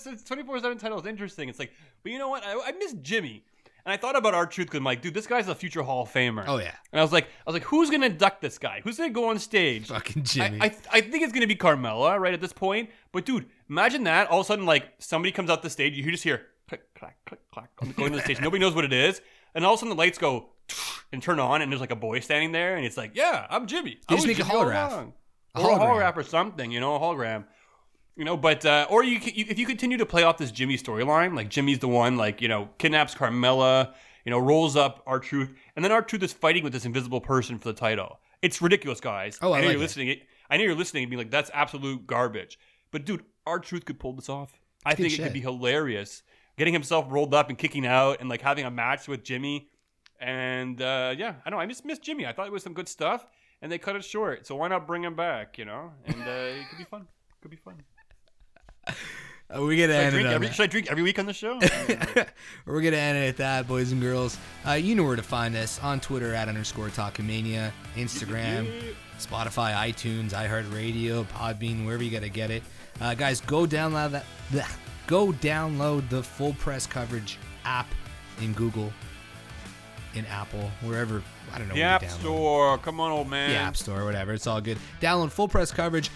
7 0.60 0.78
title 0.78 1.00
is 1.00 1.06
interesting. 1.06 1.48
It's 1.48 1.58
like, 1.58 1.72
but 2.02 2.12
you 2.12 2.18
know 2.18 2.28
what? 2.28 2.44
I, 2.44 2.52
I 2.68 2.72
miss 2.72 2.92
Jimmy. 2.94 3.44
And 3.86 3.92
I 3.92 3.96
thought 3.96 4.16
about 4.16 4.34
R-Truth 4.34 4.66
because 4.66 4.78
I'm 4.78 4.84
like, 4.84 5.00
dude, 5.00 5.14
this 5.14 5.26
guy's 5.26 5.48
a 5.48 5.54
future 5.54 5.82
Hall 5.82 6.02
of 6.02 6.10
Famer. 6.12 6.44
Oh, 6.46 6.58
yeah. 6.58 6.74
And 6.92 7.00
I 7.00 7.02
was 7.02 7.12
like, 7.12 7.24
I 7.24 7.28
was 7.50 7.54
like, 7.54 7.62
who's 7.62 7.88
gonna 7.88 8.06
induct 8.06 8.42
this 8.42 8.58
guy? 8.58 8.82
Who's 8.84 8.98
gonna 8.98 9.08
go 9.10 9.28
on 9.30 9.38
stage? 9.38 9.86
Fucking 9.86 10.22
I, 10.22 10.24
Jimmy. 10.24 10.58
I, 10.60 10.76
I 10.92 11.00
think 11.00 11.22
it's 11.22 11.32
gonna 11.32 11.46
be 11.46 11.54
Carmella 11.54 12.18
right 12.18 12.34
at 12.34 12.40
this 12.40 12.52
point. 12.52 12.90
But 13.12 13.24
dude, 13.24 13.46
imagine 13.70 14.04
that. 14.04 14.28
All 14.28 14.40
of 14.40 14.44
a 14.44 14.48
sudden, 14.48 14.66
like 14.66 14.88
somebody 14.98 15.32
comes 15.32 15.48
out 15.48 15.62
the 15.62 15.70
stage, 15.70 15.94
you 15.96 16.10
just 16.10 16.24
hear 16.24 16.42
click, 16.68 16.82
clack, 16.94 17.16
click, 17.24 17.40
clack, 17.50 17.70
on- 17.80 17.92
going 17.92 18.10
to 18.12 18.18
the 18.18 18.24
stage. 18.24 18.40
Nobody 18.42 18.60
knows 18.60 18.74
what 18.74 18.84
it 18.84 18.92
is, 18.92 19.22
and 19.54 19.64
all 19.64 19.74
of 19.74 19.78
a 19.78 19.80
sudden 19.80 19.90
the 19.90 19.96
lights 19.96 20.18
go 20.18 20.50
and 21.12 21.22
turn 21.22 21.38
on, 21.40 21.62
and 21.62 21.70
there's 21.72 21.80
like 21.80 21.90
a 21.92 21.96
boy 21.96 22.20
standing 22.20 22.52
there, 22.52 22.76
and 22.76 22.84
it's 22.86 22.96
like, 22.96 23.12
yeah, 23.14 23.46
I'm 23.50 23.66
Jimmy. 23.66 23.98
They 24.08 24.14
I 24.14 24.18
just 24.18 24.26
was 24.26 24.36
make 24.38 24.46
a 24.46 24.48
Jimmy 24.48 24.64
holograph. 24.64 24.92
along." 24.92 25.12
A 25.54 25.60
or 25.60 25.70
a 25.70 25.74
hologram. 25.74 25.78
holograph 25.80 26.16
or 26.16 26.22
something, 26.22 26.70
you 26.70 26.80
know, 26.80 26.94
a 26.94 27.00
hologram. 27.00 27.44
You 28.16 28.24
know, 28.24 28.36
but 28.36 28.66
uh, 28.66 28.86
or 28.90 29.04
you, 29.04 29.18
you 29.20 29.46
if 29.48 29.58
you 29.58 29.66
continue 29.66 29.96
to 29.98 30.06
play 30.06 30.24
off 30.24 30.38
this 30.38 30.50
Jimmy 30.50 30.76
storyline, 30.76 31.34
like 31.36 31.48
Jimmy's 31.50 31.78
the 31.78 31.88
one, 31.88 32.16
like 32.16 32.42
you 32.42 32.48
know, 32.48 32.68
kidnaps 32.78 33.14
Carmella, 33.14 33.94
you 34.24 34.30
know, 34.30 34.38
rolls 34.38 34.76
up 34.76 35.02
R-Truth, 35.06 35.54
and 35.76 35.84
then 35.84 35.92
R-Truth 35.92 36.22
is 36.24 36.32
fighting 36.32 36.64
with 36.64 36.72
this 36.72 36.84
invisible 36.84 37.20
person 37.20 37.58
for 37.58 37.68
the 37.68 37.72
title. 37.78 38.18
It's 38.42 38.60
ridiculous, 38.60 39.00
guys. 39.00 39.38
Oh, 39.40 39.52
I 39.52 39.60
know 39.60 39.66
like 39.66 39.72
you're 39.74 39.80
it. 39.80 39.82
listening. 39.82 40.20
I 40.50 40.56
know 40.56 40.64
you're 40.64 40.74
listening 40.74 41.04
and 41.04 41.10
being 41.10 41.18
like, 41.18 41.30
"That's 41.30 41.50
absolute 41.54 42.06
garbage." 42.06 42.58
But 42.90 43.04
dude, 43.04 43.24
R-Truth 43.46 43.84
could 43.84 44.00
pull 44.00 44.14
this 44.14 44.28
off. 44.28 44.58
I 44.84 44.90
good 44.90 44.96
think 44.96 45.12
it 45.12 45.16
shit. 45.16 45.24
could 45.26 45.32
be 45.32 45.40
hilarious. 45.40 46.22
Getting 46.58 46.74
himself 46.74 47.06
rolled 47.08 47.32
up 47.32 47.48
and 47.48 47.56
kicking 47.56 47.86
out, 47.86 48.20
and 48.20 48.28
like 48.28 48.42
having 48.42 48.64
a 48.66 48.70
match 48.70 49.08
with 49.08 49.22
Jimmy, 49.24 49.68
and 50.20 50.82
uh, 50.82 51.14
yeah, 51.16 51.34
I 51.46 51.50
know 51.50 51.58
I 51.58 51.64
just 51.66 51.84
miss 51.84 51.98
Jimmy. 52.00 52.26
I 52.26 52.32
thought 52.32 52.46
it 52.48 52.52
was 52.52 52.62
some 52.64 52.74
good 52.74 52.88
stuff, 52.88 53.24
and 53.62 53.70
they 53.72 53.78
cut 53.78 53.94
it 53.96 54.04
short. 54.04 54.46
So 54.46 54.56
why 54.56 54.68
not 54.68 54.86
bring 54.86 55.04
him 55.04 55.14
back? 55.14 55.56
You 55.56 55.64
know, 55.66 55.92
and 56.04 56.20
uh, 56.22 56.30
it 56.30 56.68
could 56.68 56.78
be 56.78 56.84
fun. 56.84 57.02
It 57.02 57.40
Could 57.42 57.50
be 57.52 57.56
fun. 57.56 57.74
Uh, 59.50 59.62
we're 59.62 59.70
gonna 59.70 59.86
Should 59.86 59.90
I, 59.92 59.94
end 59.94 60.08
it 60.08 60.10
drink 60.10 60.28
on 60.28 60.34
every, 60.34 60.46
that. 60.48 60.52
should 60.56 60.62
I 60.64 60.66
drink 60.66 60.90
every 60.90 61.02
week 61.02 61.18
on 61.18 61.24
the 61.24 61.32
show? 61.32 61.58
We're 62.66 62.82
gonna 62.82 62.98
end 62.98 63.16
it 63.16 63.28
at 63.28 63.36
that, 63.38 63.66
boys 63.66 63.92
and 63.92 64.00
girls. 64.02 64.36
Uh, 64.66 64.72
you 64.72 64.94
know 64.94 65.04
where 65.04 65.16
to 65.16 65.22
find 65.22 65.56
us 65.56 65.80
on 65.82 66.00
Twitter 66.00 66.34
at 66.34 66.48
underscore 66.50 66.88
Talkamania, 66.90 67.72
Instagram, 67.96 68.66
Spotify, 69.18 69.72
iTunes, 69.74 70.32
iHeartRadio, 70.32 71.24
Podbean, 71.28 71.86
wherever 71.86 72.02
you 72.02 72.10
gotta 72.10 72.28
get 72.28 72.50
it. 72.50 72.62
Uh, 73.00 73.14
guys, 73.14 73.40
go 73.40 73.64
download 73.64 74.10
that. 74.10 74.26
bleh, 74.52 74.70
Go 75.08 75.32
download 75.32 76.08
the 76.10 76.22
full 76.22 76.52
press 76.54 76.86
coverage 76.86 77.38
app 77.64 77.88
in 78.42 78.52
Google, 78.52 78.92
in 80.14 80.24
Apple, 80.26 80.70
wherever. 80.82 81.22
I 81.52 81.58
don't 81.58 81.68
know. 81.68 81.74
the 81.74 81.82
App 81.82 82.02
it. 82.02 82.10
Store. 82.10 82.78
Come 82.78 83.00
on, 83.00 83.10
old 83.10 83.28
man. 83.28 83.50
the 83.50 83.56
App 83.56 83.76
Store, 83.76 84.04
whatever. 84.04 84.34
It's 84.34 84.46
all 84.46 84.60
good. 84.60 84.78
Download 85.00 85.30
Full 85.30 85.48
Press 85.48 85.70
coverage 85.72 86.10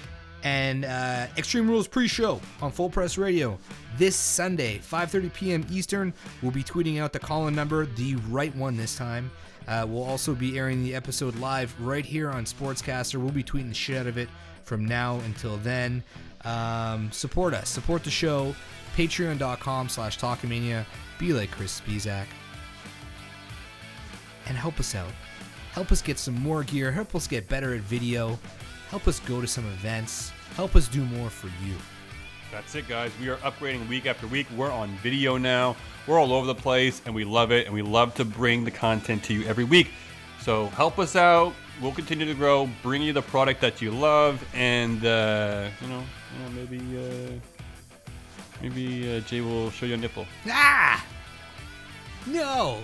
and 0.45 0.84
uh, 0.84 1.26
Extreme 1.38 1.68
Rules 1.70 1.88
pre-show 1.88 2.38
on 2.61 2.70
Full 2.70 2.90
Press 2.90 3.16
Radio 3.16 3.59
this 3.97 4.14
Sunday, 4.14 4.78
5:30 4.78 5.32
p.m. 5.32 5.66
Eastern. 5.70 6.12
We'll 6.43 6.53
be 6.53 6.62
tweeting 6.62 7.01
out 7.01 7.12
the 7.14 7.18
call-in 7.18 7.55
number, 7.55 7.86
the 7.86 8.16
right 8.28 8.55
one 8.55 8.76
this 8.76 8.95
time. 8.95 9.30
Uh, 9.66 9.86
we'll 9.88 10.05
also 10.05 10.34
be 10.34 10.59
airing 10.59 10.82
the 10.82 10.95
episode 10.95 11.34
live 11.36 11.74
right 11.80 12.05
here 12.05 12.28
on 12.30 12.45
Sportscaster. 12.45 13.16
We'll 13.16 13.30
be 13.32 13.45
tweeting 13.45 13.68
the 13.68 13.74
shit 13.74 13.97
out 13.97 14.07
of 14.07 14.18
it 14.18 14.28
from 14.64 14.84
now 14.84 15.18
until 15.20 15.57
then. 15.59 16.03
Um, 16.45 17.11
support 17.12 17.55
us. 17.55 17.68
Support 17.68 18.05
the 18.05 18.11
show. 18.11 18.55
Patreon.com 18.97 19.88
slash 19.88 20.18
Talkamania. 20.18 20.84
Be 21.18 21.32
like 21.32 21.51
Chris 21.51 21.80
Spizak 21.80 22.26
and 24.47 24.57
help 24.57 24.78
us 24.80 24.95
out. 24.95 25.11
Help 25.72 25.90
us 25.93 26.03
get 26.03 26.18
some 26.18 26.34
more 26.34 26.62
gear. 26.64 26.93
Help 26.93 27.14
us 27.14 27.26
get 27.26 27.49
better 27.49 27.74
at 27.74 27.80
video. 27.80 28.38
Help 28.90 29.09
us 29.09 29.20
go 29.20 29.40
to 29.40 29.47
some 29.47 29.64
events. 29.66 30.30
Help 30.55 30.76
us 30.76 30.88
do 30.88 31.05
more 31.05 31.30
for 31.30 31.47
you. 31.66 31.74
That's 32.51 32.74
it, 32.74 32.86
guys. 32.86 33.11
We 33.18 33.30
are 33.30 33.36
upgrading 33.36 33.88
week 33.88 34.05
after 34.05 34.26
week. 34.26 34.47
We're 34.55 34.70
on 34.70 34.90
video 35.03 35.38
now. 35.38 35.74
We're 36.07 36.18
all 36.18 36.34
over 36.34 36.47
the 36.47 36.55
place, 36.55 37.01
and 37.07 37.14
we 37.14 37.24
love 37.24 37.51
it. 37.51 37.64
And 37.64 37.74
we 37.74 37.80
love 37.80 38.14
to 38.16 38.24
bring 38.26 38.64
the 38.64 38.70
content 38.70 39.24
to 39.24 39.34
you 39.34 39.47
every 39.47 39.64
week. 39.64 39.88
So 40.43 40.66
help 40.66 40.99
us 40.99 41.16
out. 41.16 41.55
We'll 41.80 41.93
continue 41.93 42.26
to 42.26 42.34
grow, 42.34 42.68
bring 42.82 43.01
you 43.01 43.14
the 43.14 43.22
product 43.22 43.62
that 43.62 43.80
you 43.80 43.93
love, 43.93 44.45
and 44.53 45.05
uh, 45.07 45.68
you 45.80 45.88
know, 45.88 46.03
you 46.34 46.45
know, 46.45 46.51
maybe 46.51 46.78
uh, 46.99 47.32
maybe 48.62 49.16
uh, 49.16 49.20
Jay 49.20 49.40
will 49.40 49.70
show 49.70 49.86
you 49.86 49.94
a 49.94 49.96
nipple. 49.96 50.26
Ah! 50.48 51.04
No! 52.26 52.78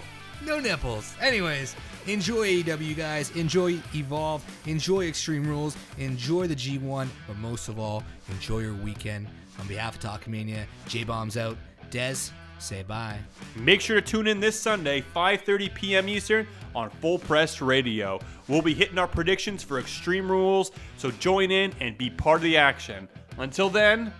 No 0.45 0.61
nipples. 0.61 1.15
Anyways, 1.21 1.75
enjoy 2.07 2.63
AEW, 2.63 2.97
guys. 2.97 3.31
Enjoy 3.33 3.79
Evolve. 3.95 4.45
Enjoy 4.67 5.07
Extreme 5.07 5.47
Rules. 5.49 5.77
Enjoy 5.99 6.47
the 6.47 6.55
G1. 6.55 7.09
But 7.27 7.37
most 7.39 7.69
of 7.69 7.79
all, 7.79 8.05
enjoy 8.31 8.61
your 8.61 8.75
weekend. 8.75 9.27
On 9.59 9.67
behalf 9.67 9.97
of 9.97 10.01
Talkamania, 10.03 10.65
J 10.87 11.03
Bomb's 11.03 11.37
out. 11.37 11.57
Dez, 11.91 12.31
say 12.61 12.85
bye. 12.85 13.19
Make 13.57 13.81
sure 13.81 14.01
to 14.01 14.07
tune 14.07 14.29
in 14.29 14.39
this 14.39 14.59
Sunday, 14.59 15.03
5:30 15.15 15.75
p.m. 15.75 16.09
Eastern, 16.09 16.47
on 16.75 16.91
Full 16.91 17.19
Press 17.19 17.61
Radio. 17.61 18.21
We'll 18.47 18.63
be 18.63 18.75
hitting 18.75 18.99
our 18.99 19.09
predictions 19.09 19.65
for 19.65 19.81
Extreme 19.81 20.31
Rules, 20.31 20.71
so 20.97 21.11
join 21.11 21.51
in 21.51 21.73
and 21.81 21.99
be 21.99 22.11
part 22.11 22.37
of 22.37 22.43
the 22.43 22.57
action. 22.57 23.09
Until 23.39 23.69
then, 23.69 24.13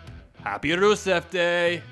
happy 0.45 0.71
Rusev 0.71 1.29
Day. 1.31 1.83